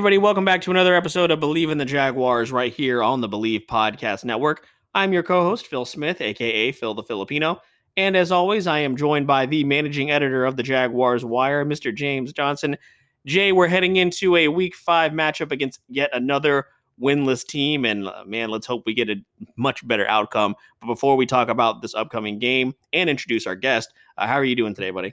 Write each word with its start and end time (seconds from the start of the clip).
Everybody, 0.00 0.16
welcome 0.16 0.46
back 0.46 0.62
to 0.62 0.70
another 0.70 0.94
episode 0.94 1.30
of 1.30 1.40
Bleav 1.40 1.70
in 1.70 1.76
the 1.76 1.84
Jaguars 1.84 2.50
right 2.50 2.72
here 2.72 3.02
on 3.02 3.20
the 3.20 3.28
Bleav 3.28 3.66
Podcast 3.66 4.24
Network. 4.24 4.66
I'm 4.94 5.12
your 5.12 5.22
co 5.22 5.42
host, 5.42 5.66
Phil 5.66 5.84
Smith, 5.84 6.22
aka 6.22 6.72
Phil 6.72 6.94
the 6.94 7.02
Filipino. 7.02 7.60
And 7.98 8.16
as 8.16 8.32
always, 8.32 8.66
I 8.66 8.78
am 8.78 8.96
joined 8.96 9.26
by 9.26 9.44
the 9.44 9.62
managing 9.62 10.10
editor 10.10 10.46
of 10.46 10.56
the 10.56 10.62
Jaguars 10.62 11.22
Wire, 11.22 11.66
Mr. 11.66 11.94
James 11.94 12.32
Johnson. 12.32 12.78
Jay, 13.26 13.52
we're 13.52 13.68
heading 13.68 13.96
into 13.96 14.36
a 14.36 14.48
week 14.48 14.74
five 14.74 15.12
matchup 15.12 15.52
against 15.52 15.80
yet 15.90 16.08
another 16.14 16.68
winless 16.98 17.46
team. 17.46 17.84
And 17.84 18.08
uh, 18.08 18.24
man, 18.24 18.48
let's 18.48 18.66
hope 18.66 18.84
we 18.86 18.94
get 18.94 19.10
a 19.10 19.16
much 19.56 19.86
better 19.86 20.08
outcome. 20.08 20.54
But 20.80 20.86
before 20.86 21.14
we 21.16 21.26
talk 21.26 21.50
about 21.50 21.82
this 21.82 21.94
upcoming 21.94 22.38
game 22.38 22.74
and 22.94 23.10
introduce 23.10 23.46
our 23.46 23.54
guest, 23.54 23.92
uh, 24.16 24.26
how 24.26 24.36
are 24.36 24.44
you 24.44 24.56
doing 24.56 24.74
today, 24.74 24.92
buddy? 24.92 25.12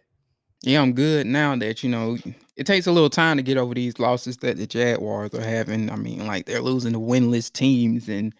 Yeah, 0.63 0.81
I'm 0.81 0.93
good 0.93 1.27
now 1.27 1.55
that 1.57 1.83
you 1.83 1.89
know 1.89 2.17
it 2.55 2.65
takes 2.65 2.87
a 2.87 2.91
little 2.91 3.09
time 3.09 3.37
to 3.37 3.43
get 3.43 3.57
over 3.57 3.73
these 3.73 3.99
losses 3.99 4.37
that 4.37 4.57
the 4.57 4.65
Jaguars 4.67 5.33
are 5.33 5.41
having. 5.41 5.89
I 5.91 5.95
mean, 5.95 6.25
like 6.25 6.45
they're 6.45 6.61
losing 6.61 6.93
to 6.93 6.99
winless 6.99 7.51
teams, 7.51 8.09
and 8.09 8.33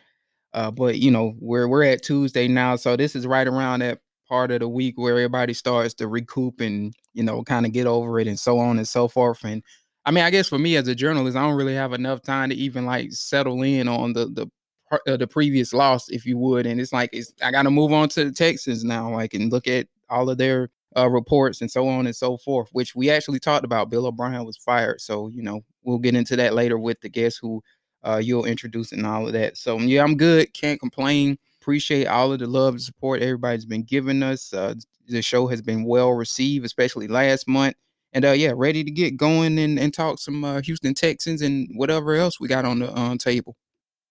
uh, 0.54 0.72
but 0.72 1.00
you 1.00 1.12
know 1.12 1.36
we're 1.40 1.68
we're 1.68 1.84
at 1.84 2.04
Tuesday 2.04 2.48
now, 2.48 2.76
so 2.78 2.96
this 2.98 3.16
is 3.16 3.28
right 3.28 3.48
around 3.48 3.82
that 3.82 4.00
part 4.30 4.52
of 4.52 4.62
the 4.62 4.70
week 4.70 4.96
where 4.98 5.14
everybody 5.14 5.54
starts 5.54 5.94
to 5.96 6.08
recoup 6.08 6.62
and 6.62 6.94
you 7.14 7.24
know 7.24 7.44
kind 7.44 7.66
of 7.66 7.74
get 7.74 7.88
over 7.88 8.20
it 8.20 8.28
and 8.28 8.40
so 8.40 8.60
on 8.60 8.78
and 8.78 8.88
so 8.88 9.08
forth. 9.08 9.44
And 9.46 9.64
I 10.06 10.12
mean, 10.12 10.24
I 10.24 10.32
guess 10.32 10.50
for 10.50 10.60
me 10.60 10.78
as 10.78 10.88
a 10.88 10.96
journalist, 10.96 11.38
I 11.38 11.44
don't 11.44 11.58
really 11.58 11.76
have 11.76 11.94
enough 11.94 12.22
time 12.24 12.50
to 12.50 12.56
even 12.56 12.86
like 12.86 13.12
settle 13.14 13.62
in 13.64 13.88
on 13.88 14.14
the 14.14 14.26
the 14.28 14.48
uh, 15.08 15.18
the 15.18 15.28
previous 15.28 15.74
loss, 15.74 16.10
if 16.10 16.26
you 16.26 16.38
would. 16.38 16.66
And 16.66 16.82
it's 16.82 16.94
like 16.94 17.12
it's 17.14 17.34
I 17.44 17.52
got 17.52 17.64
to 17.64 17.72
move 17.72 17.94
on 17.94 18.10
to 18.10 18.26
the 18.26 18.32
Texans 18.32 18.84
now, 18.84 19.12
like 19.14 19.34
and 19.34 19.52
look 19.52 19.68
at 19.68 19.88
all 20.10 20.30
of 20.30 20.38
their 20.38 20.70
uh, 20.98 21.10
reports 21.10 21.62
and 21.62 21.70
so 21.70 21.88
on 21.88 22.06
and 22.08 22.16
so 22.16 22.38
forth, 22.38 22.70
which 22.72 22.96
we 22.96 23.10
actually 23.10 23.40
talked 23.40 23.66
about. 23.66 23.90
Bill 23.90 24.08
O'Brien 24.08 24.46
was 24.46 24.58
fired. 24.58 25.00
So, 25.02 25.28
you 25.30 25.44
know, 25.44 25.62
we'll 25.84 26.00
get 26.00 26.16
into 26.16 26.36
that 26.38 26.54
later 26.54 26.78
with 26.78 27.00
the 27.02 27.10
guests 27.10 27.40
who 27.40 27.62
uh, 28.04 28.22
you'll 28.24 28.46
introduce 28.46 28.92
and 28.92 29.06
all 29.06 29.28
of 29.28 29.34
that. 29.34 29.58
So, 29.58 29.78
yeah, 29.80 30.04
I'm 30.04 30.18
good. 30.18 30.54
Can't 30.54 30.80
complain. 30.80 31.38
Appreciate 31.62 32.08
all 32.08 32.34
of 32.34 32.40
the 32.40 32.48
love 32.48 32.76
and 32.76 32.82
support 32.82 33.22
everybody's 33.22 33.66
been 33.66 33.84
giving 33.84 34.24
us. 34.24 34.54
Uh, 34.54 34.76
the 35.08 35.22
show 35.22 35.48
has 35.48 35.62
been 35.62 35.84
well 35.84 36.12
received, 36.12 36.66
especially 36.66 37.08
last 37.08 37.48
month. 37.48 37.76
And 38.14 38.26
uh, 38.26 38.32
yeah, 38.32 38.54
ready 38.56 38.84
to 38.84 38.92
get 38.92 39.18
going 39.18 39.60
and, 39.60 39.78
and 39.78 39.94
talk 39.94 40.20
some 40.20 40.44
uh, 40.44 40.62
Houston 40.62 40.94
Texans 40.94 41.42
and 41.42 41.70
whatever 41.76 42.16
else 42.16 42.40
we 42.40 42.48
got 42.48 42.66
on 42.66 42.80
the 42.80 43.18
table. 43.20 43.56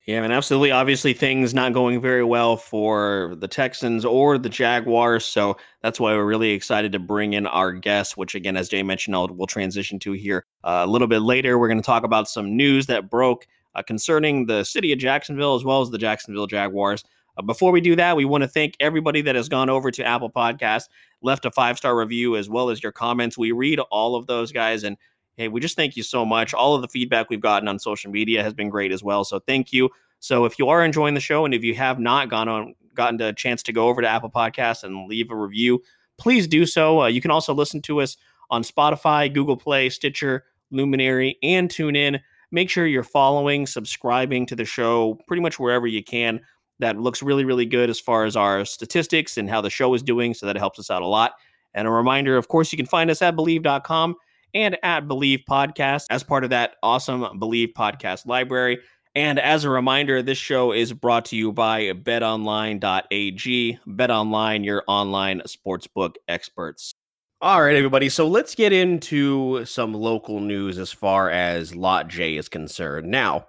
Yeah, 0.06 0.22
and 0.22 0.32
absolutely. 0.32 0.70
Obviously, 0.70 1.14
things 1.14 1.52
not 1.52 1.72
going 1.72 2.00
very 2.00 2.22
well 2.22 2.56
for 2.56 3.34
the 3.40 3.48
Texans 3.48 4.04
or 4.04 4.38
the 4.38 4.48
Jaguars. 4.48 5.24
So 5.24 5.56
that's 5.82 5.98
why 5.98 6.12
we're 6.14 6.24
really 6.24 6.52
excited 6.52 6.92
to 6.92 7.00
bring 7.00 7.32
in 7.32 7.44
our 7.44 7.72
guest, 7.72 8.16
which, 8.16 8.36
again, 8.36 8.56
as 8.56 8.68
Jay 8.68 8.84
mentioned, 8.84 9.16
I'll, 9.16 9.26
we'll 9.26 9.48
transition 9.48 9.98
to 10.00 10.12
here 10.12 10.44
uh, 10.62 10.84
a 10.84 10.86
little 10.86 11.08
bit 11.08 11.22
later. 11.22 11.58
We're 11.58 11.66
going 11.66 11.80
to 11.80 11.86
talk 11.86 12.04
about 12.04 12.28
some 12.28 12.56
news 12.56 12.86
that 12.86 13.10
broke 13.10 13.48
uh, 13.74 13.82
concerning 13.82 14.46
the 14.46 14.62
city 14.62 14.92
of 14.92 15.00
Jacksonville 15.00 15.56
as 15.56 15.64
well 15.64 15.82
as 15.82 15.90
the 15.90 15.98
Jacksonville 15.98 16.46
Jaguars. 16.46 17.02
Uh, 17.36 17.42
before 17.42 17.72
we 17.72 17.80
do 17.80 17.96
that, 17.96 18.16
we 18.16 18.24
want 18.24 18.42
to 18.42 18.48
thank 18.48 18.74
everybody 18.78 19.22
that 19.22 19.34
has 19.34 19.48
gone 19.48 19.68
over 19.68 19.90
to 19.90 20.04
Apple 20.04 20.30
Podcasts, 20.30 20.88
left 21.20 21.44
a 21.44 21.50
five 21.50 21.78
star 21.78 21.96
review, 21.96 22.36
as 22.36 22.48
well 22.48 22.70
as 22.70 22.80
your 22.80 22.92
comments. 22.92 23.36
We 23.36 23.50
read 23.50 23.80
all 23.80 24.14
of 24.14 24.28
those 24.28 24.52
guys. 24.52 24.84
And 24.84 24.96
hey, 25.36 25.48
we 25.48 25.60
just 25.60 25.76
thank 25.76 25.96
you 25.96 26.02
so 26.02 26.24
much. 26.24 26.54
All 26.54 26.74
of 26.74 26.82
the 26.82 26.88
feedback 26.88 27.28
we've 27.30 27.40
gotten 27.40 27.68
on 27.68 27.78
social 27.78 28.10
media 28.10 28.42
has 28.42 28.54
been 28.54 28.68
great 28.68 28.92
as 28.92 29.02
well. 29.02 29.24
So 29.24 29.38
thank 29.38 29.72
you. 29.72 29.90
So 30.20 30.44
if 30.44 30.58
you 30.58 30.68
are 30.68 30.84
enjoying 30.84 31.14
the 31.14 31.20
show 31.20 31.44
and 31.44 31.54
if 31.54 31.62
you 31.62 31.74
have 31.74 31.98
not 31.98 32.30
gone 32.30 32.48
on 32.48 32.74
gotten 32.94 33.20
a 33.20 33.32
chance 33.32 33.62
to 33.62 33.72
go 33.72 33.88
over 33.88 34.00
to 34.00 34.08
Apple 34.08 34.30
Podcasts 34.30 34.82
and 34.82 35.06
leave 35.06 35.30
a 35.30 35.36
review, 35.36 35.82
please 36.18 36.46
do 36.46 36.64
so. 36.64 37.02
Uh, 37.02 37.06
you 37.06 37.20
can 37.20 37.30
also 37.30 37.52
listen 37.52 37.82
to 37.82 38.00
us 38.00 38.16
on 38.50 38.62
Spotify, 38.62 39.32
Google 39.32 39.56
Play, 39.56 39.90
Stitcher, 39.90 40.44
Luminary, 40.70 41.36
and 41.42 41.68
TuneIn. 41.68 42.20
Make 42.50 42.70
sure 42.70 42.86
you're 42.86 43.02
following, 43.02 43.66
subscribing 43.66 44.46
to 44.46 44.56
the 44.56 44.64
show 44.64 45.18
pretty 45.26 45.42
much 45.42 45.58
wherever 45.58 45.86
you 45.86 46.02
can. 46.02 46.40
That 46.78 46.98
looks 46.98 47.22
really, 47.22 47.44
really 47.44 47.66
good 47.66 47.90
as 47.90 48.00
far 48.00 48.24
as 48.24 48.36
our 48.36 48.64
statistics 48.64 49.36
and 49.36 49.50
how 49.50 49.60
the 49.60 49.70
show 49.70 49.92
is 49.94 50.02
doing. 50.02 50.32
So 50.32 50.46
that 50.46 50.56
helps 50.56 50.78
us 50.78 50.90
out 50.90 51.02
a 51.02 51.06
lot. 51.06 51.32
And 51.74 51.86
a 51.86 51.90
reminder, 51.90 52.36
of 52.36 52.48
course, 52.48 52.72
you 52.72 52.76
can 52.76 52.86
find 52.86 53.10
us 53.10 53.20
at 53.20 53.36
Bleav.com 53.36 54.16
and 54.56 54.78
at 54.82 55.06
Bleav 55.06 55.44
Podcast 55.44 56.06
as 56.08 56.24
part 56.24 56.42
of 56.42 56.50
that 56.50 56.76
awesome 56.82 57.20
Bleav 57.38 57.74
Podcast 57.74 58.26
library. 58.26 58.78
And 59.14 59.38
as 59.38 59.64
a 59.64 59.70
reminder, 59.70 60.22
this 60.22 60.38
show 60.38 60.72
is 60.72 60.94
brought 60.94 61.26
to 61.26 61.36
you 61.36 61.52
by 61.52 61.92
betonline.ag. 61.92 63.78
BetOnline, 63.86 64.64
your 64.64 64.82
online 64.88 65.42
sportsbook 65.46 66.14
experts. 66.26 66.94
All 67.42 67.62
right, 67.62 67.76
everybody. 67.76 68.08
So 68.08 68.26
let's 68.26 68.54
get 68.54 68.72
into 68.72 69.64
some 69.66 69.92
local 69.92 70.40
news 70.40 70.78
as 70.78 70.90
far 70.90 71.30
as 71.30 71.74
Lot 71.76 72.08
J 72.08 72.36
is 72.36 72.48
concerned. 72.48 73.10
Now, 73.10 73.48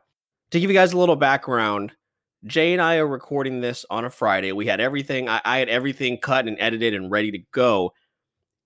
to 0.51 0.59
give 0.59 0.69
you 0.69 0.75
guys 0.75 0.91
a 0.91 0.97
little 0.97 1.15
background, 1.15 1.93
Jay 2.45 2.73
and 2.73 2.81
I 2.81 2.97
are 2.97 3.07
recording 3.07 3.61
this 3.61 3.85
on 3.89 4.03
a 4.03 4.09
Friday. 4.09 4.51
We 4.51 4.65
had 4.65 4.81
everything, 4.81 5.29
I, 5.29 5.41
I 5.45 5.59
had 5.59 5.69
everything 5.69 6.17
cut 6.17 6.47
and 6.47 6.57
edited 6.59 6.93
and 6.93 7.09
ready 7.09 7.31
to 7.31 7.39
go. 7.53 7.93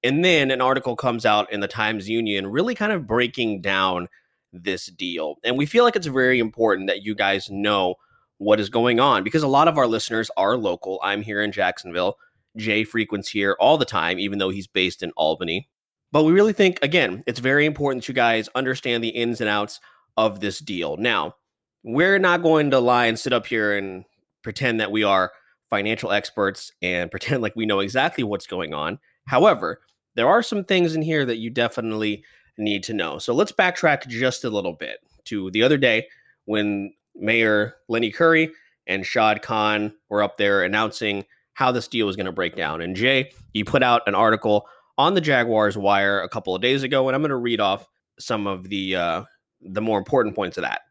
And 0.04 0.26
then 0.26 0.52
an 0.52 0.62
article 0.62 0.96
comes 0.96 1.26
out 1.26 1.52
in 1.52 1.60
the 1.60 1.68
Times 1.68 2.10
Union, 2.10 2.48
really 2.48 2.76
kind 2.76 2.92
of 2.92 3.06
breaking 3.06 3.62
down 3.62 4.08
this 4.52 4.88
deal. 4.88 5.36
And 5.44 5.58
we 5.58 5.66
feel 5.66 5.84
like 5.84 5.96
it's 5.96 6.08
very 6.08 6.40
important 6.40 6.88
that 6.88 7.04
you 7.04 7.16
guys 7.16 7.50
know 7.50 7.96
what 8.38 8.60
is 8.60 8.70
going 8.70 9.00
on 9.00 9.24
because 9.24 9.44
a 9.44 9.48
lot 9.48 9.68
of 9.68 9.78
our 9.78 9.88
listeners 9.88 10.32
are 10.36 10.58
local. 10.58 11.00
I'm 11.04 11.22
here 11.22 11.42
in 11.42 11.52
Jacksonville. 11.52 12.18
Jay 12.58 12.84
frequents 12.84 13.30
here 13.30 13.56
all 13.60 13.78
the 13.78 13.86
time, 13.86 14.20
even 14.20 14.40
though 14.40 14.50
he's 14.50 14.68
based 14.68 15.04
in 15.04 15.12
Albany. 15.12 15.70
But 16.12 16.24
we 16.24 16.34
really 16.34 16.52
think, 16.52 16.80
again, 16.82 17.24
it's 17.26 17.40
very 17.40 17.66
important 17.66 18.04
that 18.04 18.10
you 18.10 18.14
guys 18.16 18.50
understand 18.56 19.04
the 19.04 19.10
ins 19.10 19.40
and 19.40 19.50
outs 19.50 19.80
of 20.18 20.42
this 20.42 20.60
deal. 20.60 20.98
Now, 20.98 21.36
we're 21.84 22.20
not 22.20 22.44
going 22.44 22.72
to 22.72 22.80
lie 22.80 23.06
and 23.06 23.18
sit 23.18 23.32
up 23.32 23.46
here 23.46 23.78
and 23.78 24.04
pretend 24.44 24.80
that 24.82 24.92
we 24.92 25.04
are 25.04 25.32
financial 25.70 26.12
experts 26.12 26.72
and 26.82 27.10
pretend 27.12 27.42
like 27.42 27.56
we 27.56 27.66
know 27.66 27.80
exactly 27.80 28.24
what's 28.24 28.48
going 28.48 28.74
on. 28.74 29.00
However, 29.28 29.80
there 30.16 30.28
are 30.28 30.44
some 30.44 30.64
things 30.64 30.96
in 30.96 31.02
here 31.02 31.26
that 31.26 31.38
you 31.38 31.50
definitely 31.50 32.24
need 32.58 32.84
to 32.84 32.94
know. 32.94 33.18
So 33.18 33.34
let's 33.34 33.52
backtrack 33.52 34.08
just 34.08 34.44
a 34.44 34.50
little 34.50 34.74
bit 34.74 35.00
to 35.26 35.52
the 35.52 35.64
other 35.64 35.78
day 35.78 36.08
when 36.46 36.94
Mayor 37.16 37.76
Lenny 37.88 38.12
Curry 38.12 38.52
and 38.88 39.06
Shad 39.06 39.42
Khan 39.42 39.94
were 40.10 40.24
up 40.24 40.38
there 40.38 40.64
announcing 40.64 41.26
how 41.54 41.72
this 41.72 41.88
deal 41.88 42.08
was 42.08 42.16
going 42.16 42.26
to 42.26 42.32
break 42.32 42.56
down. 42.56 42.82
And 42.82 42.96
Jay, 42.96 43.32
you 43.54 43.66
put 43.66 43.84
out 43.84 44.02
an 44.08 44.16
article 44.16 44.68
on 44.98 45.14
the 45.14 45.22
Jaguars 45.22 45.78
Wire 45.78 46.22
a 46.22 46.30
couple 46.30 46.56
of 46.56 46.62
days 46.62 46.84
ago, 46.84 47.08
and 47.08 47.16
I'm 47.16 47.22
going 47.22 47.30
to 47.30 47.36
read 47.36 47.60
off 47.60 47.88
some 48.20 48.48
of 48.48 48.70
the 48.70 48.96
uh, 48.96 49.24
the 49.62 49.82
more 49.82 49.98
important 49.98 50.36
points 50.36 50.58
of 50.58 50.64
that. 50.64 50.82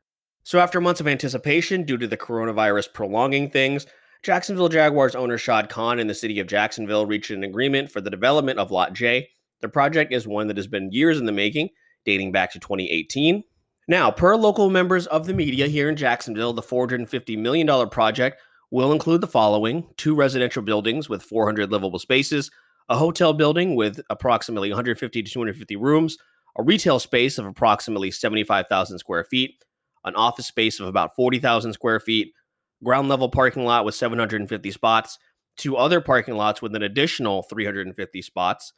So, 0.42 0.58
after 0.58 0.80
months 0.80 1.00
of 1.00 1.08
anticipation 1.08 1.84
due 1.84 1.98
to 1.98 2.06
the 2.06 2.16
coronavirus 2.16 2.92
prolonging 2.92 3.50
things, 3.50 3.86
Jacksonville 4.22 4.68
Jaguars 4.68 5.14
owner 5.14 5.38
Shad 5.38 5.70
Khan 5.70 5.98
and 5.98 6.08
the 6.08 6.14
city 6.14 6.40
of 6.40 6.46
Jacksonville 6.46 7.06
reached 7.06 7.30
an 7.30 7.42
agreement 7.42 7.90
for 7.90 8.02
the 8.02 8.10
development 8.10 8.58
of 8.58 8.70
Lot 8.70 8.92
J. 8.92 9.30
The 9.62 9.68
project 9.68 10.12
is 10.12 10.28
one 10.28 10.46
that 10.48 10.58
has 10.58 10.66
been 10.66 10.92
years 10.92 11.18
in 11.18 11.24
the 11.24 11.32
making, 11.32 11.70
dating 12.04 12.30
back 12.30 12.52
to 12.52 12.58
2018. 12.58 13.42
Now, 13.88 14.10
per 14.10 14.36
local 14.36 14.68
members 14.68 15.06
of 15.06 15.26
the 15.26 15.32
media 15.32 15.68
here 15.68 15.88
in 15.88 15.96
Jacksonville, 15.96 16.52
the 16.52 16.62
$450 16.62 17.38
million 17.38 17.88
project 17.88 18.42
will 18.70 18.92
include 18.92 19.22
the 19.22 19.26
following 19.26 19.88
two 19.96 20.14
residential 20.14 20.62
buildings 20.62 21.08
with 21.08 21.22
400 21.22 21.72
livable 21.72 21.98
spaces, 21.98 22.50
a 22.90 22.98
hotel 22.98 23.32
building 23.32 23.74
with 23.74 24.00
approximately 24.10 24.68
150 24.68 25.22
to 25.22 25.30
250 25.30 25.76
rooms, 25.76 26.18
a 26.58 26.62
retail 26.62 26.98
space 26.98 27.38
of 27.38 27.46
approximately 27.46 28.10
75,000 28.10 28.98
square 28.98 29.24
feet, 29.24 29.64
an 30.04 30.14
office 30.14 30.46
space 30.46 30.78
of 30.78 30.86
about 30.86 31.16
40,000 31.16 31.72
square 31.72 32.00
feet, 32.00 32.34
ground 32.82 33.08
level 33.08 33.28
parking 33.28 33.64
lot 33.64 33.84
with 33.84 33.94
750 33.94 34.70
spots, 34.70 35.18
two 35.56 35.76
other 35.76 36.00
parking 36.00 36.36
lots 36.36 36.62
with 36.62 36.74
an 36.74 36.82
additional 36.82 37.42
350 37.42 38.22
spots, 38.22 38.72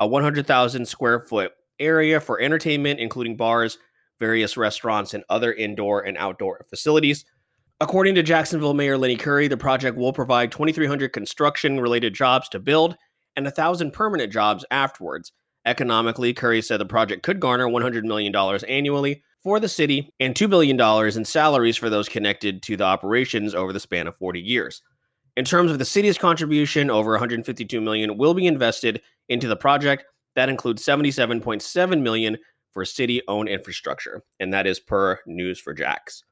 a 0.00 0.06
100,000 0.06 0.86
square 0.86 1.20
foot 1.20 1.52
area 1.78 2.20
for 2.20 2.40
entertainment, 2.40 3.00
including 3.00 3.36
bars, 3.36 3.78
various 4.20 4.56
restaurants, 4.56 5.14
and 5.14 5.24
other 5.28 5.52
indoor 5.52 6.02
and 6.02 6.16
outdoor 6.18 6.66
facilities. 6.68 7.24
According 7.80 8.16
to 8.16 8.22
Jacksonville 8.22 8.74
Mayor 8.74 8.98
Lenny 8.98 9.16
Curry, 9.16 9.46
the 9.46 9.56
project 9.56 9.96
will 9.96 10.12
provide 10.12 10.50
2,300 10.50 11.12
construction 11.12 11.80
related 11.80 12.14
jobs 12.14 12.48
to 12.50 12.58
build 12.58 12.96
and 13.36 13.46
1,000 13.46 13.92
permanent 13.92 14.32
jobs 14.32 14.64
afterwards. 14.70 15.32
Economically, 15.64 16.34
Curry 16.34 16.60
said 16.60 16.80
the 16.80 16.86
project 16.86 17.22
could 17.22 17.38
garner 17.38 17.68
$100 17.68 18.02
million 18.02 18.34
annually 18.68 19.22
for 19.42 19.60
the 19.60 19.68
city 19.68 20.12
and 20.20 20.34
$2 20.34 20.48
billion 20.50 20.78
in 21.16 21.24
salaries 21.24 21.76
for 21.76 21.90
those 21.90 22.08
connected 22.08 22.62
to 22.64 22.76
the 22.76 22.84
operations 22.84 23.54
over 23.54 23.72
the 23.72 23.80
span 23.80 24.06
of 24.06 24.16
40 24.16 24.40
years. 24.40 24.82
In 25.36 25.44
terms 25.44 25.70
of 25.70 25.78
the 25.78 25.84
city's 25.84 26.18
contribution, 26.18 26.90
over 26.90 27.12
152 27.12 27.80
million 27.80 28.18
will 28.18 28.34
be 28.34 28.46
invested 28.46 29.00
into 29.28 29.46
the 29.46 29.56
project. 29.56 30.04
That 30.34 30.48
includes 30.48 30.84
77.7 30.84 32.02
million 32.02 32.36
for 32.72 32.84
city-owned 32.84 33.48
infrastructure, 33.48 34.22
and 34.40 34.52
that 34.52 34.66
is 34.66 34.80
per 34.80 35.18
News 35.26 35.60
for 35.60 35.72
Jax. 35.72 36.24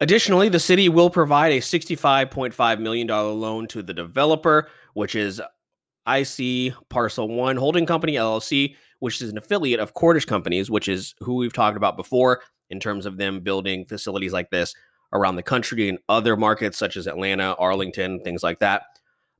Additionally, 0.00 0.48
the 0.48 0.60
city 0.60 0.88
will 0.88 1.10
provide 1.10 1.52
a 1.52 1.60
$65.5 1.60 2.80
million 2.80 3.06
loan 3.06 3.66
to 3.68 3.82
the 3.82 3.92
developer, 3.92 4.68
which 4.94 5.14
is 5.14 5.42
IC 6.06 6.72
Parcel 6.88 7.28
One 7.28 7.56
Holding 7.56 7.86
Company 7.86 8.14
LLC, 8.14 8.76
which 9.00 9.20
is 9.20 9.30
an 9.30 9.38
affiliate 9.38 9.80
of 9.80 9.94
Cordish 9.94 10.24
Companies, 10.24 10.70
which 10.70 10.88
is 10.88 11.14
who 11.20 11.34
we've 11.34 11.52
talked 11.52 11.76
about 11.76 11.96
before 11.96 12.42
in 12.70 12.80
terms 12.80 13.04
of 13.04 13.16
them 13.16 13.40
building 13.40 13.84
facilities 13.84 14.32
like 14.32 14.50
this 14.50 14.74
around 15.12 15.36
the 15.36 15.42
country 15.42 15.88
and 15.88 15.98
other 16.08 16.36
markets 16.36 16.78
such 16.78 16.96
as 16.96 17.06
Atlanta, 17.06 17.54
Arlington, 17.58 18.20
things 18.20 18.42
like 18.42 18.60
that. 18.60 18.82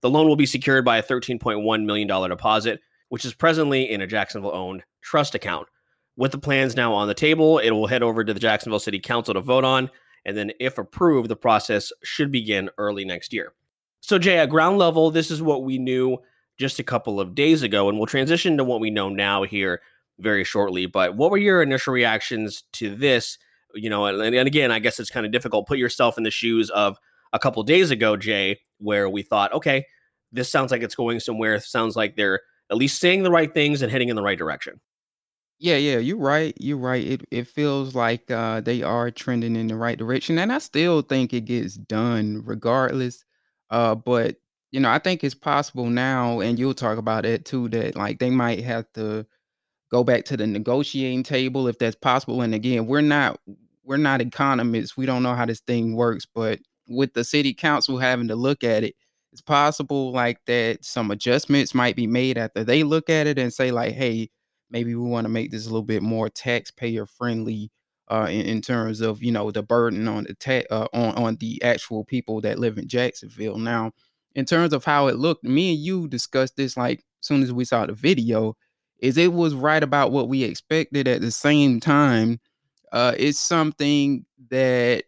The 0.03 0.11
loan 0.11 0.27
will 0.27 0.37
be 0.37 0.47
secured 0.47 0.85
by 0.85 0.99
a 0.99 1.03
$13.1 1.03 1.85
million 1.85 2.09
deposit, 2.29 2.81
which 3.11 3.25
is 3.25 3.35
presently 3.35 3.91
in 3.91 4.01
a 4.01 4.07
Jacksonville 4.07 4.55
owned 4.55 4.83
trust 5.03 5.35
account. 5.35 5.69
With 6.17 6.33
the 6.33 6.39
plans 6.39 6.75
now 6.75 6.93
on 6.93 7.09
the 7.09 7.15
table, 7.15 7.59
it 7.59 7.71
will 7.71 7.87
head 7.87 8.03
over 8.03 8.25
to 8.25 8.35
the 8.35 8.41
Jacksonville 8.41 8.81
City 8.81 8.99
Council 8.99 9.35
to 9.35 9.41
vote 9.41 9.65
on. 9.65 9.91
And 10.27 10.37
then, 10.37 10.53
if 10.61 10.77
approved, 10.77 11.31
the 11.31 11.37
process 11.37 11.93
should 12.03 12.31
begin 12.31 12.69
early 12.77 13.05
next 13.05 13.33
year. 13.33 13.55
So, 14.01 14.19
Jay, 14.19 14.39
at 14.39 14.51
ground 14.51 14.77
level, 14.77 15.11
this 15.11 15.31
is 15.31 15.41
what 15.41 15.65
we 15.65 15.79
knew 15.79 16.19
just 16.61 16.79
a 16.79 16.85
couple 16.85 17.19
of 17.19 17.35
days 17.35 17.63
ago, 17.63 17.89
and 17.89 17.97
we'll 17.99 18.07
transition 18.07 18.59
to 18.59 18.65
what 18.65 18.81
we 18.81 18.91
know 18.91 19.09
now 19.09 19.43
here 19.43 19.81
very 20.19 20.45
shortly. 20.45 20.85
But 20.85 21.17
what 21.17 21.31
were 21.31 21.39
your 21.39 21.63
initial 21.63 21.95
reactions 21.95 22.65
to 22.75 22.95
this? 22.95 23.39
You 23.75 23.89
know, 23.89 24.05
and, 24.05 24.35
and 24.35 24.47
again, 24.47 24.71
I 24.71 24.79
guess 24.79 25.01
it's 25.01 25.11
kind 25.11 25.25
of 25.25 25.33
difficult. 25.33 25.67
Put 25.67 25.79
yourself 25.79 26.19
in 26.19 26.25
the 26.25 26.31
shoes 26.31 26.69
of 26.71 26.99
a 27.33 27.39
couple 27.39 27.63
days 27.63 27.91
ago, 27.91 28.17
Jay, 28.17 28.61
where 28.79 29.09
we 29.09 29.23
thought, 29.23 29.55
okay, 29.55 29.87
this 30.33 30.51
sounds 30.51 30.71
like 30.71 30.83
it's 30.83 30.95
going 30.95 31.19
somewhere. 31.19 31.55
It 31.55 31.63
sounds 31.63 31.97
like 31.97 32.15
they're 32.15 32.41
at 32.71 32.77
least 32.77 33.01
saying 33.01 33.23
the 33.23 33.31
right 33.31 33.53
things 33.53 33.81
and 33.81 33.91
heading 33.91 34.11
in 34.11 34.17
the 34.17 34.23
right 34.23 34.39
direction. 34.39 34.81
Yeah, 35.59 35.77
yeah, 35.77 35.99
you're 35.99 36.19
right. 36.19 36.55
You're 36.61 36.79
right. 36.79 37.05
It 37.05 37.27
it 37.31 37.47
feels 37.47 37.95
like 37.95 38.31
uh, 38.31 38.61
they 38.61 38.83
are 38.83 39.11
trending 39.11 39.57
in 39.57 39.67
the 39.67 39.77
right 39.77 39.99
direction, 39.99 40.39
and 40.39 40.53
I 40.53 40.59
still 40.59 41.03
think 41.03 41.33
it 41.33 41.47
gets 41.47 41.75
done 41.75 42.43
regardless. 42.45 43.25
Uh, 43.71 43.95
but 43.95 44.37
you 44.73 44.81
know, 44.81 44.91
I 44.91 44.99
think 44.99 45.25
it's 45.25 45.35
possible 45.35 45.87
now, 45.87 46.41
and 46.41 46.59
you'll 46.59 46.75
talk 46.75 46.99
about 46.99 47.27
it 47.27 47.45
too, 47.45 47.69
that 47.71 47.97
like 47.97 48.19
they 48.19 48.31
might 48.31 48.63
have 48.65 48.87
to 48.95 49.27
go 49.91 50.05
back 50.05 50.25
to 50.27 50.37
the 50.37 50.47
negotiating 50.47 51.25
table 51.25 51.69
if 51.69 51.79
that's 51.79 51.97
possible. 51.97 52.43
And 52.43 52.55
again, 52.55 52.87
we're 52.87 53.01
not 53.01 53.41
we're 53.85 53.97
not 53.97 54.21
economists. 54.21 54.97
We 54.97 55.07
don't 55.07 55.23
know 55.23 55.35
how 55.35 55.47
this 55.47 55.61
thing 55.61 55.97
works, 55.97 56.27
but 56.33 56.61
with 56.89 57.15
the 57.15 57.25
city 57.25 57.55
council 57.55 57.99
having 57.99 58.29
to 58.29 58.37
look 58.37 58.65
at 58.65 58.85
it, 58.85 58.95
it's 59.33 59.43
possible 59.43 60.13
like 60.13 60.39
that 60.47 60.85
some 60.85 61.11
adjustments 61.11 61.75
might 61.75 61.97
be 61.97 62.07
made 62.07 62.39
after 62.39 62.65
they 62.65 62.83
look 62.83 63.11
at 63.11 63.27
it 63.27 63.39
and 63.39 63.53
say 63.53 63.71
like, 63.71 63.95
hey 63.95 64.31
maybe 64.71 64.95
we 64.95 65.09
want 65.09 65.25
to 65.25 65.29
make 65.29 65.51
this 65.51 65.67
a 65.67 65.69
little 65.69 65.83
bit 65.83 66.03
more 66.03 66.29
taxpayer 66.29 67.07
friendly 67.07 67.71
uh, 68.09 68.27
in, 68.29 68.43
in, 68.43 68.61
terms 68.61 69.01
of 69.01 69.23
you 69.23 69.31
know 69.31 69.51
the 69.51 69.63
burden 69.63 70.09
on 70.09 70.25
the 70.25 70.35
ta- 70.35 70.75
uh, 70.75 70.89
on 70.93 71.15
on 71.15 71.37
the 71.37 71.63
actual 71.63 72.05
people 72.05 72.41
that 72.41 72.59
live 72.59 72.79
in 72.79 72.89
Jacksonville. 72.89 73.59
Now, 73.59 73.93
in 74.35 74.45
terms 74.45 74.73
of 74.73 74.85
how 74.85 75.09
it 75.09 75.17
looked, 75.17 75.45
me 75.45 75.73
and 75.75 75.81
you 75.81 76.09
discussed 76.09 76.57
this 76.57 76.77
like 76.77 77.05
soon 77.21 77.43
as 77.43 77.53
we 77.53 77.65
saw 77.65 77.87
the 77.87 77.93
video. 77.93 78.57
Is 78.99 79.17
it 79.17 79.33
was 79.33 79.55
right 79.55 79.83
about 79.83 80.13
what 80.13 80.29
we 80.29 80.45
expected 80.45 81.09
at 81.09 81.23
the 81.23 81.31
same 81.31 81.81
time. 81.81 82.39
Uh, 82.93 83.15
it's 83.17 83.39
something 83.39 84.27
that 84.51 85.05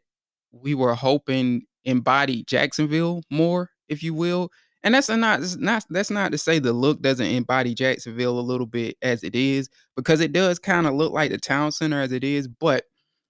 we 0.51 0.75
were 0.75 0.95
hoping 0.95 1.63
embodied 1.85 2.47
Jacksonville 2.47 3.23
more, 3.31 3.71
if 3.89 4.03
you 4.03 4.15
will 4.15 4.51
and 4.83 4.95
that's 4.95 5.09
not 5.09 5.41
that's 5.41 5.57
not 5.57 5.85
that's 5.91 6.11
not 6.11 6.33
to 6.33 6.39
say 6.39 6.59
the 6.59 6.73
look 6.73 7.01
doesn't 7.03 7.27
embody 7.27 7.75
Jacksonville 7.75 8.39
a 8.39 8.41
little 8.41 8.67
bit 8.67 8.97
as 9.03 9.23
it 9.23 9.35
is, 9.35 9.69
because 9.97 10.21
it 10.21 10.33
does 10.33 10.59
kind 10.59 10.87
of 10.87 10.95
look 10.95 11.13
like 11.13 11.31
the 11.31 11.39
town 11.39 11.73
center 11.73 12.01
as 12.01 12.13
it 12.13 12.25
is, 12.25 12.49
but 12.49 12.85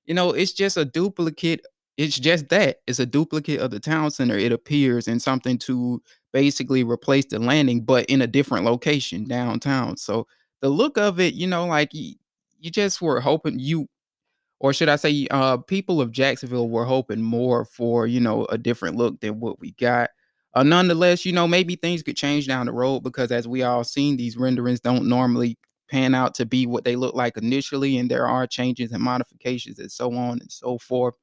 you 0.06 0.14
know, 0.14 0.30
it's 0.30 0.52
just 0.52 0.76
a 0.76 0.84
duplicate. 0.84 1.64
It's 1.96 2.18
just 2.18 2.48
that 2.48 2.78
it's 2.86 2.98
a 2.98 3.06
duplicate 3.06 3.60
of 3.60 3.70
the 3.70 3.80
town 3.80 4.10
center. 4.10 4.36
It 4.36 4.52
appears 4.52 5.08
in 5.08 5.20
something 5.20 5.58
to 5.58 6.02
basically 6.32 6.84
replace 6.84 7.26
the 7.26 7.38
landing, 7.38 7.82
but 7.84 8.06
in 8.06 8.22
a 8.22 8.26
different 8.26 8.64
location 8.64 9.24
downtown. 9.28 9.96
So 9.98 10.26
the 10.62 10.70
look 10.70 10.96
of 10.96 11.20
it, 11.20 11.34
you 11.34 11.46
know, 11.46 11.66
like 11.66 11.92
you, 11.92 12.14
you 12.58 12.70
just 12.70 13.02
were 13.02 13.20
hoping 13.20 13.58
you 13.58 13.88
or 14.60 14.72
should 14.72 14.88
I 14.88 14.96
say, 14.96 15.26
uh, 15.30 15.56
people 15.58 16.00
of 16.00 16.12
Jacksonville 16.12 16.68
were 16.68 16.84
hoping 16.84 17.20
more 17.20 17.64
for, 17.64 18.06
you 18.06 18.20
know, 18.20 18.44
a 18.46 18.56
different 18.58 18.96
look 18.96 19.20
than 19.20 19.40
what 19.40 19.58
we 19.60 19.72
got. 19.72 20.10
Uh, 20.54 20.62
nonetheless, 20.62 21.24
you 21.24 21.32
know, 21.32 21.48
maybe 21.48 21.76
things 21.76 22.02
could 22.02 22.16
change 22.16 22.46
down 22.46 22.66
the 22.66 22.72
road 22.72 23.00
because 23.00 23.32
as 23.32 23.48
we 23.48 23.62
all 23.62 23.82
seen, 23.84 24.16
these 24.16 24.36
renderings 24.36 24.80
don't 24.80 25.08
normally 25.08 25.58
pan 25.90 26.14
out 26.14 26.34
to 26.34 26.46
be 26.46 26.66
what 26.66 26.84
they 26.84 26.94
look 26.94 27.14
like 27.14 27.36
initially, 27.36 27.98
and 27.98 28.10
there 28.10 28.26
are 28.26 28.46
changes 28.46 28.92
and 28.92 29.02
modifications 29.02 29.78
and 29.78 29.90
so 29.90 30.14
on 30.14 30.40
and 30.40 30.52
so 30.52 30.78
forth. 30.78 31.14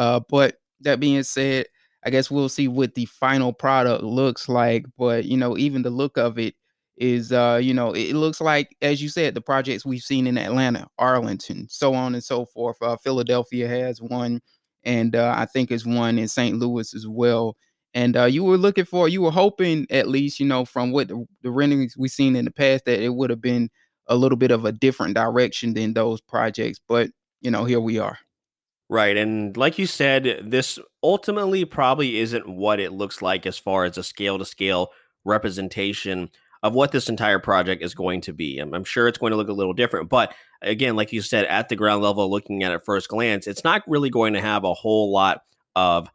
Uh, 0.00 0.20
but 0.28 0.56
that 0.80 1.00
being 1.00 1.22
said, 1.22 1.66
I 2.04 2.10
guess 2.10 2.30
we'll 2.30 2.48
see 2.48 2.68
what 2.68 2.94
the 2.94 3.04
final 3.04 3.52
product 3.52 4.02
looks 4.02 4.48
like. 4.48 4.86
But 4.96 5.26
you 5.26 5.36
know, 5.36 5.58
even 5.58 5.82
the 5.82 5.90
look 5.90 6.16
of 6.16 6.38
it 6.38 6.54
is, 6.96 7.32
uh, 7.32 7.60
you 7.62 7.74
know, 7.74 7.92
it 7.92 8.14
looks 8.14 8.40
like, 8.40 8.74
as 8.82 9.02
you 9.02 9.08
said, 9.08 9.34
the 9.34 9.40
projects 9.40 9.84
we've 9.84 10.02
seen 10.02 10.26
in 10.26 10.38
Atlanta, 10.38 10.86
Arlington, 10.98 11.66
so 11.68 11.94
on 11.94 12.14
and 12.14 12.24
so 12.24 12.46
forth. 12.46 12.76
Uh, 12.82 12.96
Philadelphia 12.96 13.68
has 13.68 14.00
one, 14.00 14.40
and 14.84 15.14
uh, 15.14 15.34
I 15.36 15.46
think 15.46 15.70
is 15.70 15.86
one 15.86 16.18
in 16.18 16.28
St. 16.28 16.58
Louis 16.58 16.94
as 16.94 17.06
well 17.06 17.56
and 17.94 18.16
uh, 18.16 18.24
you 18.24 18.44
were 18.44 18.56
looking 18.56 18.84
for, 18.84 19.08
you 19.08 19.22
were 19.22 19.30
hoping 19.30 19.86
at 19.90 20.08
least, 20.08 20.38
you 20.38 20.46
know, 20.46 20.64
from 20.64 20.92
what 20.92 21.08
the, 21.08 21.24
the 21.42 21.50
renderings 21.50 21.96
we've 21.96 22.10
seen 22.10 22.36
in 22.36 22.44
the 22.44 22.50
past, 22.50 22.84
that 22.84 23.02
it 23.02 23.14
would 23.14 23.30
have 23.30 23.40
been 23.40 23.68
a 24.06 24.14
little 24.16 24.38
bit 24.38 24.50
of 24.50 24.64
a 24.64 24.72
different 24.72 25.14
direction 25.14 25.74
than 25.74 25.94
those 25.94 26.20
projects. 26.20 26.80
But 26.86 27.10
you 27.40 27.50
know, 27.50 27.64
here 27.64 27.80
we 27.80 27.98
are. 27.98 28.18
Right. 28.90 29.16
And 29.16 29.56
like 29.56 29.78
you 29.78 29.86
said, 29.86 30.40
this 30.42 30.76
ultimately 31.00 31.64
probably 31.64 32.18
isn't 32.18 32.48
what 32.48 32.80
it 32.80 32.90
looks 32.90 33.22
like 33.22 33.46
as 33.46 33.56
far 33.56 33.84
as 33.84 33.96
a 33.96 34.02
scale 34.02 34.36
to 34.36 34.44
scale 34.44 34.90
representation 35.24 36.28
of 36.64 36.74
what 36.74 36.90
this 36.90 37.08
entire 37.08 37.38
project 37.38 37.84
is 37.84 37.94
going 37.94 38.20
to 38.22 38.32
be. 38.32 38.58
I'm, 38.58 38.74
I'm, 38.74 38.82
sure 38.82 39.06
it's 39.06 39.16
going 39.16 39.30
to 39.30 39.36
look 39.36 39.48
a 39.48 39.52
little 39.52 39.74
different. 39.74 40.08
But 40.08 40.34
again, 40.60 40.96
like 40.96 41.12
you 41.12 41.22
said, 41.22 41.44
at 41.44 41.68
the 41.68 41.76
ground 41.76 42.02
level, 42.02 42.28
looking 42.28 42.64
at 42.64 42.72
it 42.72 42.84
first 42.84 43.08
glance, 43.08 43.46
it's 43.46 43.62
not 43.62 43.82
really 43.86 44.10
going 44.10 44.32
to 44.32 44.40
have 44.40 44.64
a 44.64 44.74
whole 44.74 45.12
lot 45.12 45.44
of 45.76 46.08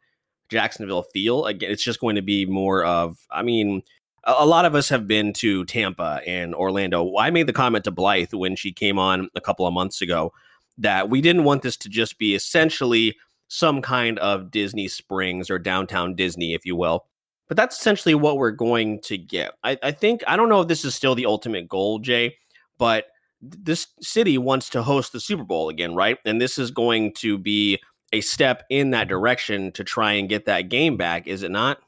Jacksonville 0.50 1.04
feel. 1.04 1.46
Again, 1.46 1.72
it's 1.72 1.84
just 1.84 2.02
going 2.02 2.18
to 2.18 2.22
be 2.22 2.46
more 2.46 2.84
of, 2.84 3.18
I 3.32 3.42
mean, 3.42 3.84
a, 4.26 4.46
lot 4.46 4.66
of 4.66 4.76
us 4.76 4.90
have 4.90 5.08
been 5.08 5.32
to 5.34 5.64
Tampa 5.64 6.20
and 6.28 6.54
Orlando. 6.54 7.18
I 7.18 7.30
made 7.30 7.48
the 7.48 7.54
comment 7.54 7.86
to 7.86 7.92
Blythe 7.92 8.34
when 8.34 8.58
she 8.58 8.74
came 8.74 9.00
on 9.00 9.30
a 9.34 9.40
couple 9.40 9.66
of 9.66 9.74
months 9.74 10.02
ago 10.02 10.34
that 10.78 11.10
we 11.10 11.22
didn't 11.22 11.44
want 11.44 11.62
this 11.62 11.78
to 11.78 11.90
just 11.90 12.18
be 12.18 12.36
essentially 12.36 13.16
some 13.48 13.82
kind 13.82 14.20
of 14.20 14.52
Disney 14.52 14.88
Springs 14.88 15.50
or 15.50 15.60
downtown 15.60 16.16
Disney, 16.16 16.54
if 16.54 16.66
you 16.66 16.76
will. 16.76 17.06
But 17.48 17.58
that's 17.58 17.78
essentially 17.80 18.16
what 18.16 18.38
we're 18.38 18.52
going 18.52 19.02
to 19.02 19.18
get. 19.18 19.54
I, 19.64 19.78
I 19.84 19.92
think, 19.92 20.24
I 20.28 20.36
don't 20.36 20.50
know 20.50 20.62
if 20.62 20.68
this 20.68 20.84
is 20.84 20.96
still 20.96 21.14
the 21.14 21.28
ultimate 21.28 21.70
goal, 21.70 22.00
Jay, 22.00 22.38
but 22.78 23.06
this 23.42 23.88
city 24.02 24.38
wants 24.38 24.70
to 24.70 24.82
host 24.82 25.14
the 25.14 25.20
Super 25.20 25.44
Bowl 25.44 25.70
again, 25.70 25.94
right? 25.94 26.18
And 26.26 26.42
this 26.42 26.58
is 26.58 26.72
going 26.72 27.14
to 27.16 27.38
be 27.38 27.80
a 28.12 28.22
step 28.22 28.64
in 28.70 28.92
that 28.92 29.08
direction 29.08 29.72
to 29.74 29.84
try 29.84 30.14
and 30.14 30.30
get 30.30 30.46
that 30.46 30.70
game 30.70 30.98
back, 30.98 31.28
is 31.28 31.44
it 31.44 31.52
not? 31.52 31.80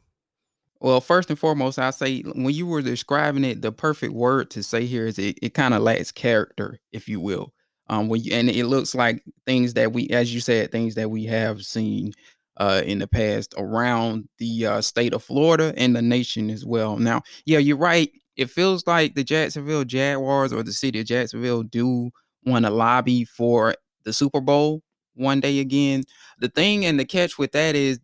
Well, 0.80 1.02
first 1.02 1.30
and 1.32 1.40
foremost, 1.40 1.80
I 1.80 1.90
say 1.90 2.22
when 2.22 2.54
you 2.54 2.68
were 2.68 2.84
describing 2.84 3.44
it, 3.44 3.64
the 3.64 3.72
perfect 3.72 4.14
word 4.14 4.52
to 4.52 4.62
say 4.62 4.86
here 4.86 5.08
is 5.08 5.18
it, 5.18 5.40
it 5.42 5.56
kind 5.56 5.74
of 5.74 5.82
lacks 5.82 6.12
character, 6.12 6.80
if 6.92 7.10
you 7.10 7.20
will. 7.20 7.54
Um, 7.90 8.10
when 8.10 8.22
you, 8.24 8.34
and 8.34 8.50
it 8.50 8.66
looks 8.66 8.94
like 8.94 9.24
things 9.46 9.74
that 9.76 9.94
we, 9.94 10.10
as 10.10 10.34
you 10.34 10.42
said, 10.42 10.72
things 10.72 10.96
that 10.96 11.10
we 11.10 11.26
have 11.26 11.64
seen 11.64 12.14
uh, 12.58 12.82
in 12.86 13.00
the 13.00 13.08
past 13.08 13.54
around 13.58 14.28
the 14.40 14.66
uh, 14.66 14.82
state 14.82 15.14
of 15.14 15.24
Florida 15.24 15.74
and 15.78 15.96
the 15.96 16.02
nation 16.02 16.50
as 16.50 16.66
well. 16.66 16.98
Now, 16.98 17.22
yeah, 17.46 17.60
you're 17.60 17.78
right. 17.78 18.12
It 18.36 18.50
feels 18.50 18.86
like 18.86 19.16
the 19.16 19.24
Jacksonville 19.24 19.84
Jaguars 19.84 20.54
or 20.54 20.64
the 20.64 20.74
city 20.74 21.00
of 21.00 21.06
Jacksonville 21.06 21.64
do 21.64 22.12
want 22.46 22.66
to 22.66 22.72
lobby 22.72 23.26
for 23.26 23.76
the 24.04 24.14
Super 24.14 24.42
Bowl 24.42 24.82
one 25.16 25.40
day 25.40 25.60
again. 25.60 26.04
The 26.40 26.50
thing 26.50 26.86
and 26.86 27.00
the 27.00 27.06
catch 27.06 27.38
with 27.38 27.52
that 27.54 27.76
is 27.76 28.00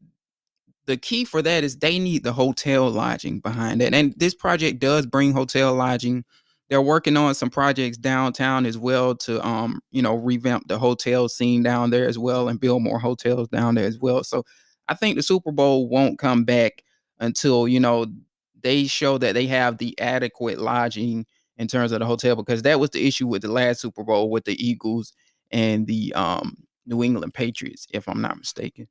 the 0.86 0.98
key 0.98 1.24
for 1.24 1.42
that 1.42 1.63
is 1.63 1.78
they 1.78 2.00
need 2.00 2.24
the 2.24 2.34
hotel 2.34 2.90
lodging 2.90 3.40
behind 3.40 3.82
that. 3.82 3.94
And 3.94 4.13
this 4.18 4.34
project 4.34 4.80
does 4.80 5.06
bring 5.06 5.32
hotel 5.32 5.74
lodging. 5.74 6.25
They're 6.74 6.82
working 6.82 7.18
on 7.18 7.36
some 7.36 7.51
projects 7.51 7.98
downtown 7.98 8.65
as 8.65 8.80
well 8.80 9.13
to 9.18 9.46
um, 9.46 9.80
you 9.92 10.01
know, 10.01 10.15
revamp 10.15 10.68
the 10.68 10.80
hotel 10.80 11.30
scene 11.30 11.62
down 11.62 11.92
there 11.92 12.08
as 12.08 12.18
well 12.18 12.48
and 12.48 12.60
build 12.60 12.82
more 12.82 12.98
hotels 12.98 13.48
down 13.50 13.75
there 13.75 13.86
as 13.86 14.00
well. 14.00 14.24
So 14.24 14.44
I 14.88 14.96
think 14.96 15.15
the 15.15 15.22
Super 15.22 15.51
Bowl 15.51 15.88
won't 15.88 16.18
come 16.18 16.46
back 16.46 16.84
until, 17.20 17.68
you 17.68 17.80
know, 17.80 18.08
they 18.63 18.86
show 18.86 19.20
that 19.20 19.36
they 19.36 19.46
have 19.46 19.77
the 19.77 19.94
adequate 20.00 20.58
lodging 20.58 21.27
in 21.58 21.68
terms 21.68 21.92
of 21.92 22.00
the 22.00 22.08
hotel 22.08 22.36
because 22.36 22.63
that 22.63 22.80
was 22.80 22.89
the 22.89 23.06
issue 23.08 23.27
with 23.27 23.44
the 23.44 23.51
last 23.51 23.80
Super 23.82 24.03
Bowl 24.03 24.32
with 24.32 24.46
the 24.46 24.56
Eagles 24.56 25.13
and 25.51 25.86
the 25.86 26.12
um 26.15 26.58
New 26.88 27.03
England 27.03 27.36
Patriots, 27.36 27.86
if 27.94 28.10
I'm 28.10 28.20
not 28.20 28.39
mistaken. 28.39 28.88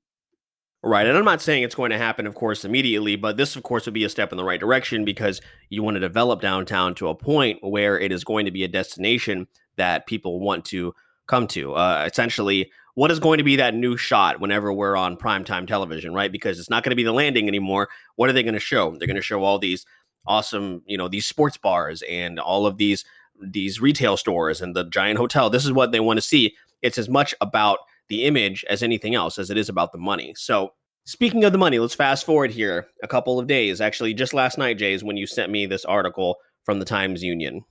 Right. 0.85 1.07
And 1.07 1.17
I'm 1.17 1.25
not 1.25 1.41
saying 1.41 1.63
it's 1.63 1.77
going 1.77 1.93
to 1.93 1.99
happen, 1.99 2.27
of 2.27 2.35
course, 2.35 2.65
immediately, 2.65 3.15
but 3.15 3.37
this, 3.37 3.55
of 3.55 3.63
course, 3.63 3.85
would 3.85 3.95
be 3.95 4.03
a 4.03 4.09
step 4.09 4.33
in 4.33 4.37
the 4.37 4.45
right 4.45 4.59
direction 4.59 5.05
because 5.05 5.41
you 5.69 5.81
want 5.81 5.95
to 5.95 6.01
develop 6.01 6.41
downtown 6.41 6.97
to 6.97 7.07
a 7.07 7.15
point 7.15 7.61
where 7.63 7.99
it 7.99 8.11
is 8.11 8.25
going 8.25 8.47
to 8.47 8.51
be 8.51 8.65
a 8.65 8.69
destination 8.69 9.47
that 9.77 10.07
people 10.07 10.41
want 10.41 10.65
to 10.67 10.93
come 11.29 11.47
to. 11.47 11.75
Uh, 11.75 12.09
essentially, 12.11 12.69
what 12.95 13.13
is 13.13 13.21
going 13.21 13.39
to 13.39 13.45
be 13.45 13.55
that 13.57 13.75
new 13.75 13.97
shot 13.97 14.41
whenever 14.41 14.73
we're 14.73 14.97
on 14.97 15.17
primetime 15.17 15.69
television, 15.69 16.13
right? 16.13 16.33
Because 16.33 16.59
it's 16.59 16.69
not 16.69 16.83
going 16.83 16.91
to 16.91 16.97
be 16.97 17.05
the 17.05 17.13
landing 17.13 17.47
anymore. 17.47 17.89
What 18.17 18.29
are 18.29 18.33
they 18.33 18.43
going 18.43 18.55
to 18.55 18.61
show? 18.61 18.97
They're 18.97 19.07
going 19.07 19.15
to 19.15 19.23
show 19.23 19.45
all 19.45 19.61
these 19.61 19.87
awesome, 20.27 20.83
you 20.87 20.99
know, 20.99 21.07
these 21.07 21.27
sports 21.27 21.57
bars 21.57 22.03
and 22.09 22.41
all 22.41 22.67
of 22.67 22.77
these 22.77 23.05
these 23.41 23.81
retail 23.81 24.17
stores 24.17 24.61
and 24.61 24.77
the 24.77 24.85
giant 24.85 25.19
hotel. 25.19 25.49
This 25.49 25.65
is 25.65 25.73
what 25.73 25.91
they 25.93 26.01
want 26.01 26.17
to 26.19 26.23
see. 26.23 26.55
It's 26.81 26.99
as 26.99 27.09
much 27.09 27.35
about 27.41 27.79
the 28.13 28.25
image 28.25 28.63
as 28.69 28.83
anything 28.83 29.15
else 29.15 29.39
as 29.39 29.49
it 29.49 29.57
is 29.57 29.71
about 29.71 29.91
the 29.91 29.99
money. 29.99 30.35
So, 30.37 30.75
speaking 31.07 31.45
of 31.45 31.53
the 31.53 31.59
money, 31.59 31.79
let's 31.79 31.95
fast 31.95 32.27
forward 32.27 32.51
here 32.51 32.87
a 33.03 33.09
couple 33.09 33.39
of 33.39 33.47
days. 33.47 33.81
Actually, 33.81 34.13
just 34.13 34.35
last 34.35 34.59
night, 34.59 34.77
Jay, 34.77 34.93
is 34.93 35.03
when 35.03 35.17
you 35.17 35.27
sent 35.27 35.51
me 35.51 35.65
this 35.65 35.87
article 35.87 36.37
from 36.63 36.79
the 36.79 36.85
Times 36.85 37.23
Union. 37.23 37.65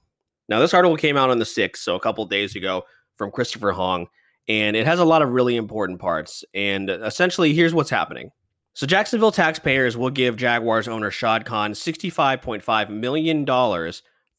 Now, 0.50 0.60
this 0.60 0.74
article 0.74 0.98
came 0.98 1.16
out 1.16 1.30
on 1.30 1.38
the 1.38 1.46
6th, 1.46 1.78
so 1.78 1.96
a 1.96 2.00
couple 2.00 2.26
days 2.26 2.56
ago 2.56 2.84
from 3.18 3.30
Christopher 3.30 3.72
Hong, 3.72 4.08
and 4.48 4.76
it 4.76 4.88
has 4.88 4.98
a 4.98 5.06
lot 5.06 5.22
of 5.22 5.30
really 5.30 5.56
important 5.56 6.00
parts. 6.00 6.44
And 6.56 6.90
uh, 6.90 7.04
essentially, 7.04 7.54
here's 7.54 7.76
what's 7.76 7.92
happening. 7.92 8.32
So, 8.74 8.88
Jacksonville 8.88 9.32
taxpayers 9.32 9.96
will 9.96 10.10
give 10.10 10.38
Jaguars 10.38 10.88
owner 10.88 11.12
Shad 11.12 11.46
Khan 11.46 11.74
$65.5 11.74 12.90
million 12.90 13.46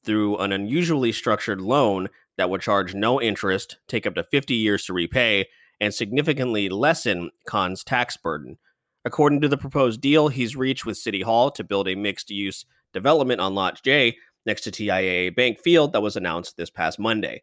through 0.04 0.36
an 0.38 0.50
unusually 0.50 1.12
structured 1.12 1.60
loan 1.60 2.08
that 2.38 2.50
would 2.50 2.60
charge 2.60 2.92
no 2.92 3.22
interest, 3.22 3.76
take 3.86 4.04
up 4.04 4.16
to 4.16 4.24
50 4.24 4.54
years 4.54 4.84
to 4.86 4.92
repay, 4.92 5.46
and 5.82 5.92
significantly 5.92 6.68
lessen 6.68 7.28
Khan's 7.44 7.82
tax 7.82 8.16
burden. 8.16 8.56
According 9.04 9.40
to 9.40 9.48
the 9.48 9.58
proposed 9.58 10.00
deal 10.00 10.28
he's 10.28 10.54
reached 10.54 10.86
with 10.86 10.96
City 10.96 11.22
Hall 11.22 11.50
to 11.50 11.64
build 11.64 11.88
a 11.88 11.96
mixed 11.96 12.30
use 12.30 12.64
development 12.92 13.40
on 13.40 13.56
Lot 13.56 13.82
J 13.82 14.16
next 14.46 14.60
to 14.62 14.70
TIAA 14.70 15.34
Bank 15.34 15.58
Field 15.58 15.92
that 15.92 16.00
was 16.00 16.16
announced 16.16 16.56
this 16.56 16.70
past 16.70 17.00
Monday. 17.00 17.42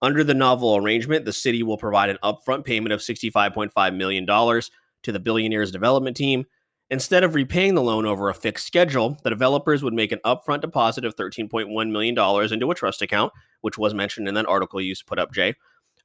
Under 0.00 0.24
the 0.24 0.32
novel 0.32 0.76
arrangement, 0.76 1.26
the 1.26 1.32
city 1.32 1.62
will 1.62 1.76
provide 1.76 2.08
an 2.08 2.16
upfront 2.24 2.64
payment 2.64 2.94
of 2.94 3.00
$65.5 3.00 3.96
million 3.96 4.26
to 4.26 5.12
the 5.12 5.20
billionaire's 5.20 5.70
development 5.70 6.16
team. 6.16 6.46
Instead 6.88 7.22
of 7.22 7.34
repaying 7.34 7.74
the 7.74 7.82
loan 7.82 8.06
over 8.06 8.30
a 8.30 8.34
fixed 8.34 8.66
schedule, 8.66 9.18
the 9.24 9.30
developers 9.30 9.82
would 9.82 9.92
make 9.92 10.12
an 10.12 10.20
upfront 10.24 10.62
deposit 10.62 11.04
of 11.04 11.16
$13.1 11.16 11.90
million 11.90 12.52
into 12.52 12.70
a 12.70 12.74
trust 12.74 13.02
account, 13.02 13.30
which 13.60 13.76
was 13.76 13.92
mentioned 13.92 14.26
in 14.26 14.34
that 14.34 14.46
article 14.46 14.80
you 14.80 14.94
put 15.06 15.18
up, 15.18 15.34
Jay, 15.34 15.54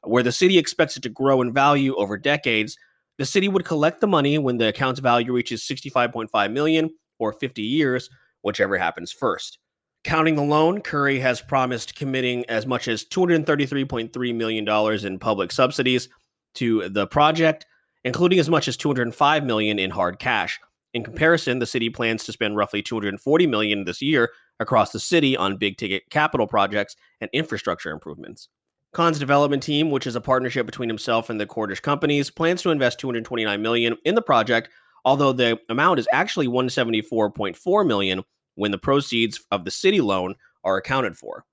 where 0.04 0.24
the 0.24 0.32
city 0.32 0.58
expects 0.58 0.98
it 0.98 1.04
to 1.04 1.10
grow 1.10 1.42
in 1.42 1.54
value 1.54 1.96
over 1.96 2.18
decades. 2.18 2.78
The 3.18 3.26
city 3.26 3.48
would 3.48 3.66
collect 3.66 4.02
the 4.02 4.08
money 4.08 4.38
when 4.38 4.58
the 4.58 4.68
account's 4.68 5.00
value 5.00 5.34
reaches 5.34 5.62
65.5 5.64 6.52
million 6.52 6.90
or 7.20 7.34
50 7.34 7.62
years, 7.62 8.10
whichever 8.42 8.78
happens 8.78 9.12
first. 9.12 9.60
Counting 10.06 10.36
the 10.36 10.44
loan, 10.44 10.82
Curry 10.82 11.20
has 11.20 11.42
promised 11.42 11.96
committing 11.96 12.46
as 12.50 12.66
much 12.66 12.88
as 12.88 13.04
$233.3 13.04 14.36
million 14.36 15.06
in 15.06 15.20
public 15.20 15.52
subsidies 15.52 16.08
to 16.56 16.88
the 16.88 17.06
project, 17.06 17.66
including 18.06 18.40
as 18.40 18.50
much 18.50 18.70
as 18.70 18.78
205 18.78 19.44
million 19.44 19.78
in 19.78 19.92
hard 19.92 20.18
cash. 20.20 20.60
In 20.94 21.04
comparison, 21.04 21.60
the 21.60 21.66
city 21.66 21.90
plans 21.90 22.24
to 22.24 22.32
spend 22.32 22.56
roughly 22.56 22.82
240 22.82 23.48
million 23.48 23.84
this 23.84 24.02
year 24.02 24.32
across 24.60 24.92
the 24.92 25.00
city 25.00 25.36
on 25.36 25.58
big 25.58 25.78
ticket 25.78 26.04
capital 26.10 26.48
projects 26.48 26.96
and 27.20 27.30
infrastructure 27.34 27.92
improvements. 27.92 28.48
Khan's 28.92 29.20
development 29.20 29.62
team, 29.62 29.92
which 29.92 30.08
is 30.08 30.16
a 30.16 30.22
partnership 30.22 30.66
between 30.66 30.90
himself 30.90 31.30
and 31.30 31.40
the 31.40 31.46
Cordish 31.46 31.80
companies, 31.80 32.32
plans 32.32 32.62
to 32.64 32.72
invest 32.72 33.00
229 33.00 33.62
million 33.62 33.96
in 34.04 34.16
the 34.16 34.22
project, 34.22 34.70
although 35.06 35.32
the 35.32 35.60
amount 35.70 36.00
is 36.00 36.08
actually 36.12 36.48
174.4 36.48 37.88
million 37.88 38.24
when 38.56 38.72
the 38.72 38.78
proceeds 38.78 39.42
of 39.52 39.64
the 39.64 39.72
city 39.72 40.02
loan 40.02 40.36
are 40.64 40.78
accounted 40.78 41.18
for. 41.18 41.46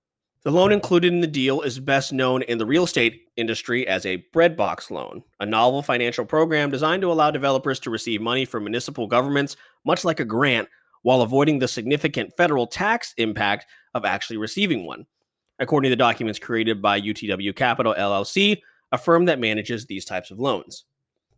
The 0.45 0.51
loan 0.53 0.73
included 0.73 1.13
in 1.13 1.21
the 1.21 1.27
deal 1.27 1.61
is 1.61 1.79
best 1.79 2.13
known 2.13 2.43
in 2.43 2.59
the 2.59 2.67
real 2.67 2.85
estate 2.85 3.23
industry 3.37 3.87
as 3.87 4.07
a 4.07 4.25
breadbox 4.35 4.91
loan, 4.91 5.23
a 5.41 5.45
novel 5.45 5.83
financial 5.83 6.25
program 6.25 6.71
designed 6.71 7.03
to 7.03 7.11
allow 7.11 7.31
developers 7.31 7.81
to 7.81 7.91
receive 7.91 8.23
money 8.23 8.45
from 8.45 8.65
municipal 8.65 9.09
governments, 9.09 9.57
much 9.85 10.05
like 10.05 10.21
a 10.21 10.25
grant, 10.25 10.69
while 11.03 11.21
avoiding 11.21 11.59
the 11.59 11.69
significant 11.69 12.33
federal 12.37 12.67
tax 12.67 13.13
impact 13.19 13.67
of 13.95 14.05
actually 14.05 14.37
receiving 14.37 14.87
one 14.87 15.05
according 15.59 15.89
to 15.89 15.93
the 15.93 15.97
documents 15.97 16.39
created 16.39 16.83
by 16.83 17.01
UTW 17.01 17.55
Capital 17.55 17.95
LLC, 17.99 18.61
a 18.93 18.99
firm 18.99 19.25
that 19.27 19.41
manages 19.41 19.87
these 19.87 20.05
types 20.05 20.31
of 20.31 20.39
loans. 20.39 20.85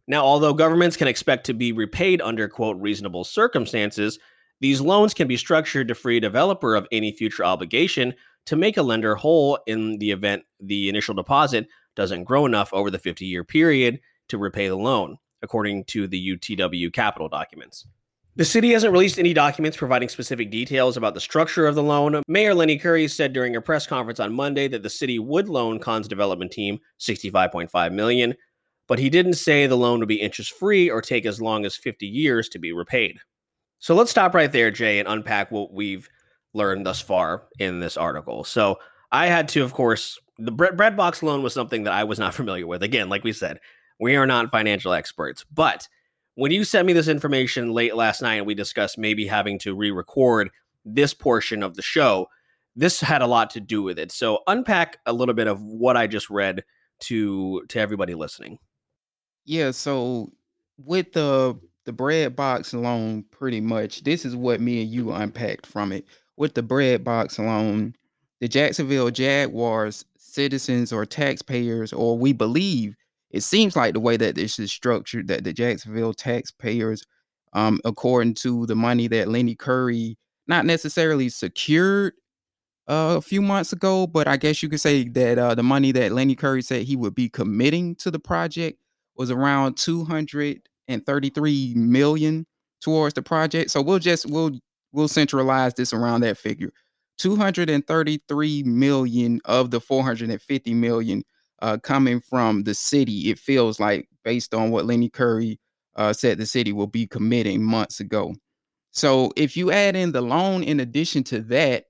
Now, 0.06 0.25
although 0.25 0.54
governments 0.54 0.96
can 0.96 1.08
expect 1.08 1.44
to 1.46 1.54
be 1.54 1.72
repaid 1.72 2.22
under 2.22 2.48
quote 2.48 2.80
reasonable 2.80 3.25
circumstances, 3.25 4.18
these 4.60 4.80
loans 4.80 5.14
can 5.14 5.28
be 5.28 5.37
structured 5.37 5.88
to 5.88 5.94
free 5.94 6.16
a 6.16 6.20
developer 6.20 6.75
of 6.75 6.88
any 6.90 7.12
future 7.12 7.44
obligation 7.44 8.14
to 8.46 8.56
make 8.56 8.76
a 8.76 8.82
lender 8.82 9.14
whole 9.14 9.58
in 9.66 9.98
the 9.98 10.10
event 10.10 10.42
the 10.60 10.88
initial 10.88 11.14
deposit 11.14 11.68
doesn't 11.94 12.25
grow 12.25 12.46
enough 12.46 12.72
over 12.72 12.90
the 12.90 12.98
50 12.98 13.26
year 13.26 13.44
period 13.44 14.00
to 14.28 14.38
repay 14.38 14.68
the 14.68 14.76
loan, 14.76 15.18
according 15.42 15.84
to 15.84 16.06
the 16.06 16.37
UTW 16.37 16.92
Capital 16.92 17.28
documents. 17.28 17.87
The 18.38 18.45
city 18.45 18.71
hasn't 18.71 18.92
released 18.92 19.18
any 19.18 19.35
documents 19.35 19.76
providing 19.76 20.09
specific 20.09 20.49
details 20.49 20.97
about 20.97 21.14
the 21.14 21.21
structure 21.21 21.66
of 21.66 21.75
the 21.75 21.83
loan. 21.83 22.23
Mayor 22.28 22.54
Lenny 22.54 22.78
Curry 22.78 23.09
said 23.09 23.33
during 23.33 23.57
a 23.57 23.61
press 23.61 23.85
conference 23.85 24.21
on 24.21 24.33
Monday 24.33 24.68
that 24.68 24.85
the 24.85 24.88
city 24.88 25.18
would 25.18 25.49
loan 25.49 25.80
Khan's 25.80 26.07
development 26.07 26.52
team 26.52 26.78
65.5 27.00 27.92
million, 27.92 28.37
but 28.87 29.00
he 29.00 29.11
didn't 29.11 29.35
say 29.35 29.66
the 29.66 29.76
loan 29.76 29.99
would 29.99 30.07
be 30.07 30.21
interest 30.21 30.52
free 30.52 30.88
or 30.88 31.02
take 31.02 31.26
as 31.26 31.40
long 31.40 31.66
as 31.66 31.75
50 31.75 32.07
years 32.07 32.49
to 32.50 32.61
be 32.61 32.73
repaid. 32.73 33.18
So 33.80 33.97
let's 33.97 34.12
stop 34.12 34.37
right 34.37 34.52
there, 34.52 34.71
Jay, 34.71 35.00
and 35.00 35.09
unpack 35.09 35.50
what 35.50 35.73
we've 35.73 36.09
learned 36.54 36.87
thus 36.87 37.00
far 37.00 37.49
in 37.59 37.80
this 37.80 37.97
article. 37.97 38.45
So 38.45 38.78
I 39.11 39.26
had 39.26 39.49
to, 39.49 39.64
of 39.64 39.73
course, 39.73 40.16
the 40.38 40.52
breadbox 40.52 41.25
loan 41.25 41.42
was 41.42 41.54
something 41.54 41.83
that 41.83 41.92
I 41.92 42.04
was 42.04 42.21
not 42.21 42.35
familiar 42.37 42.68
with. 42.68 42.85
Again, 42.85 43.09
like 43.09 43.25
we 43.25 43.33
said, 43.33 43.59
we 43.99 44.14
are 44.14 44.28
not 44.28 44.52
financial 44.52 44.92
experts, 44.92 45.45
but 45.52 45.88
when 46.38 46.52
you 46.52 46.62
sent 46.62 46.87
me 46.87 46.92
this 46.92 47.09
information 47.09 47.73
late 47.73 47.97
last 47.97 48.23
night 48.23 48.37
and 48.37 48.47
we 48.47 48.54
discussed 48.54 48.97
maybe 48.97 49.26
having 49.26 49.59
to 49.59 49.75
re-record 49.75 50.50
this 50.85 51.12
portion 51.12 51.64
of 51.64 51.75
the 51.75 51.83
show, 51.83 52.28
this 52.76 53.00
had 53.00 53.23
a 53.23 53.26
lot 53.26 53.50
to 53.50 53.61
do 53.61 53.83
with 53.83 53.99
it. 53.99 54.12
So 54.12 54.45
unpack 54.47 54.99
a 55.04 55.12
little 55.12 55.35
bit 55.35 55.49
of 55.49 55.61
what 55.61 55.97
I 55.97 56.07
just 56.07 56.30
read 56.30 56.62
to 57.00 57.64
to 57.68 57.80
everybody 57.80 58.14
listening. 58.14 58.61
Yeah, 59.47 59.73
so 59.73 60.30
with 60.85 61.12
the 61.12 61.59
the 61.87 61.92
bread 61.92 62.37
box 62.37 62.73
loan, 62.73 63.25
pretty 63.33 63.61
much, 63.61 64.04
this 64.04 64.25
is 64.25 64.37
what 64.37 64.61
me 64.61 64.83
and 64.83 64.90
you 64.92 65.11
unpacked 65.11 65.66
from 65.66 65.90
it. 65.90 66.07
With 66.37 66.54
the 66.54 66.62
bread 66.62 67.02
box 67.02 67.40
loan, 67.40 67.97
the 68.38 68.47
Jacksonville 68.47 69.11
Jaguars 69.11 70.04
citizens 70.16 70.92
or 70.92 71.04
taxpayers, 71.04 71.92
or 71.92 72.16
we 72.16 72.33
believe 72.33 72.95
it 73.30 73.42
seems 73.42 73.76
like 73.76 73.94
the 73.94 74.00
way 74.00 74.16
that 74.16 74.35
this 74.35 74.58
is 74.58 74.73
structured, 74.73 75.28
that 75.28 75.44
the 75.44 75.52
Jacksonville 75.52 76.14
taxpayers, 76.14 77.04
um, 77.52 77.80
according 77.85 78.35
to 78.35 78.66
the 78.66 78.75
money 78.75 79.08
that 79.08 79.28
Lenny 79.28 79.54
Curry 79.54 80.16
not 80.47 80.64
necessarily 80.64 81.28
secured 81.28 82.14
uh, 82.88 83.16
a 83.18 83.20
few 83.20 83.42
months 83.42 83.73
ago, 83.73 84.06
but 84.06 84.26
I 84.26 84.38
guess 84.38 84.62
you 84.62 84.68
could 84.68 84.80
say 84.80 85.06
that 85.08 85.38
uh, 85.38 85.54
the 85.54 85.62
money 85.62 85.92
that 85.92 86.12
Lenny 86.12 86.35
Curry 86.35 86.62
said 86.62 86.82
he 86.82 86.97
would 86.97 87.14
be 87.14 87.28
committing 87.28 87.94
to 87.97 88.11
the 88.11 88.18
project 88.18 88.78
was 89.14 89.30
around 89.30 89.76
233 89.76 91.75
million 91.75 92.47
towards 92.80 93.14
the 93.14 93.23
project. 93.23 93.70
So 93.70 93.82
we'll 93.82 93.99
just 93.99 94.25
we'll 94.26 94.52
we'll 94.92 95.08
centralize 95.08 95.75
this 95.75 95.92
around 95.92 96.23
that 96.23 96.38
figure. 96.38 96.73
233 97.18 98.62
million 98.62 99.40
of 99.44 99.70
the 99.70 99.80
450 99.80 100.75
million 100.75 101.25
uh, 101.61 101.79
coming 101.79 102.21
from 102.21 102.65
the 102.65 102.75
city. 102.75 103.31
It 103.31 103.38
feels 103.38 103.81
like 103.81 104.09
based 104.25 104.55
on 104.55 104.71
what 104.71 104.87
Lenny 104.87 105.09
Curry 105.09 105.59
uh, 105.97 106.12
said 106.12 106.38
the 106.38 106.47
city 106.47 106.73
will 106.73 106.87
be 106.87 107.07
committing 107.07 107.62
months 107.62 108.00
ago. 108.00 108.35
So 108.91 109.33
if 109.37 109.57
you 109.57 109.71
add 109.71 109.97
in 109.97 110.12
the 110.12 110.21
loan 110.21 110.62
in 110.62 110.81
addition 110.81 111.25
to 111.25 111.41
that, 111.43 111.85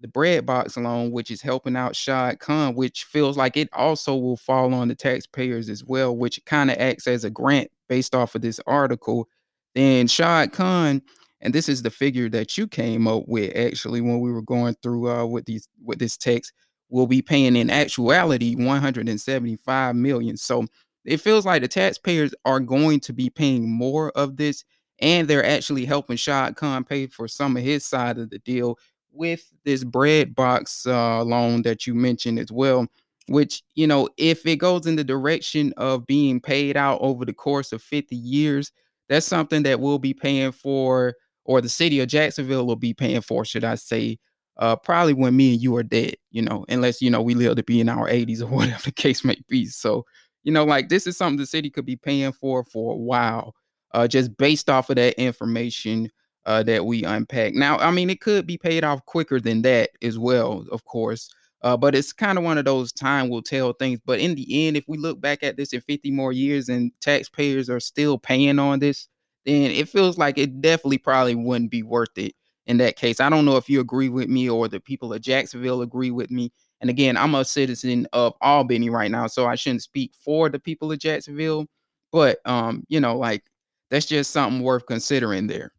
the 0.00 0.08
bread 0.08 0.44
box 0.44 0.76
loan, 0.76 1.12
which 1.12 1.30
is 1.30 1.40
helping 1.40 1.76
out 1.76 1.94
Shad 1.94 2.40
Khan, 2.40 2.74
which 2.74 3.04
feels 3.04 3.36
like 3.36 3.56
it 3.56 3.68
also 3.72 4.16
will 4.16 4.36
fall 4.36 4.74
on 4.74 4.88
the 4.88 4.96
taxpayers 4.96 5.68
as 5.68 5.84
well, 5.84 6.16
which 6.16 6.44
kind 6.44 6.70
of 6.70 6.76
acts 6.78 7.06
as 7.06 7.24
a 7.24 7.30
grant 7.30 7.70
based 7.88 8.14
off 8.14 8.34
of 8.34 8.42
this 8.42 8.60
article, 8.66 9.28
then 9.74 10.08
Shad 10.08 10.52
Khan, 10.52 11.02
and 11.40 11.54
this 11.54 11.68
is 11.68 11.82
the 11.82 11.90
figure 11.90 12.28
that 12.30 12.58
you 12.58 12.66
came 12.66 13.06
up 13.06 13.24
with 13.26 13.54
actually 13.56 14.00
when 14.00 14.20
we 14.20 14.32
were 14.32 14.42
going 14.42 14.74
through 14.82 15.10
uh, 15.10 15.24
with 15.24 15.44
these 15.44 15.68
with 15.84 15.98
this 15.98 16.16
text 16.16 16.52
will 16.92 17.06
be 17.06 17.22
paying 17.22 17.56
in 17.56 17.70
actuality 17.70 18.54
175 18.54 19.96
million. 19.96 20.36
So 20.36 20.66
it 21.06 21.16
feels 21.16 21.46
like 21.46 21.62
the 21.62 21.68
taxpayers 21.68 22.34
are 22.44 22.60
going 22.60 23.00
to 23.00 23.14
be 23.14 23.30
paying 23.30 23.68
more 23.68 24.10
of 24.10 24.36
this, 24.36 24.62
and 25.00 25.26
they're 25.26 25.44
actually 25.44 25.86
helping 25.86 26.18
Shad 26.18 26.54
Khan 26.54 26.84
pay 26.84 27.06
for 27.06 27.26
some 27.26 27.56
of 27.56 27.62
his 27.62 27.84
side 27.84 28.18
of 28.18 28.28
the 28.28 28.38
deal 28.40 28.78
with 29.10 29.50
this 29.64 29.84
bread 29.84 30.34
box 30.34 30.86
uh, 30.86 31.24
loan 31.24 31.62
that 31.62 31.86
you 31.86 31.94
mentioned 31.94 32.38
as 32.38 32.52
well, 32.52 32.86
which, 33.26 33.62
you 33.74 33.86
know, 33.86 34.08
if 34.18 34.46
it 34.46 34.56
goes 34.56 34.86
in 34.86 34.96
the 34.96 35.02
direction 35.02 35.72
of 35.78 36.06
being 36.06 36.40
paid 36.40 36.76
out 36.76 36.98
over 37.00 37.24
the 37.24 37.32
course 37.32 37.72
of 37.72 37.82
50 37.82 38.14
years, 38.14 38.70
that's 39.08 39.26
something 39.26 39.62
that 39.62 39.80
we'll 39.80 39.98
be 39.98 40.14
paying 40.14 40.52
for, 40.52 41.14
or 41.46 41.62
the 41.62 41.70
city 41.70 42.00
of 42.00 42.08
Jacksonville 42.08 42.66
will 42.66 42.76
be 42.76 42.92
paying 42.92 43.22
for, 43.22 43.46
should 43.46 43.64
I 43.64 43.76
say, 43.76 44.18
uh, 44.58 44.76
probably 44.76 45.14
when 45.14 45.36
me 45.36 45.54
and 45.54 45.62
you 45.62 45.74
are 45.76 45.82
dead, 45.82 46.14
you 46.30 46.42
know, 46.42 46.64
unless, 46.68 47.00
you 47.00 47.10
know, 47.10 47.22
we 47.22 47.34
live 47.34 47.56
to 47.56 47.62
be 47.62 47.80
in 47.80 47.88
our 47.88 48.08
80s 48.08 48.42
or 48.42 48.46
whatever 48.48 48.82
the 48.84 48.92
case 48.92 49.24
may 49.24 49.36
be. 49.48 49.66
So, 49.66 50.04
you 50.44 50.52
know, 50.52 50.64
like 50.64 50.88
this 50.88 51.06
is 51.06 51.16
something 51.16 51.38
the 51.38 51.46
city 51.46 51.70
could 51.70 51.86
be 51.86 51.96
paying 51.96 52.32
for 52.32 52.64
for 52.64 52.94
a 52.94 52.96
while, 52.96 53.54
uh, 53.92 54.06
just 54.08 54.36
based 54.36 54.68
off 54.68 54.90
of 54.90 54.96
that 54.96 55.14
information 55.14 56.10
uh, 56.44 56.62
that 56.64 56.84
we 56.84 57.04
unpack. 57.04 57.54
Now, 57.54 57.78
I 57.78 57.90
mean, 57.90 58.10
it 58.10 58.20
could 58.20 58.46
be 58.46 58.58
paid 58.58 58.84
off 58.84 59.04
quicker 59.06 59.40
than 59.40 59.62
that 59.62 59.90
as 60.02 60.18
well, 60.18 60.64
of 60.72 60.84
course. 60.84 61.32
Uh, 61.62 61.76
but 61.76 61.94
it's 61.94 62.12
kind 62.12 62.38
of 62.38 62.44
one 62.44 62.58
of 62.58 62.64
those 62.64 62.92
time 62.92 63.28
will 63.28 63.42
tell 63.42 63.72
things. 63.72 64.00
But 64.04 64.18
in 64.18 64.34
the 64.34 64.66
end, 64.66 64.76
if 64.76 64.84
we 64.88 64.98
look 64.98 65.20
back 65.20 65.44
at 65.44 65.56
this 65.56 65.72
in 65.72 65.80
50 65.80 66.10
more 66.10 66.32
years 66.32 66.68
and 66.68 66.90
taxpayers 67.00 67.70
are 67.70 67.78
still 67.78 68.18
paying 68.18 68.58
on 68.58 68.80
this, 68.80 69.06
then 69.46 69.70
it 69.70 69.88
feels 69.88 70.18
like 70.18 70.38
it 70.38 70.60
definitely 70.60 70.98
probably 70.98 71.36
wouldn't 71.36 71.70
be 71.70 71.84
worth 71.84 72.16
it 72.16 72.34
in 72.66 72.76
that 72.78 72.96
case. 72.96 73.20
I 73.20 73.28
don't 73.28 73.44
know 73.44 73.56
if 73.56 73.68
you 73.68 73.80
agree 73.80 74.08
with 74.08 74.28
me 74.28 74.48
or 74.48 74.68
the 74.68 74.80
people 74.80 75.12
of 75.12 75.20
Jacksonville 75.20 75.82
agree 75.82 76.10
with 76.10 76.30
me. 76.30 76.52
And 76.80 76.90
again, 76.90 77.16
I'm 77.16 77.34
a 77.34 77.44
citizen 77.44 78.06
of 78.12 78.34
Albany 78.40 78.90
right 78.90 79.10
now, 79.10 79.26
so 79.26 79.46
I 79.46 79.54
shouldn't 79.54 79.82
speak 79.82 80.12
for 80.24 80.48
the 80.48 80.58
people 80.58 80.90
of 80.90 80.98
Jacksonville. 80.98 81.66
But 82.10 82.38
um, 82.44 82.84
you 82.88 83.00
know, 83.00 83.16
like 83.16 83.44
that's 83.90 84.06
just 84.06 84.30
something 84.30 84.62
worth 84.62 84.86
considering 84.86 85.46
there. 85.46 85.72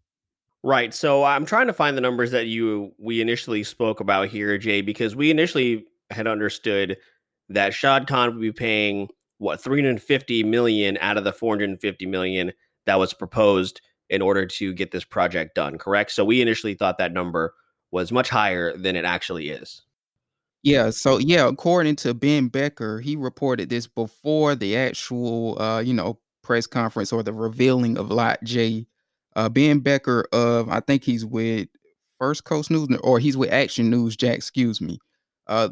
Right. 0.63 0.93
So 0.93 1.25
I'm 1.25 1.45
trying 1.45 1.67
to 1.67 1.73
find 1.73 1.97
the 1.97 2.01
numbers 2.01 2.31
that 2.31 2.47
you 2.47 2.93
we 2.97 3.19
initially 3.21 3.63
spoke 3.63 3.99
about 3.99 4.29
here, 4.29 4.57
Jay, 4.57 4.81
because 4.81 5.15
we 5.15 5.29
initially 5.29 5.85
had 6.09 6.25
understood 6.25 6.97
that 7.49 7.73
Shad 7.73 8.07
Khan 8.07 8.33
would 8.33 8.41
be 8.41 8.53
paying 8.53 9.09
what 9.39 9.61
350 9.61 10.43
million 10.43 10.97
out 11.01 11.17
of 11.17 11.25
the 11.25 11.33
450 11.33 12.05
million 12.05 12.53
that 12.85 12.97
was 12.97 13.13
proposed 13.13 13.81
in 14.09 14.21
order 14.21 14.45
to 14.45 14.73
get 14.73 14.91
this 14.91 15.03
project 15.03 15.55
done, 15.55 15.77
correct? 15.77 16.11
So 16.11 16.25
we 16.25 16.41
initially 16.41 16.73
thought 16.73 16.97
that 16.97 17.13
number 17.13 17.53
was 17.91 18.11
much 18.11 18.29
higher 18.29 18.75
than 18.75 18.95
it 18.95 19.05
actually 19.05 19.49
is. 19.49 19.81
Yeah, 20.63 20.91
so 20.91 21.17
yeah, 21.17 21.47
according 21.47 21.97
to 21.97 22.13
Ben 22.13 22.47
Becker, 22.47 23.01
he 23.01 23.15
reported 23.15 23.69
this 23.69 23.85
before 23.85 24.55
the 24.55 24.77
actual 24.77 25.61
uh, 25.61 25.79
you 25.81 25.93
know, 25.93 26.19
press 26.41 26.67
conference 26.67 27.11
or 27.11 27.21
the 27.21 27.33
revealing 27.33 27.97
of 27.97 28.11
Lot 28.11 28.43
J 28.43 28.87
uh, 29.35 29.49
Ben 29.49 29.79
Becker 29.79 30.25
of 30.31 30.69
I 30.69 30.79
think 30.79 31.03
he's 31.03 31.25
with 31.25 31.67
First 32.19 32.45
Coast 32.45 32.71
News 32.71 32.87
or 33.03 33.19
he's 33.19 33.35
with 33.35 33.51
Action 33.51 33.89
News 33.89 34.15
Jax, 34.15 34.37
excuse 34.37 34.79
me. 34.79 34.99
Uh, 35.47 35.69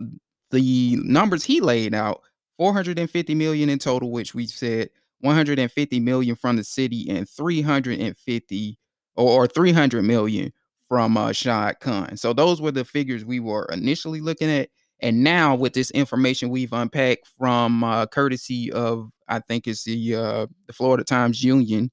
the 0.51 0.97
numbers 0.97 1.45
he 1.45 1.61
laid 1.61 1.93
out 1.93 2.21
450 2.57 3.33
million 3.35 3.69
in 3.69 3.79
total, 3.79 4.11
which 4.11 4.35
we 4.35 4.45
said 4.45 4.89
150 5.21 5.99
million 5.99 6.35
from 6.35 6.57
the 6.57 6.63
city 6.63 7.09
and 7.09 7.27
350 7.29 8.77
or, 9.15 9.43
or 9.43 9.47
300 9.47 10.03
million 10.03 10.51
from 10.87 11.15
uh, 11.17 11.31
Shad 11.31 11.79
Khan. 11.79 12.17
So 12.17 12.33
those 12.33 12.61
were 12.61 12.71
the 12.71 12.85
figures 12.85 13.23
we 13.23 13.39
were 13.39 13.65
initially 13.71 14.21
looking 14.21 14.49
at. 14.49 14.69
And 14.99 15.23
now 15.23 15.55
with 15.55 15.73
this 15.73 15.89
information 15.91 16.49
we've 16.49 16.73
unpacked 16.73 17.27
from 17.37 17.83
uh, 17.83 18.05
courtesy 18.07 18.71
of 18.71 19.09
I 19.27 19.39
think 19.39 19.67
it's 19.67 19.83
the 19.85 20.15
uh, 20.15 20.47
the 20.67 20.73
Florida 20.73 21.03
Times 21.03 21.43
Union, 21.43 21.89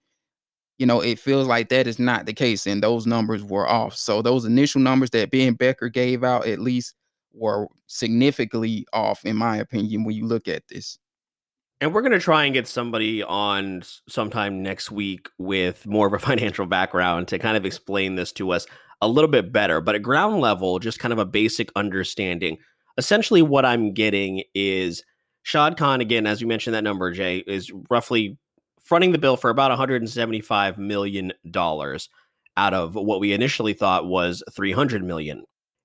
you 0.78 0.86
know, 0.86 1.00
it 1.00 1.18
feels 1.18 1.46
like 1.46 1.68
that 1.68 1.86
is 1.86 1.98
not 1.98 2.26
the 2.26 2.32
case, 2.32 2.66
and 2.66 2.82
those 2.82 3.06
numbers 3.06 3.42
were 3.44 3.68
off. 3.68 3.94
So 3.94 4.22
those 4.22 4.44
initial 4.44 4.80
numbers 4.80 5.10
that 5.10 5.30
Ben 5.30 5.54
Becker 5.54 5.88
gave 5.88 6.24
out, 6.24 6.46
at 6.46 6.60
least, 6.60 6.94
were 7.32 7.68
significantly 7.86 8.86
off, 8.92 9.24
in 9.24 9.36
my 9.36 9.56
opinion, 9.56 10.04
when 10.04 10.16
you 10.16 10.26
look 10.26 10.48
at 10.48 10.62
this. 10.68 10.98
And 11.80 11.94
we're 11.94 12.02
going 12.02 12.12
to 12.12 12.18
try 12.18 12.44
and 12.44 12.54
get 12.54 12.66
somebody 12.66 13.22
on 13.22 13.82
sometime 14.08 14.62
next 14.62 14.90
week 14.90 15.28
with 15.38 15.86
more 15.86 16.06
of 16.06 16.12
a 16.12 16.18
financial 16.30 16.66
background 16.66 17.28
to 17.28 17.38
kind 17.38 17.56
of 17.56 17.60
mm-hmm. 17.60 17.68
explain 17.68 18.16
this 18.16 18.32
to 18.32 18.50
us 18.50 18.66
a 19.00 19.08
little 19.08 19.30
bit 19.30 19.52
better. 19.52 19.80
But 19.80 19.94
at 19.94 20.02
ground 20.02 20.40
level, 20.40 20.78
just 20.78 20.98
kind 20.98 21.12
of 21.12 21.18
a 21.18 21.24
basic 21.24 21.70
understanding. 21.76 22.58
Essentially, 22.96 23.42
what 23.42 23.64
I'm 23.64 23.94
getting 23.94 24.42
is 24.54 25.04
Shad 25.42 25.76
Khan, 25.76 26.00
again, 26.00 26.26
as 26.26 26.40
you 26.40 26.48
mentioned, 26.48 26.74
that 26.74 26.82
number, 26.82 27.12
Jay, 27.12 27.38
is 27.46 27.70
roughly 27.88 28.36
fronting 28.82 29.12
the 29.12 29.18
bill 29.18 29.36
for 29.36 29.50
about 29.50 29.76
$175 29.76 30.78
million 30.78 31.32
out 31.54 32.74
of 32.74 32.94
what 32.96 33.20
we 33.20 33.32
initially 33.32 33.72
thought 33.72 34.06
was 34.06 34.42
300 34.52 35.04
million. 35.04 35.44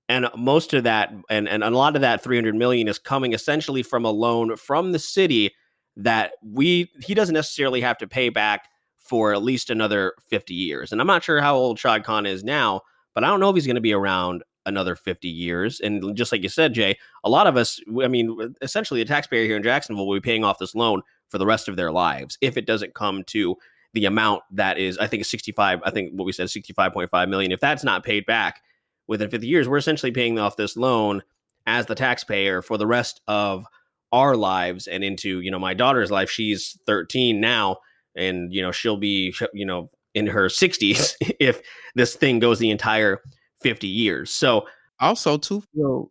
And 0.09 0.27
most 0.35 0.73
of 0.73 0.83
that 0.83 1.13
and, 1.29 1.47
and 1.47 1.63
a 1.63 1.69
lot 1.69 1.95
of 1.95 2.01
that 2.01 2.23
300 2.23 2.55
million 2.55 2.87
is 2.87 2.97
coming 2.97 3.33
essentially 3.33 3.83
from 3.83 4.05
a 4.05 4.11
loan 4.11 4.57
from 4.57 4.91
the 4.91 4.99
city 4.99 5.51
that 5.97 6.33
we 6.43 6.91
he 7.01 7.13
doesn't 7.13 7.33
necessarily 7.33 7.81
have 7.81 7.97
to 7.99 8.07
pay 8.07 8.29
back 8.29 8.69
for 8.97 9.33
at 9.33 9.43
least 9.43 9.69
another 9.69 10.13
50 10.29 10.53
years. 10.53 10.91
And 10.91 11.01
I'm 11.01 11.07
not 11.07 11.23
sure 11.23 11.41
how 11.41 11.55
old 11.55 11.77
Shad 11.77 12.03
Khan 12.03 12.25
is 12.25 12.43
now, 12.43 12.81
but 13.13 13.23
I 13.23 13.27
don't 13.27 13.39
know 13.39 13.49
if 13.49 13.55
he's 13.55 13.67
going 13.67 13.75
to 13.75 13.81
be 13.81 13.93
around 13.93 14.43
another 14.65 14.95
50 14.95 15.27
years. 15.27 15.81
And 15.81 16.15
just 16.15 16.31
like 16.31 16.41
you 16.41 16.49
said, 16.49 16.73
Jay, 16.73 16.97
a 17.23 17.29
lot 17.29 17.47
of 17.47 17.57
us, 17.57 17.81
I 18.01 18.07
mean, 18.07 18.55
essentially 18.61 19.01
a 19.01 19.05
taxpayer 19.05 19.45
here 19.45 19.57
in 19.57 19.63
Jacksonville 19.63 20.07
will 20.07 20.15
be 20.15 20.21
paying 20.21 20.45
off 20.45 20.57
this 20.57 20.73
loan 20.73 21.01
for 21.27 21.37
the 21.37 21.45
rest 21.45 21.67
of 21.67 21.75
their 21.75 21.91
lives 21.91 22.37
if 22.41 22.55
it 22.55 22.65
doesn't 22.65 22.93
come 22.93 23.23
to 23.25 23.57
the 23.93 24.05
amount 24.05 24.43
that 24.51 24.77
is, 24.77 24.97
I 24.97 25.07
think, 25.07 25.25
65. 25.25 25.81
I 25.83 25.91
think 25.91 26.13
what 26.13 26.25
we 26.25 26.31
said, 26.31 26.47
65.5 26.47 27.29
million. 27.29 27.51
If 27.51 27.59
that's 27.59 27.83
not 27.83 28.03
paid 28.03 28.25
back 28.25 28.61
within 29.07 29.29
50 29.29 29.45
years, 29.47 29.67
we're 29.67 29.77
essentially 29.77 30.11
paying 30.11 30.39
off 30.39 30.55
this 30.55 30.77
loan 30.77 31.23
as 31.65 31.85
the 31.85 31.95
taxpayer 31.95 32.61
for 32.61 32.77
the 32.77 32.87
rest 32.87 33.21
of 33.27 33.65
our 34.13 34.37
lives 34.37 34.87
and 34.87 35.03
into, 35.03 35.41
you 35.41 35.51
know, 35.51 35.59
my 35.59 35.73
daughter's 35.73 36.11
life. 36.11 36.29
She's 36.29 36.77
13 36.85 37.41
now, 37.41 37.77
and, 38.15 38.53
you 38.53 38.61
know, 38.61 38.71
she'll 38.71 38.95
be, 38.95 39.33
you 39.53 39.65
know, 39.65 39.89
in 40.13 40.27
her 40.27 40.45
60s 40.45 41.15
if 41.39 41.61
this 41.95 42.15
thing 42.15 42.39
goes 42.39 42.59
the 42.59 42.69
entire 42.69 43.19
50 43.61 43.87
years. 43.87 44.31
So, 44.31 44.67
also, 44.99 45.37
too, 45.37 45.63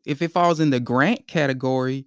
if 0.04 0.20
it 0.20 0.32
falls 0.32 0.60
in 0.60 0.70
the 0.70 0.80
grant 0.80 1.26
category, 1.28 2.06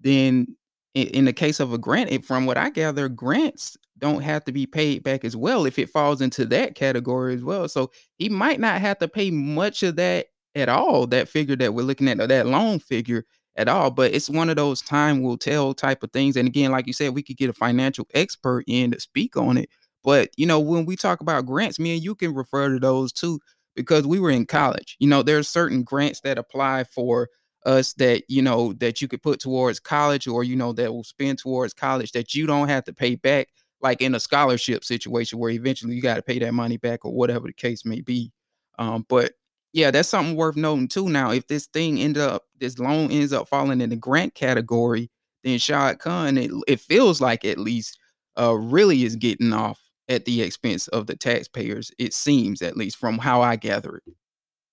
then 0.00 0.56
in, 0.94 1.24
the 1.24 1.32
case 1.32 1.60
of 1.60 1.72
a 1.72 1.78
grant, 1.78 2.24
from 2.24 2.44
what 2.44 2.58
I 2.58 2.68
gather, 2.68 3.08
grants 3.08 3.76
don't 3.98 4.22
have 4.22 4.44
to 4.44 4.52
be 4.52 4.66
paid 4.66 5.02
back 5.02 5.24
as 5.24 5.36
well 5.36 5.64
if 5.64 5.78
it 5.78 5.88
falls 5.88 6.20
into 6.20 6.44
that 6.46 6.74
category 6.74 7.34
as 7.34 7.44
well. 7.44 7.68
So 7.68 7.90
he 8.18 8.28
might 8.28 8.60
not 8.60 8.80
have 8.80 8.98
to 8.98 9.08
pay 9.08 9.30
much 9.30 9.82
of 9.82 9.96
that 9.96 10.26
at 10.54 10.68
all, 10.68 11.06
that 11.06 11.28
figure 11.28 11.56
that 11.56 11.72
we're 11.72 11.82
looking 11.82 12.08
at, 12.08 12.18
that 12.28 12.46
loan 12.46 12.80
figure 12.80 13.24
at 13.56 13.68
all. 13.68 13.90
But 13.90 14.12
it's 14.12 14.30
one 14.30 14.50
of 14.50 14.56
those 14.56 14.82
time 14.82 15.22
will 15.22 15.38
tell 15.38 15.74
type 15.74 16.02
of 16.02 16.12
things. 16.12 16.36
And 16.36 16.48
again, 16.48 16.70
like 16.70 16.86
you 16.86 16.92
said, 16.92 17.14
we 17.14 17.22
could 17.22 17.36
get 17.36 17.50
a 17.50 17.54
financial 17.54 18.06
expert 18.14 18.64
in 18.66 18.90
to 18.92 19.00
speak 19.00 19.36
on 19.36 19.56
it. 19.58 19.68
But 20.04 20.30
you 20.36 20.46
know, 20.46 20.60
when 20.60 20.86
we 20.86 20.96
talk 20.96 21.20
about 21.20 21.46
grants, 21.46 21.78
me 21.78 21.94
and 21.94 22.04
you 22.04 22.14
can 22.14 22.34
refer 22.34 22.70
to 22.70 22.78
those 22.78 23.12
too, 23.12 23.40
because 23.74 24.06
we 24.06 24.20
were 24.20 24.30
in 24.30 24.46
college. 24.46 24.96
You 25.00 25.08
know, 25.08 25.22
there 25.22 25.38
are 25.38 25.42
certain 25.42 25.82
grants 25.82 26.20
that 26.20 26.38
apply 26.38 26.84
for 26.84 27.28
us 27.66 27.92
that 27.94 28.22
you 28.28 28.40
know 28.40 28.72
that 28.74 29.02
you 29.02 29.08
could 29.08 29.22
put 29.22 29.40
towards 29.40 29.80
college 29.80 30.28
or 30.28 30.44
you 30.44 30.54
know 30.56 30.72
that 30.72 30.92
will 30.92 31.04
spend 31.04 31.38
towards 31.38 31.74
college 31.74 32.12
that 32.12 32.32
you 32.32 32.46
don't 32.46 32.68
have 32.68 32.84
to 32.84 32.92
pay 32.92 33.16
back 33.16 33.48
like 33.80 34.00
in 34.00 34.14
a 34.14 34.20
scholarship 34.20 34.84
situation 34.84 35.38
where 35.38 35.50
eventually 35.50 35.94
you 35.94 36.00
got 36.00 36.14
to 36.14 36.22
pay 36.22 36.38
that 36.38 36.54
money 36.54 36.76
back 36.76 37.04
or 37.04 37.12
whatever 37.12 37.48
the 37.48 37.52
case 37.52 37.84
may 37.84 38.00
be 38.00 38.32
um, 38.78 39.04
but 39.08 39.32
yeah 39.76 39.90
that's 39.90 40.08
something 40.08 40.34
worth 40.34 40.56
noting 40.56 40.88
too 40.88 41.08
now 41.08 41.30
if 41.30 41.46
this 41.48 41.66
thing 41.66 41.98
end 41.98 42.16
up 42.16 42.44
this 42.58 42.78
loan 42.78 43.10
ends 43.10 43.32
up 43.32 43.46
falling 43.46 43.80
in 43.80 43.90
the 43.90 43.96
grant 43.96 44.34
category 44.34 45.10
then 45.44 45.58
Shad 45.58 45.98
Khan 45.98 46.38
it, 46.38 46.50
it 46.66 46.80
feels 46.80 47.20
like 47.20 47.44
at 47.44 47.58
least 47.58 47.98
uh, 48.40 48.54
really 48.54 49.04
is 49.04 49.16
getting 49.16 49.52
off 49.52 49.80
at 50.08 50.24
the 50.24 50.40
expense 50.40 50.88
of 50.88 51.06
the 51.06 51.14
taxpayers 51.14 51.90
it 51.98 52.14
seems 52.14 52.62
at 52.62 52.76
least 52.76 52.96
from 52.96 53.18
how 53.18 53.42
i 53.42 53.54
gather 53.54 53.96
it 53.96 54.14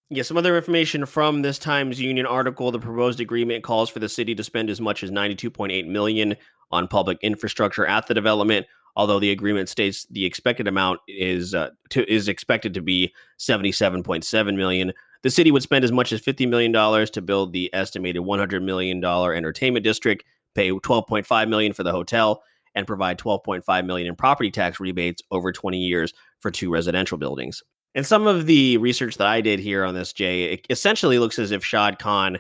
yeah, 0.10 0.22
some 0.22 0.38
other 0.38 0.56
information 0.56 1.08
from 1.08 1.42
this 1.42 1.58
Times 1.58 2.00
Union 2.00 2.28
article. 2.28 2.70
The 2.70 2.78
proposed 2.78 3.20
agreement 3.20 3.64
calls 3.64 3.90
for 3.90 3.98
the 3.98 4.10
city 4.10 4.36
to 4.36 4.44
spend 4.44 4.70
as 4.70 4.80
much 4.80 5.02
as 5.02 5.10
92.8 5.10 5.88
million 5.88 6.36
on 6.70 6.88
public 6.88 7.18
infrastructure 7.24 7.88
at 7.88 8.06
the 8.06 8.14
development, 8.14 8.68
although 8.96 9.20
the 9.20 9.32
agreement 9.32 9.70
states 9.70 10.06
the 10.10 10.26
expected 10.26 10.68
amount 10.68 11.00
is 11.08 11.54
uh, 11.54 11.70
to, 11.90 12.12
is 12.12 12.28
expected 12.28 12.74
to 12.74 12.82
be 12.82 13.14
77.7 13.40 14.56
million. 14.56 14.94
The 15.24 15.30
city 15.30 15.52
would 15.52 15.64
spend 15.64 15.86
as 15.86 15.92
much 15.92 16.12
as 16.12 16.22
50 16.22 16.46
million 16.46 16.72
dollars 16.72 17.10
to 17.12 17.22
build 17.22 17.54
the 17.54 17.74
estimated 17.74 18.22
100 18.22 18.62
million 18.62 19.00
dollar 19.00 19.34
entertainment 19.34 19.84
district, 19.84 20.26
pay 20.54 20.72
12.5 20.72 21.50
million 21.50 21.74
for 21.74 21.84
the 21.84 21.92
hotel, 21.92 22.44
and 22.76 22.88
provide 22.88 23.18
12.5 23.18 23.86
million 23.86 24.08
in 24.08 24.16
property 24.16 24.52
tax 24.52 24.80
rebates 24.80 25.22
over 25.32 25.52
20 25.52 25.78
years 25.78 26.14
for 26.40 26.52
two 26.52 26.72
residential 26.72 27.18
buildings. 27.18 27.64
And 27.96 28.06
some 28.06 28.26
of 28.28 28.48
the 28.48 28.78
research 28.78 29.18
that 29.18 29.28
I 29.28 29.42
did 29.42 29.60
here 29.60 29.86
on 29.86 29.94
this, 29.94 30.14
Jay, 30.14 30.62
essentially 30.70 31.20
looks 31.20 31.38
as 31.38 31.52
if 31.52 31.64
Shad 31.64 32.00
Khan, 32.00 32.40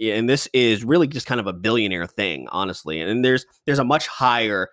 and 0.00 0.28
this 0.28 0.48
is 0.52 0.84
really 0.84 1.06
just 1.06 1.26
kind 1.26 1.40
of 1.40 1.46
a 1.46 1.52
billionaire 1.52 2.06
thing, 2.06 2.48
honestly. 2.50 3.00
And 3.00 3.24
there's 3.24 3.46
there's 3.66 3.78
a 3.78 3.84
much 3.84 4.06
higher 4.06 4.68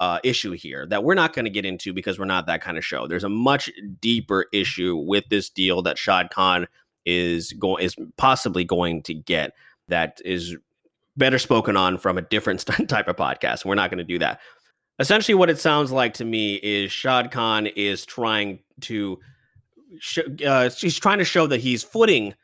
uh, 0.00 0.20
issue 0.22 0.52
here 0.52 0.86
that 0.86 1.02
we're 1.02 1.14
not 1.14 1.32
going 1.32 1.44
to 1.44 1.50
get 1.50 1.64
into 1.64 1.92
because 1.92 2.18
we're 2.18 2.24
not 2.24 2.46
that 2.46 2.62
kind 2.62 2.78
of 2.78 2.84
show. 2.84 3.06
There's 3.06 3.24
a 3.24 3.28
much 3.28 3.70
deeper 4.00 4.46
issue 4.52 4.96
with 4.96 5.24
this 5.28 5.50
deal 5.50 5.82
that 5.82 5.98
Shad 5.98 6.30
Khan 6.30 6.68
is 7.04 7.52
going 7.54 7.84
is 7.84 7.96
possibly 8.16 8.64
going 8.64 9.02
to 9.02 9.14
get 9.14 9.54
that 9.88 10.20
is 10.24 10.56
better 11.16 11.38
spoken 11.38 11.76
on 11.76 11.98
from 11.98 12.16
a 12.16 12.22
different 12.22 12.60
type 12.88 13.08
of 13.08 13.16
podcast. 13.16 13.64
We're 13.64 13.74
not 13.74 13.90
going 13.90 13.98
to 13.98 14.04
do 14.04 14.18
that. 14.20 14.40
Essentially, 15.00 15.34
what 15.34 15.50
it 15.50 15.58
sounds 15.58 15.92
like 15.92 16.14
to 16.14 16.24
me 16.24 16.54
is 16.56 16.90
Shad 16.90 17.30
Khan 17.30 17.66
is 17.66 18.04
trying 18.04 18.60
to, 18.82 19.18
sh- 19.98 20.18
uh, 20.46 20.70
he's 20.70 20.98
trying 20.98 21.18
to 21.18 21.24
show 21.24 21.46
that 21.46 21.60
he's 21.60 21.82
footing 21.82 22.34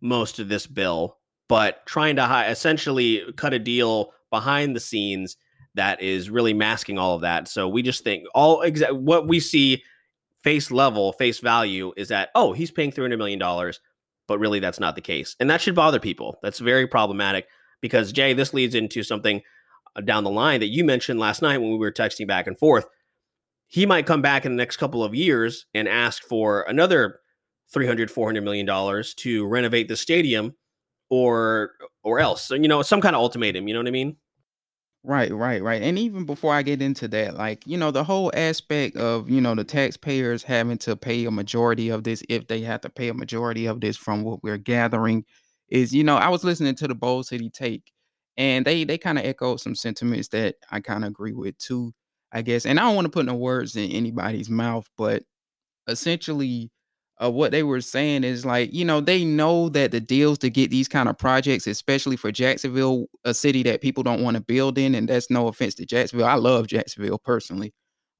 most 0.00 0.38
of 0.38 0.48
this 0.48 0.66
bill, 0.66 1.16
but 1.48 1.84
trying 1.86 2.16
to 2.16 2.24
hi- 2.24 2.48
essentially 2.48 3.22
cut 3.36 3.54
a 3.54 3.58
deal 3.58 4.12
behind 4.30 4.76
the 4.76 4.80
scenes 4.80 5.36
that 5.74 6.00
is 6.02 6.30
really 6.30 6.54
masking 6.54 6.98
all 6.98 7.14
of 7.14 7.22
that. 7.22 7.48
So 7.48 7.68
we 7.68 7.82
just 7.82 8.04
think 8.04 8.26
all 8.34 8.60
exa- 8.60 8.92
what 8.92 9.26
we 9.26 9.40
see 9.40 9.82
face 10.42 10.70
level, 10.70 11.12
face 11.12 11.40
value 11.40 11.92
is 11.96 12.08
that 12.08 12.30
oh, 12.34 12.52
he's 12.52 12.70
paying 12.70 12.92
three 12.92 13.04
hundred 13.04 13.18
million 13.18 13.38
dollars, 13.38 13.80
but 14.28 14.38
really 14.38 14.60
that's 14.60 14.80
not 14.80 14.94
the 14.94 15.00
case, 15.00 15.36
and 15.40 15.50
that 15.50 15.60
should 15.60 15.74
bother 15.74 16.00
people. 16.00 16.38
That's 16.42 16.58
very 16.58 16.86
problematic 16.86 17.46
because 17.80 18.12
Jay, 18.12 18.32
this 18.32 18.54
leads 18.54 18.74
into 18.74 19.02
something 19.02 19.42
uh, 19.96 20.00
down 20.00 20.24
the 20.24 20.30
line 20.30 20.60
that 20.60 20.68
you 20.68 20.84
mentioned 20.84 21.20
last 21.20 21.42
night 21.42 21.58
when 21.58 21.70
we 21.70 21.78
were 21.78 21.92
texting 21.92 22.26
back 22.26 22.46
and 22.46 22.58
forth. 22.58 22.86
He 23.66 23.86
might 23.86 24.06
come 24.06 24.22
back 24.22 24.44
in 24.44 24.52
the 24.52 24.56
next 24.56 24.76
couple 24.76 25.02
of 25.02 25.14
years 25.14 25.66
and 25.74 25.88
ask 25.88 26.22
for 26.22 26.62
another 26.62 27.20
300 27.72 28.10
400 28.10 28.44
million 28.44 28.66
dollars 28.66 29.14
to 29.14 29.46
renovate 29.46 29.88
the 29.88 29.96
stadium 29.96 30.54
or 31.10 31.72
or 32.02 32.20
else 32.20 32.50
you 32.50 32.68
know 32.68 32.82
some 32.82 33.00
kind 33.00 33.16
of 33.16 33.20
ultimatum 33.20 33.66
you 33.66 33.74
know 33.74 33.80
what 33.80 33.88
i 33.88 33.90
mean 33.90 34.16
Right, 35.06 35.30
right, 35.34 35.62
right. 35.62 35.82
And 35.82 35.98
even 35.98 36.24
before 36.24 36.54
I 36.54 36.62
get 36.62 36.80
into 36.80 37.06
that, 37.08 37.36
like, 37.36 37.66
you 37.66 37.76
know, 37.76 37.90
the 37.90 38.04
whole 38.04 38.30
aspect 38.34 38.96
of, 38.96 39.28
you 39.28 39.38
know, 39.40 39.54
the 39.54 39.62
taxpayers 39.64 40.42
having 40.42 40.78
to 40.78 40.96
pay 40.96 41.26
a 41.26 41.30
majority 41.30 41.90
of 41.90 42.04
this, 42.04 42.22
if 42.30 42.46
they 42.46 42.60
have 42.62 42.80
to 42.82 42.88
pay 42.88 43.08
a 43.08 43.14
majority 43.14 43.66
of 43.66 43.80
this 43.82 43.98
from 43.98 44.22
what 44.22 44.42
we're 44.42 44.56
gathering, 44.56 45.24
is, 45.68 45.94
you 45.94 46.04
know, 46.04 46.16
I 46.16 46.28
was 46.30 46.42
listening 46.42 46.74
to 46.76 46.88
the 46.88 46.94
Bold 46.94 47.26
City 47.26 47.50
Take, 47.50 47.92
and 48.38 48.64
they 48.64 48.84
they 48.84 48.96
kind 48.96 49.18
of 49.18 49.26
echoed 49.26 49.60
some 49.60 49.74
sentiments 49.74 50.28
that 50.28 50.56
I 50.70 50.80
kind 50.80 51.04
of 51.04 51.10
agree 51.10 51.34
with 51.34 51.58
too, 51.58 51.92
I 52.32 52.40
guess. 52.40 52.64
And 52.64 52.80
I 52.80 52.84
don't 52.84 52.94
want 52.94 53.04
to 53.04 53.10
put 53.10 53.26
no 53.26 53.34
words 53.34 53.76
in 53.76 53.90
anybody's 53.90 54.48
mouth, 54.48 54.88
but 54.96 55.22
essentially 55.88 56.70
uh, 57.22 57.30
what 57.30 57.52
they 57.52 57.62
were 57.62 57.80
saying 57.80 58.24
is 58.24 58.44
like, 58.44 58.72
you 58.72 58.84
know, 58.84 59.00
they 59.00 59.24
know 59.24 59.68
that 59.68 59.92
the 59.92 60.00
deals 60.00 60.38
to 60.38 60.50
get 60.50 60.70
these 60.70 60.88
kind 60.88 61.08
of 61.08 61.16
projects, 61.16 61.66
especially 61.66 62.16
for 62.16 62.32
Jacksonville, 62.32 63.06
a 63.24 63.32
city 63.32 63.62
that 63.62 63.80
people 63.80 64.02
don't 64.02 64.22
want 64.22 64.36
to 64.36 64.42
build 64.42 64.78
in, 64.78 64.94
and 64.94 65.08
that's 65.08 65.30
no 65.30 65.46
offense 65.46 65.74
to 65.76 65.86
Jacksonville. 65.86 66.26
I 66.26 66.34
love 66.34 66.66
Jacksonville 66.66 67.18
personally, 67.18 67.72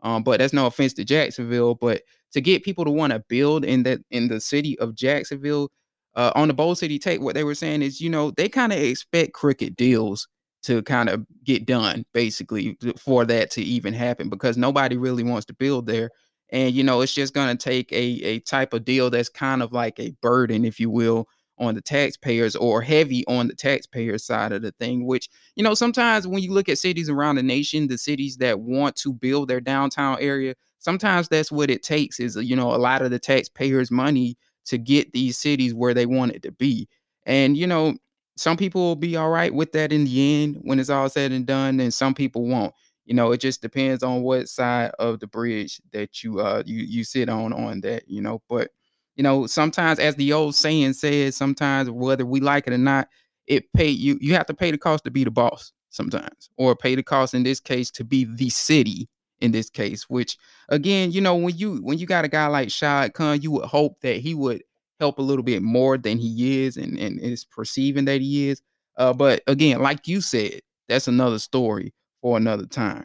um, 0.02 0.22
but 0.22 0.38
that's 0.38 0.52
no 0.52 0.66
offense 0.66 0.92
to 0.94 1.04
Jacksonville. 1.04 1.74
But 1.74 2.02
to 2.32 2.40
get 2.40 2.62
people 2.62 2.84
to 2.84 2.90
want 2.90 3.12
to 3.12 3.24
build 3.28 3.64
in 3.64 3.82
that 3.82 4.00
in 4.10 4.28
the 4.28 4.40
city 4.40 4.78
of 4.78 4.94
Jacksonville, 4.94 5.70
uh, 6.14 6.30
on 6.36 6.46
the 6.46 6.54
Bold 6.54 6.78
City 6.78 6.98
Take, 6.98 7.20
what 7.20 7.34
they 7.34 7.44
were 7.44 7.56
saying 7.56 7.82
is, 7.82 8.00
you 8.00 8.08
know, 8.08 8.30
they 8.30 8.48
kind 8.48 8.72
of 8.72 8.78
expect 8.78 9.32
crooked 9.32 9.74
deals 9.74 10.28
to 10.62 10.82
kind 10.82 11.08
of 11.08 11.26
get 11.42 11.66
done, 11.66 12.04
basically, 12.14 12.78
for 12.96 13.24
that 13.24 13.50
to 13.50 13.62
even 13.62 13.92
happen, 13.92 14.28
because 14.28 14.56
nobody 14.56 14.96
really 14.96 15.24
wants 15.24 15.46
to 15.46 15.54
build 15.54 15.86
there 15.86 16.10
and 16.50 16.74
you 16.74 16.84
know 16.84 17.00
it's 17.00 17.14
just 17.14 17.34
going 17.34 17.56
to 17.56 17.62
take 17.62 17.92
a 17.92 17.96
a 18.24 18.38
type 18.40 18.72
of 18.72 18.84
deal 18.84 19.10
that's 19.10 19.28
kind 19.28 19.62
of 19.62 19.72
like 19.72 19.98
a 19.98 20.10
burden 20.20 20.64
if 20.64 20.78
you 20.80 20.90
will 20.90 21.28
on 21.58 21.74
the 21.74 21.80
taxpayers 21.80 22.56
or 22.56 22.82
heavy 22.82 23.24
on 23.28 23.46
the 23.46 23.54
taxpayer 23.54 24.18
side 24.18 24.52
of 24.52 24.62
the 24.62 24.72
thing 24.72 25.06
which 25.06 25.28
you 25.54 25.62
know 25.62 25.74
sometimes 25.74 26.26
when 26.26 26.42
you 26.42 26.52
look 26.52 26.68
at 26.68 26.78
cities 26.78 27.08
around 27.08 27.36
the 27.36 27.42
nation 27.42 27.86
the 27.86 27.98
cities 27.98 28.38
that 28.38 28.60
want 28.60 28.96
to 28.96 29.12
build 29.12 29.48
their 29.48 29.60
downtown 29.60 30.16
area 30.20 30.54
sometimes 30.80 31.28
that's 31.28 31.52
what 31.52 31.70
it 31.70 31.82
takes 31.82 32.18
is 32.18 32.36
you 32.36 32.56
know 32.56 32.74
a 32.74 32.76
lot 32.76 33.02
of 33.02 33.10
the 33.10 33.18
taxpayers 33.18 33.90
money 33.90 34.36
to 34.66 34.78
get 34.78 35.12
these 35.12 35.38
cities 35.38 35.74
where 35.74 35.94
they 35.94 36.06
want 36.06 36.32
it 36.32 36.42
to 36.42 36.52
be. 36.52 36.88
And 37.26 37.56
you 37.56 37.66
know 37.66 37.94
some 38.36 38.56
people 38.56 38.80
will 38.82 38.96
be 38.96 39.16
all 39.16 39.30
right 39.30 39.54
with 39.54 39.72
that 39.72 39.92
in 39.92 40.04
the 40.04 40.42
end 40.42 40.58
when 40.62 40.80
it's 40.80 40.90
all 40.90 41.08
said 41.08 41.30
and 41.30 41.46
done 41.46 41.78
and 41.78 41.94
some 41.94 42.14
people 42.14 42.46
won't 42.46 42.74
you 43.04 43.14
know 43.14 43.32
it 43.32 43.40
just 43.40 43.62
depends 43.62 44.02
on 44.02 44.22
what 44.22 44.48
side 44.48 44.90
of 44.98 45.20
the 45.20 45.26
bridge 45.26 45.80
that 45.92 46.22
you 46.22 46.40
uh 46.40 46.62
you 46.66 46.82
you 46.82 47.04
sit 47.04 47.28
on 47.28 47.52
on 47.52 47.80
that 47.80 48.08
you 48.08 48.20
know 48.20 48.42
but 48.48 48.70
you 49.16 49.22
know 49.22 49.46
sometimes 49.46 49.98
as 49.98 50.14
the 50.16 50.32
old 50.32 50.54
saying 50.54 50.92
says 50.92 51.36
sometimes 51.36 51.90
whether 51.90 52.26
we 52.26 52.40
like 52.40 52.66
it 52.66 52.72
or 52.72 52.78
not 52.78 53.08
it 53.46 53.72
pay 53.72 53.88
you 53.88 54.18
you 54.20 54.34
have 54.34 54.46
to 54.46 54.54
pay 54.54 54.70
the 54.70 54.78
cost 54.78 55.04
to 55.04 55.10
be 55.10 55.24
the 55.24 55.30
boss 55.30 55.72
sometimes 55.90 56.50
or 56.56 56.74
pay 56.74 56.94
the 56.94 57.02
cost 57.02 57.34
in 57.34 57.42
this 57.42 57.60
case 57.60 57.90
to 57.90 58.04
be 58.04 58.24
the 58.24 58.50
city 58.50 59.08
in 59.40 59.52
this 59.52 59.68
case 59.68 60.08
which 60.08 60.36
again 60.68 61.12
you 61.12 61.20
know 61.20 61.36
when 61.36 61.56
you 61.56 61.76
when 61.76 61.98
you 61.98 62.06
got 62.06 62.24
a 62.24 62.28
guy 62.28 62.46
like 62.46 62.70
Shad 62.70 63.14
Khan 63.14 63.40
you 63.40 63.50
would 63.52 63.66
hope 63.66 64.00
that 64.00 64.16
he 64.16 64.34
would 64.34 64.62
help 65.00 65.18
a 65.18 65.22
little 65.22 65.42
bit 65.42 65.62
more 65.62 65.98
than 65.98 66.18
he 66.18 66.64
is 66.64 66.76
and 66.76 66.98
and 66.98 67.20
is 67.20 67.44
perceiving 67.44 68.06
that 68.06 68.20
he 68.20 68.48
is 68.48 68.62
uh 68.96 69.12
but 69.12 69.42
again 69.46 69.80
like 69.80 70.08
you 70.08 70.20
said 70.20 70.60
that's 70.88 71.08
another 71.08 71.38
story 71.38 71.92
for 72.24 72.38
another 72.38 72.64
time. 72.64 73.04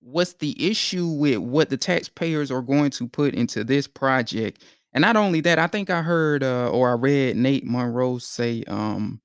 What's 0.00 0.32
the 0.32 0.70
issue 0.70 1.06
with 1.08 1.36
what 1.40 1.68
the 1.68 1.76
taxpayers 1.76 2.50
are 2.50 2.62
going 2.62 2.88
to 2.92 3.06
put 3.06 3.34
into 3.34 3.64
this 3.64 3.86
project? 3.86 4.64
And 4.94 5.02
not 5.02 5.14
only 5.14 5.42
that, 5.42 5.58
I 5.58 5.66
think 5.66 5.90
I 5.90 6.00
heard 6.00 6.42
uh, 6.42 6.70
or 6.70 6.88
I 6.88 6.94
read 6.94 7.36
Nate 7.36 7.66
Monroe 7.66 8.16
say 8.16 8.64
um, 8.66 9.20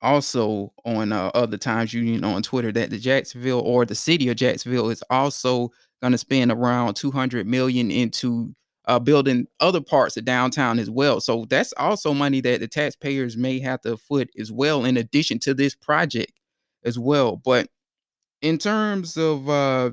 also 0.00 0.72
on 0.86 1.12
uh, 1.12 1.30
other 1.34 1.58
times 1.58 1.92
know 1.92 2.30
on 2.30 2.42
Twitter 2.42 2.72
that 2.72 2.88
the 2.88 2.98
Jacksonville 2.98 3.60
or 3.60 3.84
the 3.84 3.94
city 3.94 4.30
of 4.30 4.36
Jacksonville 4.36 4.88
is 4.88 5.04
also 5.10 5.70
going 6.00 6.12
to 6.12 6.18
spend 6.18 6.50
around 6.50 6.94
200 6.94 7.46
million 7.46 7.90
into 7.90 8.54
uh, 8.86 8.98
building 8.98 9.46
other 9.60 9.82
parts 9.82 10.16
of 10.16 10.24
downtown 10.24 10.78
as 10.78 10.88
well. 10.88 11.20
So 11.20 11.44
that's 11.50 11.74
also 11.74 12.14
money 12.14 12.40
that 12.40 12.60
the 12.60 12.68
taxpayers 12.68 13.36
may 13.36 13.58
have 13.58 13.82
to 13.82 13.98
foot 13.98 14.30
as 14.38 14.50
well, 14.50 14.86
in 14.86 14.96
addition 14.96 15.38
to 15.40 15.52
this 15.52 15.74
project 15.74 16.32
as 16.82 16.98
well. 16.98 17.36
But 17.36 17.68
in 18.44 18.58
terms 18.58 19.16
of 19.16 19.48
uh 19.48 19.90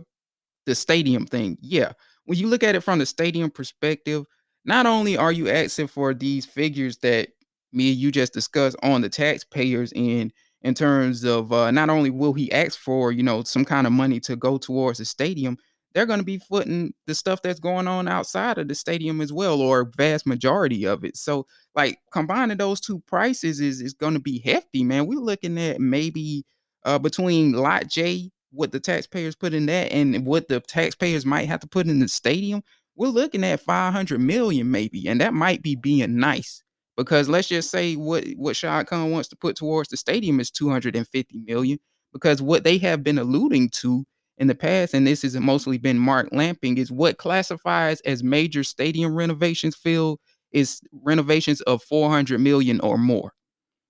the 0.65 0.75
stadium 0.75 1.25
thing, 1.25 1.57
yeah. 1.61 1.93
When 2.25 2.37
you 2.37 2.47
look 2.47 2.63
at 2.63 2.75
it 2.75 2.81
from 2.81 2.99
the 2.99 3.05
stadium 3.05 3.49
perspective, 3.49 4.25
not 4.65 4.85
only 4.85 5.17
are 5.17 5.31
you 5.31 5.49
asking 5.49 5.87
for 5.87 6.13
these 6.13 6.45
figures 6.45 6.97
that 6.99 7.29
me 7.73 7.91
and 7.91 7.99
you 7.99 8.11
just 8.11 8.33
discussed 8.33 8.77
on 8.83 9.01
the 9.01 9.09
taxpayers 9.09 9.93
end 9.95 10.33
in 10.61 10.73
terms 10.73 11.23
of 11.23 11.51
uh, 11.51 11.71
not 11.71 11.89
only 11.89 12.09
will 12.09 12.33
he 12.33 12.51
ask 12.51 12.79
for 12.79 13.11
you 13.11 13.23
know 13.23 13.43
some 13.43 13.65
kind 13.65 13.87
of 13.87 13.93
money 13.93 14.19
to 14.19 14.35
go 14.35 14.57
towards 14.57 14.99
the 14.99 15.05
stadium 15.05 15.57
they're 15.93 16.05
going 16.05 16.19
to 16.19 16.25
be 16.25 16.37
footing 16.37 16.93
the 17.07 17.15
stuff 17.15 17.41
that's 17.41 17.59
going 17.59 17.87
on 17.87 18.07
outside 18.07 18.57
of 18.57 18.67
the 18.67 18.75
stadium 18.75 19.19
as 19.21 19.33
well 19.33 19.61
or 19.61 19.91
vast 19.97 20.25
majority 20.27 20.85
of 20.85 21.03
it 21.03 21.17
so 21.17 21.45
like 21.75 21.99
combining 22.11 22.57
those 22.57 22.79
two 22.79 22.99
prices 23.07 23.59
is 23.59 23.81
is 23.81 23.93
going 23.93 24.13
to 24.13 24.19
be 24.19 24.39
hefty 24.45 24.83
man 24.83 25.07
we're 25.07 25.19
looking 25.19 25.57
at 25.57 25.79
maybe 25.79 26.43
uh, 26.85 26.99
between 26.99 27.53
lot 27.53 27.87
j 27.87 28.29
what 28.51 28.71
the 28.71 28.79
taxpayers 28.79 29.35
put 29.35 29.53
in 29.53 29.65
that 29.67 29.91
and 29.91 30.25
what 30.25 30.47
the 30.47 30.59
taxpayers 30.59 31.25
might 31.25 31.47
have 31.47 31.61
to 31.61 31.67
put 31.67 31.87
in 31.87 31.99
the 31.99 32.07
stadium, 32.07 32.63
we're 32.95 33.07
looking 33.07 33.43
at 33.43 33.61
500 33.61 34.19
million 34.19 34.69
maybe. 34.69 35.07
And 35.07 35.21
that 35.21 35.33
might 35.33 35.61
be 35.61 35.75
being 35.75 36.17
nice 36.17 36.63
because 36.97 37.29
let's 37.29 37.47
just 37.47 37.71
say 37.71 37.95
what, 37.95 38.25
what 38.35 38.55
Shad 38.55 38.87
Khan 38.87 39.11
wants 39.11 39.29
to 39.29 39.35
put 39.35 39.55
towards 39.55 39.89
the 39.89 39.97
stadium 39.97 40.39
is 40.39 40.51
250 40.51 41.39
million 41.45 41.79
because 42.13 42.41
what 42.41 42.63
they 42.63 42.77
have 42.79 43.03
been 43.03 43.17
alluding 43.17 43.69
to 43.69 44.05
in 44.37 44.47
the 44.47 44.55
past, 44.55 44.93
and 44.93 45.05
this 45.05 45.21
has 45.21 45.35
mostly 45.35 45.77
been 45.77 45.99
Mark 45.99 46.29
Lamping, 46.31 46.77
is 46.77 46.91
what 46.91 47.17
classifies 47.17 48.01
as 48.01 48.23
major 48.23 48.63
stadium 48.63 49.15
renovations, 49.15 49.75
Phil, 49.75 50.19
is 50.51 50.81
renovations 50.91 51.61
of 51.61 51.83
400 51.83 52.39
million 52.39 52.79
or 52.81 52.97
more 52.97 53.33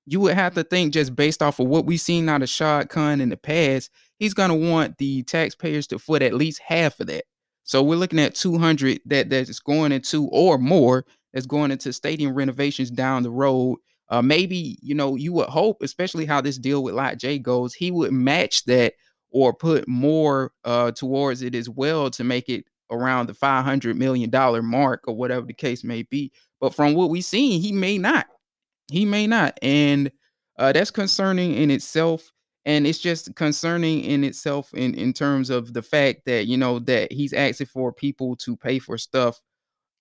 you 0.05 0.19
would 0.19 0.33
have 0.33 0.55
to 0.55 0.63
think 0.63 0.93
just 0.93 1.15
based 1.15 1.41
off 1.41 1.59
of 1.59 1.67
what 1.67 1.85
we've 1.85 2.01
seen 2.01 2.27
out 2.29 2.41
of 2.41 2.49
Shad 2.49 2.89
Khan 2.89 3.21
in 3.21 3.29
the 3.29 3.37
past, 3.37 3.89
he's 4.17 4.33
gonna 4.33 4.55
want 4.55 4.97
the 4.97 5.23
taxpayers 5.23 5.87
to 5.87 5.99
foot 5.99 6.21
at 6.21 6.33
least 6.33 6.61
half 6.65 6.99
of 6.99 7.07
that. 7.07 7.23
So 7.63 7.83
we're 7.83 7.95
looking 7.95 8.19
at 8.19 8.35
200 8.35 9.01
that 9.05 9.29
that's 9.29 9.59
going 9.59 9.91
into 9.91 10.27
or 10.29 10.57
more 10.57 11.05
that's 11.33 11.45
going 11.45 11.71
into 11.71 11.93
stadium 11.93 12.33
renovations 12.33 12.91
down 12.91 13.23
the 13.23 13.31
road. 13.31 13.77
Uh, 14.09 14.21
maybe 14.21 14.77
you 14.81 14.93
know 14.93 15.15
you 15.15 15.31
would 15.33 15.47
hope, 15.47 15.81
especially 15.81 16.25
how 16.25 16.41
this 16.41 16.57
deal 16.57 16.83
with 16.83 16.95
Lot 16.95 17.17
J 17.17 17.39
goes, 17.39 17.73
he 17.73 17.91
would 17.91 18.11
match 18.11 18.65
that 18.65 18.93
or 19.31 19.53
put 19.53 19.87
more 19.87 20.51
uh, 20.65 20.91
towards 20.91 21.41
it 21.41 21.55
as 21.55 21.69
well 21.69 22.09
to 22.11 22.23
make 22.23 22.49
it 22.49 22.65
around 22.91 23.27
the 23.27 23.33
500 23.33 23.95
million 23.95 24.29
dollar 24.29 24.61
mark 24.61 25.05
or 25.07 25.15
whatever 25.15 25.45
the 25.45 25.53
case 25.53 25.83
may 25.83 26.03
be. 26.03 26.31
But 26.59 26.75
from 26.75 26.93
what 26.93 27.09
we've 27.09 27.23
seen, 27.23 27.61
he 27.61 27.71
may 27.71 27.97
not. 27.97 28.27
He 28.91 29.05
may 29.05 29.25
not. 29.25 29.57
And 29.61 30.11
uh, 30.59 30.73
that's 30.73 30.91
concerning 30.91 31.53
in 31.55 31.71
itself. 31.71 32.31
And 32.65 32.85
it's 32.85 32.99
just 32.99 33.35
concerning 33.35 34.03
in 34.03 34.23
itself 34.23 34.71
in, 34.73 34.93
in 34.93 35.13
terms 35.13 35.49
of 35.49 35.73
the 35.73 35.81
fact 35.81 36.25
that, 36.25 36.45
you 36.45 36.57
know, 36.57 36.77
that 36.79 37.11
he's 37.11 37.33
asking 37.33 37.67
for 37.67 37.91
people 37.91 38.35
to 38.35 38.55
pay 38.55 38.77
for 38.77 38.97
stuff 38.97 39.39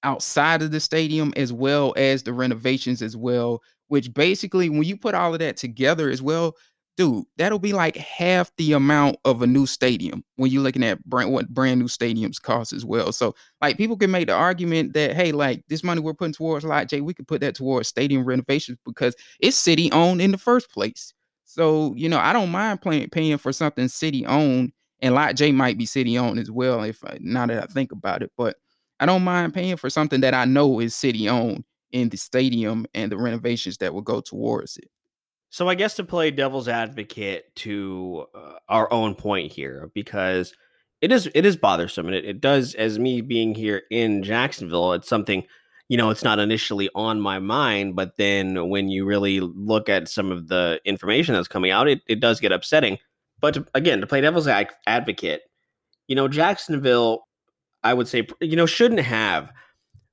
outside 0.02 0.60
of 0.60 0.70
the 0.70 0.80
stadium 0.80 1.32
as 1.36 1.52
well 1.52 1.94
as 1.96 2.22
the 2.22 2.32
renovations 2.32 3.00
as 3.00 3.16
well, 3.16 3.62
which 3.88 4.12
basically, 4.12 4.68
when 4.68 4.82
you 4.82 4.96
put 4.96 5.14
all 5.14 5.32
of 5.32 5.38
that 5.40 5.56
together 5.56 6.10
as 6.10 6.20
well, 6.20 6.54
dude, 7.00 7.24
that'll 7.38 7.58
be 7.58 7.72
like 7.72 7.96
half 7.96 8.54
the 8.58 8.74
amount 8.74 9.16
of 9.24 9.40
a 9.40 9.46
new 9.46 9.64
stadium 9.64 10.22
when 10.36 10.50
you're 10.50 10.62
looking 10.62 10.84
at 10.84 11.02
brand, 11.06 11.32
what 11.32 11.48
brand 11.48 11.80
new 11.80 11.86
stadiums 11.86 12.38
cost 12.38 12.74
as 12.74 12.84
well. 12.84 13.10
So, 13.10 13.34
like, 13.62 13.78
people 13.78 13.96
can 13.96 14.10
make 14.10 14.26
the 14.26 14.34
argument 14.34 14.92
that, 14.92 15.16
hey, 15.16 15.32
like 15.32 15.64
this 15.68 15.82
money 15.82 16.02
we're 16.02 16.12
putting 16.12 16.34
towards 16.34 16.62
Lot 16.62 16.88
J, 16.88 17.00
we 17.00 17.14
could 17.14 17.26
put 17.26 17.40
that 17.40 17.54
towards 17.54 17.88
stadium 17.88 18.22
renovations 18.22 18.76
because 18.84 19.16
it's 19.38 19.56
city 19.56 19.90
owned 19.92 20.20
in 20.20 20.30
the 20.30 20.36
first 20.36 20.70
place. 20.70 21.14
So, 21.46 21.94
you 21.96 22.06
know, 22.06 22.18
I 22.18 22.34
don't 22.34 22.50
mind 22.50 22.82
paying 22.82 23.08
paying 23.08 23.38
for 23.38 23.50
something 23.50 23.88
city 23.88 24.26
owned, 24.26 24.72
and 25.00 25.14
Lot 25.14 25.36
J 25.36 25.52
might 25.52 25.78
be 25.78 25.86
city 25.86 26.18
owned 26.18 26.38
as 26.38 26.50
well. 26.50 26.82
If 26.82 27.02
I, 27.02 27.16
now 27.22 27.46
that 27.46 27.62
I 27.62 27.66
think 27.72 27.92
about 27.92 28.22
it, 28.22 28.30
but 28.36 28.58
I 29.00 29.06
don't 29.06 29.24
mind 29.24 29.54
paying 29.54 29.78
for 29.78 29.88
something 29.88 30.20
that 30.20 30.34
I 30.34 30.44
know 30.44 30.80
is 30.80 30.94
city 30.94 31.30
owned 31.30 31.64
in 31.92 32.10
the 32.10 32.18
stadium 32.18 32.84
and 32.92 33.10
the 33.10 33.16
renovations 33.16 33.78
that 33.78 33.94
will 33.94 34.02
go 34.02 34.20
towards 34.20 34.76
it. 34.76 34.90
So 35.50 35.68
I 35.68 35.74
guess 35.74 35.94
to 35.96 36.04
play 36.04 36.30
devil's 36.30 36.68
advocate 36.68 37.54
to 37.56 38.26
uh, 38.34 38.52
our 38.68 38.90
own 38.92 39.16
point 39.16 39.52
here, 39.52 39.90
because 39.94 40.54
it 41.00 41.10
is 41.10 41.28
it 41.34 41.44
is 41.44 41.56
bothersome, 41.56 42.06
and 42.06 42.14
it, 42.14 42.24
it 42.24 42.40
does 42.40 42.74
as 42.76 43.00
me 43.00 43.20
being 43.20 43.54
here 43.56 43.82
in 43.90 44.22
Jacksonville, 44.22 44.92
it's 44.92 45.08
something 45.08 45.44
you 45.88 45.96
know 45.96 46.10
it's 46.10 46.22
not 46.22 46.38
initially 46.38 46.88
on 46.94 47.20
my 47.20 47.40
mind, 47.40 47.96
but 47.96 48.16
then 48.16 48.68
when 48.68 48.88
you 48.88 49.04
really 49.04 49.40
look 49.40 49.88
at 49.88 50.08
some 50.08 50.30
of 50.30 50.46
the 50.46 50.80
information 50.84 51.34
that's 51.34 51.48
coming 51.48 51.72
out, 51.72 51.88
it, 51.88 52.00
it 52.06 52.20
does 52.20 52.38
get 52.38 52.52
upsetting. 52.52 52.98
But 53.40 53.54
to, 53.54 53.66
again, 53.74 54.00
to 54.00 54.06
play 54.06 54.20
devil's 54.20 54.46
advocate, 54.46 55.42
you 56.06 56.14
know 56.14 56.28
Jacksonville, 56.28 57.26
I 57.82 57.92
would 57.92 58.06
say 58.06 58.28
you 58.40 58.54
know 58.54 58.66
shouldn't 58.66 59.00
have 59.00 59.50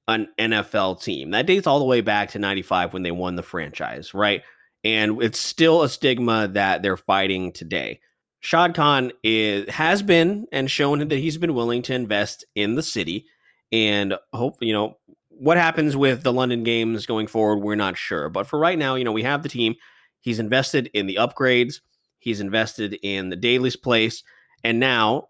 an 0.08 0.30
NFL 0.40 1.04
team. 1.04 1.30
That 1.30 1.46
dates 1.46 1.68
all 1.68 1.78
the 1.78 1.86
way 1.86 2.02
back 2.02 2.32
to 2.32 2.40
95 2.40 2.94
when 2.94 3.04
they 3.04 3.12
won 3.12 3.36
the 3.36 3.44
franchise, 3.44 4.16
right? 4.16 4.42
And 4.84 5.22
it's 5.22 5.40
still 5.40 5.84
a 5.84 5.90
stigma 5.90 6.48
that 6.50 6.82
they're 6.82 6.98
fighting 6.98 7.52
today. 7.52 8.00
Shad 8.40 8.76
Khan 8.76 9.12
is 9.24 9.68
has 9.70 10.02
been 10.02 10.46
and 10.52 10.70
shown 10.70 11.00
that 11.00 11.12
he's 11.18 11.38
been 11.38 11.56
willing 11.56 11.82
to 11.84 11.94
invest 11.94 12.46
in 12.56 12.76
the 12.76 12.84
city 12.84 13.26
and 13.72 14.16
hope, 14.32 14.58
you 14.62 14.74
know, 14.74 14.98
what 15.30 15.58
happens 15.58 15.96
with 15.96 16.24
the 16.24 16.34
London 16.34 16.64
games 16.64 17.06
going 17.06 17.28
forward, 17.28 17.58
we're 17.58 17.76
not 17.76 17.98
sure. 17.98 18.30
But 18.30 18.48
for 18.48 18.58
right 18.58 18.78
now, 18.78 18.96
you 18.96 19.04
know, 19.04 19.12
we 19.12 19.24
have 19.24 19.44
the 19.44 19.50
team. 19.50 19.76
He's 20.22 20.40
invested 20.40 20.90
in 20.94 21.08
the 21.08 21.16
upgrades, 21.16 21.80
he's 22.20 22.40
invested 22.40 22.98
in 23.02 23.30
the 23.30 23.36
Daily's 23.36 23.76
place, 23.76 24.24
and 24.64 24.80
now, 24.80 25.30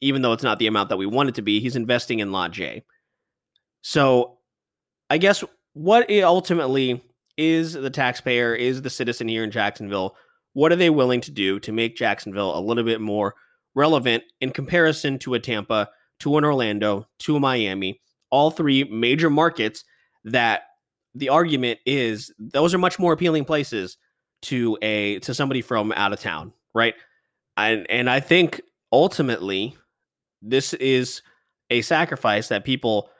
even 0.00 0.22
though 0.22 0.32
it's 0.32 0.42
not 0.42 0.58
the 0.58 0.66
amount 0.66 0.88
that 0.88 0.96
we 0.96 1.06
want 1.06 1.28
it 1.28 1.34
to 1.36 1.42
be, 1.42 1.60
he's 1.60 1.76
investing 1.76 2.18
in 2.20 2.32
Lot 2.32 2.50
J. 2.50 2.82
So 3.82 4.38
I 5.10 5.18
guess 5.18 5.44
what 5.74 6.10
ultimately 6.10 7.02
is 7.42 7.72
the 7.72 7.90
taxpayer, 7.90 8.54
is 8.54 8.82
the 8.82 8.90
citizen 8.90 9.28
here 9.28 9.42
in 9.42 9.50
Jacksonville, 9.50 10.16
what 10.52 10.70
are 10.70 10.76
they 10.76 10.90
willing 10.90 11.20
to 11.22 11.30
do 11.30 11.58
to 11.60 11.72
make 11.72 11.96
Jacksonville 11.96 12.56
a 12.56 12.60
little 12.60 12.84
bit 12.84 13.00
more 13.00 13.34
relevant 13.74 14.22
in 14.40 14.50
comparison 14.50 15.18
to 15.20 15.34
a 15.34 15.40
Tampa, 15.40 15.88
to 16.20 16.36
an 16.36 16.44
Orlando, 16.44 17.06
to 17.20 17.36
a 17.36 17.40
Miami, 17.40 18.00
all 18.30 18.50
three 18.50 18.84
major 18.84 19.30
markets 19.30 19.84
that 20.24 20.62
the 21.14 21.28
argument 21.28 21.80
is 21.84 22.32
those 22.38 22.74
are 22.74 22.78
much 22.78 22.98
more 22.98 23.12
appealing 23.12 23.44
places 23.44 23.96
to 24.42 24.78
a 24.82 25.18
to 25.20 25.34
somebody 25.34 25.62
from 25.62 25.92
out 25.92 26.12
of 26.12 26.20
town, 26.20 26.52
right? 26.74 26.94
And 27.56 27.90
and 27.90 28.08
I 28.08 28.20
think 28.20 28.60
ultimately 28.92 29.76
this 30.40 30.74
is 30.74 31.22
a 31.70 31.82
sacrifice 31.82 32.48
that 32.48 32.64
people 32.64 33.10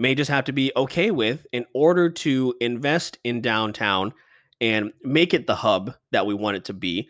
may 0.00 0.14
just 0.14 0.30
have 0.30 0.44
to 0.46 0.52
be 0.52 0.72
okay 0.74 1.10
with 1.10 1.46
in 1.52 1.66
order 1.74 2.08
to 2.08 2.54
invest 2.58 3.18
in 3.22 3.42
downtown 3.42 4.14
and 4.58 4.94
make 5.04 5.34
it 5.34 5.46
the 5.46 5.56
hub 5.56 5.94
that 6.10 6.24
we 6.24 6.32
want 6.32 6.56
it 6.56 6.64
to 6.64 6.72
be. 6.72 7.06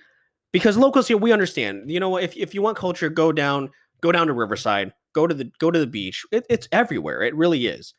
Because 0.52 0.76
locals 0.76 1.06
here, 1.06 1.16
we 1.16 1.30
understand. 1.30 1.88
You 1.88 2.00
know, 2.00 2.16
if 2.16 2.36
if 2.36 2.52
you 2.52 2.62
want 2.62 2.76
culture, 2.76 3.08
go 3.08 3.30
down, 3.30 3.70
go 4.00 4.10
down 4.10 4.26
to 4.26 4.32
Riverside, 4.32 4.92
go 5.14 5.28
to 5.28 5.34
the 5.34 5.52
go 5.60 5.70
to 5.70 5.78
the 5.78 5.86
beach. 5.86 6.26
It, 6.32 6.44
it's 6.50 6.66
everywhere. 6.72 7.22
It 7.22 7.36
really 7.36 7.68
is. 7.68 7.94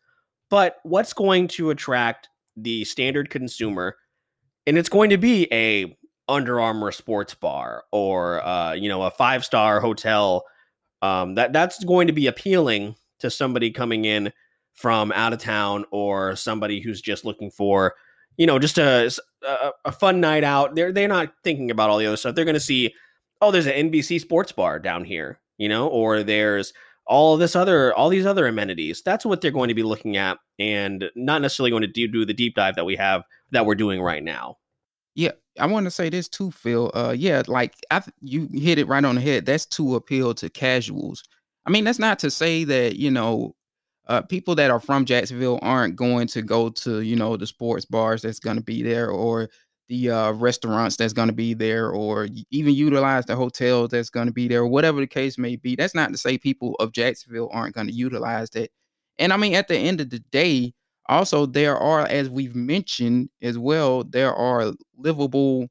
But 0.50 0.76
what's 0.84 1.14
going 1.14 1.48
to 1.50 1.70
attract 1.70 2.28
the 2.58 2.84
standard 2.84 3.30
consumer? 3.30 3.96
And 4.68 4.78
it's 4.78 4.90
going 4.90 5.12
to 5.12 5.18
be 5.18 5.48
a 5.54 5.98
Under 6.28 6.60
Armour 6.60 6.92
sports 6.92 7.34
bar 7.34 7.86
or 7.94 8.46
uh, 8.46 8.74
you 8.74 8.90
know 8.90 9.04
a 9.04 9.12
five 9.12 9.46
star 9.46 9.80
hotel. 9.80 10.44
Um, 11.02 11.36
that 11.36 11.54
that's 11.54 11.82
going 11.86 12.08
to 12.08 12.14
be 12.14 12.28
appealing 12.28 12.96
to 13.20 13.30
somebody 13.30 13.72
coming 13.72 14.04
in 14.04 14.34
from 14.74 15.12
out 15.12 15.34
of 15.34 15.40
town 15.40 15.86
or 15.92 16.36
somebody 16.36 16.82
who's 16.82 17.02
just 17.02 17.26
looking 17.26 17.52
for, 17.52 17.96
you 18.38 18.46
know, 18.46 18.60
just 18.60 18.78
a, 18.78 19.12
a, 19.44 19.72
a 19.86 19.92
fun 19.92 20.20
night 20.20 20.44
out. 20.44 20.76
They're 20.76 20.92
they're 20.92 21.08
not 21.08 21.34
thinking 21.44 21.72
about 21.72 21.90
all 21.90 21.98
the 21.98 22.06
other 22.06 22.18
stuff. 22.18 22.36
They're 22.36 22.46
going 22.46 22.54
to 22.56 22.60
see, 22.60 22.94
oh, 23.42 23.52
there's 23.52 23.68
an 23.68 23.92
NBC 23.92 24.20
sports 24.22 24.52
bar 24.52 24.80
down 24.80 25.06
here, 25.06 25.40
you 25.58 25.70
know, 25.70 25.88
or 25.88 26.24
there's 26.24 26.74
all 27.06 27.38
this 27.38 27.56
other 27.56 27.94
all 27.94 28.10
these 28.10 28.26
other 28.26 28.48
amenities. 28.48 29.02
That's 29.04 29.26
what 29.26 29.42
they're 29.42 29.52
going 29.52 29.70
to 29.70 29.74
be 29.76 29.84
looking 29.84 30.18
at, 30.18 30.38
and 30.60 31.10
not 31.16 31.42
necessarily 31.42 31.72
going 31.72 31.82
to 31.82 31.88
do, 31.88 32.08
do 32.08 32.26
the 32.26 32.34
deep 32.34 32.56
dive 32.56 32.76
that 32.76 32.86
we 32.86 32.96
have 32.96 33.24
that 33.52 33.66
we're 33.66 33.76
doing 33.76 34.02
right 34.02 34.24
now. 34.24 34.58
Yeah, 35.14 35.32
I 35.60 35.66
want 35.68 35.86
to 35.86 35.92
say 35.92 36.10
this 36.10 36.30
too, 36.30 36.52
Phil. 36.52 36.90
Uh, 36.94 37.14
yeah, 37.18 37.44
like 37.48 37.76
I, 37.92 38.02
you 38.22 38.48
hit 38.54 38.80
it 38.80 38.88
right 38.88 39.04
on 39.04 39.16
the 39.16 39.22
head. 39.22 39.46
That's 39.46 39.66
to 39.68 39.96
appeal 39.96 40.34
to 40.36 40.50
casuals. 40.50 41.24
I 41.66 41.70
mean, 41.70 41.84
that's 41.84 42.00
not 42.00 42.20
to 42.20 42.32
say 42.32 42.64
that 42.64 42.96
you 42.96 43.12
know 43.12 43.56
uh, 44.12 44.22
people 44.22 44.56
that 44.56 44.70
are 44.70 44.80
from 44.82 45.06
Jacksonville 45.06 45.58
aren't 45.62 45.96
going 45.96 46.28
to 46.28 46.42
go 46.42 46.68
to 46.68 47.00
you 47.00 47.16
know 47.16 47.38
the 47.38 47.48
sports 47.48 47.86
bars 47.86 48.22
that's 48.22 48.42
going 48.42 48.58
to 48.58 48.64
be 48.64 48.84
there 48.84 49.10
or 49.10 49.48
the 49.88 50.12
uh, 50.12 50.32
restaurants 50.34 50.98
that's 50.98 51.14
going 51.14 51.30
to 51.30 51.34
be 51.34 51.54
there 51.54 51.92
or 51.92 52.28
even 52.50 52.74
utilize 52.74 53.26
the 53.26 53.38
hotels 53.38 53.90
that's 53.92 54.10
going 54.10 54.28
to 54.28 54.34
be 54.34 54.50
there 54.50 54.66
whatever 54.66 55.00
the 55.00 55.08
case 55.08 55.38
may 55.38 55.56
be. 55.56 55.78
That's 55.78 55.96
not 55.96 56.12
to 56.12 56.18
say 56.18 56.38
people 56.38 56.76
of 56.82 56.92
Jacksonville 56.92 57.50
aren't 57.54 57.74
going 57.74 57.88
to 57.88 57.94
utilize 57.94 58.50
that. 58.50 58.70
And 59.18 59.32
I 59.32 59.38
mean 59.38 59.56
at 59.56 59.70
the 59.70 59.78
end 59.78 60.02
of 60.02 60.10
the 60.10 60.20
day 60.20 60.74
also 61.08 61.46
there 61.46 61.78
are 61.78 62.02
as 62.02 62.30
we've 62.30 62.56
mentioned 62.56 63.30
as 63.42 63.58
well 63.58 64.04
there 64.04 64.36
are 64.36 64.74
livable 64.98 65.70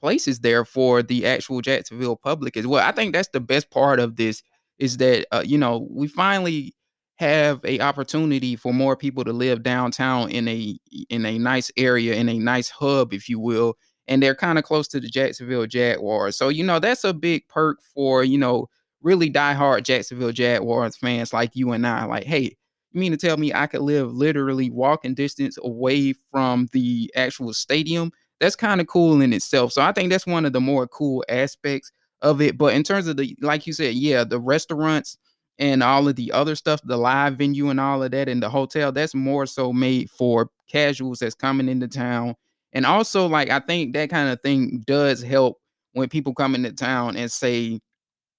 places 0.00 0.40
there 0.40 0.64
for 0.64 1.04
the 1.04 1.24
actual 1.24 1.60
Jacksonville 1.60 2.16
public 2.16 2.56
as 2.56 2.66
well. 2.66 2.84
I 2.84 2.90
think 2.90 3.12
that's 3.12 3.30
the 3.32 3.40
best 3.40 3.70
part 3.70 4.00
of 4.00 4.16
this 4.16 4.42
is 4.80 4.96
that 4.96 5.24
uh, 5.30 5.44
you 5.46 5.56
know 5.56 5.86
we 5.88 6.08
finally 6.08 6.74
have 7.16 7.60
a 7.64 7.80
opportunity 7.80 8.56
for 8.56 8.72
more 8.74 8.96
people 8.96 9.24
to 9.24 9.32
live 9.32 9.62
downtown 9.62 10.30
in 10.30 10.46
a 10.48 10.78
in 11.08 11.24
a 11.24 11.38
nice 11.38 11.70
area 11.76 12.14
in 12.14 12.28
a 12.28 12.38
nice 12.38 12.68
hub 12.68 13.12
if 13.12 13.28
you 13.28 13.40
will 13.40 13.76
and 14.08 14.22
they're 14.22 14.34
kind 14.34 14.58
of 14.58 14.64
close 14.64 14.86
to 14.88 15.00
the 15.00 15.08
Jacksonville 15.08 15.66
Jaguars. 15.66 16.36
So 16.36 16.48
you 16.48 16.62
know 16.62 16.78
that's 16.78 17.04
a 17.04 17.14
big 17.14 17.48
perk 17.48 17.78
for 17.94 18.22
you 18.22 18.38
know 18.38 18.68
really 19.02 19.30
diehard 19.30 19.84
Jacksonville 19.84 20.32
Jaguars 20.32 20.96
fans 20.96 21.32
like 21.32 21.56
you 21.56 21.72
and 21.72 21.86
I. 21.86 22.04
Like 22.04 22.24
hey 22.24 22.56
you 22.92 23.00
mean 23.00 23.12
to 23.12 23.18
tell 23.18 23.36
me 23.36 23.52
I 23.52 23.66
could 23.66 23.82
live 23.82 24.12
literally 24.12 24.70
walking 24.70 25.14
distance 25.14 25.58
away 25.62 26.14
from 26.30 26.68
the 26.72 27.10
actual 27.14 27.52
stadium? 27.52 28.10
That's 28.40 28.56
kind 28.56 28.80
of 28.80 28.86
cool 28.86 29.20
in 29.20 29.32
itself. 29.32 29.72
So 29.72 29.82
I 29.82 29.92
think 29.92 30.10
that's 30.10 30.26
one 30.26 30.44
of 30.44 30.52
the 30.52 30.60
more 30.60 30.86
cool 30.86 31.24
aspects 31.28 31.90
of 32.22 32.40
it. 32.40 32.56
But 32.58 32.74
in 32.74 32.82
terms 32.82 33.06
of 33.06 33.16
the 33.16 33.34
like 33.40 33.66
you 33.66 33.72
said 33.72 33.94
yeah 33.94 34.24
the 34.24 34.40
restaurants 34.40 35.16
and 35.58 35.82
all 35.82 36.06
of 36.08 36.16
the 36.16 36.32
other 36.32 36.54
stuff, 36.54 36.80
the 36.84 36.96
live 36.96 37.34
venue 37.34 37.70
and 37.70 37.80
all 37.80 38.02
of 38.02 38.10
that, 38.10 38.28
and 38.28 38.42
the 38.42 38.50
hotel, 38.50 38.92
that's 38.92 39.14
more 39.14 39.46
so 39.46 39.72
made 39.72 40.10
for 40.10 40.50
casuals 40.68 41.20
that's 41.20 41.34
coming 41.34 41.68
into 41.68 41.88
town. 41.88 42.34
And 42.72 42.84
also, 42.84 43.26
like, 43.26 43.50
I 43.50 43.60
think 43.60 43.94
that 43.94 44.10
kind 44.10 44.28
of 44.28 44.40
thing 44.42 44.82
does 44.86 45.22
help 45.22 45.58
when 45.92 46.08
people 46.08 46.34
come 46.34 46.54
into 46.54 46.72
town 46.72 47.16
and 47.16 47.32
say 47.32 47.80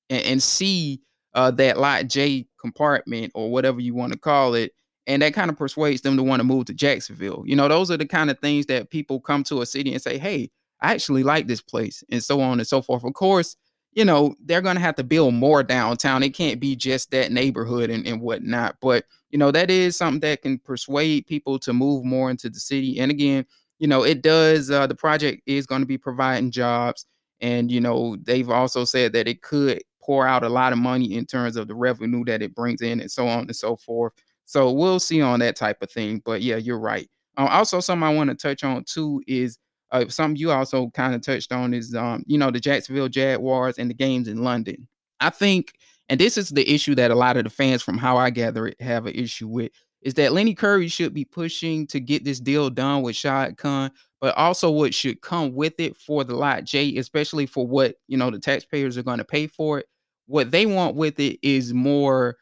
and, 0.10 0.23
and 0.23 0.43
see 0.43 1.01
uh, 1.34 1.51
that 1.51 1.80
lot 1.80 2.08
J 2.08 2.47
compartment 2.60 3.32
or 3.34 3.49
whatever 3.49 3.80
you 3.80 3.95
want 3.95 4.13
to 4.13 4.19
call 4.19 4.53
it. 4.53 4.73
And 5.08 5.21
that 5.21 5.34
kind 5.34 5.49
of 5.49 5.58
persuades 5.58 6.01
them 6.01 6.17
to 6.17 6.23
want 6.23 6.41
to 6.41 6.43
move 6.43 6.65
to 6.65 6.73
Jacksonville. 6.73 7.43
You 7.45 7.56
know, 7.56 7.67
those 7.67 7.89
are 7.89 7.97
the 7.97 8.06
kind 8.06 8.30
of 8.30 8.38
things 8.39 8.65
that 8.65 8.89
people 8.89 9.21
come 9.21 9.43
to 9.45 9.62
a 9.62 9.65
city 9.65 9.93
and 9.93 10.01
say, 10.01 10.17
hey, 10.17 10.51
I 10.82 10.93
actually 10.93 11.23
like 11.23 11.47
this 11.47 11.62
place, 11.62 12.03
and 12.12 12.23
so 12.23 12.41
on 12.41 12.60
and 12.60 12.67
so 12.67 12.82
forth. 12.82 13.03
Of 13.03 13.13
course, 13.13 13.56
you 13.98 14.06
know, 14.06 14.36
they're 14.46 14.62
going 14.62 14.76
to 14.76 14.82
have 14.82 14.94
to 14.94 15.04
build 15.04 15.34
more 15.34 15.64
downtown. 15.64 16.22
It 16.22 16.30
can't 16.30 16.60
be 16.60 16.76
just 16.76 17.10
that 17.10 17.32
neighborhood 17.32 17.90
and, 17.90 18.06
and 18.06 18.22
whatnot. 18.22 18.76
But, 18.80 19.06
you 19.32 19.40
know, 19.40 19.50
that 19.50 19.72
is 19.72 19.98
something 19.98 20.20
that 20.20 20.44
can 20.44 20.60
persuade 20.60 21.26
people 21.26 21.58
to 21.58 21.74
move 21.74 22.06
more 22.06 22.30
into 22.30 22.48
the 22.48 22.60
city. 22.60 23.00
And 23.00 23.10
again, 23.10 23.44
you 23.80 23.88
know, 23.88 24.04
it 24.04 24.22
does, 24.22 24.70
uh, 24.70 24.86
the 24.86 24.94
project 24.94 25.42
is 25.48 25.66
going 25.66 25.82
to 25.82 25.88
be 25.88 25.98
providing 25.98 26.52
jobs. 26.52 27.08
And, 27.42 27.72
you 27.72 27.82
know, 27.82 28.16
they've 28.22 28.52
also 28.52 28.86
said 28.86 29.14
that 29.14 29.28
it 29.28 29.42
could 29.42 29.82
pour 30.00 30.28
out 30.28 30.44
a 30.44 30.50
lot 30.50 30.74
of 30.74 30.78
money 30.78 31.16
in 31.16 31.26
terms 31.26 31.56
of 31.56 31.68
the 31.68 31.74
revenue 31.74 32.24
that 32.26 32.44
it 32.44 32.54
brings 32.54 32.84
in 32.84 33.00
and 33.00 33.10
so 33.10 33.28
on 33.28 33.46
and 33.46 33.56
so 33.56 33.76
forth. 33.76 34.14
So 34.46 34.72
we'll 34.74 35.00
see 35.00 35.24
on 35.24 35.40
that 35.40 35.56
type 35.56 35.82
of 35.82 35.90
thing. 35.90 36.22
But 36.24 36.44
yeah, 36.44 36.58
you're 36.58 36.80
right. 36.80 37.10
Uh, 37.36 37.48
also, 37.50 37.80
something 37.80 38.08
I 38.08 38.14
want 38.14 38.30
to 38.30 38.36
touch 38.36 38.64
on 38.64 38.84
too 38.84 39.24
is 39.26 39.58
uh, 39.91 40.08
something 40.10 40.38
you 40.38 40.52
also 40.52 40.89
kind 40.89 41.15
of 41.15 41.21
touched 41.21 41.52
on 41.52 41.73
is 41.73 41.95
um, 41.95 42.23
you 42.28 42.38
know 42.38 42.52
the 42.52 42.60
Jacksonville 42.60 43.10
Jaguars 43.10 43.78
and 43.78 43.89
the 43.89 43.93
games 43.93 44.28
in 44.28 44.43
London. 44.43 44.88
I 45.19 45.30
think, 45.30 45.73
and 46.10 46.19
this 46.19 46.38
is 46.38 46.50
the 46.50 46.69
issue 46.69 46.95
that 46.95 47.12
a 47.12 47.15
lot 47.15 47.38
of 47.38 47.43
the 47.43 47.50
fans, 47.50 47.82
from 47.82 47.97
how 47.97 48.17
I 48.17 48.30
gather 48.30 48.67
it, 48.67 48.82
have 48.82 49.06
an 49.06 49.15
issue 49.15 49.47
with, 49.47 49.71
is 50.02 50.13
that 50.15 50.34
Lenny 50.34 50.54
Curry 50.54 50.88
should 50.88 51.13
be 51.13 51.26
pushing 51.26 51.88
to 51.88 52.00
get 52.00 52.23
this 52.23 52.39
deal 52.39 52.69
done 52.69 53.02
with 53.02 53.15
Shad 53.15 53.58
Khan, 53.58 53.91
but 54.21 54.36
also 54.38 54.69
what 54.69 54.93
should 54.93 55.21
come 55.21 55.54
with 55.54 55.80
it 55.80 55.95
for 55.95 56.23
the 56.23 56.36
lot 56.36 56.63
J, 56.63 56.97
especially 56.97 57.45
for 57.45 57.65
what 57.65 57.95
you 58.08 58.17
know 58.17 58.30
the 58.30 58.39
taxpayers 58.39 58.97
are 58.97 59.04
going 59.04 59.19
to 59.19 59.26
pay 59.26 59.47
for 59.47 59.80
it. 59.80 59.88
What 60.28 60.52
they 60.52 60.65
want 60.65 60.95
with 60.95 61.19
it 61.19 61.39
is 61.41 61.73
more 61.73 62.36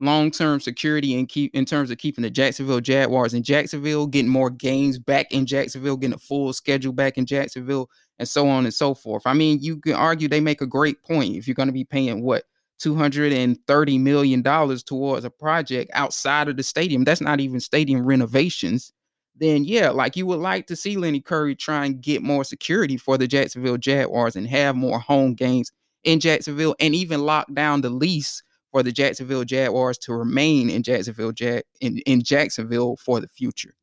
long-term 0.00 0.60
security 0.60 1.18
and 1.18 1.28
keep 1.28 1.54
in 1.54 1.64
terms 1.64 1.90
of 1.90 1.98
keeping 1.98 2.22
the 2.22 2.30
Jacksonville 2.30 2.80
Jaguars 2.80 3.34
in 3.34 3.42
Jacksonville, 3.42 4.06
getting 4.06 4.30
more 4.30 4.50
games 4.50 4.98
back 4.98 5.32
in 5.32 5.46
Jacksonville, 5.46 5.96
getting 5.96 6.14
a 6.14 6.18
full 6.18 6.52
schedule 6.52 6.92
back 6.92 7.18
in 7.18 7.26
Jacksonville, 7.26 7.90
and 8.18 8.28
so 8.28 8.48
on 8.48 8.64
and 8.64 8.74
so 8.74 8.94
forth. 8.94 9.22
I 9.26 9.34
mean, 9.34 9.58
you 9.60 9.78
can 9.78 9.94
argue 9.94 10.28
they 10.28 10.40
make 10.40 10.60
a 10.60 10.66
great 10.66 11.02
point. 11.02 11.36
If 11.36 11.46
you're 11.48 11.54
going 11.54 11.68
to 11.68 11.72
be 11.72 11.84
paying 11.84 12.22
what 12.22 12.44
230 12.78 13.98
million 13.98 14.42
dollars 14.42 14.82
towards 14.82 15.24
a 15.24 15.30
project 15.30 15.90
outside 15.94 16.48
of 16.48 16.56
the 16.56 16.62
stadium, 16.62 17.04
that's 17.04 17.20
not 17.20 17.40
even 17.40 17.60
stadium 17.60 18.06
renovations. 18.06 18.92
Then 19.36 19.64
yeah, 19.64 19.90
like 19.90 20.16
you 20.16 20.26
would 20.26 20.40
like 20.40 20.66
to 20.66 20.76
see 20.76 20.96
Lenny 20.96 21.20
Curry 21.20 21.54
try 21.54 21.86
and 21.86 22.00
get 22.00 22.22
more 22.22 22.44
security 22.44 22.96
for 22.96 23.16
the 23.18 23.28
Jacksonville 23.28 23.76
Jaguars 23.76 24.36
and 24.36 24.46
have 24.48 24.74
more 24.74 24.98
home 24.98 25.34
games 25.34 25.70
in 26.04 26.20
Jacksonville 26.20 26.74
and 26.80 26.94
even 26.94 27.24
lock 27.24 27.52
down 27.52 27.80
the 27.80 27.90
lease 27.90 28.42
for 28.78 28.84
the 28.84 28.92
Jacksonville 28.92 29.42
Jaguars 29.42 29.98
to 29.98 30.14
remain 30.14 30.70
in 30.70 30.84
Jacksonville 30.84 31.32
in, 31.80 31.98
in 31.98 32.22
Jacksonville 32.22 32.94
for 32.94 33.18
the 33.18 33.26
future. 33.26 33.74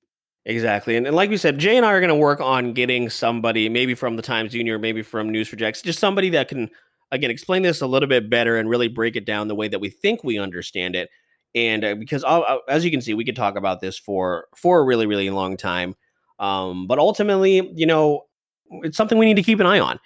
Exactly. 0.45 0.95
And, 0.95 1.05
and 1.05 1.13
like 1.13 1.29
we 1.29 1.35
said, 1.35 1.57
Jay 1.57 1.75
and 1.75 1.85
I 1.85 1.91
are 1.91 1.99
going 1.99 2.07
to 2.07 2.15
work 2.15 2.39
on 2.39 2.71
getting 2.71 3.09
somebody, 3.09 3.67
maybe 3.67 3.93
from 3.93 4.15
the 4.15 4.21
Times-Union, 4.21 4.79
maybe 4.79 5.01
from 5.01 5.29
News4Jax, 5.31 5.83
just 5.83 5.99
somebody 5.99 6.29
that 6.29 6.47
can, 6.47 6.69
again, 7.11 7.29
explain 7.29 7.61
this 7.61 7.81
a 7.81 7.87
little 7.87 8.07
bit 8.07 8.29
better 8.29 8.55
and 8.55 8.69
really 8.69 8.87
break 8.87 9.17
it 9.17 9.25
down 9.25 9.49
the 9.49 9.55
way 9.55 9.67
that 9.67 9.79
we 9.79 9.89
think 9.89 10.23
we 10.23 10.39
understand 10.39 10.95
it. 10.95 11.09
And 11.53 11.83
uh, 11.83 11.95
because 11.95 12.23
uh, 12.23 12.59
as 12.69 12.85
you 12.85 12.91
can 12.91 13.01
see, 13.01 13.13
we 13.13 13.25
could 13.25 13.35
talk 13.35 13.57
about 13.57 13.81
this 13.81 13.99
for 13.99 14.47
for 14.55 14.79
a 14.79 14.85
really, 14.85 15.07
really 15.07 15.29
long 15.29 15.57
time. 15.57 15.95
Um, 16.39 16.87
but 16.87 16.99
ultimately, 16.99 17.69
you 17.75 17.85
know, 17.85 18.27
it's 18.83 18.95
something 18.95 19.17
we 19.17 19.25
need 19.25 19.35
to 19.35 19.43
keep 19.43 19.59
an 19.59 19.65
eye 19.65 19.79
on 19.79 19.99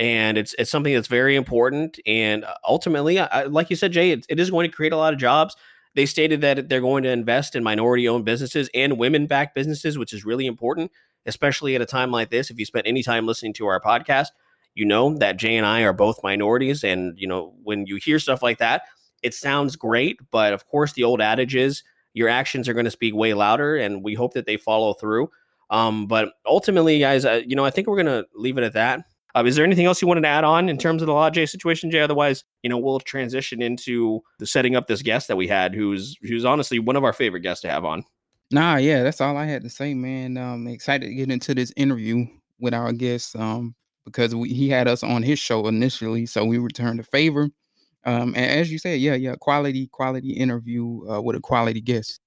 and 0.00 0.38
it's 0.38 0.54
it's 0.58 0.70
something 0.70 0.94
that's 0.94 1.06
very 1.06 1.36
important. 1.36 2.00
And 2.06 2.44
uh, 2.44 2.54
ultimately, 2.66 3.20
I, 3.20 3.44
like 3.44 3.70
you 3.70 3.76
said, 3.76 3.92
Jay, 3.92 4.10
it, 4.10 4.26
it 4.28 4.40
is 4.40 4.50
going 4.50 4.68
to 4.68 4.74
create 4.74 4.92
a 4.92 4.96
lot 4.96 5.12
of 5.12 5.20
jobs. 5.20 5.54
They 5.94 6.06
stated 6.06 6.40
that 6.40 6.68
they're 6.68 6.80
going 6.80 7.02
to 7.02 7.10
invest 7.10 7.54
in 7.54 7.62
minority-owned 7.62 8.24
businesses 8.24 8.70
and 8.74 8.96
women-backed 8.96 9.54
businesses, 9.54 9.98
which 9.98 10.12
is 10.12 10.24
really 10.24 10.46
important, 10.46 10.90
especially 11.26 11.74
at 11.74 11.82
a 11.82 11.86
time 11.86 12.10
like 12.10 12.30
this. 12.30 12.50
If 12.50 12.58
you 12.58 12.64
spent 12.64 12.86
any 12.86 13.02
time 13.02 13.26
listening 13.26 13.52
to 13.54 13.66
our 13.66 13.80
podcast, 13.80 14.28
you 14.74 14.86
know 14.86 15.18
that 15.18 15.36
Jay 15.36 15.56
and 15.56 15.66
I 15.66 15.82
are 15.82 15.92
both 15.92 16.22
minorities, 16.22 16.82
and 16.82 17.18
you 17.18 17.28
know 17.28 17.54
when 17.62 17.86
you 17.86 17.96
hear 17.96 18.18
stuff 18.18 18.42
like 18.42 18.58
that, 18.58 18.82
it 19.22 19.34
sounds 19.34 19.76
great, 19.76 20.18
but 20.30 20.52
of 20.54 20.66
course, 20.66 20.94
the 20.94 21.04
old 21.04 21.20
adage 21.20 21.54
is 21.54 21.82
your 22.14 22.28
actions 22.28 22.68
are 22.68 22.74
going 22.74 22.86
to 22.86 22.90
speak 22.90 23.14
way 23.14 23.34
louder, 23.34 23.76
and 23.76 24.02
we 24.02 24.14
hope 24.14 24.32
that 24.32 24.46
they 24.46 24.56
follow 24.56 24.94
through. 24.94 25.28
Um, 25.68 26.06
but 26.06 26.32
ultimately, 26.46 26.98
guys, 26.98 27.24
uh, 27.24 27.42
you 27.46 27.54
know, 27.54 27.64
I 27.64 27.70
think 27.70 27.86
we're 27.86 28.02
going 28.02 28.06
to 28.06 28.26
leave 28.34 28.58
it 28.58 28.64
at 28.64 28.72
that. 28.72 29.04
Uh, 29.34 29.44
is 29.44 29.56
there 29.56 29.64
anything 29.64 29.86
else 29.86 30.02
you 30.02 30.08
wanted 30.08 30.22
to 30.22 30.28
add 30.28 30.44
on 30.44 30.68
in 30.68 30.78
terms 30.78 31.02
of 31.02 31.06
the 31.06 31.30
J 31.30 31.46
situation, 31.46 31.90
Jay? 31.90 32.00
Otherwise, 32.00 32.44
you 32.62 32.70
know, 32.70 32.78
we'll 32.78 33.00
transition 33.00 33.62
into 33.62 34.20
the 34.38 34.46
setting 34.46 34.76
up 34.76 34.86
this 34.86 35.02
guest 35.02 35.28
that 35.28 35.36
we 35.36 35.46
had, 35.46 35.74
who's 35.74 36.16
who's 36.22 36.44
honestly 36.44 36.78
one 36.78 36.96
of 36.96 37.04
our 37.04 37.12
favorite 37.12 37.40
guests 37.40 37.62
to 37.62 37.70
have 37.70 37.84
on. 37.84 38.04
Nah, 38.50 38.76
yeah, 38.76 39.02
that's 39.02 39.20
all 39.20 39.36
I 39.36 39.46
had 39.46 39.62
to 39.62 39.70
say, 39.70 39.94
man. 39.94 40.36
Um, 40.36 40.66
excited 40.66 41.06
to 41.06 41.14
get 41.14 41.30
into 41.30 41.54
this 41.54 41.72
interview 41.76 42.26
with 42.58 42.74
our 42.74 42.92
guest, 42.92 43.36
um, 43.36 43.74
because 44.04 44.34
we, 44.34 44.48
he 44.52 44.68
had 44.68 44.88
us 44.88 45.02
on 45.02 45.22
his 45.22 45.38
show 45.38 45.66
initially, 45.68 46.26
so 46.26 46.44
we 46.44 46.58
returned 46.58 46.98
the 46.98 47.04
favor. 47.04 47.48
Um, 48.04 48.34
and 48.34 48.60
as 48.60 48.72
you 48.72 48.78
said, 48.78 48.98
yeah, 48.98 49.14
yeah, 49.14 49.36
quality, 49.36 49.86
quality 49.86 50.32
interview 50.32 51.08
uh, 51.08 51.20
with 51.20 51.36
a 51.36 51.40
quality 51.40 51.80
guest. 51.80 52.20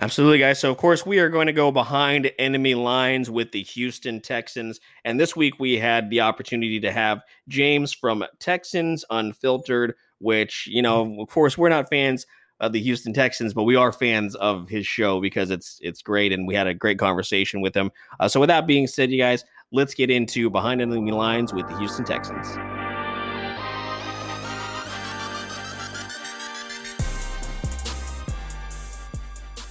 Absolutely, 0.00 0.38
guys. 0.38 0.58
So, 0.58 0.72
of 0.72 0.76
course, 0.76 1.06
we 1.06 1.20
are 1.20 1.28
going 1.28 1.46
to 1.46 1.52
go 1.52 1.70
behind 1.70 2.32
enemy 2.38 2.74
lines 2.74 3.30
with 3.30 3.52
the 3.52 3.62
Houston 3.62 4.20
Texans. 4.20 4.80
And 5.04 5.20
this 5.20 5.36
week 5.36 5.60
we 5.60 5.78
had 5.78 6.10
the 6.10 6.20
opportunity 6.20 6.80
to 6.80 6.90
have 6.90 7.22
James 7.46 7.92
from 7.92 8.24
Texans 8.40 9.04
Unfiltered, 9.10 9.94
which, 10.18 10.66
you 10.66 10.82
know, 10.82 11.20
of 11.20 11.28
course, 11.28 11.56
we're 11.56 11.68
not 11.68 11.88
fans 11.90 12.26
of 12.58 12.72
the 12.72 12.80
Houston 12.80 13.12
Texans, 13.12 13.54
but 13.54 13.64
we 13.64 13.76
are 13.76 13.92
fans 13.92 14.34
of 14.36 14.68
his 14.68 14.86
show 14.86 15.20
because 15.20 15.50
it's 15.50 15.78
it's 15.80 16.02
great 16.02 16.32
and 16.32 16.46
we 16.46 16.56
had 16.56 16.66
a 16.66 16.74
great 16.74 16.98
conversation 16.98 17.60
with 17.60 17.74
him. 17.74 17.92
Uh, 18.18 18.26
so, 18.26 18.40
with 18.40 18.48
that 18.48 18.66
being 18.66 18.88
said, 18.88 19.12
you 19.12 19.18
guys, 19.18 19.44
let's 19.70 19.94
get 19.94 20.10
into 20.10 20.50
behind 20.50 20.82
enemy 20.82 21.12
lines 21.12 21.54
with 21.54 21.68
the 21.68 21.78
Houston 21.78 22.04
Texans. 22.04 22.56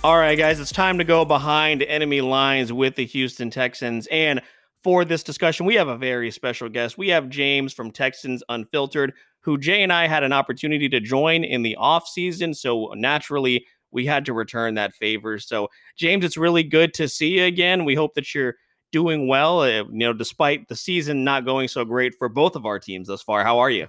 All 0.03 0.17
right, 0.17 0.37
guys, 0.37 0.59
it's 0.59 0.73
time 0.73 0.97
to 0.97 1.05
go 1.05 1.23
behind 1.23 1.81
enemy 1.81 2.19
lines 2.19 2.73
with 2.73 2.95
the 2.97 3.05
Houston 3.05 3.49
Texans. 3.49 4.05
And 4.11 4.41
for 4.83 5.05
this 5.05 5.23
discussion, 5.23 5.65
we 5.65 5.75
have 5.75 5.87
a 5.87 5.95
very 5.95 6.29
special 6.29 6.67
guest. 6.67 6.97
We 6.97 7.07
have 7.07 7.29
James 7.29 7.71
from 7.71 7.89
Texans 7.89 8.43
Unfiltered, 8.49 9.13
who 9.39 9.57
Jay 9.57 9.81
and 9.81 9.93
I 9.93 10.07
had 10.07 10.23
an 10.23 10.33
opportunity 10.33 10.89
to 10.89 10.99
join 10.99 11.45
in 11.45 11.61
the 11.61 11.77
off 11.77 12.05
season. 12.05 12.53
So 12.53 12.91
naturally, 12.97 13.65
we 13.91 14.05
had 14.05 14.25
to 14.25 14.33
return 14.33 14.73
that 14.73 14.93
favor. 14.93 15.39
So, 15.39 15.69
James, 15.95 16.25
it's 16.25 16.35
really 16.35 16.63
good 16.63 16.93
to 16.95 17.07
see 17.07 17.37
you 17.37 17.45
again. 17.45 17.85
We 17.85 17.95
hope 17.95 18.13
that 18.15 18.35
you're 18.35 18.55
doing 18.91 19.29
well, 19.29 19.61
uh, 19.61 19.67
you 19.67 19.87
know, 19.89 20.11
despite 20.11 20.67
the 20.67 20.75
season 20.75 21.23
not 21.23 21.45
going 21.45 21.69
so 21.69 21.85
great 21.85 22.13
for 22.19 22.27
both 22.27 22.57
of 22.57 22.65
our 22.65 22.77
teams 22.77 23.07
thus 23.07 23.21
far. 23.21 23.45
How 23.45 23.59
are 23.59 23.71
you? 23.71 23.87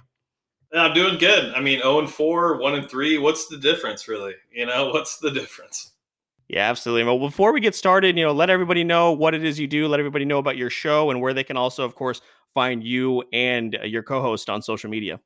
I'm 0.73 0.93
doing 0.93 1.17
good. 1.17 1.53
I 1.53 1.59
mean, 1.59 1.79
0 1.79 1.99
and 1.99 2.09
4, 2.09 2.57
1 2.61 2.73
and 2.73 2.89
3. 2.89 3.17
What's 3.17 3.47
the 3.47 3.57
difference, 3.57 4.07
really? 4.07 4.35
You 4.53 4.65
know, 4.65 4.87
what's 4.93 5.17
the 5.17 5.31
difference? 5.31 5.91
Yeah, 6.47 6.69
absolutely. 6.69 7.03
Well, 7.03 7.19
before 7.19 7.53
we 7.53 7.59
get 7.59 7.73
started, 7.73 8.17
you 8.17 8.23
know, 8.23 8.31
let 8.31 8.49
everybody 8.49 8.83
know 8.83 9.11
what 9.11 9.33
it 9.33 9.43
is 9.43 9.59
you 9.59 9.67
do. 9.67 9.87
Let 9.87 9.99
everybody 9.99 10.25
know 10.25 10.37
about 10.37 10.57
your 10.57 10.69
show 10.69 11.09
and 11.09 11.19
where 11.19 11.33
they 11.33 11.43
can 11.43 11.57
also, 11.57 11.83
of 11.83 11.95
course, 11.95 12.21
find 12.53 12.83
you 12.83 13.23
and 13.33 13.77
uh, 13.81 13.85
your 13.85 14.03
co-host 14.03 14.49
on 14.49 14.61
social 14.61 14.89
media. 14.89 15.19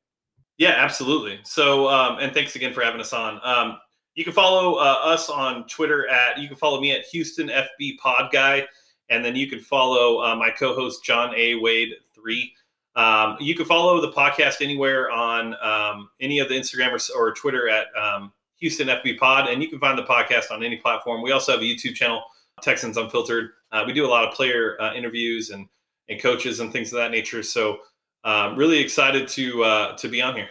Yeah, 0.58 0.74
absolutely. 0.78 1.40
So, 1.44 1.88
um, 1.90 2.20
and 2.20 2.34
thanks 2.34 2.56
again 2.56 2.74
for 2.74 2.82
having 2.82 3.02
us 3.02 3.14
on. 3.14 3.40
Um, 3.44 3.78
you 4.16 4.24
can 4.24 4.34
follow 4.34 4.76
uh, 4.76 5.00
us 5.04 5.30
on 5.30 5.68
Twitter 5.68 6.08
at. 6.10 6.38
You 6.38 6.48
can 6.48 6.58
follow 6.58 6.82
me 6.82 6.92
at 6.92 7.06
Houston 7.06 7.50
FB 7.50 7.98
Pod 8.00 8.32
Guy, 8.32 8.68
and 9.10 9.24
then 9.24 9.36
you 9.36 9.48
can 9.48 9.60
follow 9.60 10.22
uh, 10.22 10.36
my 10.36 10.50
co-host 10.50 11.04
John 11.04 11.34
A 11.36 11.56
Wade 11.56 11.94
three. 12.14 12.54
Um, 12.96 13.38
you 13.40 13.56
can 13.56 13.66
follow 13.66 14.02
the 14.02 14.12
podcast 14.12 14.62
anywhere 14.62 15.10
on 15.12 15.56
um, 15.62 16.10
any 16.20 16.40
of 16.40 16.50
the 16.50 16.56
Instagram 16.56 16.92
or, 16.92 17.18
or 17.18 17.34
Twitter 17.34 17.70
at 17.70 17.88
um, 17.96 18.34
Houston 18.60 18.88
FB 18.88 19.18
Pod, 19.18 19.50
and 19.50 19.62
you 19.62 19.70
can 19.70 19.80
find 19.80 19.98
the 19.98 20.04
podcast 20.04 20.52
on 20.52 20.64
any 20.64 20.78
platform. 20.78 21.22
We 21.22 21.32
also 21.32 21.52
have 21.52 21.62
a 21.62 21.64
YouTube 21.64 21.96
channel, 21.96 22.24
Texans 22.62 22.98
Unfiltered. 22.98 23.52
Uh, 23.72 23.84
we 23.86 23.94
do 23.94 24.06
a 24.06 24.10
lot 24.10 24.28
of 24.28 24.34
player 24.34 24.80
uh, 24.82 24.94
interviews 24.94 25.50
and 25.50 25.68
and 26.10 26.20
coaches 26.20 26.60
and 26.60 26.74
things 26.74 26.92
of 26.92 26.98
that 26.98 27.12
nature. 27.12 27.44
So, 27.44 27.80
uh, 28.24 28.54
really 28.58 28.80
excited 28.80 29.28
to 29.30 29.64
uh, 29.64 29.98
to 29.98 30.08
be 30.08 30.22
on 30.22 30.36
here. 30.36 30.50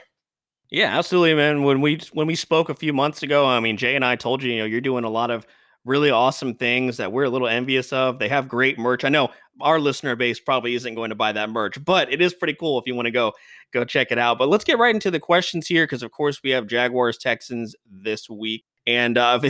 Yeah, 0.70 0.96
absolutely, 0.98 1.34
man. 1.34 1.62
When 1.62 1.80
we 1.80 2.00
when 2.12 2.26
we 2.26 2.34
spoke 2.34 2.68
a 2.68 2.74
few 2.74 2.92
months 2.92 3.22
ago, 3.22 3.46
I 3.46 3.60
mean, 3.60 3.76
Jay 3.76 3.96
and 3.96 4.04
I 4.04 4.16
told 4.16 4.42
you, 4.42 4.52
you 4.52 4.58
know, 4.58 4.64
you're 4.64 4.80
doing 4.80 5.04
a 5.04 5.10
lot 5.10 5.30
of 5.30 5.46
really 5.84 6.10
awesome 6.10 6.54
things 6.54 6.98
that 6.98 7.10
we're 7.10 7.24
a 7.24 7.30
little 7.30 7.48
envious 7.48 7.92
of. 7.92 8.18
They 8.18 8.28
have 8.28 8.48
great 8.48 8.78
merch. 8.78 9.04
I 9.04 9.08
know 9.08 9.30
our 9.60 9.80
listener 9.80 10.16
base 10.16 10.40
probably 10.40 10.74
isn't 10.74 10.94
going 10.94 11.10
to 11.10 11.16
buy 11.16 11.32
that 11.32 11.50
merch, 11.50 11.82
but 11.84 12.12
it 12.12 12.20
is 12.20 12.34
pretty 12.34 12.54
cool 12.54 12.78
if 12.78 12.86
you 12.86 12.94
want 12.94 13.06
to 13.06 13.12
go 13.12 13.32
go 13.72 13.84
check 13.84 14.08
it 14.10 14.18
out. 14.18 14.38
But 14.38 14.48
let's 14.48 14.64
get 14.64 14.78
right 14.78 14.94
into 14.94 15.10
the 15.10 15.20
questions 15.20 15.66
here 15.66 15.84
because 15.84 16.02
of 16.02 16.10
course 16.10 16.42
we 16.42 16.50
have 16.50 16.66
Jaguars 16.66 17.18
Texans 17.18 17.74
this 17.90 18.28
week, 18.28 18.64
and 18.86 19.18
uh, 19.18 19.40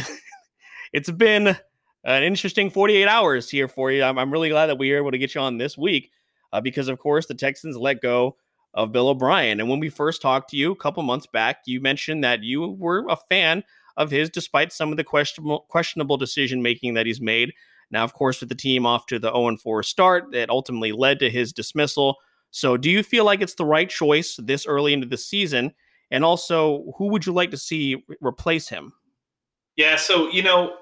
it's 0.93 1.11
been 1.11 1.57
an 2.05 2.23
interesting 2.23 2.71
48 2.71 3.07
hours 3.07 3.51
here 3.51 3.69
for 3.69 3.91
you. 3.91 4.03
I'm, 4.03 4.19
I'm, 4.19 4.33
really 4.33 4.49
glad 4.49 4.67
that 4.67 4.79
we 4.79 4.91
were 4.91 4.99
able 4.99 5.11
to 5.11 5.19
get 5.19 5.35
you 5.35 5.41
on 5.41 5.59
this 5.59 5.77
week 5.77 6.11
uh, 6.53 6.61
because 6.61 6.89
of 6.89 6.99
course 6.99 7.27
the 7.27 7.35
Texans 7.35 7.77
let 7.77 8.01
go 8.01 8.37
of 8.75 8.93
Bill 8.93 9.09
O'Brien. 9.09 9.61
And 9.61 9.69
when 9.69 9.81
we 9.81 9.89
first 9.89 10.23
talked 10.23 10.51
to 10.51 10.57
you 10.57 10.73
a 10.73 10.77
couple 10.77 11.03
months 11.03 11.27
back, 11.27 11.63
you 11.67 11.81
mentioned 11.81 12.23
that 12.25 12.43
you 12.43 12.69
were 12.69 13.05
a 13.09 13.17
fan 13.17 13.65
of 13.97 14.11
his 14.11 14.31
despite 14.31 14.73
some 14.73 14.91
of 14.91 14.97
the 14.97 15.05
questionable 15.05 15.67
questionable 15.69 16.17
decision 16.17 16.63
making 16.63 16.95
that 16.95 17.07
he's 17.07 17.21
made. 17.21 17.53
Now, 17.91 18.05
of 18.05 18.13
course, 18.13 18.41
with 18.41 18.49
the 18.49 18.55
team 18.55 18.85
off 18.85 19.07
to 19.07 19.19
the 19.19 19.33
0 19.33 19.57
4 19.57 19.83
start, 19.83 20.33
that 20.33 20.51
ultimately 20.51 20.93
led 20.93 21.19
to 21.21 21.31
his 21.31 21.53
dismissal. 21.53 22.17
So, 22.51 22.77
do 22.77 22.91
you 22.91 23.03
feel 23.03 23.25
like 23.25 23.41
it's 23.41 23.55
the 23.55 23.65
right 23.65 23.89
choice 23.89 24.37
this 24.43 24.67
early 24.67 24.93
into 24.93 25.07
the 25.07 25.17
season? 25.17 25.73
And 26.11 26.25
also, 26.25 26.93
who 26.97 27.09
would 27.09 27.27
you 27.27 27.33
like 27.33 27.51
to 27.51 27.59
see 27.59 28.05
replace 28.21 28.69
him? 28.69 28.93
Yeah, 29.77 29.97
so 29.97 30.29
you 30.31 30.43
know, 30.43 30.75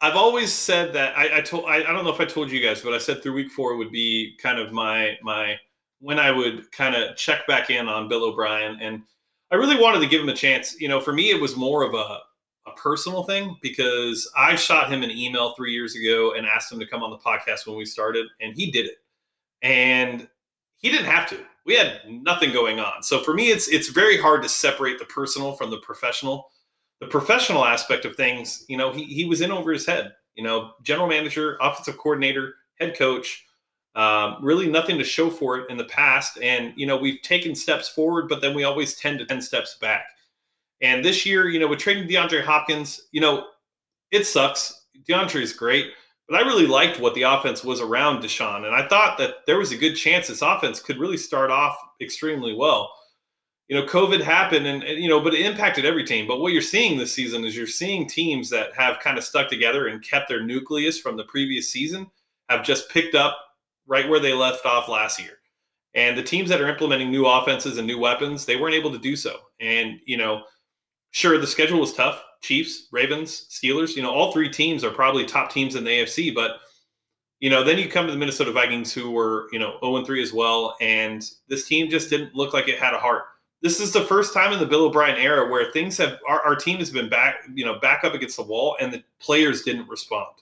I've 0.00 0.16
always 0.16 0.52
said 0.52 0.92
that 0.94 1.16
I, 1.16 1.38
I 1.38 1.40
told 1.40 1.66
I, 1.66 1.76
I, 1.76 1.92
don't 1.92 2.04
know 2.04 2.12
if 2.12 2.20
I 2.20 2.24
told 2.24 2.50
you 2.50 2.60
guys, 2.60 2.80
but 2.80 2.94
I 2.94 2.98
said 2.98 3.22
through 3.22 3.34
week 3.34 3.50
four 3.50 3.76
would 3.76 3.90
be 3.90 4.36
kind 4.40 4.58
of 4.58 4.72
my 4.72 5.16
my 5.22 5.56
when 6.00 6.18
I 6.18 6.30
would 6.30 6.70
kind 6.72 6.94
of 6.94 7.16
check 7.16 7.46
back 7.46 7.70
in 7.70 7.88
on 7.88 8.08
Bill 8.08 8.24
O'Brien, 8.24 8.78
and 8.80 9.02
I 9.50 9.56
really 9.56 9.80
wanted 9.80 10.00
to 10.00 10.06
give 10.06 10.20
him 10.20 10.28
a 10.28 10.34
chance. 10.34 10.80
You 10.80 10.88
know, 10.88 11.00
for 11.00 11.12
me, 11.12 11.30
it 11.30 11.40
was 11.40 11.56
more 11.56 11.82
of 11.82 11.94
a 11.94 12.18
a 12.66 12.72
personal 12.72 13.24
thing 13.24 13.56
because 13.62 14.30
I 14.36 14.54
shot 14.54 14.92
him 14.92 15.02
an 15.02 15.10
email 15.10 15.54
three 15.54 15.72
years 15.72 15.94
ago 15.96 16.32
and 16.34 16.46
asked 16.46 16.72
him 16.72 16.78
to 16.80 16.86
come 16.86 17.02
on 17.02 17.10
the 17.10 17.18
podcast 17.18 17.66
when 17.66 17.76
we 17.76 17.84
started, 17.84 18.26
and 18.40 18.54
he 18.54 18.70
did 18.70 18.86
it. 18.86 18.96
And 19.62 20.28
he 20.76 20.90
didn't 20.90 21.06
have 21.06 21.28
to. 21.30 21.38
We 21.66 21.76
had 21.76 22.00
nothing 22.06 22.52
going 22.52 22.78
on. 22.78 23.02
So 23.02 23.20
for 23.20 23.32
me, 23.32 23.50
it's 23.50 23.68
it's 23.68 23.88
very 23.88 24.18
hard 24.18 24.42
to 24.42 24.48
separate 24.48 24.98
the 24.98 25.06
personal 25.06 25.52
from 25.54 25.70
the 25.70 25.78
professional. 25.78 26.50
The 27.00 27.06
professional 27.06 27.64
aspect 27.64 28.04
of 28.04 28.16
things, 28.16 28.64
you 28.68 28.76
know, 28.76 28.92
he 28.92 29.04
he 29.04 29.24
was 29.24 29.40
in 29.40 29.50
over 29.50 29.72
his 29.72 29.86
head. 29.86 30.12
You 30.34 30.44
know, 30.44 30.72
general 30.82 31.06
manager, 31.06 31.56
offensive 31.60 31.96
coordinator, 31.96 32.54
head 32.80 32.96
coach. 32.96 33.44
Um, 33.94 34.38
really 34.40 34.66
nothing 34.66 34.98
to 34.98 35.04
show 35.04 35.30
for 35.30 35.58
it 35.58 35.70
in 35.70 35.76
the 35.76 35.84
past. 35.84 36.38
And, 36.42 36.72
you 36.76 36.84
know, 36.84 36.96
we've 36.96 37.22
taken 37.22 37.54
steps 37.54 37.88
forward, 37.88 38.28
but 38.28 38.40
then 38.40 38.52
we 38.52 38.64
always 38.64 38.96
tend 38.96 39.20
to 39.20 39.24
10 39.24 39.40
steps 39.40 39.76
back. 39.80 40.06
And 40.84 41.02
this 41.02 41.24
year, 41.24 41.48
you 41.48 41.58
know, 41.58 41.66
with 41.66 41.78
trading 41.78 42.06
DeAndre 42.06 42.44
Hopkins, 42.44 43.08
you 43.10 43.20
know, 43.20 43.46
it 44.10 44.26
sucks. 44.26 44.82
DeAndre 45.08 45.40
is 45.40 45.54
great, 45.54 45.86
but 46.28 46.36
I 46.36 46.46
really 46.46 46.66
liked 46.66 47.00
what 47.00 47.14
the 47.14 47.22
offense 47.22 47.64
was 47.64 47.80
around 47.80 48.22
Deshaun. 48.22 48.66
And 48.66 48.74
I 48.74 48.86
thought 48.86 49.16
that 49.16 49.46
there 49.46 49.58
was 49.58 49.72
a 49.72 49.78
good 49.78 49.94
chance 49.94 50.28
this 50.28 50.42
offense 50.42 50.82
could 50.82 50.98
really 50.98 51.16
start 51.16 51.50
off 51.50 51.74
extremely 52.02 52.54
well. 52.54 52.92
You 53.68 53.80
know, 53.80 53.86
COVID 53.86 54.20
happened 54.20 54.66
and, 54.66 54.82
and, 54.82 55.02
you 55.02 55.08
know, 55.08 55.22
but 55.22 55.32
it 55.32 55.46
impacted 55.46 55.86
every 55.86 56.04
team. 56.04 56.28
But 56.28 56.40
what 56.40 56.52
you're 56.52 56.60
seeing 56.60 56.98
this 56.98 57.14
season 57.14 57.46
is 57.46 57.56
you're 57.56 57.66
seeing 57.66 58.06
teams 58.06 58.50
that 58.50 58.76
have 58.76 59.00
kind 59.00 59.16
of 59.16 59.24
stuck 59.24 59.48
together 59.48 59.88
and 59.88 60.04
kept 60.04 60.28
their 60.28 60.42
nucleus 60.42 61.00
from 61.00 61.16
the 61.16 61.24
previous 61.24 61.70
season 61.70 62.10
have 62.50 62.62
just 62.62 62.90
picked 62.90 63.14
up 63.14 63.38
right 63.86 64.06
where 64.06 64.20
they 64.20 64.34
left 64.34 64.66
off 64.66 64.90
last 64.90 65.18
year. 65.18 65.38
And 65.94 66.18
the 66.18 66.22
teams 66.22 66.50
that 66.50 66.60
are 66.60 66.68
implementing 66.68 67.10
new 67.10 67.24
offenses 67.24 67.78
and 67.78 67.86
new 67.86 67.98
weapons, 67.98 68.44
they 68.44 68.56
weren't 68.56 68.74
able 68.74 68.92
to 68.92 68.98
do 68.98 69.16
so. 69.16 69.38
And, 69.60 69.98
you 70.04 70.18
know, 70.18 70.42
sure, 71.14 71.38
the 71.38 71.46
schedule 71.46 71.80
was 71.80 71.94
tough. 71.94 72.22
Chiefs, 72.42 72.88
Ravens, 72.90 73.46
Steelers, 73.48 73.96
you 73.96 74.02
know, 74.02 74.10
all 74.10 74.32
three 74.32 74.50
teams 74.50 74.84
are 74.84 74.90
probably 74.90 75.24
top 75.24 75.50
teams 75.50 75.76
in 75.76 75.84
the 75.84 75.90
AFC. 75.90 76.34
But, 76.34 76.58
you 77.40 77.48
know, 77.48 77.64
then 77.64 77.78
you 77.78 77.88
come 77.88 78.06
to 78.06 78.12
the 78.12 78.18
Minnesota 78.18 78.52
Vikings, 78.52 78.92
who 78.92 79.10
were, 79.10 79.48
you 79.50 79.58
know, 79.58 79.78
0 79.82 80.04
3 80.04 80.22
as 80.22 80.32
well. 80.32 80.76
And 80.80 81.24
this 81.48 81.66
team 81.66 81.88
just 81.88 82.10
didn't 82.10 82.34
look 82.34 82.52
like 82.52 82.68
it 82.68 82.78
had 82.78 82.94
a 82.94 82.98
heart. 82.98 83.22
This 83.62 83.80
is 83.80 83.92
the 83.92 84.02
first 84.02 84.34
time 84.34 84.52
in 84.52 84.58
the 84.58 84.66
Bill 84.66 84.86
O'Brien 84.86 85.16
era 85.16 85.48
where 85.48 85.70
things 85.70 85.96
have, 85.96 86.18
our, 86.28 86.42
our 86.42 86.56
team 86.56 86.78
has 86.78 86.90
been 86.90 87.08
back, 87.08 87.36
you 87.54 87.64
know, 87.64 87.78
back 87.78 88.04
up 88.04 88.12
against 88.12 88.36
the 88.36 88.42
wall 88.42 88.76
and 88.78 88.92
the 88.92 89.02
players 89.20 89.62
didn't 89.62 89.88
respond. 89.88 90.34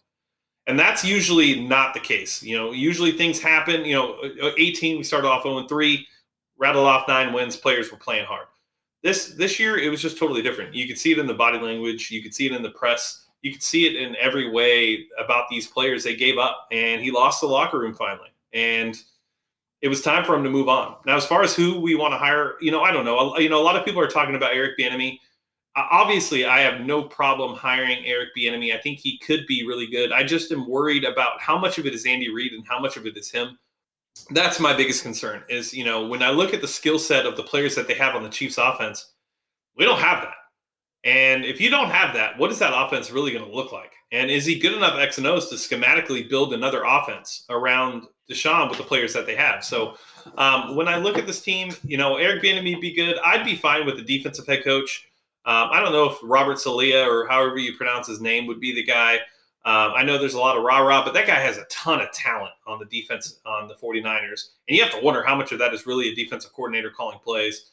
And 0.67 0.79
that's 0.79 1.05
usually 1.05 1.61
not 1.61 1.95
the 1.95 2.01
case. 2.01 2.43
You 2.43 2.57
know, 2.57 2.73
usually 2.73 3.13
things 3.13 3.41
happen. 3.41 3.85
You 3.85 3.95
know, 3.95 4.15
uh, 4.43 4.51
18, 4.59 4.97
we 4.97 5.05
started 5.05 5.29
off 5.29 5.43
0 5.43 5.69
3, 5.69 6.07
rattled 6.57 6.87
off 6.87 7.07
nine 7.07 7.33
wins, 7.33 7.57
players 7.57 7.93
were 7.93 7.99
playing 7.99 8.25
hard. 8.25 8.47
This 9.03 9.35
this 9.35 9.59
year 9.59 9.79
it 9.79 9.91
was 9.91 10.01
just 10.01 10.19
totally 10.19 10.43
different. 10.43 10.75
You 10.75 10.87
could 10.87 10.99
see 10.99 11.13
it 11.13 11.19
in 11.19 11.27
the 11.27 11.35
body 11.35 11.59
language, 11.59 12.11
you 12.11 12.23
could 12.23 12.35
see 12.35 12.47
it 12.47 12.53
in 12.53 12.63
the 12.63 12.71
press, 12.71 13.27
you 13.43 13.53
could 13.53 13.63
see 13.63 13.87
it 13.87 13.97
in 13.97 14.17
every 14.17 14.51
way 14.51 15.07
about 15.23 15.49
these 15.49 15.67
players. 15.67 16.05
They 16.05 16.15
gave 16.15 16.39
up, 16.39 16.69
and 16.71 17.03
he 17.03 17.11
lost 17.11 17.41
the 17.41 17.49
locker 17.49 17.79
room 17.79 17.95
finally, 17.95 18.31
and 18.53 18.97
it 19.81 19.89
was 19.89 20.01
time 20.01 20.25
for 20.25 20.37
him 20.37 20.45
to 20.45 20.51
move 20.51 20.69
on. 20.69 20.97
Now, 21.05 21.17
as 21.17 21.27
far 21.27 21.43
as 21.43 21.57
who 21.57 21.81
we 21.81 21.97
want 21.97 22.15
to 22.15 22.19
hire, 22.19 22.55
you 22.61 22.71
know, 22.71 22.83
I 22.83 22.93
don't 22.93 23.05
know. 23.05 23.37
You 23.39 23.49
know, 23.49 23.61
a 23.61 23.65
lot 23.65 23.75
of 23.75 23.85
people 23.85 24.01
are 24.01 24.09
talking 24.09 24.37
about 24.37 24.55
Eric 24.55 24.79
Bieniemy. 24.79 25.19
Obviously, 25.75 26.45
I 26.45 26.61
have 26.61 26.83
no 26.83 27.03
problem 27.03 27.57
hiring 27.57 28.05
Eric 28.07 28.29
Bieniemy. 28.39 28.73
I 28.75 28.79
think 28.79 29.01
he 29.01 29.19
could 29.19 29.45
be 29.49 29.67
really 29.67 29.89
good. 29.89 30.13
I 30.13 30.23
just 30.23 30.53
am 30.53 30.69
worried 30.69 31.03
about 31.03 31.41
how 31.41 31.59
much 31.59 31.79
of 31.79 31.87
it 31.87 31.95
is 31.95 32.07
Andy 32.07 32.33
Reid 32.33 32.53
and 32.53 32.65
how 32.69 32.79
much 32.79 32.97
of 32.97 33.07
it 33.07 33.17
is 33.17 33.31
him 33.31 33.59
that's 34.31 34.61
my 34.61 34.75
biggest 34.77 35.03
concern 35.03 35.43
is 35.49 35.73
you 35.73 35.85
know 35.85 36.07
when 36.07 36.23
i 36.23 36.31
look 36.31 36.53
at 36.55 36.61
the 36.61 36.69
skill 36.69 36.99
set 36.99 37.27
of 37.27 37.37
the 37.37 37.43
players 37.43 37.75
that 37.75 37.87
they 37.89 37.95
have 37.95 38.15
on 38.15 38.23
the 38.23 38.29
chiefs 38.29 38.59
offense 38.59 39.13
we 39.77 39.85
don't 39.85 40.01
have 40.01 40.23
that. 40.23 40.35
And 41.05 41.45
if 41.45 41.61
you 41.61 41.71
don't 41.71 41.91
have 41.91 42.15
that 42.15 42.39
what 42.39 42.51
is 42.51 42.59
that 42.61 42.73
offense 42.75 43.11
really 43.11 43.33
going 43.33 43.45
to 43.45 43.55
look 43.55 43.73
like? 43.73 43.93
And 44.13 44.31
is 44.31 44.45
he 44.45 44.59
good 44.59 44.75
enough 44.75 44.99
x 44.99 45.19
and 45.19 45.27
o's 45.27 45.49
to 45.49 45.57
schematically 45.57 46.29
build 46.29 46.53
another 46.53 46.85
offense 46.87 47.45
around 47.51 48.05
deshaun 48.31 48.69
with 48.69 48.79
the 48.79 48.85
players 48.85 49.13
that 49.15 49.27
they 49.27 49.35
have? 49.35 49.65
So 49.65 49.97
um, 50.37 50.77
when 50.77 50.89
i 50.89 50.97
look 50.97 51.19
at 51.19 51.27
this 51.27 51.41
team 51.41 51.73
you 51.83 51.97
know 51.97 52.17
eric 52.17 52.43
Bieniemy 52.43 52.81
be 52.81 52.95
good. 52.95 53.19
I'd 53.25 53.45
be 53.45 53.57
fine 53.57 53.87
with 53.87 53.97
the 53.97 54.03
defensive 54.03 54.47
head 54.47 54.63
coach. 54.63 55.09
Um, 55.45 55.71
i 55.73 55.81
don't 55.81 55.93
know 55.93 56.11
if 56.11 56.19
robert 56.23 56.61
Saleh 56.61 56.95
or 56.95 57.27
however 57.27 57.59
you 57.59 57.77
pronounce 57.77 58.07
his 58.07 58.21
name 58.21 58.47
would 58.47 58.61
be 58.61 58.73
the 58.73 58.85
guy 58.85 59.19
um, 59.65 59.93
I 59.95 60.03
know 60.03 60.19
there's 60.19 60.35
a 60.35 60.41
lot 60.41 60.57
of 60.57 60.65
rah 60.65 60.81
rah, 60.81 61.05
but 61.05 61.15
that 61.15 61.29
guy 61.29 61.39
has 61.39 61.57
a 61.57 61.65
ton 61.67 62.01
of 62.01 62.11
talent 62.11 62.51
on 62.67 62.81
the 62.81 62.85
defense 62.87 63.39
on 63.47 63.69
the 63.69 63.75
49ers. 63.75 64.49
And 64.67 64.77
you 64.77 64.83
have 64.83 64.93
to 64.93 65.01
wonder 65.01 65.23
how 65.23 65.37
much 65.37 65.53
of 65.53 65.61
that 65.61 65.73
is 65.73 65.87
really 65.87 66.09
a 66.09 66.15
defensive 66.17 66.53
coordinator 66.53 66.91
calling 66.91 67.21
plays. 67.21 67.71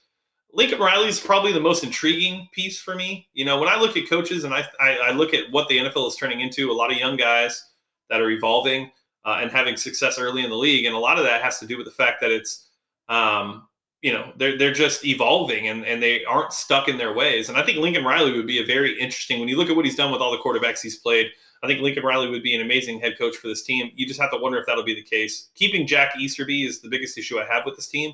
Lincoln 0.54 0.80
Riley 0.80 1.08
is 1.08 1.20
probably 1.20 1.52
the 1.52 1.60
most 1.60 1.84
intriguing 1.84 2.48
piece 2.52 2.80
for 2.80 2.94
me. 2.94 3.28
You 3.34 3.46
know, 3.46 3.60
when 3.60 3.70
I 3.70 3.80
look 3.80 3.98
at 3.98 4.08
coaches 4.08 4.44
and 4.44 4.54
I, 4.54 4.68
I, 4.80 4.98
I 4.98 5.12
look 5.12 5.34
at 5.34 5.52
what 5.52 5.68
the 5.68 5.78
NFL 5.78 6.08
is 6.08 6.16
turning 6.16 6.42
into, 6.42 6.72
a 6.72 6.74
lot 6.74 6.92
of 6.92 6.98
young 6.98 7.18
guys 7.18 7.72
that 8.12 8.22
are 8.22 8.30
evolving 8.30 8.92
uh, 9.26 9.40
and 9.42 9.52
having 9.52 9.76
success 9.76 10.20
early 10.20 10.44
in 10.44 10.52
the 10.52 10.56
league. 10.56 10.86
And 10.86 10.96
a 10.96 11.00
lot 11.00 11.18
of 11.18 11.24
that 11.24 11.42
has 11.42 11.58
to 11.60 11.66
do 11.66 11.76
with 11.76 11.86
the 11.86 11.92
fact 11.92 12.22
that 12.22 12.32
it's, 12.32 12.68
um, 13.10 13.68
you 14.04 14.14
know, 14.14 14.32
they're, 14.38 14.60
they're 14.60 14.74
just 14.74 15.06
evolving 15.06 15.70
and, 15.70 15.86
and 15.86 16.02
they 16.02 16.24
aren't 16.26 16.54
stuck 16.54 16.88
in 16.88 16.98
their 16.98 17.14
ways. 17.14 17.50
And 17.50 17.58
I 17.58 17.64
think 17.64 17.80
Lincoln 17.80 18.06
Riley 18.06 18.34
would 18.34 18.48
be 18.48 18.60
a 18.60 18.66
very 18.66 19.00
interesting, 19.00 19.40
when 19.40 19.50
you 19.50 19.58
look 19.58 19.70
at 19.70 19.76
what 19.76 19.86
he's 19.86 19.96
done 19.96 20.12
with 20.12 20.22
all 20.22 20.32
the 20.32 20.38
quarterbacks 20.38 20.82
he's 20.82 21.00
played– 21.00 21.32
I 21.62 21.68
think 21.68 21.82
Lincoln 21.82 22.04
Riley 22.04 22.30
would 22.30 22.44
be 22.44 22.56
an 22.56 22.62
amazing 22.62 23.00
head 23.00 23.18
coach 23.18 23.36
for 23.36 23.48
this 23.48 23.64
team. 23.64 23.92
You 23.96 24.08
just 24.08 24.20
have 24.20 24.32
to 24.32 24.38
wonder 24.38 24.58
if 24.58 24.66
that'll 24.66 24.84
be 24.84 24.96
the 24.96 25.04
case. 25.04 25.50
Keeping 25.56 25.86
Jack 25.86 26.14
Easterby 26.18 26.66
is 26.66 26.82
the 26.82 26.90
biggest 26.90 27.18
issue 27.18 27.40
I 27.40 27.46
have 27.46 27.66
with 27.66 27.76
this 27.76 27.88
team. 27.88 28.14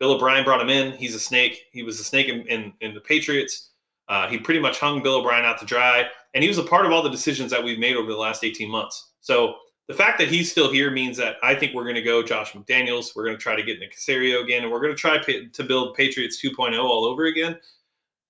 Bill 0.00 0.12
O'Brien 0.12 0.44
brought 0.44 0.60
him 0.60 0.70
in. 0.70 0.92
He's 0.92 1.14
a 1.14 1.20
snake. 1.20 1.66
He 1.72 1.82
was 1.82 1.98
a 2.00 2.04
snake 2.04 2.28
in, 2.28 2.46
in, 2.46 2.72
in 2.80 2.94
the 2.94 3.00
Patriots. 3.00 3.70
Uh, 4.08 4.28
he 4.28 4.38
pretty 4.38 4.60
much 4.60 4.78
hung 4.78 5.02
Bill 5.02 5.16
O'Brien 5.16 5.44
out 5.44 5.58
to 5.60 5.66
dry, 5.66 6.04
and 6.34 6.42
he 6.42 6.48
was 6.48 6.58
a 6.58 6.62
part 6.62 6.84
of 6.84 6.92
all 6.92 7.02
the 7.02 7.08
decisions 7.08 7.50
that 7.50 7.62
we've 7.62 7.78
made 7.78 7.96
over 7.96 8.10
the 8.10 8.18
last 8.18 8.44
18 8.44 8.68
months. 8.70 9.12
So 9.20 9.56
the 9.88 9.94
fact 9.94 10.18
that 10.18 10.28
he's 10.28 10.50
still 10.50 10.70
here 10.70 10.90
means 10.90 11.16
that 11.16 11.36
I 11.42 11.54
think 11.54 11.74
we're 11.74 11.84
going 11.84 11.94
to 11.94 12.02
go 12.02 12.22
Josh 12.22 12.52
McDaniels. 12.52 13.14
We're 13.16 13.24
going 13.24 13.36
to 13.36 13.42
try 13.42 13.56
to 13.56 13.62
get 13.62 13.78
Nick 13.80 13.94
Caserio 13.96 14.42
again, 14.42 14.62
and 14.62 14.72
we're 14.72 14.80
going 14.80 14.92
to 14.92 14.98
try 14.98 15.18
to 15.18 15.64
build 15.64 15.94
Patriots 15.94 16.42
2.0 16.42 16.82
all 16.82 17.04
over 17.04 17.24
again. 17.24 17.58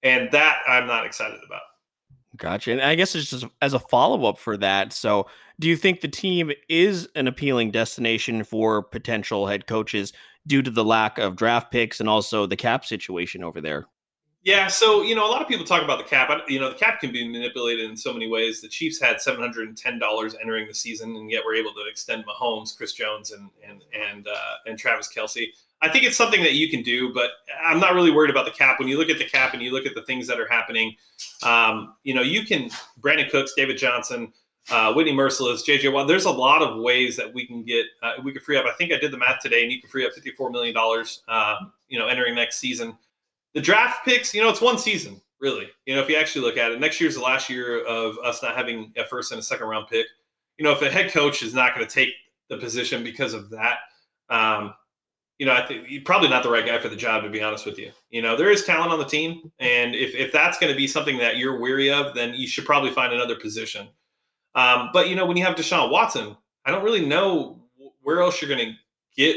And 0.02 0.30
that 0.32 0.60
I'm 0.68 0.86
not 0.86 1.06
excited 1.06 1.40
about. 1.44 1.62
Gotcha. 2.36 2.72
And 2.72 2.80
I 2.80 2.94
guess 2.94 3.14
it's 3.14 3.30
just 3.30 3.44
as 3.62 3.74
a 3.74 3.78
follow 3.78 4.24
up 4.26 4.38
for 4.38 4.56
that. 4.56 4.92
So, 4.92 5.26
do 5.60 5.68
you 5.68 5.76
think 5.76 6.00
the 6.00 6.08
team 6.08 6.50
is 6.68 7.08
an 7.14 7.28
appealing 7.28 7.70
destination 7.70 8.42
for 8.42 8.82
potential 8.82 9.46
head 9.46 9.68
coaches 9.68 10.12
due 10.46 10.62
to 10.62 10.70
the 10.70 10.84
lack 10.84 11.18
of 11.18 11.36
draft 11.36 11.70
picks 11.70 12.00
and 12.00 12.08
also 12.08 12.46
the 12.46 12.56
cap 12.56 12.84
situation 12.84 13.44
over 13.44 13.60
there? 13.60 13.86
Yeah, 14.44 14.66
so 14.66 15.02
you 15.02 15.14
know, 15.14 15.26
a 15.26 15.30
lot 15.30 15.40
of 15.40 15.48
people 15.48 15.64
talk 15.64 15.82
about 15.82 15.98
the 15.98 16.04
cap. 16.04 16.30
You 16.48 16.60
know, 16.60 16.68
the 16.68 16.76
cap 16.76 17.00
can 17.00 17.10
be 17.10 17.26
manipulated 17.26 17.88
in 17.88 17.96
so 17.96 18.12
many 18.12 18.28
ways. 18.28 18.60
The 18.60 18.68
Chiefs 18.68 19.00
had 19.00 19.20
seven 19.20 19.40
hundred 19.40 19.68
and 19.68 19.76
ten 19.76 19.98
dollars 19.98 20.36
entering 20.38 20.68
the 20.68 20.74
season, 20.74 21.16
and 21.16 21.30
yet 21.30 21.42
we're 21.46 21.54
able 21.54 21.72
to 21.72 21.88
extend 21.88 22.24
Mahomes, 22.26 22.76
Chris 22.76 22.92
Jones, 22.92 23.30
and 23.30 23.48
and 23.66 23.82
and 23.94 24.28
uh, 24.28 24.56
and 24.66 24.78
Travis 24.78 25.08
Kelce. 25.08 25.46
I 25.84 25.92
think 25.92 26.04
it's 26.04 26.16
something 26.16 26.42
that 26.42 26.54
you 26.54 26.68
can 26.70 26.82
do, 26.82 27.12
but 27.12 27.30
I'm 27.64 27.78
not 27.78 27.94
really 27.94 28.10
worried 28.10 28.30
about 28.30 28.46
the 28.46 28.50
cap. 28.50 28.78
When 28.78 28.88
you 28.88 28.98
look 28.98 29.10
at 29.10 29.18
the 29.18 29.24
cap 29.24 29.52
and 29.52 29.62
you 29.62 29.70
look 29.70 29.86
at 29.86 29.94
the 29.94 30.02
things 30.02 30.26
that 30.28 30.40
are 30.40 30.48
happening, 30.48 30.96
um, 31.42 31.94
you 32.04 32.14
know, 32.14 32.22
you 32.22 32.44
can 32.44 32.70
Brandin 33.00 33.30
Cooks, 33.30 33.52
David 33.54 33.76
Johnson, 33.76 34.32
uh, 34.70 34.94
Whitney 34.94 35.12
Mercilus, 35.12 35.64
JJ 35.64 35.92
Watt. 35.92 36.08
There's 36.08 36.24
a 36.24 36.30
lot 36.30 36.62
of 36.62 36.80
ways 36.80 37.16
that 37.16 37.32
we 37.32 37.46
can 37.46 37.64
get 37.64 37.84
uh, 38.02 38.14
we 38.24 38.32
can 38.32 38.40
free 38.40 38.56
up. 38.56 38.64
I 38.64 38.72
think 38.72 38.92
I 38.92 38.98
did 38.98 39.12
the 39.12 39.18
math 39.18 39.40
today, 39.40 39.62
and 39.62 39.70
you 39.70 39.80
can 39.80 39.90
free 39.90 40.06
up 40.06 40.12
54 40.14 40.50
million 40.50 40.74
dollars. 40.74 41.22
Um, 41.28 41.72
you 41.88 41.98
know, 41.98 42.06
entering 42.06 42.34
next 42.34 42.56
season. 42.56 42.96
The 43.52 43.60
draft 43.60 44.04
picks, 44.04 44.34
you 44.34 44.42
know, 44.42 44.48
it's 44.48 44.60
one 44.60 44.78
season 44.78 45.20
really. 45.38 45.68
You 45.84 45.94
know, 45.94 46.00
if 46.00 46.08
you 46.08 46.16
actually 46.16 46.46
look 46.46 46.56
at 46.56 46.72
it, 46.72 46.80
next 46.80 47.00
year's 47.00 47.16
the 47.16 47.20
last 47.20 47.50
year 47.50 47.84
of 47.84 48.16
us 48.24 48.42
not 48.42 48.56
having 48.56 48.92
a 48.96 49.04
first 49.04 49.30
and 49.30 49.38
a 49.38 49.42
second 49.42 49.66
round 49.66 49.88
pick. 49.88 50.06
You 50.56 50.64
know, 50.64 50.72
if 50.72 50.80
a 50.80 50.90
head 50.90 51.12
coach 51.12 51.42
is 51.42 51.52
not 51.52 51.74
going 51.74 51.86
to 51.86 51.92
take 51.92 52.08
the 52.48 52.56
position 52.56 53.04
because 53.04 53.34
of 53.34 53.50
that. 53.50 53.78
Um, 54.30 54.74
you 55.38 55.46
know, 55.46 55.52
I 55.52 55.66
think 55.66 55.86
you're 55.88 56.02
probably 56.02 56.28
not 56.28 56.42
the 56.42 56.50
right 56.50 56.64
guy 56.64 56.78
for 56.78 56.88
the 56.88 56.96
job, 56.96 57.24
to 57.24 57.30
be 57.30 57.42
honest 57.42 57.66
with 57.66 57.78
you. 57.78 57.90
You 58.10 58.22
know, 58.22 58.36
there 58.36 58.50
is 58.50 58.64
talent 58.64 58.92
on 58.92 58.98
the 58.98 59.04
team. 59.04 59.50
And 59.58 59.94
if, 59.94 60.14
if 60.14 60.32
that's 60.32 60.58
going 60.58 60.72
to 60.72 60.76
be 60.76 60.86
something 60.86 61.18
that 61.18 61.36
you're 61.36 61.58
weary 61.58 61.90
of, 61.90 62.14
then 62.14 62.34
you 62.34 62.46
should 62.46 62.64
probably 62.64 62.90
find 62.90 63.12
another 63.12 63.34
position. 63.34 63.88
Um, 64.54 64.90
but, 64.92 65.08
you 65.08 65.16
know, 65.16 65.26
when 65.26 65.36
you 65.36 65.44
have 65.44 65.56
Deshaun 65.56 65.90
Watson, 65.90 66.36
I 66.64 66.70
don't 66.70 66.84
really 66.84 67.04
know 67.04 67.60
where 68.02 68.20
else 68.20 68.40
you're 68.40 68.48
going 68.48 68.64
to 68.64 68.74
get 69.16 69.36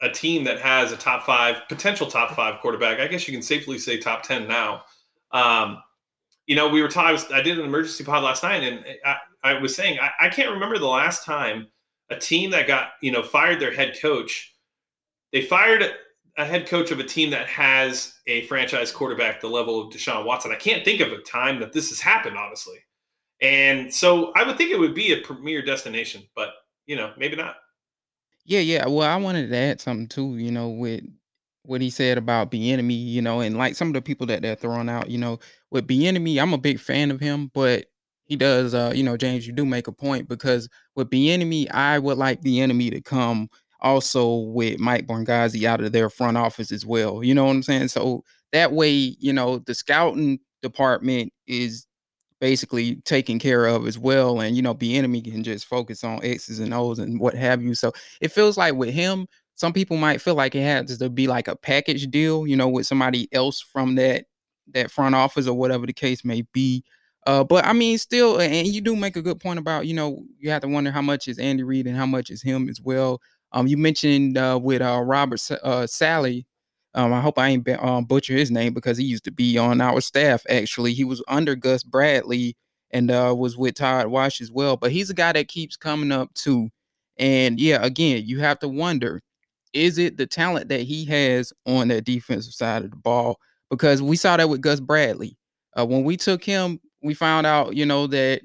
a 0.00 0.10
team 0.10 0.44
that 0.44 0.60
has 0.60 0.92
a 0.92 0.96
top 0.96 1.24
five, 1.24 1.62
potential 1.68 2.06
top 2.06 2.36
five 2.36 2.60
quarterback. 2.60 3.00
I 3.00 3.08
guess 3.08 3.26
you 3.26 3.32
can 3.32 3.42
safely 3.42 3.78
say 3.78 3.98
top 3.98 4.22
10 4.22 4.46
now. 4.46 4.82
Um, 5.32 5.82
you 6.46 6.54
know, 6.54 6.68
we 6.68 6.82
were 6.82 6.88
talking, 6.88 7.24
I 7.34 7.40
did 7.40 7.58
an 7.58 7.64
emergency 7.64 8.04
pod 8.04 8.22
last 8.22 8.42
night, 8.42 8.62
and 8.62 8.84
I, 9.04 9.16
I 9.42 9.58
was 9.60 9.74
saying, 9.74 9.98
I, 10.00 10.26
I 10.26 10.28
can't 10.28 10.50
remember 10.50 10.78
the 10.78 10.86
last 10.86 11.24
time 11.24 11.68
a 12.10 12.16
team 12.16 12.50
that 12.50 12.66
got, 12.66 12.90
you 13.00 13.10
know, 13.10 13.22
fired 13.22 13.58
their 13.58 13.72
head 13.72 13.96
coach 14.00 14.51
they 15.32 15.42
fired 15.42 15.84
a 16.38 16.44
head 16.44 16.66
coach 16.66 16.90
of 16.90 16.98
a 16.98 17.04
team 17.04 17.30
that 17.30 17.46
has 17.46 18.14
a 18.26 18.46
franchise 18.46 18.90
quarterback 18.90 19.40
the 19.40 19.48
level 19.48 19.80
of 19.80 19.92
Deshaun 19.92 20.24
Watson. 20.24 20.52
I 20.52 20.56
can't 20.56 20.84
think 20.84 21.00
of 21.00 21.12
a 21.12 21.20
time 21.22 21.60
that 21.60 21.72
this 21.72 21.90
has 21.90 22.00
happened, 22.00 22.38
honestly. 22.38 22.78
And 23.40 23.92
so 23.92 24.32
I 24.34 24.44
would 24.44 24.56
think 24.56 24.70
it 24.70 24.78
would 24.78 24.94
be 24.94 25.12
a 25.12 25.20
premier 25.20 25.62
destination, 25.62 26.22
but 26.34 26.50
you 26.86 26.96
know, 26.96 27.12
maybe 27.18 27.36
not. 27.36 27.56
Yeah, 28.44 28.60
yeah. 28.60 28.86
Well, 28.86 29.08
I 29.08 29.16
wanted 29.16 29.50
to 29.50 29.56
add 29.56 29.80
something 29.80 30.08
too, 30.08 30.36
you 30.36 30.50
know, 30.50 30.68
with 30.70 31.04
what 31.64 31.80
he 31.80 31.90
said 31.90 32.18
about 32.18 32.50
Bieniemy, 32.50 33.06
you 33.06 33.22
know, 33.22 33.40
and 33.40 33.56
like 33.56 33.76
some 33.76 33.88
of 33.88 33.94
the 33.94 34.02
people 34.02 34.26
that 34.26 34.42
they're 34.42 34.56
throwing 34.56 34.88
out, 34.88 35.10
you 35.10 35.18
know, 35.18 35.38
with 35.70 35.86
Bieniemy. 35.86 36.40
I'm 36.40 36.52
a 36.52 36.58
big 36.58 36.80
fan 36.80 37.10
of 37.10 37.20
him, 37.20 37.50
but 37.54 37.86
he 38.24 38.36
does 38.36 38.74
uh, 38.74 38.92
you 38.94 39.02
know, 39.02 39.16
James, 39.16 39.46
you 39.46 39.52
do 39.52 39.66
make 39.66 39.86
a 39.86 39.92
point 39.92 40.28
because 40.28 40.68
with 40.96 41.10
Bieniemy, 41.10 41.70
I 41.72 41.98
would 41.98 42.18
like 42.18 42.42
Bieniemy 42.42 42.90
to 42.92 43.00
come 43.00 43.48
also 43.82 44.36
with 44.36 44.78
Mike 44.78 45.06
Borgonzi 45.06 45.64
out 45.64 45.80
of 45.82 45.92
their 45.92 46.08
front 46.08 46.36
office 46.36 46.72
as 46.72 46.86
well. 46.86 47.22
You 47.22 47.34
know 47.34 47.44
what 47.44 47.50
I'm 47.50 47.62
saying? 47.62 47.88
So 47.88 48.24
that 48.52 48.72
way, 48.72 49.16
you 49.18 49.32
know, 49.32 49.58
the 49.58 49.74
scouting 49.74 50.38
department 50.62 51.32
is 51.46 51.86
basically 52.40 52.96
taken 53.04 53.38
care 53.38 53.66
of 53.66 53.86
as 53.86 53.98
well. 53.98 54.40
And, 54.40 54.56
you 54.56 54.62
know, 54.62 54.74
Bieniemy 54.74 55.30
can 55.30 55.44
just 55.44 55.66
focus 55.66 56.02
on 56.02 56.24
X's 56.24 56.60
and 56.60 56.72
O's 56.72 56.98
and 56.98 57.20
what 57.20 57.34
have 57.34 57.62
you. 57.62 57.74
So 57.74 57.92
it 58.20 58.32
feels 58.32 58.56
like 58.56 58.74
with 58.74 58.90
him, 58.90 59.26
some 59.54 59.72
people 59.72 59.96
might 59.96 60.20
feel 60.20 60.34
like 60.34 60.54
it 60.54 60.62
has 60.62 60.98
to 60.98 61.10
be 61.10 61.26
like 61.26 61.46
a 61.46 61.56
package 61.56 62.08
deal, 62.08 62.46
you 62.46 62.56
know, 62.56 62.68
with 62.68 62.86
somebody 62.86 63.28
else 63.32 63.60
from 63.60 63.96
that 63.96 64.24
that 64.74 64.90
front 64.90 65.14
office 65.14 65.46
or 65.46 65.54
whatever 65.54 65.86
the 65.86 65.92
case 65.92 66.24
may 66.24 66.42
be. 66.52 66.82
Uh, 67.26 67.44
but 67.44 67.64
I 67.64 67.72
mean, 67.72 67.98
still, 67.98 68.40
and 68.40 68.66
you 68.66 68.80
do 68.80 68.96
make 68.96 69.16
a 69.16 69.22
good 69.22 69.38
point 69.38 69.58
about 69.58 69.86
you 69.86 69.94
know 69.94 70.24
you 70.38 70.50
have 70.50 70.62
to 70.62 70.68
wonder 70.68 70.90
how 70.90 71.02
much 71.02 71.28
is 71.28 71.38
Andy 71.38 71.62
Reid 71.62 71.86
and 71.86 71.96
how 71.96 72.06
much 72.06 72.30
is 72.30 72.42
him 72.42 72.68
as 72.68 72.80
well. 72.80 73.20
Um, 73.52 73.66
you 73.66 73.76
mentioned 73.76 74.38
uh, 74.38 74.58
with 74.62 74.82
uh, 74.82 75.00
Robert 75.04 75.40
uh, 75.62 75.86
Saleh. 75.86 76.44
Um, 76.94 77.12
I 77.12 77.20
hope 77.20 77.38
I 77.38 77.48
ain't 77.48 77.68
um, 77.82 78.04
butcher 78.04 78.34
his 78.34 78.50
name 78.50 78.74
because 78.74 78.98
he 78.98 79.04
used 79.04 79.24
to 79.24 79.30
be 79.30 79.56
on 79.56 79.80
our 79.80 80.00
staff. 80.00 80.44
Actually, 80.48 80.92
he 80.92 81.04
was 81.04 81.22
under 81.28 81.54
Gus 81.54 81.82
Bradley 81.82 82.56
and 82.90 83.10
uh, 83.10 83.34
was 83.36 83.56
with 83.56 83.76
Todd 83.76 84.08
Wash 84.08 84.40
as 84.40 84.50
well. 84.50 84.76
But 84.76 84.92
he's 84.92 85.08
a 85.08 85.14
guy 85.14 85.32
that 85.32 85.48
keeps 85.48 85.76
coming 85.76 86.12
up 86.12 86.32
too. 86.34 86.68
And 87.16 87.58
yeah, 87.58 87.82
again, 87.82 88.24
you 88.26 88.40
have 88.40 88.58
to 88.60 88.68
wonder 88.68 89.22
is 89.72 89.96
it 89.96 90.18
the 90.18 90.26
talent 90.26 90.68
that 90.68 90.82
he 90.82 91.04
has 91.06 91.52
on 91.66 91.88
that 91.88 92.04
defensive 92.04 92.52
side 92.52 92.84
of 92.84 92.90
the 92.90 92.96
ball? 92.96 93.38
Because 93.70 94.02
we 94.02 94.16
saw 94.16 94.36
that 94.36 94.50
with 94.50 94.60
Gus 94.60 94.80
Bradley. 94.80 95.38
Uh, 95.78 95.86
when 95.86 96.04
we 96.04 96.18
took 96.18 96.44
him, 96.44 96.78
we 97.02 97.14
found 97.14 97.46
out, 97.46 97.74
you 97.74 97.86
know, 97.86 98.06
that 98.08 98.42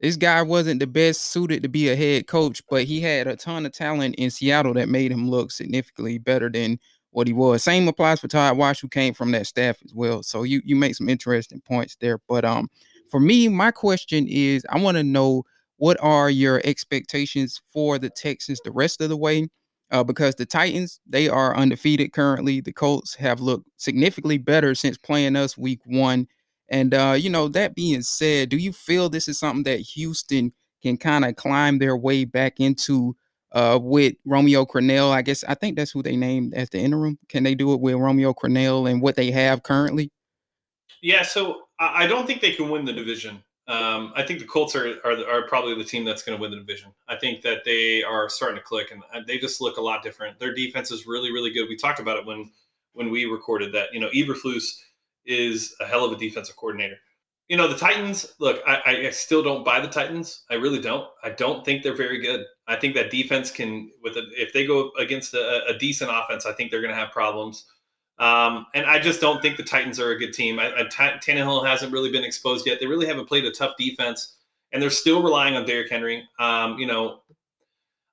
this 0.00 0.16
guy 0.16 0.42
wasn't 0.42 0.80
the 0.80 0.86
best 0.86 1.22
suited 1.22 1.62
to 1.62 1.68
be 1.68 1.88
a 1.88 1.96
head 1.96 2.26
coach, 2.26 2.62
but 2.68 2.84
he 2.84 3.00
had 3.00 3.26
a 3.26 3.36
ton 3.36 3.64
of 3.64 3.72
talent 3.72 4.14
in 4.16 4.30
Seattle 4.30 4.74
that 4.74 4.88
made 4.88 5.10
him 5.10 5.30
look 5.30 5.50
significantly 5.50 6.18
better 6.18 6.50
than 6.50 6.78
what 7.10 7.26
he 7.26 7.32
was. 7.32 7.62
Same 7.62 7.88
applies 7.88 8.20
for 8.20 8.28
Todd 8.28 8.58
Wash, 8.58 8.80
who 8.80 8.88
came 8.88 9.14
from 9.14 9.30
that 9.32 9.46
staff 9.46 9.78
as 9.84 9.94
well. 9.94 10.22
So 10.22 10.42
you 10.42 10.60
you 10.64 10.76
make 10.76 10.94
some 10.94 11.08
interesting 11.08 11.62
points 11.62 11.96
there. 11.98 12.18
But 12.28 12.44
um, 12.44 12.68
for 13.10 13.20
me, 13.20 13.48
my 13.48 13.70
question 13.70 14.26
is, 14.28 14.66
I 14.68 14.78
want 14.80 14.98
to 14.98 15.02
know 15.02 15.44
what 15.78 15.96
are 16.00 16.28
your 16.28 16.60
expectations 16.64 17.60
for 17.72 17.98
the 17.98 18.10
Texans 18.10 18.60
the 18.64 18.72
rest 18.72 19.00
of 19.00 19.08
the 19.08 19.16
way? 19.16 19.48
Uh, 19.90 20.02
because 20.02 20.34
the 20.34 20.44
Titans, 20.44 21.00
they 21.06 21.28
are 21.28 21.56
undefeated 21.56 22.12
currently. 22.12 22.60
The 22.60 22.72
Colts 22.72 23.14
have 23.14 23.40
looked 23.40 23.68
significantly 23.76 24.36
better 24.36 24.74
since 24.74 24.98
playing 24.98 25.36
us 25.36 25.56
week 25.56 25.80
one. 25.86 26.26
And, 26.68 26.94
uh, 26.94 27.16
you 27.18 27.30
know, 27.30 27.48
that 27.48 27.74
being 27.74 28.02
said, 28.02 28.48
do 28.48 28.56
you 28.56 28.72
feel 28.72 29.08
this 29.08 29.28
is 29.28 29.38
something 29.38 29.64
that 29.64 29.80
Houston 29.80 30.52
can 30.82 30.96
kind 30.96 31.24
of 31.24 31.36
climb 31.36 31.78
their 31.78 31.96
way 31.96 32.24
back 32.24 32.58
into 32.58 33.16
uh, 33.52 33.78
with 33.80 34.14
Romeo 34.24 34.64
Crennel? 34.64 35.10
I 35.10 35.22
guess 35.22 35.44
I 35.44 35.54
think 35.54 35.76
that's 35.76 35.92
who 35.92 36.02
they 36.02 36.16
named 36.16 36.54
as 36.54 36.70
the 36.70 36.78
interim. 36.78 37.18
Can 37.28 37.44
they 37.44 37.54
do 37.54 37.72
it 37.72 37.80
with 37.80 37.94
Romeo 37.94 38.32
Crennel 38.32 38.90
and 38.90 39.00
what 39.00 39.16
they 39.16 39.30
have 39.30 39.62
currently? 39.62 40.10
Yeah, 41.02 41.22
so 41.22 41.62
I 41.78 42.06
don't 42.06 42.26
think 42.26 42.40
they 42.40 42.52
can 42.52 42.70
win 42.70 42.84
the 42.84 42.92
division. 42.92 43.42
Um, 43.68 44.12
I 44.14 44.22
think 44.22 44.38
the 44.38 44.46
Colts 44.46 44.76
are, 44.76 44.98
are, 45.04 45.28
are 45.28 45.48
probably 45.48 45.74
the 45.74 45.84
team 45.84 46.04
that's 46.04 46.22
going 46.22 46.38
to 46.38 46.40
win 46.40 46.52
the 46.52 46.58
division. 46.58 46.92
I 47.08 47.16
think 47.16 47.42
that 47.42 47.64
they 47.64 48.02
are 48.02 48.28
starting 48.28 48.56
to 48.56 48.62
click 48.62 48.92
and 48.92 49.26
they 49.26 49.38
just 49.38 49.60
look 49.60 49.76
a 49.76 49.80
lot 49.80 50.02
different. 50.02 50.38
Their 50.38 50.54
defense 50.54 50.90
is 50.90 51.06
really 51.06 51.32
really 51.32 51.52
good. 51.52 51.68
We 51.68 51.76
talked 51.76 52.00
about 52.00 52.18
it 52.18 52.26
when 52.26 52.50
when 52.92 53.10
we 53.10 53.24
recorded 53.24 53.72
that. 53.74 53.92
You 53.92 54.00
know, 54.00 54.08
Eberflus 54.10 54.80
is 55.26 55.74
a 55.80 55.86
hell 55.86 56.04
of 56.04 56.12
a 56.12 56.16
defensive 56.16 56.56
coordinator. 56.56 56.96
You 57.48 57.56
know, 57.56 57.68
the 57.68 57.76
Titans. 57.76 58.34
Look, 58.40 58.60
I, 58.66 59.06
I 59.06 59.10
still 59.10 59.42
don't 59.42 59.64
buy 59.64 59.80
the 59.80 59.88
Titans. 59.88 60.44
I 60.50 60.54
really 60.54 60.80
don't. 60.80 61.08
I 61.22 61.30
don't 61.30 61.64
think 61.64 61.82
they're 61.82 61.94
very 61.94 62.20
good. 62.20 62.44
I 62.66 62.76
think 62.76 62.94
that 62.94 63.10
defense 63.10 63.50
can 63.50 63.90
with 64.02 64.16
a, 64.16 64.24
if 64.32 64.52
they 64.52 64.66
go 64.66 64.90
against 64.98 65.34
a, 65.34 65.64
a 65.66 65.78
decent 65.78 66.10
offense, 66.12 66.44
I 66.44 66.52
think 66.52 66.70
they're 66.70 66.80
going 66.80 66.94
to 66.94 67.00
have 67.00 67.12
problems. 67.12 67.66
Um, 68.18 68.66
and 68.74 68.86
I 68.86 68.98
just 68.98 69.20
don't 69.20 69.42
think 69.42 69.56
the 69.56 69.62
Titans 69.62 70.00
are 70.00 70.10
a 70.10 70.18
good 70.18 70.32
team. 70.32 70.58
I, 70.58 70.72
I, 70.74 70.82
T- 70.84 71.32
Tannehill 71.32 71.66
hasn't 71.66 71.92
really 71.92 72.10
been 72.10 72.24
exposed 72.24 72.66
yet. 72.66 72.80
They 72.80 72.86
really 72.86 73.06
haven't 73.06 73.26
played 73.26 73.44
a 73.44 73.50
tough 73.50 73.76
defense, 73.78 74.36
and 74.72 74.82
they're 74.82 74.90
still 74.90 75.22
relying 75.22 75.54
on 75.54 75.66
Derrick 75.66 75.90
Henry. 75.90 76.26
Um, 76.38 76.78
you 76.78 76.86
know, 76.86 77.20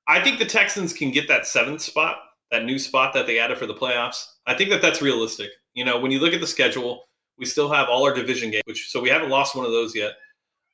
I 0.07 0.19
think 0.21 0.39
the 0.39 0.45
Texans 0.45 0.93
can 0.93 1.11
get 1.11 1.27
that 1.29 1.47
seventh 1.47 1.81
spot, 1.81 2.17
that 2.51 2.65
new 2.65 2.77
spot 2.77 3.13
that 3.13 3.25
they 3.25 3.39
added 3.39 3.57
for 3.57 3.65
the 3.65 3.73
playoffs. 3.73 4.25
I 4.45 4.53
think 4.53 4.69
that 4.71 4.81
that's 4.81 5.01
realistic. 5.01 5.49
You 5.73 5.85
know, 5.85 5.99
when 5.99 6.11
you 6.11 6.19
look 6.19 6.33
at 6.33 6.41
the 6.41 6.47
schedule, 6.47 7.03
we 7.37 7.45
still 7.45 7.71
have 7.71 7.89
all 7.89 8.05
our 8.05 8.13
division 8.13 8.51
games, 8.51 8.63
which 8.65 8.89
so 8.89 9.01
we 9.01 9.09
haven't 9.09 9.29
lost 9.29 9.55
one 9.55 9.65
of 9.65 9.71
those 9.71 9.95
yet. 9.95 10.13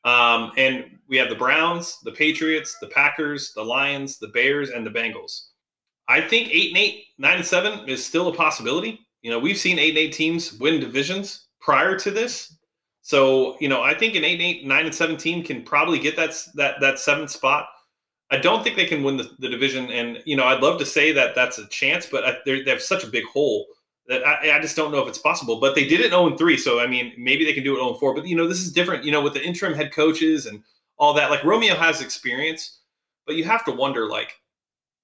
Um, 0.05 0.51
and 0.57 0.97
we 1.07 1.17
have 1.17 1.29
the 1.29 1.35
Browns, 1.35 1.99
the 2.03 2.11
Patriots, 2.11 2.77
the 2.79 2.87
Packers, 2.87 3.53
the 3.53 3.63
Lions, 3.63 4.17
the 4.17 4.29
Bears, 4.29 4.69
and 4.69 4.85
the 4.85 4.89
Bengals. 4.89 5.47
I 6.07 6.21
think 6.21 6.49
eight 6.49 6.69
and 6.69 6.77
eight, 6.77 7.05
nine 7.17 7.37
and 7.37 7.45
seven 7.45 7.87
is 7.87 8.05
still 8.05 8.27
a 8.29 8.33
possibility. 8.33 9.05
You 9.21 9.31
know, 9.31 9.39
we've 9.39 9.57
seen 9.57 9.77
eight 9.77 9.89
and 9.89 9.97
eight 9.97 10.13
teams 10.13 10.53
win 10.53 10.79
divisions 10.79 11.47
prior 11.59 11.97
to 11.99 12.11
this. 12.11 12.55
So, 13.01 13.57
you 13.59 13.69
know, 13.69 13.81
I 13.81 13.93
think 13.93 14.15
an 14.15 14.23
eight 14.23 14.33
and 14.33 14.41
eight, 14.41 14.65
nine 14.65 14.85
and 14.85 14.95
seven 14.95 15.17
team 15.17 15.43
can 15.43 15.63
probably 15.63 15.99
get 15.99 16.15
that 16.15 16.35
that 16.55 16.79
that 16.79 16.99
seventh 16.99 17.31
spot. 17.31 17.67
I 18.31 18.37
don't 18.37 18.63
think 18.63 18.75
they 18.75 18.85
can 18.85 19.03
win 19.03 19.17
the, 19.17 19.31
the 19.39 19.49
division, 19.49 19.89
and 19.91 20.21
you 20.25 20.35
know, 20.35 20.45
I'd 20.45 20.61
love 20.61 20.79
to 20.79 20.85
say 20.85 21.11
that 21.13 21.35
that's 21.35 21.57
a 21.57 21.67
chance, 21.67 22.05
but 22.05 22.23
I, 22.23 22.37
they 22.45 22.63
have 22.67 22.81
such 22.81 23.03
a 23.03 23.07
big 23.07 23.25
hole 23.25 23.65
that 24.09 24.27
I, 24.27 24.57
I, 24.57 24.59
just 24.59 24.75
don't 24.75 24.91
know 24.91 25.01
if 25.01 25.07
it's 25.07 25.19
possible. 25.19 25.59
But 25.59 25.75
they 25.75 25.87
did 25.87 26.01
it 26.01 26.09
0 26.09 26.35
3, 26.35 26.57
so 26.57 26.79
I 26.79 26.87
mean, 26.87 27.13
maybe 27.17 27.45
they 27.45 27.53
can 27.53 27.63
do 27.63 27.75
it 27.75 27.79
0 27.79 27.93
4. 27.93 28.15
But 28.15 28.27
you 28.27 28.35
know, 28.35 28.47
this 28.47 28.59
is 28.59 28.73
different. 28.73 29.05
You 29.05 29.13
know, 29.13 29.21
with 29.21 29.33
the 29.33 29.43
interim 29.43 29.73
head 29.73 29.93
coaches 29.93 30.45
and 30.47 30.61
all 30.99 31.13
that. 31.13 31.31
Like 31.31 31.43
Romeo 31.43 31.75
has 31.75 32.01
experience, 32.01 32.79
but 33.25 33.35
you 33.35 33.43
have 33.45 33.65
to 33.65 33.71
wonder, 33.71 34.07
like, 34.07 34.33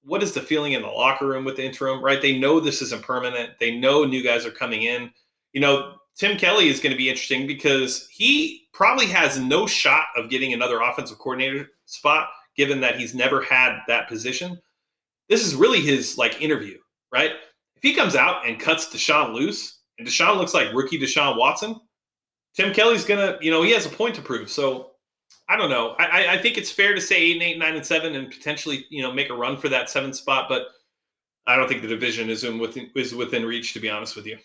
what 0.03 0.22
is 0.22 0.34
the 0.34 0.41
feeling 0.41 0.74
in 0.74 0.84
the 0.84 0.88
locker 0.88 1.26
room 1.26 1.45
with 1.45 1.56
the 1.56 1.66
interim, 1.66 2.03
right? 2.03 2.22
They 2.22 2.38
know 2.38 2.60
this 2.60 2.82
isn't 2.84 3.01
permanent. 3.01 3.51
They 3.60 3.76
know 3.76 4.03
new 4.03 4.22
guys 4.22 4.45
are 4.45 4.51
coming 4.51 4.84
in. 4.84 5.10
You 5.53 5.62
know, 5.62 5.95
Tim 6.16 6.38
Kelly 6.38 6.68
is 6.68 6.80
going 6.80 6.91
to 6.91 6.97
be 6.97 7.10
interesting 7.10 7.47
because 7.47 8.08
he 8.12 8.68
probably 8.72 9.08
has 9.08 9.39
no 9.39 9.66
shot 9.66 10.08
of 10.16 10.30
getting 10.30 10.53
another 10.53 10.82
offensive 10.82 11.18
coordinator 11.18 11.70
spot, 11.86 12.30
given 12.56 12.80
that 12.82 12.99
he's 12.99 13.16
never 13.16 13.41
had 13.41 13.80
that 13.88 14.08
position. 14.08 14.60
This 15.28 15.45
is 15.45 15.56
really 15.56 15.82
his 15.82 16.18
like 16.18 16.41
interview, 16.41 16.78
right? 17.12 17.32
He 17.86 17.93
comes 17.93 18.15
out 18.15 18.47
and 18.47 18.59
cuts 18.59 18.88
Deshaun 18.88 19.36
loose, 19.36 19.81
and 19.99 20.07
Deshaun 20.07 20.38
looks 20.38 20.55
like 20.55 20.73
rookie 20.73 20.99
Deshaun 20.99 21.38
Watson, 21.38 21.79
Tim 22.55 22.73
Kelly's 22.73 23.05
gonna, 23.05 23.38
you 23.41 23.51
know, 23.51 23.61
he 23.61 23.73
has 23.73 23.86
a 23.86 23.89
point 23.89 24.15
to 24.15 24.23
prove. 24.23 24.49
So 24.49 24.93
I 25.47 25.55
don't 25.55 25.69
know. 25.69 25.93
I, 25.99 26.29
I 26.29 26.41
think 26.41 26.57
it's 26.57 26.71
fair 26.71 26.95
to 26.95 26.99
say 26.99 27.15
eight 27.15 27.33
and 27.33 27.43
eight, 27.43 27.59
nine 27.59 27.75
and 27.75 27.86
seven, 27.86 28.15
and 28.15 28.31
potentially 28.31 28.88
you 28.89 29.03
know 29.03 29.13
make 29.13 29.29
a 29.29 29.36
run 29.36 29.55
for 29.55 29.69
that 29.69 29.91
seventh 29.91 30.15
spot. 30.15 30.49
But 30.49 30.63
I 31.45 31.57
don't 31.57 31.67
think 31.67 31.83
the 31.83 31.88
division 31.88 32.31
is 32.31 32.43
in 32.43 32.57
within 32.57 32.89
is 32.95 33.13
within 33.13 33.45
reach. 33.45 33.73
To 33.73 33.79
be 33.79 33.88
honest 33.91 34.15
with 34.15 34.25
you. 34.25 34.39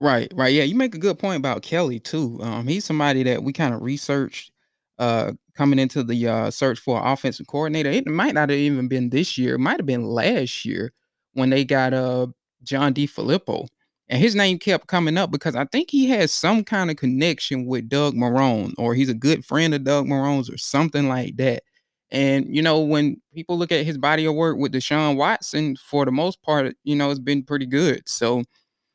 Right, 0.00 0.32
right. 0.36 0.54
Yeah, 0.54 0.62
you 0.62 0.76
make 0.76 0.94
a 0.94 0.98
good 0.98 1.18
point 1.18 1.38
about 1.38 1.62
Kelly 1.62 1.98
too. 1.98 2.38
Um, 2.40 2.68
he's 2.68 2.84
somebody 2.84 3.24
that 3.24 3.42
we 3.42 3.52
kind 3.52 3.74
of 3.74 3.82
researched 3.82 4.52
uh 5.00 5.32
coming 5.56 5.80
into 5.80 6.04
the 6.04 6.28
uh 6.28 6.50
search 6.52 6.78
for 6.78 7.04
offensive 7.04 7.48
coordinator. 7.48 7.90
It 7.90 8.06
might 8.06 8.34
not 8.34 8.48
have 8.48 8.58
even 8.58 8.86
been 8.86 9.10
this 9.10 9.36
year. 9.36 9.56
It 9.56 9.58
might 9.58 9.80
have 9.80 9.86
been 9.86 10.04
last 10.04 10.64
year 10.64 10.92
when 11.32 11.50
they 11.50 11.64
got 11.64 11.92
uh 11.92 12.28
John 12.62 12.94
DeFilippo. 12.94 13.68
and 14.08 14.20
his 14.20 14.34
name 14.34 14.58
kept 14.58 14.86
coming 14.88 15.16
up 15.16 15.30
because 15.30 15.54
I 15.56 15.64
think 15.66 15.90
he 15.90 16.08
has 16.10 16.32
some 16.32 16.64
kind 16.64 16.90
of 16.90 16.96
connection 16.96 17.66
with 17.66 17.88
Doug 17.88 18.14
Marrone, 18.14 18.74
or 18.78 18.94
he's 18.94 19.08
a 19.08 19.14
good 19.14 19.44
friend 19.44 19.74
of 19.74 19.84
Doug 19.84 20.06
Marrone's, 20.06 20.50
or 20.50 20.58
something 20.58 21.08
like 21.08 21.36
that. 21.36 21.62
And 22.10 22.54
you 22.54 22.62
know, 22.62 22.80
when 22.80 23.20
people 23.34 23.56
look 23.58 23.70
at 23.72 23.86
his 23.86 23.98
body 23.98 24.24
of 24.26 24.34
work 24.34 24.56
with 24.58 24.72
Deshaun 24.72 25.16
Watson, 25.16 25.76
for 25.76 26.04
the 26.04 26.10
most 26.12 26.42
part, 26.42 26.74
you 26.84 26.96
know, 26.96 27.10
it's 27.10 27.20
been 27.20 27.44
pretty 27.44 27.66
good. 27.66 28.02
So, 28.08 28.42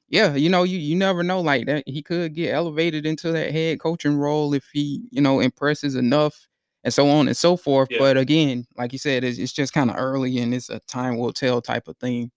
yeah, 0.09 0.35
you 0.35 0.49
know, 0.49 0.63
you 0.63 0.77
you 0.79 0.95
never 0.95 1.23
know 1.23 1.41
like 1.41 1.65
that. 1.67 1.83
He 1.87 2.03
could 2.03 2.33
get 2.35 2.53
elevated 2.53 3.05
into 3.05 3.31
that 3.33 3.51
head 3.51 3.79
coaching 3.79 4.17
role 4.17 4.53
if 4.53 4.65
he, 4.73 5.07
you 5.11 5.21
know, 5.21 5.39
impresses 5.39 5.95
enough, 5.95 6.47
and 6.83 6.93
so 6.93 7.09
on 7.09 7.27
and 7.27 7.37
so 7.37 7.57
forth. 7.57 7.89
Yeah. 7.91 7.99
But 7.99 8.17
again, 8.17 8.65
like 8.77 8.93
you 8.93 8.99
said, 8.99 9.23
it's, 9.23 9.39
it's 9.39 9.53
just 9.53 9.73
kind 9.73 9.89
of 9.91 9.97
early, 9.97 10.37
and 10.39 10.53
it's 10.53 10.69
a 10.69 10.79
time 10.81 11.17
will 11.17 11.33
tell 11.33 11.61
type 11.61 11.87
of 11.87 11.97
thing. 11.97 12.31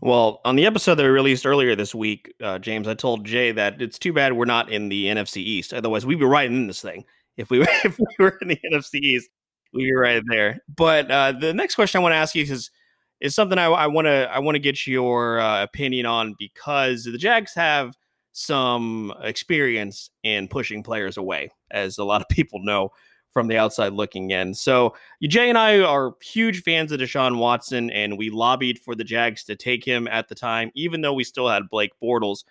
Well, 0.00 0.40
on 0.44 0.56
the 0.56 0.66
episode 0.66 0.96
that 0.96 1.04
we 1.04 1.08
released 1.08 1.46
earlier 1.46 1.74
this 1.74 1.94
week, 1.94 2.34
uh, 2.42 2.58
James, 2.58 2.86
I 2.86 2.94
told 2.94 3.24
Jay 3.24 3.52
that 3.52 3.80
it's 3.80 3.98
too 3.98 4.12
bad 4.12 4.34
we're 4.34 4.44
not 4.44 4.70
in 4.70 4.88
the 4.88 5.06
NFC 5.06 5.38
East. 5.38 5.72
Otherwise, 5.72 6.04
we'd 6.04 6.18
be 6.18 6.24
right 6.24 6.50
in 6.50 6.66
this 6.66 6.82
thing. 6.82 7.04
If 7.36 7.50
we 7.50 7.60
were, 7.60 7.66
if 7.84 7.98
we 7.98 8.06
were 8.18 8.38
in 8.42 8.48
the 8.48 8.58
NFC 8.72 9.00
East, 9.00 9.30
we'd 9.72 9.84
be 9.84 9.94
right 9.94 10.22
there. 10.28 10.58
But 10.74 11.10
uh, 11.10 11.32
the 11.32 11.54
next 11.54 11.74
question 11.74 11.98
I 11.98 12.02
want 12.02 12.12
to 12.12 12.16
ask 12.16 12.34
you 12.34 12.42
is 12.42 12.70
is 13.20 13.34
something 13.34 13.58
I 13.58 13.86
want 13.86 14.06
to 14.06 14.28
I 14.30 14.40
want 14.40 14.56
to 14.56 14.60
get 14.60 14.86
your 14.86 15.40
uh, 15.40 15.62
opinion 15.62 16.04
on 16.04 16.34
because 16.38 17.04
the 17.04 17.16
Jags 17.18 17.54
have 17.54 17.94
some 18.32 19.14
experience 19.22 20.10
in 20.22 20.48
pushing 20.48 20.82
players 20.82 21.16
away, 21.16 21.50
as 21.70 21.96
a 21.96 22.04
lot 22.04 22.20
of 22.20 22.28
people 22.30 22.60
know 22.62 22.90
from 23.36 23.48
the 23.48 23.58
outside 23.58 23.92
looking 23.92 24.30
in. 24.30 24.54
So 24.54 24.94
Jay 25.22 25.50
and 25.50 25.58
I 25.58 25.80
are 25.80 26.14
huge 26.22 26.62
fans 26.62 26.90
of 26.90 27.00
Deshaun 27.00 27.36
Watson, 27.36 27.90
and 27.90 28.16
we 28.16 28.30
lobbied 28.30 28.78
for 28.78 28.94
the 28.94 29.04
Jags 29.04 29.44
to 29.44 29.54
take 29.54 29.84
him 29.84 30.08
at 30.08 30.30
the 30.30 30.34
time, 30.34 30.70
even 30.74 31.02
though 31.02 31.12
we 31.12 31.22
still 31.22 31.46
had 31.46 31.68
Blake 31.68 31.92
Bortles. 32.02 32.44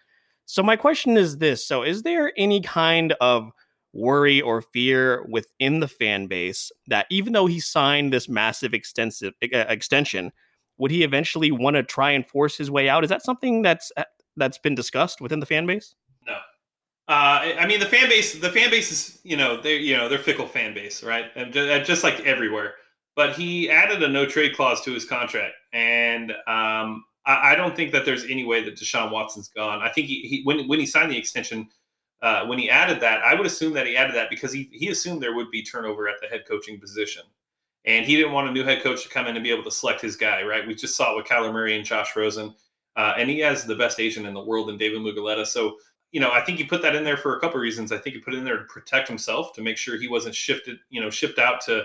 So 0.46 0.62
my 0.62 0.76
question 0.76 1.18
is 1.18 1.40
this: 1.40 1.66
So 1.66 1.82
is 1.82 2.04
there 2.04 2.32
any 2.38 2.62
kind 2.62 3.14
of 3.20 3.50
worry 3.94 4.44
or 4.44 4.62
fear 4.62 5.26
within 5.28 5.80
the 5.80 5.88
fan 5.88 6.28
base 6.28 6.72
that 6.86 7.08
even 7.10 7.34
though 7.34 7.48
he 7.48 7.60
signed 7.60 8.14
this 8.14 8.30
massive 8.30 8.76
extensive 8.76 9.34
uh, 9.42 9.66
extension, 9.68 10.32
would 10.78 10.92
he 10.92 11.04
eventually 11.04 11.50
want 11.50 11.78
to 11.78 11.82
try 11.82 12.12
and 12.12 12.28
force 12.28 12.56
his 12.56 12.70
way 12.70 12.90
out? 12.90 13.04
Is 13.04 13.10
that 13.10 13.24
something 13.24 13.64
that's 13.64 13.92
uh, 13.98 14.04
that's 14.38 14.60
been 14.60 14.76
discussed 14.76 15.20
within 15.20 15.40
the 15.40 15.48
fan 15.48 15.66
base? 15.66 15.96
Uh, 17.08 17.54
I 17.60 17.68
mean, 17.68 17.80
the 17.80 17.86
fan 17.86 18.10
base, 18.10 18.40
the 18.40 18.50
fan 18.50 18.72
base 18.72 18.92
is, 18.92 19.20
you 19.24 19.38
know, 19.38 19.62
they're 19.62 19.78
you 19.78 19.96
know, 19.96 20.10
they're 20.10 20.18
fickle 20.18 20.48
fan 20.48 20.74
base, 20.74 21.04
right? 21.04 21.26
And 21.36 21.54
just 21.54 22.04
like 22.04 22.20
everywhere. 22.22 22.76
But 23.16 23.36
he 23.36 23.70
added 23.70 24.02
a 24.02 24.08
no 24.08 24.26
trade 24.26 24.56
clause 24.56 24.82
to 24.82 24.92
his 24.92 25.06
contract, 25.06 25.54
and 25.72 26.32
um, 26.32 27.06
I, 27.26 27.52
I, 27.52 27.56
don't 27.56 27.76
think 27.76 27.94
that 27.94 28.06
there's 28.06 28.26
any 28.26 28.44
way 28.44 28.64
that 28.64 28.76
Deshaun 28.76 29.12
Watson's 29.12 29.48
gone. 29.48 29.82
I 29.82 29.90
think 29.90 30.08
he, 30.08 30.22
he 30.22 30.42
when 30.44 30.68
when 30.68 30.80
he 30.80 30.86
signed 30.86 31.12
the 31.12 31.18
extension, 31.18 31.70
uh, 32.24 32.46
when 32.48 32.58
he 32.58 32.70
added 32.70 33.00
that, 33.02 33.24
I 33.24 33.36
would 33.36 33.46
assume 33.46 33.74
that 33.74 33.88
he 33.88 33.96
added 33.96 34.16
that 34.16 34.30
because 34.30 34.52
he 34.52 34.70
he 34.74 34.90
assumed 34.90 35.22
there 35.22 35.36
would 35.36 35.52
be 35.52 35.64
turnover 35.64 36.10
at 36.10 36.16
the 36.22 36.28
head 36.28 36.44
coaching 36.48 36.80
position, 36.80 37.22
and 37.86 38.06
he 38.06 38.16
didn't 38.16 38.34
want 38.34 38.50
a 38.50 38.52
new 38.52 38.64
head 38.64 38.82
coach 38.82 39.04
to 39.04 39.10
come 39.10 39.28
in 39.28 39.36
and 39.36 39.44
be 39.44 39.52
able 39.52 39.64
to 39.64 39.72
select 39.72 40.02
his 40.02 40.16
guy. 40.16 40.42
Right? 40.42 40.68
We 40.68 40.74
just 40.74 40.98
saw 40.98 41.14
it 41.14 41.18
with 41.18 41.28
Kyler 41.28 41.54
Murray 41.54 41.78
and 41.78 41.86
Josh 41.86 42.16
Rosen, 42.16 42.54
uh, 42.96 43.14
and 43.16 43.30
he 43.30 43.40
has 43.40 43.64
the 43.64 43.76
best 43.76 44.00
agent 44.00 44.26
in 44.26 44.34
the 44.34 44.44
world 44.44 44.70
in 44.70 44.78
David 44.78 45.00
Mulugheta. 45.02 45.46
So 45.46 45.78
you 46.16 46.22
know, 46.22 46.32
I 46.32 46.40
think 46.40 46.60
he 46.60 46.64
put 46.64 46.82
that 46.82 46.96
in 46.96 47.04
there 47.04 47.18
for 47.18 47.36
a 47.36 47.42
couple 47.42 47.58
of 47.58 47.62
reasons. 47.62 47.92
I 47.92 47.98
think 47.98 48.16
he 48.16 48.22
put 48.22 48.34
it 48.34 48.38
in 48.38 48.46
there 48.46 48.58
to 48.58 48.64
protect 48.64 49.10
himself, 49.10 49.52
to 49.52 49.62
make 49.62 49.76
sure 49.76 50.00
he 50.00 50.08
wasn't 50.08 50.34
shifted, 50.34 50.78
you 50.90 51.02
know, 51.02 51.10
shipped 51.10 51.40
out 51.40 51.60
to, 51.66 51.84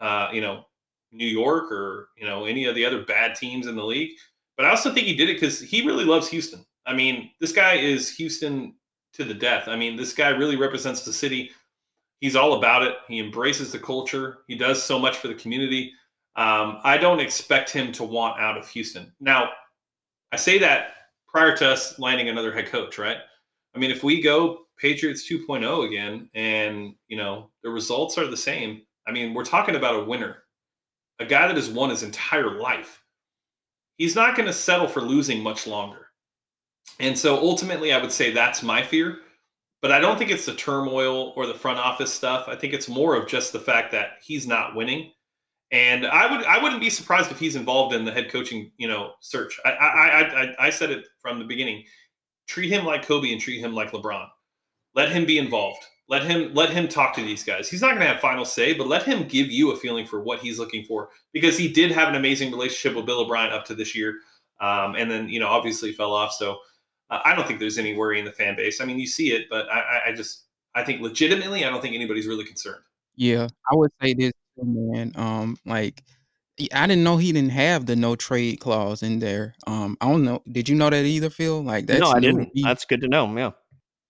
uh, 0.00 0.28
you 0.34 0.42
know, 0.42 0.66
New 1.12 1.26
York 1.26 1.72
or 1.72 2.10
you 2.18 2.26
know 2.26 2.44
any 2.44 2.66
of 2.66 2.74
the 2.74 2.84
other 2.84 3.06
bad 3.06 3.34
teams 3.34 3.66
in 3.66 3.74
the 3.74 3.82
league. 3.82 4.10
But 4.58 4.66
I 4.66 4.68
also 4.68 4.92
think 4.92 5.06
he 5.06 5.16
did 5.16 5.30
it 5.30 5.36
because 5.36 5.62
he 5.62 5.80
really 5.86 6.04
loves 6.04 6.28
Houston. 6.28 6.62
I 6.84 6.92
mean, 6.92 7.30
this 7.40 7.52
guy 7.52 7.76
is 7.76 8.14
Houston 8.16 8.74
to 9.14 9.24
the 9.24 9.32
death. 9.32 9.66
I 9.66 9.76
mean, 9.76 9.96
this 9.96 10.12
guy 10.12 10.28
really 10.28 10.56
represents 10.56 11.06
the 11.06 11.12
city. 11.14 11.50
He's 12.20 12.36
all 12.36 12.58
about 12.58 12.82
it. 12.82 12.96
He 13.08 13.18
embraces 13.18 13.72
the 13.72 13.78
culture. 13.78 14.40
He 14.46 14.58
does 14.58 14.82
so 14.82 14.98
much 14.98 15.16
for 15.16 15.28
the 15.28 15.34
community. 15.34 15.94
Um, 16.36 16.80
I 16.84 16.98
don't 16.98 17.20
expect 17.20 17.70
him 17.70 17.92
to 17.92 18.04
want 18.04 18.38
out 18.38 18.58
of 18.58 18.68
Houston. 18.68 19.10
Now, 19.20 19.52
I 20.32 20.36
say 20.36 20.58
that 20.58 20.96
prior 21.26 21.56
to 21.56 21.70
us 21.70 21.98
landing 21.98 22.28
another 22.28 22.52
head 22.52 22.66
coach, 22.66 22.98
right? 22.98 23.16
I 23.74 23.78
mean, 23.78 23.90
if 23.90 24.02
we 24.02 24.22
go 24.22 24.60
Patriots 24.78 25.30
2.0 25.30 25.86
again 25.86 26.30
and, 26.34 26.94
you 27.08 27.16
know, 27.16 27.50
the 27.62 27.70
results 27.70 28.18
are 28.18 28.26
the 28.26 28.36
same, 28.36 28.82
I 29.06 29.12
mean, 29.12 29.34
we're 29.34 29.44
talking 29.44 29.76
about 29.76 30.00
a 30.00 30.04
winner, 30.04 30.44
a 31.18 31.26
guy 31.26 31.46
that 31.46 31.56
has 31.56 31.68
won 31.68 31.90
his 31.90 32.02
entire 32.02 32.58
life. 32.58 33.02
He's 33.96 34.14
not 34.14 34.36
going 34.36 34.46
to 34.46 34.52
settle 34.52 34.86
for 34.86 35.00
losing 35.00 35.42
much 35.42 35.66
longer. 35.66 36.06
And 37.00 37.18
so 37.18 37.36
ultimately, 37.36 37.92
I 37.92 38.00
would 38.00 38.12
say 38.12 38.30
that's 38.30 38.62
my 38.62 38.82
fear. 38.82 39.18
But 39.80 39.92
I 39.92 40.00
don't 40.00 40.18
think 40.18 40.30
it's 40.30 40.46
the 40.46 40.54
turmoil 40.54 41.32
or 41.36 41.46
the 41.46 41.54
front 41.54 41.78
office 41.78 42.12
stuff. 42.12 42.48
I 42.48 42.56
think 42.56 42.72
it's 42.72 42.88
more 42.88 43.14
of 43.14 43.28
just 43.28 43.52
the 43.52 43.60
fact 43.60 43.92
that 43.92 44.14
he's 44.22 44.46
not 44.46 44.74
winning. 44.74 45.12
And 45.70 46.06
I 46.06 46.30
would 46.30 46.44
I 46.46 46.60
wouldn't 46.60 46.80
be 46.80 46.90
surprised 46.90 47.30
if 47.30 47.38
he's 47.38 47.54
involved 47.54 47.94
in 47.94 48.04
the 48.04 48.10
head 48.10 48.30
coaching, 48.30 48.72
you 48.78 48.88
know, 48.88 49.12
search. 49.20 49.60
I 49.64 49.70
I 49.70 50.42
I, 50.42 50.54
I 50.66 50.70
said 50.70 50.90
it 50.90 51.06
from 51.20 51.38
the 51.38 51.44
beginning. 51.44 51.84
Treat 52.48 52.70
him 52.70 52.84
like 52.84 53.04
Kobe 53.04 53.30
and 53.30 53.40
treat 53.40 53.60
him 53.60 53.74
like 53.74 53.92
LeBron. 53.92 54.26
Let 54.94 55.10
him 55.10 55.26
be 55.26 55.38
involved. 55.38 55.84
Let 56.08 56.24
him 56.24 56.54
let 56.54 56.70
him 56.70 56.88
talk 56.88 57.14
to 57.14 57.22
these 57.22 57.44
guys. 57.44 57.68
He's 57.68 57.82
not 57.82 57.88
going 57.88 58.00
to 58.00 58.06
have 58.06 58.20
final 58.20 58.46
say, 58.46 58.72
but 58.72 58.88
let 58.88 59.02
him 59.02 59.28
give 59.28 59.50
you 59.50 59.72
a 59.72 59.76
feeling 59.76 60.06
for 60.06 60.20
what 60.20 60.40
he's 60.40 60.58
looking 60.58 60.84
for 60.84 61.10
because 61.34 61.58
he 61.58 61.68
did 61.68 61.92
have 61.92 62.08
an 62.08 62.14
amazing 62.14 62.50
relationship 62.50 62.96
with 62.96 63.04
Bill 63.04 63.20
O'Brien 63.20 63.52
up 63.52 63.66
to 63.66 63.74
this 63.74 63.94
year, 63.94 64.14
um, 64.60 64.94
and 64.94 65.10
then 65.10 65.28
you 65.28 65.38
know 65.38 65.48
obviously 65.48 65.92
fell 65.92 66.14
off. 66.14 66.32
So 66.32 66.58
uh, 67.10 67.20
I 67.26 67.34
don't 67.34 67.46
think 67.46 67.60
there's 67.60 67.76
any 67.76 67.94
worry 67.94 68.18
in 68.18 68.24
the 68.24 68.32
fan 68.32 68.56
base. 68.56 68.80
I 68.80 68.86
mean, 68.86 68.98
you 68.98 69.06
see 69.06 69.32
it, 69.32 69.48
but 69.50 69.70
I, 69.70 70.04
I 70.06 70.12
just 70.12 70.44
I 70.74 70.82
think 70.82 71.02
legitimately, 71.02 71.66
I 71.66 71.68
don't 71.68 71.82
think 71.82 71.94
anybody's 71.94 72.26
really 72.26 72.44
concerned. 72.44 72.82
Yeah, 73.16 73.46
I 73.70 73.74
would 73.74 73.90
say 74.00 74.14
this, 74.14 74.32
man. 74.56 75.12
Um, 75.16 75.58
like 75.66 76.02
I 76.72 76.86
didn't 76.86 77.04
know 77.04 77.16
he 77.16 77.32
didn't 77.32 77.50
have 77.50 77.86
the 77.86 77.96
no 77.96 78.16
trade 78.16 78.60
clause 78.60 79.02
in 79.02 79.18
there. 79.20 79.54
Um, 79.66 79.96
I 80.00 80.08
don't 80.08 80.24
know. 80.24 80.42
Did 80.50 80.68
you 80.68 80.74
know 80.74 80.90
that 80.90 81.04
either, 81.04 81.30
Phil? 81.30 81.62
Like 81.62 81.86
that's 81.86 82.00
no, 82.00 82.10
I 82.10 82.20
didn't. 82.20 82.50
That's 82.62 82.84
good 82.84 83.00
to 83.02 83.08
know. 83.08 83.36
Yeah. 83.36 83.50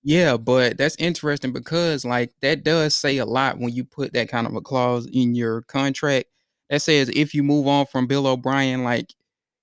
Yeah, 0.05 0.37
but 0.37 0.79
that's 0.79 0.97
interesting 0.97 1.53
because 1.53 2.05
like 2.05 2.33
that 2.41 2.65
does 2.65 2.95
say 2.95 3.19
a 3.19 3.27
lot 3.27 3.59
when 3.59 3.75
you 3.75 3.85
put 3.85 4.13
that 4.15 4.29
kind 4.29 4.47
of 4.47 4.55
a 4.55 4.61
clause 4.61 5.07
in 5.13 5.35
your 5.35 5.63
contract. 5.63 6.27
That 6.71 6.83
says 6.83 7.11
if 7.15 7.35
you 7.35 7.43
move 7.43 7.67
on 7.67 7.87
from 7.87 8.07
Bill 8.07 8.27
O'Brien, 8.27 8.85
like 8.85 9.13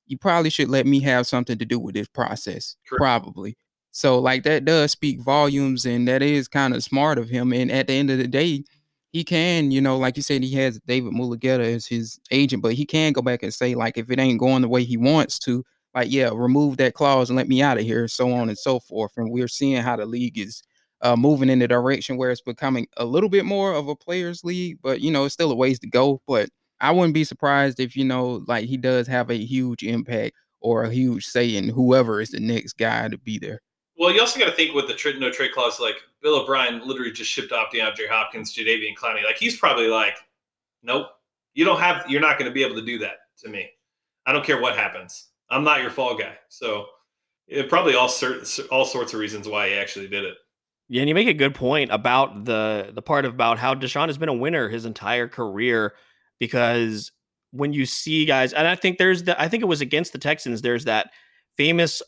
you 0.07 0.17
probably 0.17 0.49
should 0.49 0.69
let 0.69 0.85
me 0.85 0.99
have 1.01 1.25
something 1.25 1.57
to 1.57 1.65
do 1.65 1.79
with 1.79 1.95
this 1.95 2.07
process. 2.07 2.75
Probably. 2.85 3.57
So 3.91 4.19
like 4.19 4.43
that 4.43 4.65
does 4.65 4.91
speak 4.91 5.21
volumes 5.21 5.85
and 5.85 6.07
that 6.07 6.21
is 6.21 6.47
kind 6.47 6.75
of 6.75 6.83
smart 6.83 7.17
of 7.17 7.29
him. 7.29 7.53
And 7.53 7.71
at 7.71 7.87
the 7.87 7.93
end 7.93 8.11
of 8.11 8.17
the 8.17 8.27
day, 8.27 8.65
he 9.15 9.23
can, 9.23 9.71
you 9.71 9.79
know, 9.81 9.97
like 9.97 10.17
you 10.17 10.23
said, 10.23 10.43
he 10.43 10.55
has 10.55 10.77
David 10.85 11.13
Mulugheta 11.13 11.61
as 11.73 11.87
his 11.87 12.19
agent, 12.31 12.61
but 12.61 12.73
he 12.73 12.85
can 12.85 13.13
go 13.13 13.21
back 13.21 13.43
and 13.43 13.53
say, 13.53 13.73
like, 13.73 13.97
if 13.97 14.11
it 14.11 14.19
ain't 14.19 14.39
going 14.41 14.61
the 14.61 14.67
way 14.67 14.83
he 14.83 14.97
wants 14.97 15.39
to, 15.39 15.63
like, 15.93 16.11
yeah, 16.11 16.29
remove 16.33 16.77
that 16.77 16.93
clause 16.95 17.29
and 17.29 17.37
let 17.37 17.47
me 17.47 17.61
out 17.61 17.77
of 17.77 17.85
here, 17.85 18.07
so 18.09 18.33
on 18.33 18.49
and 18.49 18.57
so 18.57 18.79
forth. 18.79 19.13
And 19.15 19.31
we're 19.31 19.47
seeing 19.47 19.81
how 19.81 19.95
the 19.95 20.05
league 20.05 20.37
is 20.37 20.61
uh, 21.01 21.15
moving 21.15 21.49
in 21.49 21.59
the 21.59 21.67
direction 21.67 22.17
where 22.17 22.29
it's 22.29 22.41
becoming 22.41 22.87
a 22.97 23.05
little 23.05 23.29
bit 23.29 23.45
more 23.45 23.73
of 23.73 23.87
a 23.87 23.95
players' 23.95 24.43
league, 24.43 24.79
but 24.83 24.99
you 25.01 25.11
know, 25.11 25.23
it's 25.25 25.33
still 25.33 25.51
a 25.51 25.55
ways 25.55 25.79
to 25.79 25.87
go. 25.87 26.21
But 26.27 26.49
I 26.81 26.91
wouldn't 26.91 27.13
be 27.13 27.23
surprised 27.23 27.79
if, 27.79 27.95
you 27.95 28.03
know, 28.03 28.43
like 28.47 28.65
he 28.65 28.75
does 28.77 29.07
have 29.07 29.29
a 29.29 29.37
huge 29.37 29.83
impact 29.83 30.33
or 30.59 30.83
a 30.83 30.91
huge 30.93 31.25
say 31.25 31.55
in 31.55 31.69
whoever 31.69 32.19
is 32.19 32.31
the 32.31 32.39
next 32.41 32.73
guy 32.77 33.07
to 33.07 33.17
be 33.17 33.39
there. 33.39 33.61
Well, 33.97 34.13
you 34.13 34.19
also 34.19 34.39
got 34.39 34.47
to 34.47 34.51
think 34.51 34.75
with 34.75 34.87
the 34.87 34.93
tra- 34.93 35.17
no 35.17 35.31
trade 35.31 35.53
clause, 35.53 35.79
like 35.79 35.95
Bill 36.21 36.41
O'Brien 36.41 36.85
literally 36.85 37.11
just 37.11 37.31
shipped 37.31 37.51
off 37.51 37.71
DeAndre 37.73 38.09
Hopkins, 38.09 38.53
Jadeveon 38.53 38.95
Clowney. 38.97 39.23
Like 39.23 39.37
he's 39.37 39.57
probably 39.57 39.87
like, 39.87 40.17
nope, 40.83 41.07
you 41.53 41.63
don't 41.63 41.79
have, 41.79 42.05
you're 42.09 42.21
not 42.21 42.37
going 42.37 42.49
to 42.49 42.53
be 42.53 42.63
able 42.63 42.75
to 42.75 42.85
do 42.85 42.97
that 42.99 43.17
to 43.43 43.49
me. 43.49 43.69
I 44.25 44.33
don't 44.33 44.43
care 44.43 44.59
what 44.59 44.75
happens. 44.75 45.27
I'm 45.49 45.63
not 45.63 45.81
your 45.81 45.91
fall 45.91 46.17
guy. 46.17 46.35
So 46.49 46.87
it 47.47 47.69
probably 47.69 47.95
all 47.95 48.09
certain 48.09 48.45
all 48.71 48.85
sorts 48.85 49.13
of 49.13 49.19
reasons 49.19 49.47
why 49.47 49.69
he 49.69 49.75
actually 49.75 50.07
did 50.07 50.23
it. 50.25 50.35
Yeah, 50.87 51.01
and 51.01 51.09
you 51.09 51.15
make 51.15 51.27
a 51.27 51.33
good 51.33 51.55
point 51.55 51.91
about 51.91 52.45
the 52.45 52.91
the 52.93 53.01
part 53.01 53.25
about 53.25 53.59
how 53.59 53.73
Deshaun 53.73 54.07
has 54.07 54.17
been 54.17 54.29
a 54.29 54.33
winner 54.33 54.69
his 54.69 54.85
entire 54.85 55.27
career 55.27 55.93
because 56.39 57.11
when 57.51 57.73
you 57.73 57.85
see 57.85 58.25
guys, 58.25 58.53
and 58.53 58.67
I 58.67 58.75
think 58.75 58.97
there's 58.97 59.23
the, 59.23 59.39
I 59.39 59.47
think 59.47 59.61
it 59.61 59.67
was 59.67 59.81
against 59.81 60.13
the 60.13 60.19
Texans. 60.19 60.61
There's 60.61 60.85
that 60.85 61.11
famous 61.55 62.01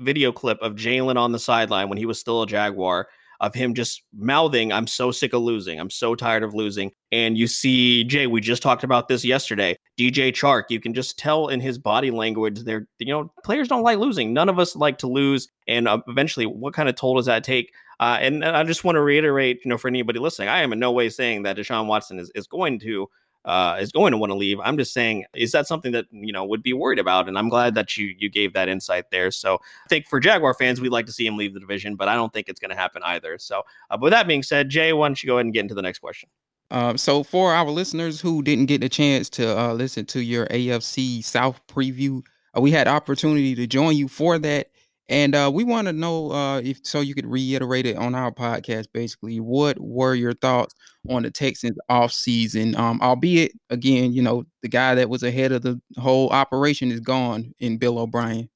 video 0.00 0.32
clip 0.32 0.58
of 0.60 0.74
Jalen 0.74 1.16
on 1.16 1.32
the 1.32 1.38
sideline 1.38 1.88
when 1.88 1.98
he 1.98 2.06
was 2.06 2.18
still 2.18 2.42
a 2.42 2.46
Jaguar 2.46 3.08
of 3.40 3.54
him 3.54 3.74
just 3.74 4.02
mouthing, 4.16 4.72
I'm 4.72 4.86
so 4.86 5.10
sick 5.10 5.32
of 5.32 5.42
losing. 5.42 5.78
I'm 5.78 5.90
so 5.90 6.14
tired 6.14 6.42
of 6.42 6.54
losing. 6.54 6.92
And 7.12 7.36
you 7.36 7.46
see, 7.46 8.04
Jay, 8.04 8.26
we 8.26 8.40
just 8.40 8.62
talked 8.62 8.84
about 8.84 9.08
this 9.08 9.24
yesterday. 9.24 9.76
DJ 9.98 10.32
Chark, 10.32 10.64
you 10.70 10.80
can 10.80 10.94
just 10.94 11.18
tell 11.18 11.48
in 11.48 11.60
his 11.60 11.78
body 11.78 12.10
language, 12.10 12.60
they're, 12.60 12.86
you 12.98 13.12
know, 13.12 13.32
players 13.44 13.68
don't 13.68 13.82
like 13.82 13.98
losing. 13.98 14.32
None 14.32 14.48
of 14.48 14.58
us 14.58 14.76
like 14.76 14.98
to 14.98 15.06
lose. 15.06 15.48
And 15.68 15.88
uh, 15.88 15.98
eventually, 16.08 16.46
what 16.46 16.74
kind 16.74 16.88
of 16.88 16.94
toll 16.94 17.16
does 17.16 17.26
that 17.26 17.44
take? 17.44 17.72
Uh, 18.00 18.18
and, 18.20 18.42
and 18.42 18.56
I 18.56 18.64
just 18.64 18.82
want 18.82 18.96
to 18.96 19.02
reiterate, 19.02 19.60
you 19.64 19.68
know, 19.68 19.78
for 19.78 19.88
anybody 19.88 20.18
listening, 20.18 20.48
I 20.48 20.62
am 20.62 20.72
in 20.72 20.78
no 20.78 20.90
way 20.90 21.08
saying 21.08 21.42
that 21.42 21.56
Deshaun 21.56 21.86
Watson 21.86 22.18
is, 22.18 22.30
is 22.34 22.46
going 22.46 22.80
to 22.80 23.08
uh, 23.44 23.76
is 23.80 23.92
going 23.92 24.12
to 24.12 24.18
want 24.18 24.30
to 24.30 24.36
leave. 24.36 24.58
I'm 24.60 24.76
just 24.76 24.92
saying, 24.92 25.24
is 25.34 25.52
that 25.52 25.66
something 25.66 25.92
that 25.92 26.06
you 26.10 26.32
know 26.32 26.44
would 26.44 26.62
be 26.62 26.72
worried 26.72 26.98
about? 26.98 27.28
And 27.28 27.38
I'm 27.38 27.48
glad 27.48 27.74
that 27.74 27.96
you 27.96 28.14
you 28.18 28.28
gave 28.28 28.52
that 28.54 28.68
insight 28.68 29.10
there. 29.10 29.30
So 29.30 29.56
I 29.56 29.88
think 29.88 30.06
for 30.06 30.20
Jaguar 30.20 30.54
fans, 30.54 30.80
we'd 30.80 30.90
like 30.90 31.06
to 31.06 31.12
see 31.12 31.26
him 31.26 31.36
leave 31.36 31.54
the 31.54 31.60
division, 31.60 31.96
but 31.96 32.08
I 32.08 32.14
don't 32.14 32.32
think 32.32 32.48
it's 32.48 32.60
going 32.60 32.70
to 32.70 32.76
happen 32.76 33.02
either. 33.04 33.38
So, 33.38 33.62
uh, 33.90 33.98
with 34.00 34.12
that 34.12 34.26
being 34.26 34.42
said, 34.42 34.68
Jay, 34.68 34.92
why 34.92 35.08
don't 35.08 35.22
you 35.22 35.26
go 35.26 35.36
ahead 35.36 35.46
and 35.46 35.54
get 35.54 35.60
into 35.60 35.74
the 35.74 35.82
next 35.82 35.98
question? 35.98 36.28
Um, 36.70 36.98
so 36.98 37.22
for 37.22 37.52
our 37.52 37.70
listeners 37.70 38.20
who 38.20 38.42
didn't 38.42 38.66
get 38.66 38.80
the 38.80 38.88
chance 38.88 39.28
to 39.30 39.58
uh, 39.58 39.74
listen 39.74 40.06
to 40.06 40.20
your 40.20 40.46
AFC 40.46 41.22
South 41.22 41.60
preview, 41.66 42.22
uh, 42.56 42.60
we 42.60 42.70
had 42.70 42.88
opportunity 42.88 43.54
to 43.54 43.66
join 43.66 43.96
you 43.96 44.08
for 44.08 44.38
that. 44.38 44.70
And 45.08 45.34
uh, 45.34 45.50
we 45.52 45.64
want 45.64 45.86
to 45.86 45.92
know 45.92 46.32
uh, 46.32 46.60
if 46.60 46.80
so 46.82 47.00
you 47.00 47.14
could 47.14 47.26
reiterate 47.26 47.84
it 47.84 47.96
on 47.96 48.14
our 48.14 48.32
podcast. 48.32 48.86
Basically, 48.92 49.38
what 49.38 49.78
were 49.78 50.14
your 50.14 50.32
thoughts 50.32 50.74
on 51.08 51.24
the 51.24 51.30
Texans 51.30 51.76
off 51.90 52.10
season? 52.12 52.74
Um, 52.76 53.00
albeit 53.02 53.52
again, 53.68 54.12
you 54.12 54.22
know, 54.22 54.44
the 54.62 54.68
guy 54.68 54.94
that 54.94 55.10
was 55.10 55.22
ahead 55.22 55.52
of 55.52 55.62
the 55.62 55.80
whole 55.98 56.30
operation 56.30 56.90
is 56.90 57.00
gone 57.00 57.52
in 57.58 57.76
Bill 57.76 57.98
O'Brien. 57.98 58.48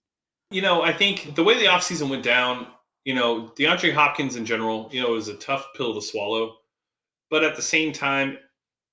You 0.51 0.63
know, 0.63 0.81
I 0.81 0.95
think 0.95 1.35
the 1.35 1.45
way 1.45 1.59
the 1.59 1.67
offseason 1.67 2.09
went 2.09 2.25
down, 2.25 2.67
you 3.05 3.15
know, 3.15 3.53
DeAndre 3.59 3.93
Hopkins 3.93 4.37
in 4.37 4.47
general, 4.47 4.89
you 4.91 5.03
know, 5.03 5.11
was 5.11 5.29
a 5.29 5.35
tough 5.35 5.67
pill 5.77 5.95
to 5.95 6.01
swallow. 6.01 6.57
But 7.31 7.45
at 7.45 7.57
the 7.57 7.63
same 7.63 7.93
time, 7.93 8.39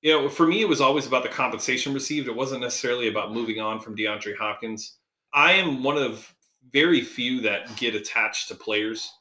you 0.02 0.12
know, 0.12 0.28
for 0.28 0.46
me, 0.46 0.60
it 0.60 0.68
was 0.68 0.82
always 0.82 1.08
about 1.08 1.24
the 1.24 1.30
compensation 1.30 1.94
received. 1.94 2.28
It 2.28 2.36
wasn't 2.36 2.62
necessarily 2.62 3.08
about 3.08 3.32
moving 3.32 3.62
on 3.62 3.80
from 3.80 3.96
DeAndre 3.96 4.36
Hopkins. 4.38 4.98
I 5.34 5.54
am 5.54 5.82
one 5.82 5.98
of 5.98 6.35
very 6.72 7.02
few 7.02 7.42
that 7.42 7.76
get 7.78 7.96
attached 7.96 8.48
to 8.50 8.56
players. 8.56 9.12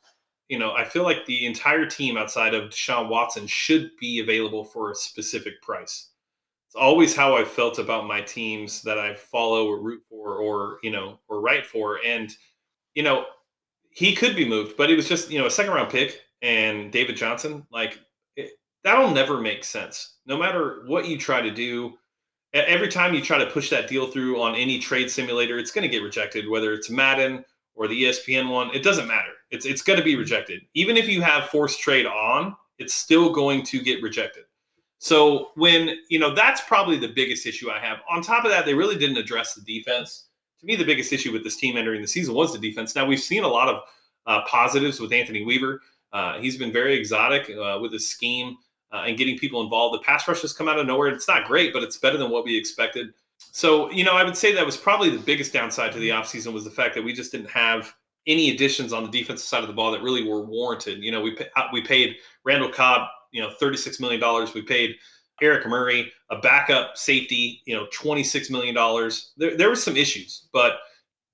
You 0.48 0.58
know, 0.58 0.72
I 0.72 0.84
feel 0.84 1.04
like 1.04 1.24
the 1.26 1.46
entire 1.46 1.86
team 1.86 2.16
outside 2.16 2.54
of 2.54 2.70
Deshaun 2.70 3.08
Watson 3.08 3.46
should 3.46 3.90
be 3.98 4.20
available 4.20 4.64
for 4.64 4.90
a 4.90 4.94
specific 4.94 5.60
price. 5.62 6.10
It's 6.68 6.76
always 6.76 7.14
how 7.14 7.36
I 7.36 7.44
felt 7.44 7.78
about 7.78 8.06
my 8.06 8.20
teams 8.20 8.82
that 8.82 8.98
I 8.98 9.14
follow 9.14 9.66
or 9.66 9.80
root 9.80 10.02
for 10.08 10.36
or, 10.38 10.78
you 10.82 10.90
know, 10.90 11.20
or 11.28 11.40
write 11.40 11.64
for. 11.64 12.00
And, 12.04 12.34
you 12.94 13.02
know, 13.02 13.26
he 13.90 14.14
could 14.14 14.34
be 14.34 14.48
moved, 14.48 14.76
but 14.76 14.90
it 14.90 14.96
was 14.96 15.08
just, 15.08 15.30
you 15.30 15.38
know, 15.38 15.46
a 15.46 15.50
second 15.50 15.72
round 15.72 15.90
pick 15.90 16.20
and 16.42 16.90
David 16.90 17.16
Johnson. 17.16 17.64
Like, 17.70 18.00
it, 18.36 18.50
that'll 18.82 19.12
never 19.12 19.40
make 19.40 19.64
sense. 19.64 20.16
No 20.26 20.36
matter 20.36 20.82
what 20.86 21.06
you 21.06 21.16
try 21.16 21.40
to 21.40 21.50
do, 21.50 21.94
every 22.54 22.88
time 22.88 23.14
you 23.14 23.20
try 23.20 23.38
to 23.38 23.50
push 23.50 23.68
that 23.70 23.88
deal 23.88 24.06
through 24.06 24.40
on 24.40 24.54
any 24.54 24.78
trade 24.78 25.10
simulator, 25.10 25.58
it's 25.58 25.72
going 25.72 25.82
to 25.82 25.88
get 25.88 26.02
rejected, 26.02 26.48
whether 26.48 26.72
it's 26.72 26.88
Madden 26.88 27.44
or 27.74 27.88
the 27.88 28.04
ESPN 28.04 28.48
one. 28.48 28.70
It 28.72 28.82
doesn't 28.82 29.08
matter. 29.08 29.32
It's 29.50 29.66
it's 29.66 29.82
going 29.82 29.98
to 29.98 30.04
be 30.04 30.16
rejected. 30.16 30.62
Even 30.74 30.96
if 30.96 31.08
you 31.08 31.20
have 31.20 31.50
forced 31.50 31.80
trade 31.80 32.06
on, 32.06 32.56
it's 32.78 32.94
still 32.94 33.32
going 33.32 33.64
to 33.64 33.82
get 33.82 34.02
rejected. 34.02 34.44
So 34.98 35.50
when 35.56 35.96
you 36.08 36.18
know 36.18 36.34
that's 36.34 36.60
probably 36.62 36.96
the 36.96 37.08
biggest 37.08 37.46
issue 37.46 37.70
I 37.70 37.80
have. 37.80 37.98
On 38.08 38.22
top 38.22 38.44
of 38.44 38.50
that, 38.50 38.64
they 38.64 38.74
really 38.74 38.96
didn't 38.96 39.18
address 39.18 39.54
the 39.54 39.60
defense. 39.62 40.28
To 40.60 40.66
me, 40.66 40.76
the 40.76 40.84
biggest 40.84 41.12
issue 41.12 41.32
with 41.32 41.44
this 41.44 41.56
team 41.56 41.76
entering 41.76 42.00
the 42.00 42.08
season 42.08 42.34
was 42.34 42.52
the 42.52 42.58
defense. 42.58 42.94
Now 42.94 43.04
we've 43.04 43.20
seen 43.20 43.44
a 43.44 43.48
lot 43.48 43.68
of 43.68 43.82
uh, 44.26 44.42
positives 44.46 45.00
with 45.00 45.12
Anthony 45.12 45.44
Weaver. 45.44 45.80
Uh, 46.12 46.38
he's 46.38 46.56
been 46.56 46.72
very 46.72 46.94
exotic 46.94 47.50
uh, 47.50 47.78
with 47.82 47.92
his 47.92 48.08
scheme 48.08 48.56
uh, 48.94 49.02
and 49.06 49.18
getting 49.18 49.36
people 49.36 49.60
involved. 49.60 49.94
The 49.94 50.04
pass 50.04 50.26
rush 50.28 50.42
has 50.42 50.52
come 50.52 50.68
out 50.68 50.78
of 50.78 50.86
nowhere. 50.86 51.08
It's 51.08 51.26
not 51.26 51.46
great, 51.46 51.72
but 51.72 51.82
it's 51.82 51.96
better 51.96 52.16
than 52.16 52.30
what 52.30 52.44
we 52.44 52.56
expected. 52.56 53.12
So, 53.38 53.90
you 53.90 54.04
know, 54.04 54.12
I 54.12 54.22
would 54.22 54.36
say 54.36 54.52
that 54.54 54.64
was 54.64 54.76
probably 54.76 55.10
the 55.10 55.18
biggest 55.18 55.52
downside 55.52 55.92
to 55.92 55.98
the 55.98 56.10
offseason 56.10 56.52
was 56.52 56.64
the 56.64 56.70
fact 56.70 56.94
that 56.94 57.02
we 57.02 57.12
just 57.12 57.32
didn't 57.32 57.50
have 57.50 57.92
any 58.26 58.50
additions 58.50 58.92
on 58.92 59.02
the 59.02 59.10
defensive 59.10 59.46
side 59.46 59.62
of 59.62 59.68
the 59.68 59.74
ball 59.74 59.90
that 59.92 60.02
really 60.02 60.26
were 60.26 60.42
warranted. 60.42 61.02
You 61.02 61.10
know, 61.10 61.20
we 61.20 61.36
we 61.72 61.82
paid 61.82 62.16
Randall 62.44 62.70
Cobb, 62.70 63.08
you 63.32 63.42
know, 63.42 63.50
thirty 63.50 63.76
six 63.76 64.00
million 64.00 64.20
dollars. 64.20 64.54
We 64.54 64.62
paid 64.62 64.94
Eric 65.42 65.66
Murray, 65.66 66.12
a 66.30 66.38
backup 66.38 66.96
safety, 66.96 67.62
you 67.66 67.74
know, 67.74 67.86
twenty 67.92 68.22
six 68.22 68.48
million 68.48 68.74
dollars. 68.74 69.32
There 69.36 69.56
there 69.56 69.68
were 69.68 69.76
some 69.76 69.96
issues, 69.96 70.48
but 70.52 70.78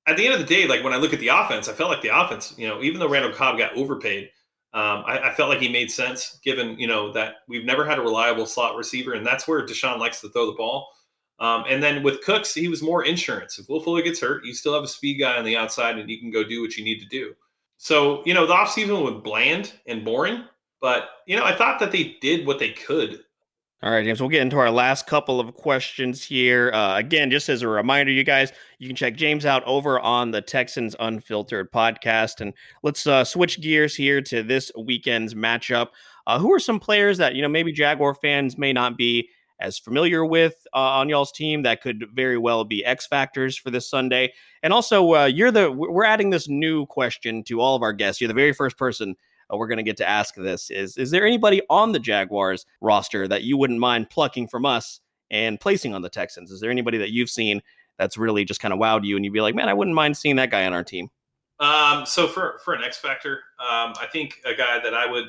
at 0.07 0.17
the 0.17 0.25
end 0.25 0.35
of 0.35 0.41
the 0.41 0.47
day, 0.47 0.67
like 0.67 0.83
when 0.83 0.95
I 0.95 0.97
look 0.97 1.13
at 1.13 1.21
the 1.21 1.29
offense, 1.29 1.69
I 1.69 1.75
felt 1.75 1.91
like 1.91 2.03
the 2.03 2.19
offense, 2.19 2.55
you 2.57 2.67
know, 2.67 2.83
even 2.83 2.99
though 2.99 3.09
Randall 3.09 3.33
Cobb 3.33 3.59
got 3.59 3.77
overpaid, 3.77 4.31
um, 4.73 5.03
I, 5.05 5.31
I, 5.31 5.35
felt 5.35 5.49
like 5.49 5.59
he 5.59 5.69
made 5.69 5.91
sense 5.91 6.39
given, 6.45 6.79
you 6.79 6.87
know, 6.87 7.13
that 7.13 7.37
we've 7.49 7.65
never 7.65 7.85
had 7.85 7.99
a 7.99 8.03
reliable 8.03 8.47
slot 8.47 8.77
receiver, 8.77 9.15
and 9.15 9.27
that's 9.27 9.49
where 9.49 9.67
Deshaun 9.67 9.99
likes 9.99 10.21
to 10.21 10.29
throw 10.29 10.47
the 10.47 10.57
ball. 10.57 10.89
Um, 11.41 11.65
and 11.69 11.83
then 11.83 12.05
with 12.05 12.23
Cooks, 12.23 12.55
he 12.55 12.69
was 12.69 12.83
more 12.83 13.05
insurance. 13.05 13.59
If 13.59 13.69
Will 13.69 13.81
Fuller 13.81 14.03
gets 14.03 14.21
hurt, 14.21 14.45
you 14.45 14.55
still 14.55 14.75
have 14.75 14.85
a 14.85 14.89
speed 14.89 15.19
guy 15.19 15.39
on 15.39 15.45
the 15.45 15.57
outside 15.57 15.99
and 15.99 16.09
you 16.09 16.21
can 16.21 16.31
go 16.31 16.45
do 16.45 16.61
what 16.61 16.77
you 16.77 16.85
need 16.85 17.01
to 17.01 17.07
do. 17.07 17.35
So, 17.79 18.23
you 18.27 18.35
know, 18.35 18.47
the 18.47 18.55
offseason 18.55 19.03
was 19.03 19.23
bland 19.25 19.73
and 19.87 20.05
boring, 20.05 20.45
but, 20.83 21.09
you 21.27 21.37
know, 21.37 21.45
I 21.45 21.57
thought 21.57 21.81
that 21.81 21.91
they 21.91 22.19
did 22.21 22.47
what 22.47 22.59
they 22.59 22.71
could. 22.71 23.25
All 23.83 23.91
right, 23.91 24.05
James, 24.05 24.21
we'll 24.21 24.29
get 24.29 24.43
into 24.43 24.59
our 24.59 24.71
last 24.71 25.07
couple 25.07 25.41
of 25.41 25.55
questions 25.55 26.23
here. 26.23 26.71
Uh, 26.71 26.99
again, 26.99 27.31
just 27.31 27.49
as 27.49 27.63
a 27.63 27.69
reminder, 27.69 28.13
you 28.13 28.25
guys, 28.25 28.53
you 28.79 28.87
can 28.87 28.95
check 28.95 29.17
James 29.17 29.47
out 29.47 29.65
over 29.65 29.99
on 29.99 30.33
the 30.33 30.43
Texans 30.43 30.95
Unfiltered 31.01 31.73
podcast. 31.73 32.43
And 32.43 32.53
let's 32.83 33.07
uh, 33.07 33.25
switch 33.25 33.59
gears 33.63 33.97
here 33.97 34.21
to 34.21 34.43
this 34.43 34.71
weekend's 34.79 35.33
matchup. 35.33 35.89
Uh, 36.27 36.39
who 36.39 36.53
are 36.53 36.61
some 36.61 36.79
players 36.79 37.17
that, 37.17 37.35
you 37.35 37.41
know, 37.41 37.49
maybe 37.49 37.73
Jaguar 37.73 38.15
fans 38.15 38.59
may 38.59 38.75
not 38.75 38.99
be 38.99 39.31
as 39.61 39.79
familiar 39.79 40.27
with 40.27 40.67
uh, 40.75 40.79
on 40.79 41.09
y'all's 41.09 41.33
team 41.33 41.63
that 41.63 41.81
could 41.81 42.05
very 42.13 42.37
well 42.37 42.65
be 42.65 42.85
X 42.85 43.07
factors 43.07 43.57
for 43.57 43.71
this 43.71 43.89
Sunday. 43.89 44.31
And 44.63 44.75
also, 44.75 45.15
uh, 45.15 45.25
you're 45.25 45.51
the 45.51 45.73
we're 45.73 46.05
adding 46.05 46.29
this 46.29 46.51
new 46.51 46.85
question 46.85 47.43
to 47.45 47.63
all 47.63 47.77
of 47.77 47.83
our 47.83 47.95
guests. 47.95 48.21
You're 48.21 48.29
the 48.29 48.35
very 48.35 48.53
first 48.53 48.77
person 48.77 49.17
uh, 49.53 49.57
we're 49.57 49.69
going 49.69 49.79
to 49.79 49.83
get 49.83 49.97
to 49.99 50.09
ask 50.09 50.35
this. 50.35 50.71
Is 50.71 50.97
is 50.97 51.11
there 51.11 51.27
anybody 51.27 51.63
on 51.71 51.93
the 51.93 51.99
Jaguars 51.99 52.67
roster 52.81 53.29
that 53.29 53.43
you 53.43 53.57
wouldn't 53.57 53.81
mind 53.81 54.11
plucking 54.11 54.49
from 54.49 54.67
us 54.67 55.01
and 55.31 55.61
placing 55.61 55.95
on 55.95 56.03
the 56.03 56.09
Texans? 56.09 56.51
Is 56.51 56.61
there 56.61 56.71
anybody 56.71 56.99
that 56.99 57.11
you've 57.11 57.31
seen 57.31 57.63
that's 57.99 58.17
really 58.17 58.45
just 58.45 58.61
kind 58.61 58.73
of 58.73 58.81
wowed 58.81 59.05
you 59.05 59.17
and 59.17 59.25
you'd 59.25 59.35
be 59.35 59.41
like, 59.41 59.55
man, 59.55 59.69
I 59.69 59.75
wouldn't 59.75 59.95
mind 59.95 60.17
seeing 60.17 60.37
that 60.37 60.51
guy 60.51 60.67
on 60.67 60.73
our 60.73 60.85
team? 60.85 61.11
Um, 61.59 62.07
so 62.07 62.27
for 62.27 62.61
for 62.65 62.75
an 62.75 62.83
X 62.83 62.99
factor, 62.99 63.43
um, 63.59 63.93
I 64.01 64.07
think 64.11 64.41
a 64.45 64.55
guy 64.55 64.81
that 64.83 64.95
I 64.95 65.11
would 65.11 65.27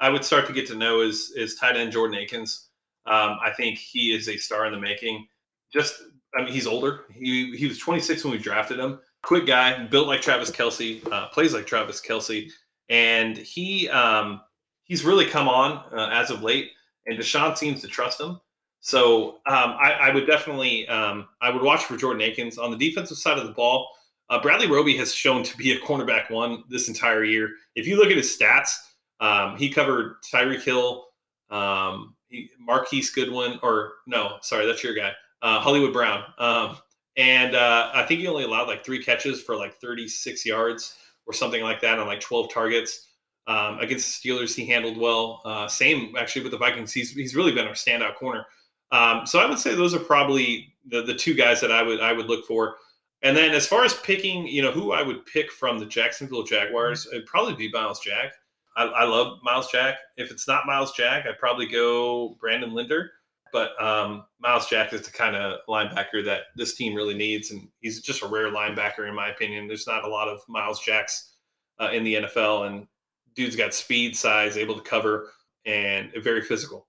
I 0.00 0.08
would 0.08 0.24
start 0.24 0.46
to 0.46 0.52
get 0.52 0.66
to 0.68 0.76
know 0.76 1.00
is 1.00 1.32
is 1.36 1.56
tight 1.56 1.76
end 1.76 1.92
Jordan 1.92 2.16
Akins. 2.16 2.68
Um, 3.06 3.38
I 3.42 3.50
think 3.56 3.78
he 3.78 4.14
is 4.14 4.28
a 4.28 4.36
star 4.36 4.66
in 4.66 4.72
the 4.72 4.80
making. 4.80 5.26
Just, 5.72 6.02
I 6.36 6.42
mean, 6.42 6.52
he's 6.52 6.66
older. 6.66 7.04
He 7.12 7.56
he 7.56 7.66
was 7.66 7.78
26 7.78 8.24
when 8.24 8.32
we 8.32 8.38
drafted 8.38 8.78
him. 8.78 9.00
Quick 9.22 9.46
guy, 9.46 9.84
built 9.86 10.06
like 10.06 10.20
Travis 10.20 10.50
Kelce, 10.50 11.06
uh, 11.10 11.28
plays 11.28 11.54
like 11.54 11.66
Travis 11.66 12.00
Kelce, 12.00 12.50
and 12.88 13.36
he 13.36 13.88
um, 13.88 14.40
he's 14.84 15.04
really 15.04 15.26
come 15.26 15.48
on 15.48 15.84
uh, 15.92 16.08
as 16.12 16.30
of 16.30 16.42
late. 16.42 16.72
And 17.06 17.18
Deshaun 17.18 17.56
seems 17.56 17.80
to 17.82 17.88
trust 17.88 18.20
him. 18.20 18.40
So 18.80 19.36
um, 19.46 19.76
I, 19.80 19.96
I, 20.00 20.14
would 20.14 20.26
definitely 20.26 20.86
um, 20.88 21.28
I 21.40 21.50
would 21.50 21.62
watch 21.62 21.84
for 21.84 21.96
Jordan 21.96 22.22
Akins 22.22 22.58
on 22.58 22.70
the 22.70 22.76
defensive 22.76 23.16
side 23.16 23.38
of 23.38 23.46
the 23.46 23.52
ball. 23.52 23.88
Uh, 24.30 24.40
Bradley 24.40 24.66
Roby 24.66 24.96
has 24.96 25.14
shown 25.14 25.42
to 25.42 25.56
be 25.56 25.72
a 25.72 25.78
cornerback 25.80 26.30
one 26.30 26.64
this 26.68 26.88
entire 26.88 27.24
year. 27.24 27.50
If 27.74 27.86
you 27.86 27.96
look 27.96 28.10
at 28.10 28.16
his 28.16 28.36
stats, 28.36 28.74
um, 29.20 29.56
he 29.56 29.70
covered 29.70 30.16
Tyreek 30.22 30.62
Hill, 30.62 31.06
um, 31.50 32.14
Marquise 32.58 33.10
Goodwin, 33.10 33.58
or 33.62 33.94
no, 34.06 34.36
sorry, 34.42 34.66
that's 34.66 34.82
your 34.82 34.94
guy, 34.94 35.12
uh, 35.42 35.60
Hollywood 35.60 35.92
Brown. 35.92 36.24
Um, 36.38 36.76
and 37.16 37.54
uh, 37.54 37.90
I 37.94 38.02
think 38.04 38.20
he 38.20 38.26
only 38.26 38.44
allowed 38.44 38.66
like 38.66 38.84
three 38.84 39.02
catches 39.02 39.42
for 39.42 39.56
like 39.56 39.74
36 39.76 40.44
yards 40.44 40.96
or 41.26 41.32
something 41.32 41.62
like 41.62 41.80
that 41.80 41.98
on 41.98 42.06
like 42.06 42.20
12 42.20 42.52
targets. 42.52 43.08
Um, 43.46 43.78
against 43.80 44.22
the 44.22 44.30
Steelers, 44.30 44.54
he 44.54 44.64
handled 44.64 44.96
well. 44.96 45.42
Uh, 45.44 45.68
same 45.68 46.14
actually 46.16 46.42
with 46.42 46.52
the 46.52 46.58
Vikings. 46.58 46.92
He's 46.92 47.12
he's 47.12 47.36
really 47.36 47.52
been 47.52 47.66
our 47.66 47.74
standout 47.74 48.14
corner. 48.14 48.46
Um, 48.90 49.26
so 49.26 49.38
I 49.38 49.46
would 49.46 49.58
say 49.58 49.74
those 49.74 49.94
are 49.94 49.98
probably 49.98 50.74
the 50.88 51.02
the 51.02 51.14
two 51.14 51.34
guys 51.34 51.60
that 51.60 51.70
I 51.70 51.82
would 51.82 52.00
I 52.00 52.12
would 52.12 52.26
look 52.26 52.46
for. 52.46 52.76
And 53.22 53.34
then 53.36 53.52
as 53.52 53.66
far 53.66 53.84
as 53.84 53.94
picking, 53.94 54.46
you 54.46 54.60
know, 54.60 54.70
who 54.70 54.92
I 54.92 55.02
would 55.02 55.24
pick 55.24 55.50
from 55.50 55.78
the 55.78 55.86
Jacksonville 55.86 56.42
Jaguars, 56.42 57.06
it'd 57.10 57.26
probably 57.26 57.54
be 57.54 57.70
Myles 57.70 58.00
Jack. 58.00 58.34
I, 58.76 58.84
I, 58.84 59.04
love 59.04 59.38
Myles 59.42 59.70
Jack. 59.72 59.96
If 60.18 60.30
it's 60.30 60.46
not 60.46 60.66
Myles 60.66 60.92
Jack, 60.92 61.24
I'd 61.26 61.38
probably 61.38 61.66
go 61.66 62.36
Brandon 62.38 62.74
Linder. 62.74 63.12
But 63.54 63.80
um, 63.80 64.24
Myles 64.40 64.66
Jack 64.66 64.92
is 64.92 65.02
the 65.02 65.12
kind 65.12 65.36
of 65.36 65.60
linebacker 65.68 66.24
that 66.24 66.46
this 66.56 66.74
team 66.74 66.92
really 66.92 67.14
needs, 67.14 67.52
and 67.52 67.68
he's 67.82 68.02
just 68.02 68.24
a 68.24 68.26
rare 68.26 68.50
linebacker 68.50 69.08
in 69.08 69.14
my 69.14 69.28
opinion. 69.28 69.68
There's 69.68 69.86
not 69.86 70.04
a 70.04 70.08
lot 70.08 70.26
of 70.26 70.40
Myles 70.48 70.80
Jacks 70.84 71.36
uh, 71.80 71.90
in 71.92 72.02
the 72.02 72.14
NFL, 72.14 72.66
and 72.66 72.88
dude's 73.36 73.54
got 73.54 73.72
speed, 73.72 74.16
size, 74.16 74.56
able 74.56 74.74
to 74.74 74.80
cover, 74.80 75.30
and 75.66 76.10
very 76.20 76.42
physical. 76.42 76.88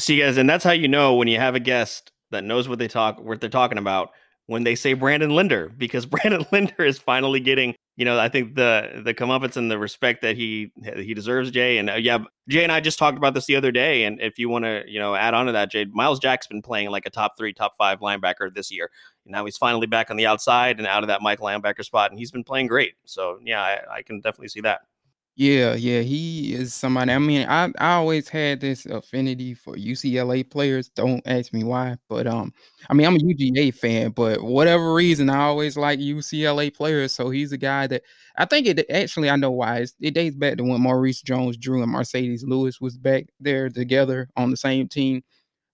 See, 0.00 0.18
guys, 0.18 0.36
and 0.36 0.50
that's 0.50 0.64
how 0.64 0.72
you 0.72 0.88
know 0.88 1.14
when 1.14 1.28
you 1.28 1.38
have 1.38 1.54
a 1.54 1.60
guest 1.60 2.10
that 2.32 2.42
knows 2.42 2.68
what 2.68 2.80
they 2.80 2.88
talk, 2.88 3.20
what 3.20 3.40
they're 3.40 3.48
talking 3.48 3.78
about 3.78 4.10
when 4.46 4.64
they 4.64 4.74
say 4.74 4.94
Brandon 4.94 5.30
Linder, 5.30 5.70
because 5.78 6.06
Brandon 6.06 6.44
Linder 6.50 6.84
is 6.84 6.98
finally 6.98 7.38
getting 7.38 7.76
you 8.00 8.06
know, 8.06 8.18
I 8.18 8.30
think 8.30 8.54
the 8.54 9.02
the 9.04 9.12
comeuppance 9.12 9.58
and 9.58 9.70
the 9.70 9.78
respect 9.78 10.22
that 10.22 10.34
he 10.34 10.72
he 10.96 11.12
deserves, 11.12 11.50
Jay. 11.50 11.76
And 11.76 11.90
uh, 11.90 11.96
yeah, 11.96 12.20
Jay 12.48 12.62
and 12.62 12.72
I 12.72 12.80
just 12.80 12.98
talked 12.98 13.18
about 13.18 13.34
this 13.34 13.44
the 13.44 13.56
other 13.56 13.70
day. 13.70 14.04
And 14.04 14.18
if 14.22 14.38
you 14.38 14.48
want 14.48 14.64
to, 14.64 14.84
you 14.86 14.98
know, 14.98 15.14
add 15.14 15.34
on 15.34 15.44
to 15.44 15.52
that, 15.52 15.70
Jay, 15.70 15.84
Myles 15.84 16.18
Jack's 16.18 16.46
been 16.46 16.62
playing 16.62 16.88
like 16.88 17.04
a 17.04 17.10
top 17.10 17.36
three, 17.36 17.52
top 17.52 17.76
five 17.76 18.00
linebacker 18.00 18.54
this 18.54 18.70
year. 18.72 18.90
Now 19.26 19.44
he's 19.44 19.58
finally 19.58 19.86
back 19.86 20.10
on 20.10 20.16
the 20.16 20.24
outside 20.24 20.78
and 20.78 20.86
out 20.86 21.04
of 21.04 21.08
that 21.08 21.20
Mike 21.20 21.40
linebacker 21.40 21.84
spot, 21.84 22.10
and 22.10 22.18
he's 22.18 22.30
been 22.30 22.42
playing 22.42 22.68
great. 22.68 22.94
So 23.04 23.38
yeah, 23.44 23.60
I, 23.60 23.96
I 23.96 24.02
can 24.02 24.20
definitely 24.20 24.48
see 24.48 24.62
that. 24.62 24.80
Yeah, 25.42 25.74
yeah, 25.74 26.00
he 26.02 26.52
is 26.52 26.74
somebody. 26.74 27.12
I 27.12 27.18
mean, 27.18 27.46
I 27.48 27.72
I 27.78 27.94
always 27.94 28.28
had 28.28 28.60
this 28.60 28.84
affinity 28.84 29.54
for 29.54 29.74
UCLA 29.74 30.42
players. 30.42 30.90
Don't 30.90 31.22
ask 31.26 31.54
me 31.54 31.64
why, 31.64 31.96
but 32.10 32.26
um, 32.26 32.52
I 32.90 32.94
mean, 32.94 33.06
I'm 33.06 33.16
a 33.16 33.20
UGA 33.20 33.70
fan, 33.70 34.10
but 34.10 34.42
whatever 34.42 34.92
reason, 34.92 35.30
I 35.30 35.38
always 35.44 35.78
like 35.78 35.98
UCLA 35.98 36.68
players. 36.70 37.12
So 37.12 37.30
he's 37.30 37.52
a 37.52 37.56
guy 37.56 37.86
that 37.86 38.02
I 38.36 38.44
think 38.44 38.66
it 38.66 38.84
actually 38.90 39.30
I 39.30 39.36
know 39.36 39.50
why. 39.50 39.78
It's, 39.78 39.94
it 39.98 40.12
dates 40.12 40.36
back 40.36 40.58
to 40.58 40.64
when 40.64 40.82
Maurice 40.82 41.22
Jones-Drew 41.22 41.82
and 41.82 41.90
Marcedes 41.94 42.42
Lewis 42.46 42.78
was 42.78 42.98
back 42.98 43.24
there 43.40 43.70
together 43.70 44.28
on 44.36 44.50
the 44.50 44.58
same 44.58 44.88
team. 44.88 45.22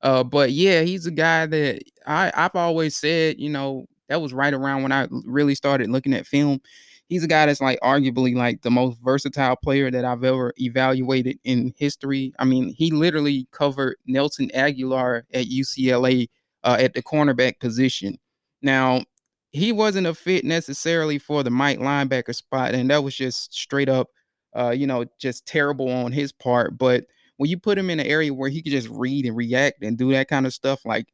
Uh, 0.03 0.23
but 0.23 0.53
yeah, 0.53 0.83
he's 0.83 1.07
a 1.07 1.11
guy 1.11 1.47
that 1.47 1.83
I 2.07 2.31
I've 2.35 2.55
always 2.55 2.97
said, 2.97 3.41
you 3.41 3.49
know, 3.51 3.87
that 4.09 4.21
was 4.23 4.33
right 4.33 4.55
around 4.55 4.83
when 4.85 4.93
I 4.93 5.09
really 5.25 5.55
started 5.57 5.91
looking 5.91 6.15
at 6.15 6.27
film 6.27 6.61
he's 7.09 7.25
a 7.25 7.29
guy 7.29 7.47
that's 7.47 7.61
like 7.61 7.79
arguably 7.83 8.35
like 8.35 8.63
the 8.63 8.71
most 8.71 8.99
versatile 9.03 9.57
player 9.57 9.91
that 9.91 10.05
I've 10.05 10.25
ever 10.25 10.53
evaluated 10.59 11.39
in 11.45 11.73
history. 11.77 12.33
I 12.39 12.45
mean, 12.45 12.69
he 12.71 12.91
literally 12.91 13.47
covered 13.53 13.97
Nelson 14.07 14.51
Agholor 14.55 15.23
at 15.33 15.47
UCLA 15.47 16.29
uh, 16.65 16.77
at 16.81 16.95
the 16.95 17.03
cornerback 17.03 17.61
position. 17.61 18.19
Now, 18.63 19.05
he 19.53 19.73
wasn't 19.73 20.07
a 20.07 20.15
fit 20.15 20.45
necessarily 20.45 21.19
for 21.19 21.43
the 21.43 21.51
Mike 21.51 21.79
linebacker 21.79 22.35
spot, 22.35 22.75
and 22.75 22.91
that 22.91 23.05
was 23.05 23.17
just 23.17 23.55
straight 23.55 23.89
up, 23.89 24.09
uh, 24.55 24.71
you 24.71 24.87
know, 24.87 25.05
just 25.19 25.47
terrible 25.47 25.91
on 25.91 26.13
his 26.13 26.33
part. 26.33 26.77
But 26.77 27.05
when 27.37 27.51
you 27.51 27.59
put 27.59 27.79
him 27.79 27.91
in 27.91 28.01
an 28.01 28.07
area 28.07 28.35
where 28.35 28.51
he 28.51 28.63
could 28.63 28.73
just 28.73 28.89
read 28.89 29.27
and 29.27 29.37
react 29.37 29.83
and 29.83 29.97
do 29.97 30.11
that 30.13 30.29
kind 30.29 30.47
of 30.47 30.53
stuff, 30.53 30.85
like 30.85 31.07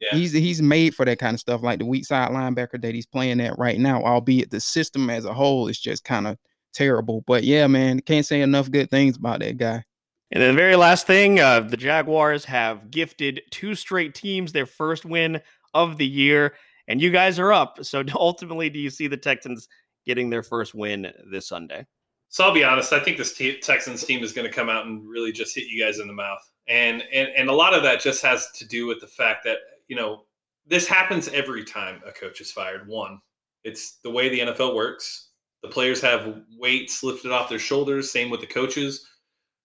yeah. 0.00 0.16
He's 0.16 0.32
he's 0.32 0.62
made 0.62 0.94
for 0.94 1.04
that 1.04 1.18
kind 1.18 1.34
of 1.34 1.40
stuff, 1.40 1.62
like 1.62 1.80
the 1.80 1.84
weak 1.84 2.06
side 2.06 2.30
linebacker 2.30 2.80
that 2.80 2.94
he's 2.94 3.06
playing 3.06 3.40
at 3.40 3.58
right 3.58 3.78
now. 3.78 4.02
Albeit 4.02 4.50
the 4.50 4.60
system 4.60 5.10
as 5.10 5.24
a 5.24 5.34
whole 5.34 5.66
is 5.66 5.78
just 5.78 6.04
kind 6.04 6.26
of 6.26 6.38
terrible. 6.72 7.24
But 7.26 7.44
yeah, 7.44 7.66
man, 7.66 8.00
can't 8.00 8.26
say 8.26 8.40
enough 8.40 8.70
good 8.70 8.90
things 8.90 9.16
about 9.16 9.40
that 9.40 9.56
guy. 9.56 9.84
And 10.30 10.42
then 10.42 10.54
the 10.54 10.60
very 10.60 10.76
last 10.76 11.06
thing, 11.06 11.40
uh, 11.40 11.60
the 11.60 11.76
Jaguars 11.76 12.44
have 12.44 12.90
gifted 12.90 13.40
two 13.50 13.74
straight 13.74 14.14
teams 14.14 14.52
their 14.52 14.66
first 14.66 15.04
win 15.04 15.40
of 15.74 15.96
the 15.96 16.06
year, 16.06 16.54
and 16.86 17.00
you 17.00 17.10
guys 17.10 17.38
are 17.38 17.52
up. 17.52 17.84
So 17.84 18.04
ultimately, 18.14 18.70
do 18.70 18.78
you 18.78 18.90
see 18.90 19.08
the 19.08 19.16
Texans 19.16 19.68
getting 20.06 20.30
their 20.30 20.42
first 20.42 20.74
win 20.74 21.10
this 21.30 21.48
Sunday? 21.48 21.86
So 22.28 22.44
I'll 22.44 22.52
be 22.52 22.62
honest. 22.62 22.92
I 22.92 23.00
think 23.00 23.16
this 23.16 23.34
te- 23.34 23.58
Texans 23.60 24.04
team 24.04 24.22
is 24.22 24.32
going 24.32 24.46
to 24.46 24.52
come 24.52 24.68
out 24.68 24.86
and 24.86 25.08
really 25.08 25.32
just 25.32 25.54
hit 25.54 25.64
you 25.64 25.82
guys 25.82 25.98
in 25.98 26.06
the 26.06 26.12
mouth, 26.12 26.46
and 26.68 27.02
and 27.12 27.28
and 27.34 27.48
a 27.48 27.54
lot 27.54 27.72
of 27.72 27.82
that 27.82 28.00
just 28.00 28.22
has 28.22 28.50
to 28.52 28.66
do 28.66 28.86
with 28.86 29.00
the 29.00 29.06
fact 29.06 29.44
that 29.44 29.58
you 29.88 29.96
know, 29.96 30.24
this 30.66 30.86
happens 30.86 31.28
every 31.28 31.64
time 31.64 32.00
a 32.06 32.12
coach 32.12 32.40
is 32.40 32.52
fired. 32.52 32.86
One, 32.86 33.20
it's 33.64 33.98
the 34.04 34.10
way 34.10 34.28
the 34.28 34.40
NFL 34.40 34.74
works. 34.74 35.30
The 35.62 35.68
players 35.68 36.00
have 36.02 36.42
weights 36.56 37.02
lifted 37.02 37.32
off 37.32 37.48
their 37.48 37.58
shoulders. 37.58 38.12
Same 38.12 38.30
with 38.30 38.40
the 38.40 38.46
coaches. 38.46 39.06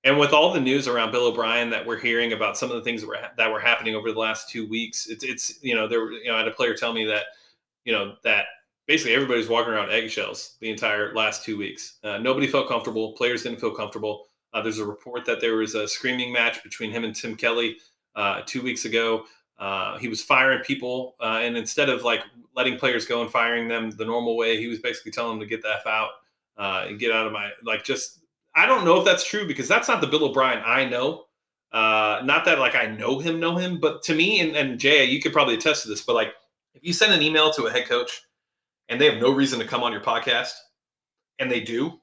And 0.06 0.20
with 0.20 0.34
all 0.34 0.52
the 0.52 0.60
news 0.60 0.88
around 0.88 1.12
Bill 1.12 1.28
O'Brien 1.28 1.70
that 1.70 1.86
we're 1.86 2.00
hearing 2.00 2.34
about 2.34 2.58
some 2.58 2.70
of 2.70 2.76
the 2.76 2.82
things 2.82 3.02
that 3.02 3.08
were 3.08 3.18
that 3.38 3.52
were 3.52 3.60
happening 3.60 3.96
over 3.96 4.12
the 4.12 4.20
last 4.20 4.50
two 4.50 4.68
weeks, 4.68 5.08
it's 5.08 5.24
it's 5.24 5.64
you 5.64 5.76
know 5.76 5.88
there 5.88 6.12
you 6.12 6.26
know 6.26 6.36
I 6.36 6.40
had 6.40 6.48
a 6.48 6.52
player 6.52 6.74
tell 6.74 6.94
me 6.94 7.06
that 7.06 7.26
you 7.86 7.94
know 7.94 8.16
that 8.24 8.46
basically 8.86 9.16
everybody's 9.16 9.48
walking 9.48 9.72
around 9.72 9.92
eggshells 9.92 10.58
the 10.60 10.70
entire 10.70 11.14
last 11.14 11.46
two 11.46 11.58
weeks. 11.58 12.00
Uh, 12.04 12.18
nobody 12.18 12.48
felt 12.48 12.68
comfortable. 12.68 13.14
Players 13.14 13.44
didn't 13.44 13.62
feel 13.62 13.74
comfortable. 13.74 14.26
Uh, 14.54 14.62
there's 14.62 14.80
a 14.80 14.86
report 14.86 15.26
that 15.26 15.40
there 15.40 15.56
was 15.56 15.74
a 15.76 15.88
screaming 15.88 16.34
match 16.34 16.62
between 16.64 16.92
him 16.92 17.06
and 17.06 17.16
Tim 17.16 17.36
Kelly 17.36 17.78
uh, 18.16 18.42
two 18.46 18.62
weeks 18.62 18.84
ago. 18.86 19.26
Uh, 19.60 19.98
he 19.98 20.08
was 20.08 20.22
firing 20.22 20.64
people, 20.64 21.16
uh, 21.22 21.40
and 21.42 21.56
instead 21.56 21.90
of 21.90 22.04
like 22.04 22.22
letting 22.56 22.78
players 22.78 23.06
go 23.06 23.22
and 23.22 23.32
firing 23.32 23.68
them 23.68 23.92
the 23.92 24.06
normal 24.06 24.36
way, 24.36 24.58
he 24.58 24.68
was 24.68 24.80
basically 24.80 25.12
telling 25.12 25.38
them 25.38 25.40
to 25.40 25.46
get 25.46 25.62
the 25.62 25.70
f 25.70 25.86
out 25.86 26.10
uh, 26.58 26.86
and 26.88 27.00
get 27.00 27.12
out 27.12 27.28
of 27.28 27.34
my 27.34 27.50
like. 27.64 27.84
Just 27.84 28.20
I 28.56 28.66
don't 28.66 28.86
know 28.86 28.98
if 28.98 29.06
that's 29.06 29.28
true 29.28 29.48
because 29.48 29.68
that's 29.68 29.88
not 29.88 30.02
the 30.02 30.08
Bill 30.08 30.26
O'Brien 30.26 30.62
I 30.66 30.86
know. 30.86 31.26
Uh, 31.72 32.22
not 32.24 32.46
that 32.46 32.60
like 32.60 32.76
I 32.76 32.86
know 32.86 33.20
him, 33.20 33.40
know 33.40 33.56
him, 33.56 33.80
but 33.80 34.04
to 34.04 34.14
me 34.14 34.42
and, 34.42 34.56
and 34.56 34.80
Jay, 34.80 35.06
you 35.06 35.22
could 35.22 35.34
probably 35.34 35.56
attest 35.56 35.84
to 35.84 35.90
this. 35.90 36.04
But 36.04 36.14
like, 36.14 36.34
if 36.76 36.84
you 36.84 36.94
send 36.94 37.14
an 37.14 37.22
email 37.22 37.52
to 37.54 37.66
a 37.66 37.72
head 37.72 37.88
coach 37.88 38.22
and 38.90 39.02
they 39.02 39.10
have 39.10 39.22
no 39.22 39.32
reason 39.32 39.60
to 39.60 39.66
come 39.66 39.82
on 39.82 39.92
your 39.92 40.02
podcast, 40.02 40.52
and 41.40 41.50
they 41.50 41.62
do, 41.62 42.00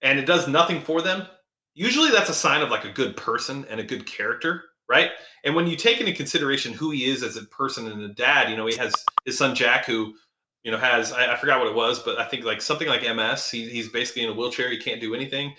and 0.00 0.18
it 0.18 0.26
does 0.26 0.48
nothing 0.48 0.80
for 0.80 1.02
them, 1.02 1.26
usually 1.74 2.10
that's 2.10 2.30
a 2.30 2.34
sign 2.34 2.62
of 2.62 2.70
like 2.70 2.84
a 2.84 2.92
good 2.92 3.16
person 3.16 3.66
and 3.68 3.78
a 3.78 3.84
good 3.84 4.06
character 4.06 4.64
right? 4.88 5.10
And 5.44 5.54
when 5.54 5.66
you 5.66 5.76
take 5.76 6.00
into 6.00 6.12
consideration 6.12 6.72
who 6.72 6.90
he 6.90 7.04
is 7.04 7.22
as 7.22 7.36
a 7.36 7.44
person 7.44 7.90
and 7.90 8.02
a 8.02 8.08
dad, 8.08 8.50
you 8.50 8.56
know, 8.56 8.66
he 8.66 8.76
has 8.76 8.94
his 9.24 9.38
son 9.38 9.54
Jack, 9.54 9.86
who, 9.86 10.14
you 10.62 10.70
know, 10.70 10.78
has 10.78 11.12
I, 11.12 11.34
I 11.34 11.36
forgot 11.36 11.60
what 11.60 11.68
it 11.68 11.74
was, 11.74 11.98
but 11.98 12.18
I 12.18 12.24
think 12.24 12.44
like 12.44 12.62
something 12.62 12.88
like 12.88 13.02
MS. 13.02 13.50
He, 13.50 13.68
he's 13.68 13.88
basically 13.88 14.24
in 14.24 14.30
a 14.30 14.34
wheelchair. 14.34 14.70
He 14.70 14.78
can't 14.78 15.00
do 15.00 15.14
anything. 15.14 15.54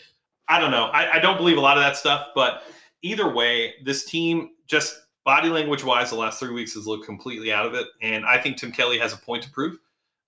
I 0.48 0.60
don't 0.60 0.72
know. 0.72 0.86
I, 0.86 1.14
I 1.16 1.20
don't 1.20 1.38
believe 1.38 1.58
a 1.58 1.62
lot 1.62 1.78
of 1.78 1.84
that 1.84 1.98
stuff, 1.98 2.28
but 2.36 2.64
either 3.02 3.34
way, 3.34 3.76
this 3.84 4.06
team 4.06 4.52
just 4.68 5.00
body 5.26 5.50
language 5.50 5.84
wise, 5.84 6.12
the 6.12 6.16
last 6.16 6.40
three 6.40 6.54
weeks 6.54 6.74
has 6.76 6.88
looked 6.88 7.06
completely 7.06 7.52
out 7.52 7.66
of 7.66 7.74
it. 7.74 7.88
And 8.02 8.26
I 8.26 8.40
think 8.40 8.58
Tim 8.58 8.72
Kelly 8.72 9.00
has 9.00 9.14
a 9.14 9.18
point 9.18 9.44
to 9.44 9.50
prove. 9.50 9.78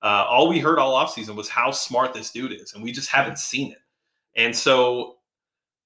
Uh, 0.01 0.25
all 0.27 0.47
we 0.47 0.59
heard 0.59 0.79
all 0.79 0.93
offseason 0.93 1.35
was 1.35 1.49
how 1.49 1.71
smart 1.71 2.13
this 2.13 2.31
dude 2.31 2.53
is, 2.53 2.73
and 2.73 2.83
we 2.83 2.91
just 2.91 3.09
haven't 3.09 3.39
seen 3.39 3.71
it. 3.71 3.79
And 4.35 4.55
so 4.55 5.16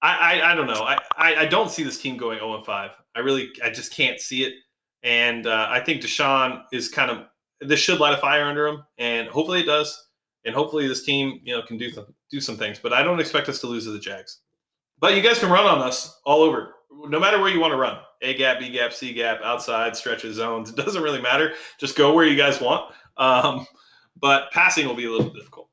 I, 0.02 0.39
I, 0.39 0.52
I 0.52 0.56
don't 0.56 0.68
know. 0.68 0.84
I, 0.84 0.97
I, 1.16 1.36
I, 1.36 1.45
don't 1.45 1.70
see 1.70 1.84
this 1.84 2.02
team 2.02 2.18
going 2.18 2.39
0 2.39 2.64
5. 2.64 2.91
I 3.16 3.20
really, 3.20 3.49
I 3.64 3.70
just 3.70 3.93
can't 3.93 4.20
see 4.20 4.43
it. 4.43 4.54
And 5.04 5.47
uh, 5.47 5.68
I 5.70 5.80
think 5.80 6.02
Deshaun 6.02 6.64
is 6.72 6.89
kind 6.89 7.12
of 7.12 7.26
this 7.62 7.80
should 7.80 7.99
light 7.99 8.14
a 8.14 8.18
fire 8.18 8.45
under 8.45 8.68
him, 8.68 8.84
and 8.97 9.28
hopefully 9.28 9.62
it 9.62 9.66
does. 9.66 10.08
And 10.45 10.56
hopefully 10.56 10.88
this 10.88 11.04
team, 11.04 11.39
you 11.43 11.56
know, 11.56 11.62
can 11.62 11.78
do 11.78 11.91
some 11.91 12.08
do 12.32 12.39
some 12.39 12.58
things. 12.58 12.80
But 12.80 12.93
I 12.93 13.04
don't 13.04 13.20
expect 13.20 13.47
us 13.49 13.60
to 13.62 13.68
lose 13.68 13.86
to 13.86 13.91
the 13.91 13.99
Jags. 13.99 14.39
But 14.99 15.16
you 15.16 15.22
guys 15.22 15.39
can 15.39 15.52
run 15.52 15.66
on 15.66 15.80
us 15.80 16.20
all 16.26 16.41
over, 16.41 16.76
no 17.08 17.20
matter 17.20 17.39
where 17.39 17.49
you 17.52 17.60
want 17.60 17.72
to 17.72 17.78
run. 17.78 17.97
A 18.22 18.36
gap, 18.36 18.60
B 18.60 18.70
gap, 18.70 18.93
C 18.93 19.14
gap, 19.14 19.41
outside, 19.43 19.95
stretches, 19.95 20.36
zones. 20.36 20.70
It 20.72 20.76
doesn't 20.76 21.02
really 21.02 21.22
matter. 21.22 21.54
Just 21.80 21.97
go 21.97 22.14
where 22.14 22.26
you 22.26 22.38
guys 22.38 22.62
want. 22.62 22.93
Um, 23.18 23.66
but 24.20 24.52
passing 24.52 24.88
will 24.88 24.95
be 24.95 25.06
a 25.06 25.12
little 25.12 25.32
difficult. 25.32 25.71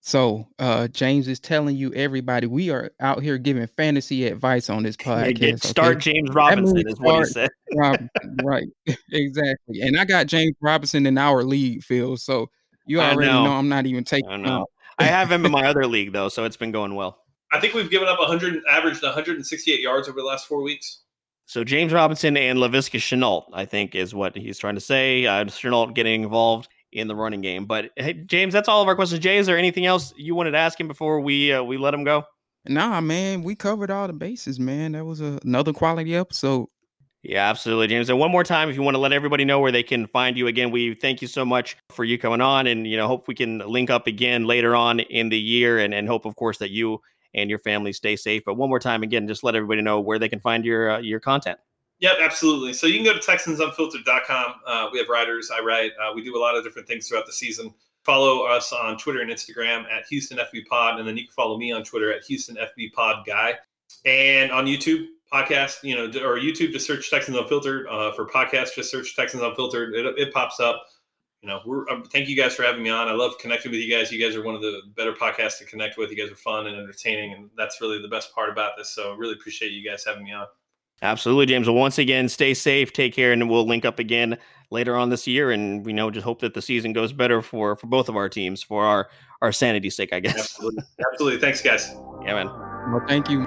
So 0.00 0.48
uh 0.58 0.88
James 0.88 1.28
is 1.28 1.40
telling 1.40 1.76
you 1.76 1.92
everybody 1.94 2.46
we 2.46 2.70
are 2.70 2.90
out 3.00 3.22
here 3.22 3.38
giving 3.38 3.66
fantasy 3.66 4.26
advice 4.26 4.70
on 4.70 4.82
this 4.82 4.96
podcast. 4.98 5.40
Yeah, 5.40 5.56
start 5.56 5.96
okay? 5.96 6.12
James 6.12 6.30
Robinson 6.30 6.88
is 6.88 6.98
what 6.98 7.20
he 7.20 7.24
said. 7.32 7.50
Rob, 7.74 8.00
right. 8.42 8.68
exactly. 9.12 9.80
And 9.80 9.98
I 9.98 10.04
got 10.04 10.26
James 10.26 10.56
Robinson 10.60 11.06
in 11.06 11.18
our 11.18 11.42
league, 11.42 11.82
Phil. 11.82 12.16
So 12.16 12.50
you 12.86 13.00
already 13.00 13.30
know. 13.30 13.44
know. 13.44 13.52
I'm 13.52 13.68
not 13.68 13.86
even 13.86 14.04
taking 14.04 14.30
I 14.30 14.36
know. 14.36 14.66
I 14.98 15.04
have 15.04 15.30
him 15.30 15.44
in 15.44 15.52
my 15.52 15.66
other 15.66 15.86
league 15.86 16.12
though, 16.12 16.28
so 16.28 16.44
it's 16.44 16.56
been 16.56 16.72
going 16.72 16.94
well. 16.94 17.18
I 17.52 17.60
think 17.60 17.74
we've 17.74 17.90
given 17.90 18.08
up 18.08 18.18
100 18.18 18.62
averaged 18.68 19.02
168 19.02 19.80
yards 19.80 20.08
over 20.08 20.20
the 20.20 20.26
last 20.26 20.46
four 20.46 20.62
weeks. 20.62 21.02
So 21.46 21.64
James 21.64 21.94
Robinson 21.94 22.36
and 22.36 22.58
Laviska 22.58 22.98
Shenault, 22.98 23.44
I 23.54 23.64
think, 23.64 23.94
is 23.94 24.14
what 24.14 24.36
he's 24.36 24.58
trying 24.58 24.74
to 24.74 24.82
say. 24.82 25.24
Uh, 25.24 25.46
Shenault 25.46 25.94
getting 25.94 26.22
involved 26.22 26.68
in 26.92 27.08
the 27.08 27.14
running 27.14 27.40
game. 27.40 27.66
But 27.66 27.90
hey, 27.96 28.12
James, 28.12 28.52
that's 28.52 28.68
all 28.68 28.82
of 28.82 28.88
our 28.88 28.94
questions. 28.94 29.20
Jay, 29.20 29.38
is 29.38 29.46
there 29.46 29.58
anything 29.58 29.86
else 29.86 30.12
you 30.16 30.34
wanted 30.34 30.52
to 30.52 30.58
ask 30.58 30.78
him 30.78 30.88
before 30.88 31.20
we 31.20 31.52
uh, 31.52 31.62
we 31.62 31.76
let 31.76 31.94
him 31.94 32.04
go? 32.04 32.24
Nah, 32.66 33.00
man, 33.00 33.42
we 33.42 33.54
covered 33.54 33.90
all 33.90 34.06
the 34.06 34.12
bases, 34.12 34.58
man. 34.60 34.92
That 34.92 35.04
was 35.04 35.20
a, 35.20 35.38
another 35.42 35.72
quality 35.72 36.14
episode. 36.14 36.68
Yeah, 37.22 37.48
absolutely, 37.48 37.88
James. 37.88 38.10
And 38.10 38.18
one 38.18 38.30
more 38.30 38.44
time, 38.44 38.70
if 38.70 38.76
you 38.76 38.82
want 38.82 38.94
to 38.94 39.00
let 39.00 39.12
everybody 39.12 39.44
know 39.44 39.58
where 39.58 39.72
they 39.72 39.82
can 39.82 40.06
find 40.06 40.36
you 40.36 40.46
again, 40.46 40.70
we 40.70 40.94
thank 40.94 41.20
you 41.20 41.28
so 41.28 41.44
much 41.44 41.76
for 41.90 42.04
you 42.04 42.16
coming 42.18 42.40
on, 42.40 42.66
and 42.66 42.86
you 42.86 42.96
know, 42.96 43.06
hope 43.06 43.26
we 43.26 43.34
can 43.34 43.58
link 43.58 43.90
up 43.90 44.06
again 44.06 44.46
later 44.46 44.76
on 44.76 45.00
in 45.00 45.28
the 45.28 45.38
year, 45.38 45.78
and 45.78 45.92
and 45.92 46.08
hope, 46.08 46.26
of 46.26 46.36
course, 46.36 46.58
that 46.58 46.70
you 46.70 47.00
and 47.34 47.50
your 47.50 47.58
family 47.58 47.92
stay 47.92 48.16
safe. 48.16 48.42
But 48.46 48.54
one 48.54 48.68
more 48.68 48.78
time, 48.78 49.02
again, 49.02 49.26
just 49.26 49.42
let 49.42 49.54
everybody 49.54 49.82
know 49.82 50.00
where 50.00 50.18
they 50.18 50.28
can 50.28 50.40
find 50.40 50.64
your 50.64 50.92
uh, 50.92 50.98
your 51.00 51.20
content. 51.20 51.58
Yep, 52.00 52.16
absolutely. 52.20 52.72
So 52.72 52.86
you 52.86 52.94
can 52.94 53.04
go 53.04 53.12
to 53.12 53.18
TexansUnfiltered.com. 53.18 54.54
Uh, 54.64 54.88
we 54.92 54.98
have 54.98 55.08
writers. 55.08 55.50
I 55.50 55.60
write. 55.60 55.92
Uh, 56.00 56.12
we 56.14 56.22
do 56.22 56.36
a 56.36 56.38
lot 56.38 56.54
of 56.54 56.62
different 56.62 56.86
things 56.86 57.08
throughout 57.08 57.26
the 57.26 57.32
season. 57.32 57.74
Follow 58.04 58.44
us 58.44 58.72
on 58.72 58.96
Twitter 58.96 59.20
and 59.20 59.30
Instagram 59.30 59.84
at 59.90 60.06
Houston 60.08 60.38
FB 60.38 60.66
Pod, 60.66 60.98
and 60.98 61.08
then 61.08 61.16
you 61.16 61.24
can 61.24 61.32
follow 61.32 61.58
me 61.58 61.72
on 61.72 61.82
Twitter 61.82 62.12
at 62.12 62.24
Houston 62.24 62.56
FB 62.56 62.92
Pod 62.92 63.26
Guy, 63.26 63.54
and 64.06 64.52
on 64.52 64.66
YouTube 64.66 65.06
podcast. 65.32 65.82
You 65.82 65.96
know, 65.96 66.04
or 66.24 66.38
YouTube, 66.38 66.72
just 66.72 66.86
search 66.86 67.10
Texans 67.10 67.36
Unfiltered. 67.36 67.86
Uh, 67.88 68.12
for 68.12 68.26
podcast, 68.26 68.74
just 68.76 68.90
search 68.90 69.16
Texans 69.16 69.42
Unfiltered. 69.42 69.94
It, 69.94 70.06
it 70.18 70.32
pops 70.32 70.60
up. 70.60 70.84
You 71.42 71.48
know, 71.48 71.60
we're 71.66 71.88
um, 71.88 72.04
thank 72.04 72.28
you 72.28 72.36
guys 72.36 72.54
for 72.54 72.62
having 72.62 72.82
me 72.82 72.90
on. 72.90 73.08
I 73.08 73.12
love 73.12 73.34
connecting 73.40 73.72
with 73.72 73.80
you 73.80 73.94
guys. 73.94 74.12
You 74.12 74.24
guys 74.24 74.36
are 74.36 74.42
one 74.44 74.54
of 74.54 74.62
the 74.62 74.82
better 74.96 75.12
podcasts 75.12 75.58
to 75.58 75.64
connect 75.64 75.98
with. 75.98 76.10
You 76.10 76.16
guys 76.16 76.30
are 76.30 76.36
fun 76.36 76.68
and 76.68 76.76
entertaining, 76.76 77.32
and 77.32 77.50
that's 77.56 77.80
really 77.80 78.00
the 78.00 78.08
best 78.08 78.32
part 78.34 78.50
about 78.50 78.72
this. 78.76 78.90
So, 78.90 79.14
really 79.14 79.34
appreciate 79.34 79.72
you 79.72 79.88
guys 79.88 80.04
having 80.04 80.24
me 80.24 80.32
on. 80.32 80.46
Absolutely, 81.00 81.46
James. 81.46 81.68
Well, 81.68 81.76
once 81.76 81.98
again, 81.98 82.28
stay 82.28 82.54
safe, 82.54 82.92
take 82.92 83.14
care, 83.14 83.32
and 83.32 83.48
we'll 83.48 83.66
link 83.66 83.84
up 83.84 84.00
again 84.00 84.36
later 84.70 84.96
on 84.96 85.10
this 85.10 85.26
year. 85.26 85.52
And 85.52 85.86
we 85.86 85.92
know 85.92 86.10
just 86.10 86.24
hope 86.24 86.40
that 86.40 86.54
the 86.54 86.62
season 86.62 86.92
goes 86.92 87.12
better 87.12 87.40
for 87.40 87.76
for 87.76 87.86
both 87.86 88.08
of 88.08 88.16
our 88.16 88.28
teams, 88.28 88.62
for 88.62 88.84
our 88.84 89.08
our 89.40 89.52
sanity's 89.52 89.94
sake, 89.94 90.12
I 90.12 90.20
guess. 90.20 90.38
Absolutely. 90.38 90.82
Absolutely. 91.12 91.40
Thanks, 91.40 91.62
guys. 91.62 91.94
Yeah, 92.24 92.34
man. 92.34 92.46
Well, 92.46 93.04
thank 93.06 93.30
you. 93.30 93.46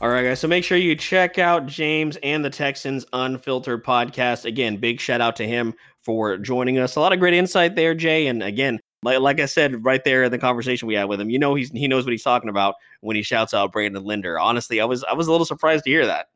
All 0.00 0.08
right, 0.08 0.24
guys. 0.24 0.40
So 0.40 0.48
make 0.48 0.64
sure 0.64 0.76
you 0.78 0.96
check 0.96 1.38
out 1.38 1.66
James 1.66 2.18
and 2.24 2.44
the 2.44 2.50
Texans 2.50 3.06
Unfiltered 3.12 3.84
podcast. 3.84 4.46
Again, 4.46 4.78
big 4.78 4.98
shout 4.98 5.20
out 5.20 5.36
to 5.36 5.46
him 5.46 5.74
for 6.02 6.38
joining 6.38 6.78
us. 6.78 6.96
A 6.96 7.00
lot 7.00 7.12
of 7.12 7.20
great 7.20 7.34
insight 7.34 7.76
there, 7.76 7.94
Jay. 7.94 8.26
And 8.26 8.42
again, 8.42 8.80
like, 9.02 9.20
like 9.20 9.40
I 9.40 9.46
said 9.46 9.84
right 9.84 10.02
there 10.04 10.24
in 10.24 10.30
the 10.30 10.38
conversation 10.38 10.88
we 10.88 10.94
had 10.94 11.04
with 11.04 11.20
him, 11.20 11.30
you 11.30 11.38
know 11.38 11.54
he's 11.54 11.70
he 11.70 11.88
knows 11.88 12.04
what 12.04 12.12
he's 12.12 12.22
talking 12.22 12.50
about 12.50 12.76
when 13.00 13.16
he 13.16 13.22
shouts 13.22 13.52
out 13.52 13.72
Brandon 13.72 14.04
Linder. 14.04 14.38
Honestly, 14.38 14.80
I 14.80 14.84
was 14.84 15.04
I 15.04 15.14
was 15.14 15.26
a 15.26 15.30
little 15.30 15.46
surprised 15.46 15.84
to 15.84 15.90
hear 15.90 16.06
that. 16.06 16.28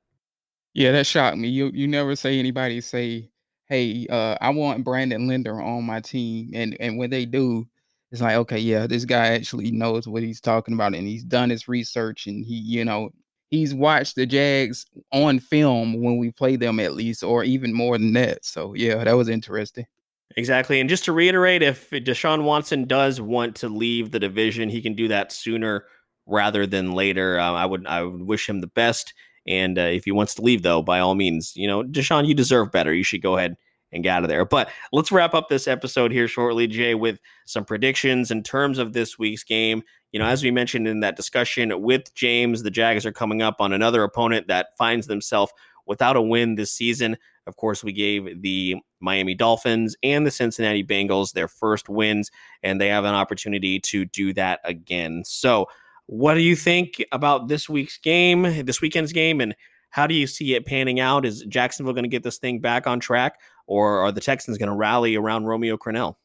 Yeah, 0.75 0.93
that 0.93 1.07
shocked 1.07 1.39
me. 1.39 1.49
You 1.49 1.71
you 1.73 1.89
never 1.89 2.17
say 2.17 2.39
anybody 2.39 2.81
say, 2.81 3.31
"Hey, 3.67 4.07
uh, 4.11 4.37
I 4.41 4.51
want 4.51 4.85
Brandon 4.85 5.27
Linder 5.27 5.61
on 5.61 5.85
my 5.85 6.01
team," 6.01 6.51
and 6.55 6.77
and 6.81 6.99
when 6.99 7.11
they 7.11 7.25
do, 7.25 7.67
it's 8.13 8.21
like, 8.21 8.37
okay, 8.37 8.59
yeah, 8.59 8.87
this 8.87 9.05
guy 9.05 9.29
actually 9.29 9.71
knows 9.71 10.07
what 10.07 10.23
he's 10.23 10.41
talking 10.41 10.75
about, 10.75 10.95
and 10.95 11.07
he's 11.07 11.25
done 11.25 11.51
his 11.51 11.69
research, 11.69 12.27
and 12.27 12.45
he, 12.45 12.55
you 12.55 12.85
know, 12.85 13.11
he's 13.51 13.75
watched 13.75 14.17
the 14.17 14.27
Jags 14.27 14.87
on 15.13 15.39
film 15.39 16.03
when 16.03 16.19
we 16.19 16.31
play 16.31 16.57
them 16.57 16.81
at 16.81 16.95
least, 16.95 17.23
or 17.23 17.45
even 17.45 17.73
more 17.73 17.97
than 17.99 18.13
that. 18.15 18.45
So 18.45 18.75
yeah, 18.75 19.03
that 19.05 19.17
was 19.17 19.29
interesting. 19.29 19.87
Exactly. 20.35 20.81
And 20.81 20.89
just 20.89 21.05
to 21.05 21.13
reiterate, 21.13 21.63
if 21.63 21.89
Deshaun 21.91 22.43
Watson 22.43 22.87
does 22.87 23.21
want 23.21 23.57
to 23.57 23.69
leave 23.69 24.11
the 24.11 24.19
division, 24.19 24.69
he 24.69 24.83
can 24.83 24.95
do 24.95 25.09
that 25.09 25.33
sooner 25.33 25.85
rather 26.27 26.67
than 26.67 26.93
later. 26.93 27.39
Um, 27.39 27.55
I 27.55 27.65
would 27.65 27.87
I 27.87 28.03
would 28.03 28.23
wish 28.23 28.49
him 28.49 28.61
the 28.61 28.67
best. 28.67 29.15
And 29.47 29.79
uh, 29.79 29.83
if 29.83 30.05
he 30.05 30.11
wants 30.11 30.35
to 30.35 30.43
leave, 30.43 30.63
though, 30.63 30.83
by 30.83 30.99
all 30.99 31.15
means, 31.15 31.53
you 31.57 31.69
know, 31.69 31.85
Deshaun, 31.85 32.27
you 32.27 32.35
deserve 32.35 32.73
better. 32.73 32.93
You 32.93 33.05
should 33.05 33.23
go 33.23 33.37
ahead 33.37 33.57
and 33.93 34.03
get 34.03 34.11
out 34.17 34.25
of 34.25 34.29
there. 34.29 34.45
But 34.45 34.69
let's 34.93 35.13
wrap 35.13 35.33
up 35.35 35.49
this 35.49 35.69
episode 35.69 36.11
here 36.11 36.27
shortly, 36.27 36.67
Jay, 36.67 36.97
with 36.97 37.21
some 37.47 37.65
predictions 37.65 38.33
in 38.33 38.43
terms 38.43 38.79
of 38.79 38.93
this 38.93 39.19
week's 39.19 39.45
game. 39.45 39.83
You 40.11 40.19
know, 40.19 40.27
as 40.27 40.43
we 40.43 40.51
mentioned 40.51 40.89
in 40.89 41.01
that 41.01 41.15
discussion 41.17 41.81
with 41.81 42.13
James, 42.15 42.65
the 42.65 42.71
Jags 42.71 43.07
are 43.07 43.13
coming 43.13 43.41
up 43.43 43.61
on 43.61 43.73
another 43.73 44.03
opponent 44.03 44.49
that 44.49 44.77
finds 44.77 45.07
themselves 45.07 45.53
without 45.87 46.17
a 46.17 46.23
win 46.23 46.57
this 46.57 46.73
season. 46.73 47.17
Of 47.47 47.57
course, 47.57 47.85
we 47.85 47.93
gave 47.93 48.43
the 48.43 48.77
Miami 49.07 49.35
Dolphins 49.35 49.97
and 50.03 50.27
the 50.27 50.31
Cincinnati 50.31 50.85
Bengals 50.85 51.33
their 51.33 51.49
first 51.49 51.89
wins, 51.89 52.31
and 52.63 52.79
they 52.79 52.89
have 52.89 53.05
an 53.05 53.15
opportunity 53.15 53.81
to 53.81 54.05
do 54.05 54.35
that 54.35 54.61
again. 54.65 55.23
So, 55.25 55.67
what 56.07 56.35
do 56.35 56.41
you 56.41 56.55
think 56.55 57.03
about 57.13 57.49
this 57.49 57.69
week's 57.69 57.97
game, 57.97 58.43
this 58.65 58.81
weekend's 58.81 59.13
game, 59.13 59.41
and 59.41 59.57
how 59.91 60.07
do 60.07 60.15
you 60.15 60.27
see 60.27 60.55
it 60.55 60.67
panning 60.67 61.01
out? 61.01 61.25
Is 61.25 61.43
Jacksonville 61.49 61.95
going 61.95 62.05
to 62.05 62.09
get 62.09 62.23
this 62.23 62.39
thing 62.39 62.61
back 62.61 62.87
on 62.87 63.01
track, 63.01 63.41
or 63.67 64.01
are 64.01 64.13
the 64.13 64.21
Texans 64.21 64.59
going 64.59 64.69
to 64.69 64.77
rally 64.77 65.17
around 65.17 65.47
Romeo 65.47 65.77
Crennel? 65.77 66.17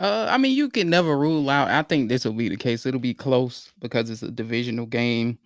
Uh, 0.00 0.26
I 0.30 0.38
mean, 0.38 0.56
you 0.56 0.68
can 0.68 0.88
never 0.90 1.16
rule 1.16 1.50
out. 1.50 1.68
I 1.68 1.82
think 1.82 2.08
this 2.08 2.24
will 2.24 2.32
be 2.32 2.48
the 2.48 2.56
case. 2.56 2.86
It'll 2.86 3.00
be 3.00 3.14
close 3.14 3.72
because 3.80 4.10
it's 4.10 4.22
a 4.22 4.30
divisional 4.30 4.86
game, 4.86 5.38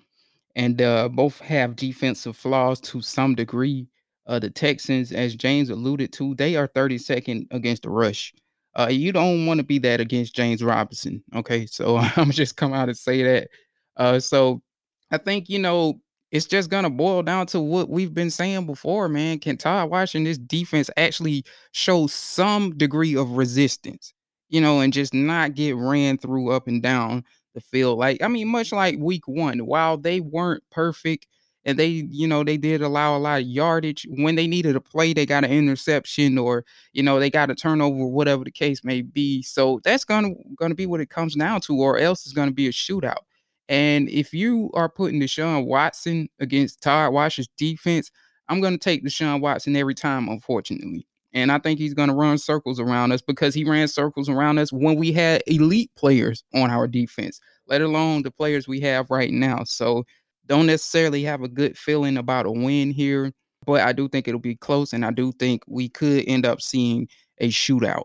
and 0.56 0.80
uh, 0.80 1.08
both 1.08 1.40
have 1.40 1.76
defensive 1.76 2.36
flaws 2.36 2.80
to 2.82 3.00
some 3.00 3.34
degree. 3.34 3.88
Uh, 4.26 4.38
the 4.38 4.50
Texans, 4.50 5.12
as 5.12 5.34
James 5.34 5.70
alluded 5.70 6.12
to, 6.14 6.34
they 6.36 6.56
are 6.56 6.68
32nd 6.68 7.46
against 7.50 7.82
the 7.82 7.90
rush. 7.90 8.32
Uh, 8.78 8.88
you 8.90 9.12
don't 9.12 9.46
want 9.46 9.58
to 9.58 9.64
be 9.64 9.78
that 9.78 10.00
against 10.00 10.34
James 10.34 10.62
Robinson. 10.62 11.22
Okay, 11.34 11.66
so 11.66 11.96
I'm 12.16 12.30
just 12.30 12.56
come 12.56 12.72
out 12.72 12.88
and 12.88 12.96
say 12.96 13.22
that. 13.22 13.48
Uh, 13.96 14.20
so 14.20 14.62
I 15.10 15.18
think 15.18 15.48
you 15.48 15.58
know 15.58 16.00
it's 16.30 16.46
just 16.46 16.70
gonna 16.70 16.88
boil 16.90 17.22
down 17.22 17.46
to 17.48 17.60
what 17.60 17.90
we've 17.90 18.14
been 18.14 18.30
saying 18.30 18.66
before, 18.66 19.08
man. 19.08 19.38
Can 19.38 19.56
Todd 19.58 19.90
Washington 19.90 20.24
this 20.24 20.38
defense 20.38 20.88
actually 20.96 21.44
show 21.72 22.06
some 22.06 22.76
degree 22.78 23.16
of 23.16 23.32
resistance, 23.32 24.14
you 24.48 24.60
know, 24.60 24.80
and 24.80 24.92
just 24.92 25.12
not 25.12 25.54
get 25.54 25.76
ran 25.76 26.16
through 26.16 26.50
up 26.52 26.68
and 26.68 26.82
down 26.82 27.24
the 27.54 27.60
field? 27.60 27.98
Like, 27.98 28.22
I 28.22 28.28
mean, 28.28 28.48
much 28.48 28.72
like 28.72 28.98
week 28.98 29.28
one, 29.28 29.66
while 29.66 29.98
they 29.98 30.20
weren't 30.20 30.62
perfect 30.70 31.26
and 31.64 31.78
they, 31.78 31.86
you 31.88 32.26
know, 32.26 32.44
they 32.44 32.56
did 32.56 32.82
allow 32.82 33.16
a 33.16 33.18
lot 33.18 33.40
of 33.40 33.46
yardage 33.46 34.06
when 34.10 34.34
they 34.34 34.46
needed 34.46 34.76
a 34.76 34.80
play, 34.80 35.12
they 35.12 35.26
got 35.26 35.44
an 35.44 35.50
interception 35.50 36.38
or, 36.38 36.64
you 36.92 37.02
know, 37.02 37.20
they 37.20 37.30
got 37.30 37.50
a 37.50 37.54
turnover, 37.54 38.06
whatever 38.06 38.44
the 38.44 38.50
case 38.50 38.84
may 38.84 39.02
be. 39.02 39.42
So 39.42 39.80
that's 39.84 40.04
gonna 40.04 40.30
gonna 40.56 40.74
be 40.74 40.86
what 40.86 41.00
it 41.00 41.10
comes 41.10 41.34
down 41.34 41.60
to, 41.62 41.76
or 41.76 41.98
else 41.98 42.26
it's 42.26 42.34
gonna 42.34 42.50
be 42.50 42.66
a 42.66 42.72
shootout. 42.72 43.22
And 43.68 44.08
if 44.08 44.34
you 44.34 44.70
are 44.74 44.88
putting 44.88 45.20
Deshaun 45.20 45.66
Watson 45.66 46.28
against 46.40 46.82
Todd 46.82 47.12
Wash's 47.12 47.48
defense, 47.56 48.10
I'm 48.48 48.60
to 48.60 48.76
take 48.76 49.04
Deshaun 49.04 49.40
Watson 49.40 49.76
every 49.76 49.94
time, 49.94 50.28
unfortunately. 50.28 51.06
And 51.32 51.50
I 51.50 51.58
think 51.58 51.78
he's 51.78 51.94
going 51.94 52.10
to 52.10 52.14
run 52.14 52.36
circles 52.36 52.78
around 52.78 53.12
us 53.12 53.22
because 53.22 53.54
he 53.54 53.64
ran 53.64 53.88
circles 53.88 54.28
around 54.28 54.58
us 54.58 54.72
when 54.72 54.96
we 54.96 55.12
had 55.12 55.42
elite 55.46 55.90
players 55.96 56.44
on 56.54 56.70
our 56.70 56.86
defense, 56.86 57.40
let 57.66 57.80
alone 57.80 58.22
the 58.22 58.30
players 58.30 58.68
we 58.68 58.80
have 58.80 59.10
right 59.10 59.30
now. 59.30 59.64
So 59.64 60.04
don't 60.52 60.66
necessarily 60.66 61.22
have 61.22 61.40
a 61.40 61.48
good 61.48 61.78
feeling 61.78 62.18
about 62.18 62.44
a 62.44 62.50
win 62.50 62.90
here, 62.90 63.32
but 63.64 63.80
I 63.80 63.94
do 63.94 64.06
think 64.06 64.28
it'll 64.28 64.38
be 64.38 64.54
close. 64.54 64.92
And 64.92 65.02
I 65.02 65.10
do 65.10 65.32
think 65.32 65.62
we 65.66 65.88
could 65.88 66.24
end 66.26 66.44
up 66.44 66.60
seeing 66.60 67.08
a 67.38 67.48
shootout. 67.48 68.02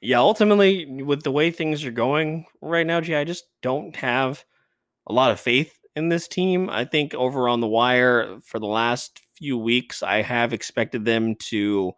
Yeah, 0.00 0.20
ultimately, 0.20 1.02
with 1.02 1.24
the 1.24 1.32
way 1.32 1.50
things 1.50 1.84
are 1.84 1.90
going 1.90 2.46
right 2.60 2.86
now, 2.86 3.00
G, 3.00 3.16
I 3.16 3.24
just 3.24 3.46
don't 3.62 3.96
have 3.96 4.44
a 5.08 5.12
lot 5.12 5.32
of 5.32 5.40
faith 5.40 5.76
in 5.96 6.08
this 6.08 6.28
team. 6.28 6.70
I 6.70 6.84
think 6.84 7.14
over 7.14 7.48
on 7.48 7.60
the 7.60 7.66
wire 7.66 8.38
for 8.44 8.60
the 8.60 8.68
last 8.68 9.20
few 9.34 9.58
weeks, 9.58 10.04
I 10.04 10.22
have 10.22 10.52
expected 10.52 11.04
them 11.04 11.34
to 11.46 11.94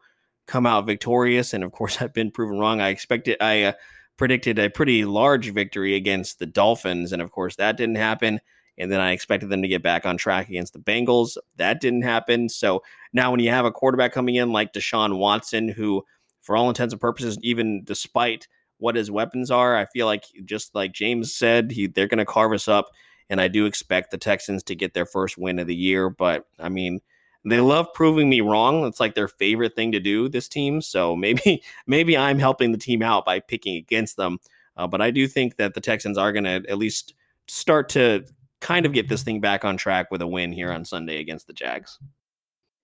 come 0.46 0.64
out 0.64 0.86
victorious, 0.86 1.52
and 1.52 1.62
of 1.62 1.72
course, 1.72 1.98
I've 2.00 2.14
been 2.14 2.30
proven 2.30 2.58
wrong. 2.58 2.80
I 2.80 2.88
expected, 2.88 3.36
I 3.42 3.64
uh, 3.64 3.72
predicted 4.16 4.58
a 4.58 4.70
pretty 4.70 5.04
large 5.04 5.52
victory 5.52 5.94
against 5.94 6.38
the 6.38 6.46
Dolphins, 6.46 7.12
and 7.12 7.20
of 7.20 7.32
course, 7.32 7.56
that 7.56 7.76
didn't 7.76 7.96
happen. 7.96 8.40
And 8.78 8.92
then 8.92 9.00
I 9.00 9.12
expected 9.12 9.50
them 9.50 9.62
to 9.62 9.68
get 9.68 9.82
back 9.82 10.06
on 10.06 10.16
track 10.16 10.48
against 10.48 10.72
the 10.72 10.78
Bengals. 10.78 11.36
That 11.56 11.80
didn't 11.80 12.02
happen. 12.02 12.48
So 12.48 12.82
now, 13.12 13.30
when 13.30 13.40
you 13.40 13.50
have 13.50 13.64
a 13.64 13.72
quarterback 13.72 14.12
coming 14.12 14.36
in 14.36 14.52
like 14.52 14.72
Deshaun 14.72 15.18
Watson, 15.18 15.68
who, 15.68 16.04
for 16.42 16.56
all 16.56 16.68
intents 16.68 16.94
and 16.94 17.00
purposes, 17.00 17.38
even 17.42 17.82
despite 17.84 18.46
what 18.78 18.96
his 18.96 19.10
weapons 19.10 19.50
are. 19.50 19.76
I 19.76 19.86
feel 19.86 20.06
like 20.06 20.24
just 20.44 20.74
like 20.74 20.92
James 20.92 21.34
said, 21.34 21.70
he 21.70 21.86
they're 21.86 22.06
going 22.06 22.18
to 22.18 22.24
carve 22.24 22.52
us 22.52 22.68
up, 22.68 22.90
and 23.28 23.40
I 23.40 23.48
do 23.48 23.66
expect 23.66 24.10
the 24.10 24.18
Texans 24.18 24.62
to 24.64 24.74
get 24.74 24.94
their 24.94 25.06
first 25.06 25.36
win 25.36 25.58
of 25.58 25.66
the 25.66 25.76
year. 25.76 26.08
But 26.08 26.46
I 26.58 26.68
mean, 26.68 27.00
they 27.44 27.60
love 27.60 27.92
proving 27.94 28.28
me 28.28 28.40
wrong. 28.40 28.84
It's 28.86 29.00
like 29.00 29.14
their 29.14 29.28
favorite 29.28 29.74
thing 29.74 29.92
to 29.92 30.00
do. 30.00 30.28
This 30.28 30.48
team, 30.48 30.80
so 30.80 31.14
maybe 31.16 31.62
maybe 31.86 32.16
I'm 32.16 32.38
helping 32.38 32.72
the 32.72 32.78
team 32.78 33.02
out 33.02 33.24
by 33.24 33.40
picking 33.40 33.76
against 33.76 34.16
them. 34.16 34.38
Uh, 34.76 34.86
but 34.86 35.00
I 35.00 35.10
do 35.10 35.26
think 35.26 35.56
that 35.56 35.74
the 35.74 35.80
Texans 35.80 36.16
are 36.16 36.32
going 36.32 36.44
to 36.44 36.62
at 36.68 36.78
least 36.78 37.14
start 37.48 37.88
to 37.90 38.24
kind 38.60 38.86
of 38.86 38.92
get 38.92 39.08
this 39.08 39.22
thing 39.22 39.40
back 39.40 39.64
on 39.64 39.76
track 39.76 40.10
with 40.10 40.22
a 40.22 40.26
win 40.26 40.52
here 40.52 40.72
on 40.72 40.84
Sunday 40.84 41.20
against 41.20 41.46
the 41.46 41.52
Jags. 41.52 41.98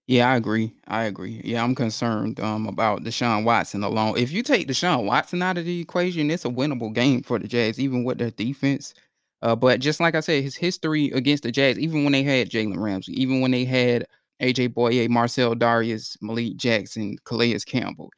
Yeah, 0.06 0.30
I 0.30 0.36
agree. 0.36 0.74
I 0.86 1.04
agree. 1.04 1.40
Yeah, 1.44 1.64
I'm 1.64 1.74
concerned 1.74 2.38
um, 2.38 2.66
about 2.66 3.04
Deshaun 3.04 3.44
Watson 3.44 3.82
alone. 3.82 4.18
If 4.18 4.32
you 4.32 4.42
take 4.42 4.68
Deshaun 4.68 5.06
Watson 5.06 5.40
out 5.40 5.56
of 5.56 5.64
the 5.64 5.80
equation, 5.80 6.30
it's 6.30 6.44
a 6.44 6.50
winnable 6.50 6.92
game 6.92 7.22
for 7.22 7.38
the 7.38 7.48
Jags, 7.48 7.80
even 7.80 8.04
with 8.04 8.18
their 8.18 8.30
defense. 8.30 8.92
Uh, 9.40 9.56
but 9.56 9.80
just 9.80 10.00
like 10.00 10.14
I 10.14 10.20
said, 10.20 10.42
his 10.42 10.56
history 10.56 11.10
against 11.10 11.42
the 11.42 11.52
Jags, 11.52 11.78
even 11.78 12.04
when 12.04 12.12
they 12.12 12.22
had 12.22 12.50
Jalen 12.50 12.78
Ramsey, 12.78 13.18
even 13.20 13.40
when 13.40 13.50
they 13.50 13.64
had 13.64 14.06
AJ 14.42 14.74
Bouye, 14.74 15.08
Marcell 15.08 15.54
Dareus, 15.54 16.18
Malik 16.20 16.56
Jackson, 16.56 17.16
Calais 17.24 17.58
Campbell, 17.60 18.10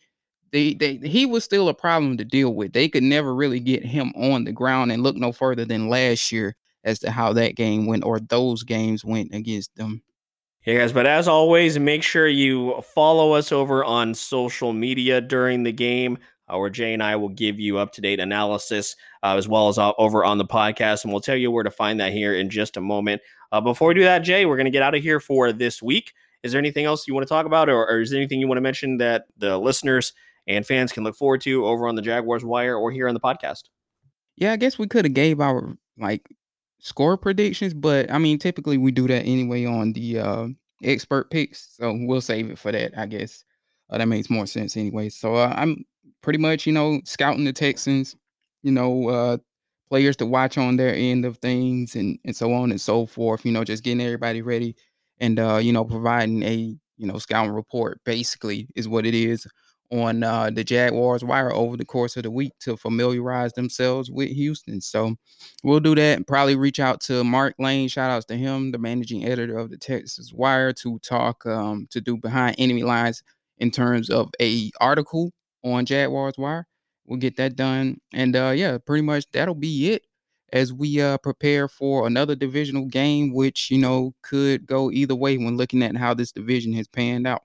they, 0.51 0.75
they 0.75 0.97
he 0.97 1.27
was 1.27 1.45
still 1.45 1.69
a 1.69 1.75
problem 1.75 2.17
to 2.17 2.25
deal 2.25 2.55
with. 2.55 2.73
They 2.73 2.89
could 2.89 3.03
never 3.03 3.35
really 3.35 3.61
get 3.61 3.85
him 3.85 4.13
on 4.17 4.45
the 4.45 4.53
ground 4.53 4.91
and 4.91 5.03
look 5.03 5.17
no 5.17 5.31
further 5.31 5.65
than 5.65 5.89
last 5.89 6.33
year 6.33 6.57
as 6.87 7.01
to 7.01 7.11
how 7.11 7.35
that 7.35 7.57
game 7.57 7.85
went 7.85 8.05
or 8.05 8.19
those 8.19 8.63
games 8.63 9.05
went 9.05 9.35
against 9.35 9.75
them. 9.75 10.03
Hey 10.61 10.79
guys, 10.79 10.93
but 10.93 11.07
as 11.07 11.29
always, 11.29 11.79
make 11.79 12.03
sure 12.03 12.27
you 12.27 12.81
follow 12.95 13.33
us 13.33 13.53
over 13.53 13.85
on 13.85 14.15
social 14.15 14.73
media 14.73 15.21
during 15.21 15.63
the 15.63 15.73
game, 15.73 16.19
uh, 16.49 16.59
where 16.59 16.71
Jay 16.71 16.93
and 16.93 17.03
I 17.03 17.15
will 17.17 17.29
give 17.29 17.61
you 17.61 17.79
up 17.79 17.93
to 17.93 18.01
date 18.01 18.19
analysis 18.19 18.97
uh, 19.23 19.37
as 19.37 19.47
well 19.47 19.69
as 19.69 19.79
uh, 19.79 19.93
over 19.99 20.25
on 20.25 20.39
the 20.39 20.45
podcast. 20.45 21.05
And 21.05 21.13
we'll 21.13 21.21
tell 21.21 21.37
you 21.37 21.51
where 21.51 21.63
to 21.63 21.71
find 21.71 22.01
that 22.01 22.13
here 22.13 22.35
in 22.35 22.51
just 22.51 22.77
a 22.77 22.81
moment. 22.81 23.23
Uh, 23.53 23.61
before 23.61 23.89
we 23.89 23.95
do 23.95 24.03
that, 24.03 24.21
Jay, 24.21 24.45
we're 24.45 24.57
going 24.57 24.65
to 24.65 24.73
get 24.73 24.83
out 24.83 24.95
of 24.95 25.03
here 25.03 25.21
for 25.21 25.53
this 25.53 25.81
week. 25.81 26.13
Is 26.43 26.51
there 26.51 26.59
anything 26.59 26.85
else 26.85 27.07
you 27.07 27.15
want 27.15 27.27
to 27.27 27.29
talk 27.29 27.47
about, 27.47 27.69
or, 27.69 27.89
or 27.89 28.01
is 28.01 28.11
there 28.11 28.19
anything 28.19 28.41
you 28.41 28.49
want 28.49 28.59
to 28.59 28.63
mention 28.63 28.99
that 28.99 29.27
the 29.37 29.59
listeners 29.59 30.13
and 30.49 30.67
fans 30.67 30.93
can 30.93 31.05
look 31.05 31.17
forward 31.17 31.41
to 31.43 31.65
over 31.65 31.87
on 31.87 31.95
the 31.95 32.03
Jaguars 32.03 32.45
Wire 32.45 32.77
or 32.77 32.91
here 32.91 33.07
on 33.09 33.15
the 33.15 33.21
podcast? 33.21 33.65
Yeah, 34.37 34.53
I 34.53 34.57
guess 34.57 34.79
we 34.79 34.87
could 34.87 35.05
have 35.05 35.15
gave 35.15 35.41
our 35.41 35.77
like 35.99 36.29
score 36.87 37.17
predictions, 37.17 37.75
but 37.75 38.09
I 38.13 38.19
mean, 38.19 38.39
typically 38.39 38.79
we 38.79 38.93
do 38.93 39.09
that 39.09 39.25
anyway 39.25 39.65
on 39.65 39.93
the 39.93 40.21
uh, 40.21 40.49
expert 40.85 41.33
picks, 41.33 41.75
so 41.77 41.93
we'll 41.99 42.21
save 42.21 42.49
it 42.49 42.61
for 42.61 42.71
that. 42.71 42.97
I 42.97 43.07
guess 43.07 43.45
uh, 43.91 43.99
that 43.99 44.07
makes 44.07 44.31
more 44.31 44.47
sense 44.47 44.77
anyway. 44.77 45.09
So 45.09 45.35
uh, 45.35 45.53
I'm 45.57 45.85
pretty 46.23 46.39
much, 46.39 46.65
you 46.65 46.73
know, 46.73 47.01
scouting 47.05 47.45
the 47.45 47.53
Texans, 47.53 48.15
you 48.63 48.71
know, 48.71 49.09
uh, 49.09 49.39
players 49.91 50.17
to 50.19 50.27
watch 50.27 50.59
on 50.59 50.77
their 50.77 50.95
end 50.95 51.25
of 51.25 51.39
things, 51.39 51.97
and 51.97 52.21
and 52.25 52.37
so 52.37 52.53
on 52.53 52.71
and 52.71 52.81
so 52.81 53.05
forth. 53.05 53.45
You 53.45 53.51
know, 53.51 53.65
just 53.65 53.83
getting 53.83 54.01
everybody 54.01 54.41
ready, 54.41 54.77
and 55.19 55.41
uh, 55.41 55.57
you 55.57 55.73
know, 55.73 55.85
providing 55.85 56.45
a 56.45 56.77
you 56.99 57.07
know 57.07 57.19
scouting 57.19 57.51
report 57.51 58.01
basically 58.05 58.69
is 58.77 58.87
what 58.87 59.05
it 59.05 59.15
is 59.15 59.45
on 59.91 60.23
uh, 60.23 60.51
the 60.51 60.65
Jaguars 60.65 61.25
wire 61.25 61.53
over 61.53 61.77
the 61.77 61.85
course 61.85 62.17
of 62.17 62.25
the 62.25 62.31
week 62.31 62.53
to 62.61 62.77
familiarize 62.77 63.53
themselves 63.55 64.11
with 64.11 64.31
Houston. 64.31 64.81
So 64.81 65.17
we'll 65.63 65.81
do 65.81 65.95
that. 65.95 66.17
And 66.17 66.27
probably 66.27 66.57
reach 66.57 66.81
out 66.81 67.01
to 67.03 67.25
Mark 67.25 67.55
Lane. 67.59 67.89
Shout 67.89 68.11
outs 68.11 68.27
to 68.27 68.37
him, 68.37 68.73
the 68.73 68.79
managing 68.79 69.25
editor 69.25 69.59
of 69.59 69.71
the 69.71 69.77
Texans 69.79 70.33
Wire, 70.33 70.73
to 70.75 70.99
talk 71.01 71.45
um, 71.47 71.87
to 71.91 72.01
do 72.01 72.17
behind 72.17 72.57
enemy 72.59 72.83
lines 72.83 73.23
in 73.59 73.71
terms 73.71 74.11
of 74.11 74.31
a 74.41 74.71
article 74.81 75.33
on 75.65 75.87
Jaguars 75.87 76.39
Wire. 76.39 76.67
We'll 77.07 77.19
get 77.21 77.37
that 77.37 77.57
done. 77.57 77.99
And 78.13 78.37
uh, 78.37 78.53
yeah, 78.55 78.79
pretty 78.79 79.03
much 79.03 79.25
that'll 79.33 79.55
be 79.55 79.93
it 79.93 80.03
as 80.53 80.73
we 80.73 81.01
uh, 81.01 81.19
prepare 81.19 81.69
for 81.69 82.07
another 82.07 82.35
divisional 82.35 82.87
game, 82.87 83.33
which 83.33 83.71
you 83.71 83.79
know 83.79 84.15
could 84.23 84.67
go 84.67 84.91
either 84.91 85.15
way 85.15 85.37
when 85.39 85.57
looking 85.57 85.83
at 85.83 85.97
how 85.97 86.15
this 86.15 86.33
division 86.33 86.73
has 86.75 86.89
panned 86.89 87.27
out. 87.27 87.43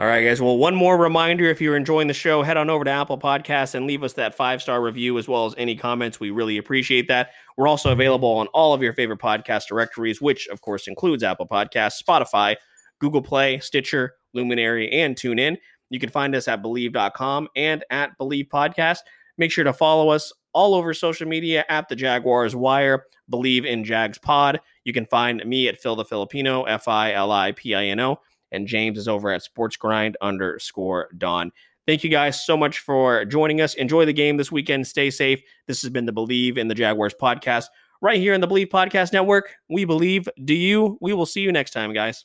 All 0.00 0.06
right, 0.06 0.24
guys. 0.24 0.40
Well, 0.40 0.56
one 0.56 0.74
more 0.74 0.96
reminder 0.96 1.44
if 1.44 1.60
you're 1.60 1.76
enjoying 1.76 2.08
the 2.08 2.14
show, 2.14 2.42
head 2.42 2.56
on 2.56 2.70
over 2.70 2.84
to 2.84 2.90
Apple 2.90 3.18
Podcasts 3.18 3.74
and 3.74 3.86
leave 3.86 4.02
us 4.02 4.14
that 4.14 4.34
five 4.34 4.62
star 4.62 4.80
review 4.80 5.18
as 5.18 5.28
well 5.28 5.44
as 5.44 5.54
any 5.58 5.76
comments. 5.76 6.18
We 6.18 6.30
really 6.30 6.56
appreciate 6.56 7.06
that. 7.08 7.32
We're 7.58 7.68
also 7.68 7.92
available 7.92 8.30
on 8.30 8.46
all 8.54 8.72
of 8.72 8.82
your 8.82 8.94
favorite 8.94 9.18
podcast 9.18 9.66
directories, 9.66 10.18
which, 10.18 10.48
of 10.48 10.62
course, 10.62 10.88
includes 10.88 11.22
Apple 11.22 11.46
Podcasts, 11.46 12.02
Spotify, 12.02 12.56
Google 12.98 13.20
Play, 13.20 13.58
Stitcher, 13.58 14.14
Luminary, 14.32 14.90
and 14.90 15.16
TuneIn. 15.16 15.58
You 15.90 16.00
can 16.00 16.08
find 16.08 16.34
us 16.34 16.48
at 16.48 16.62
Bleav.com 16.62 17.48
and 17.54 17.84
at 17.90 18.18
Bleav 18.18 18.48
Podcast. 18.48 19.00
Make 19.36 19.52
sure 19.52 19.64
to 19.64 19.74
follow 19.74 20.08
us 20.08 20.32
all 20.54 20.74
over 20.74 20.94
social 20.94 21.28
media 21.28 21.66
at 21.68 21.90
the 21.90 21.94
Jaguars 21.94 22.56
Wire, 22.56 23.04
Bleav 23.30 23.66
in 23.66 23.84
Jags 23.84 24.16
Pod. 24.16 24.62
You 24.84 24.94
can 24.94 25.04
find 25.04 25.44
me 25.44 25.68
at 25.68 25.76
Phil 25.76 25.94
the 25.94 26.06
Filipino, 26.06 26.62
F 26.62 26.88
I 26.88 27.12
L 27.12 27.30
I 27.30 27.52
P 27.52 27.74
I 27.74 27.84
N 27.84 28.00
O 28.00 28.18
and 28.52 28.66
James 28.66 28.98
is 28.98 29.08
over 29.08 29.30
at 29.30 29.42
Sports 29.42 29.76
Grind 29.76 30.16
underscore 30.20 31.08
Don. 31.16 31.52
Thank 31.86 32.04
you 32.04 32.10
guys 32.10 32.44
so 32.44 32.56
much 32.56 32.78
for 32.78 33.24
joining 33.24 33.60
us. 33.60 33.74
Enjoy 33.74 34.04
the 34.04 34.12
game 34.12 34.36
this 34.36 34.52
weekend. 34.52 34.86
Stay 34.86 35.10
safe. 35.10 35.40
This 35.66 35.82
has 35.82 35.90
been 35.90 36.06
the 36.06 36.12
Bleav 36.12 36.58
in 36.58 36.68
the 36.68 36.74
Jaguars 36.74 37.14
podcast 37.20 37.66
right 38.00 38.18
here 38.18 38.34
in 38.34 38.40
the 38.40 38.48
Bleav 38.48 38.68
Podcast 38.68 39.12
Network. 39.12 39.56
We 39.68 39.84
believe. 39.84 40.28
Do 40.44 40.54
you? 40.54 40.98
We 41.00 41.12
will 41.12 41.26
see 41.26 41.40
you 41.40 41.52
next 41.52 41.72
time, 41.72 41.92
guys. 41.92 42.24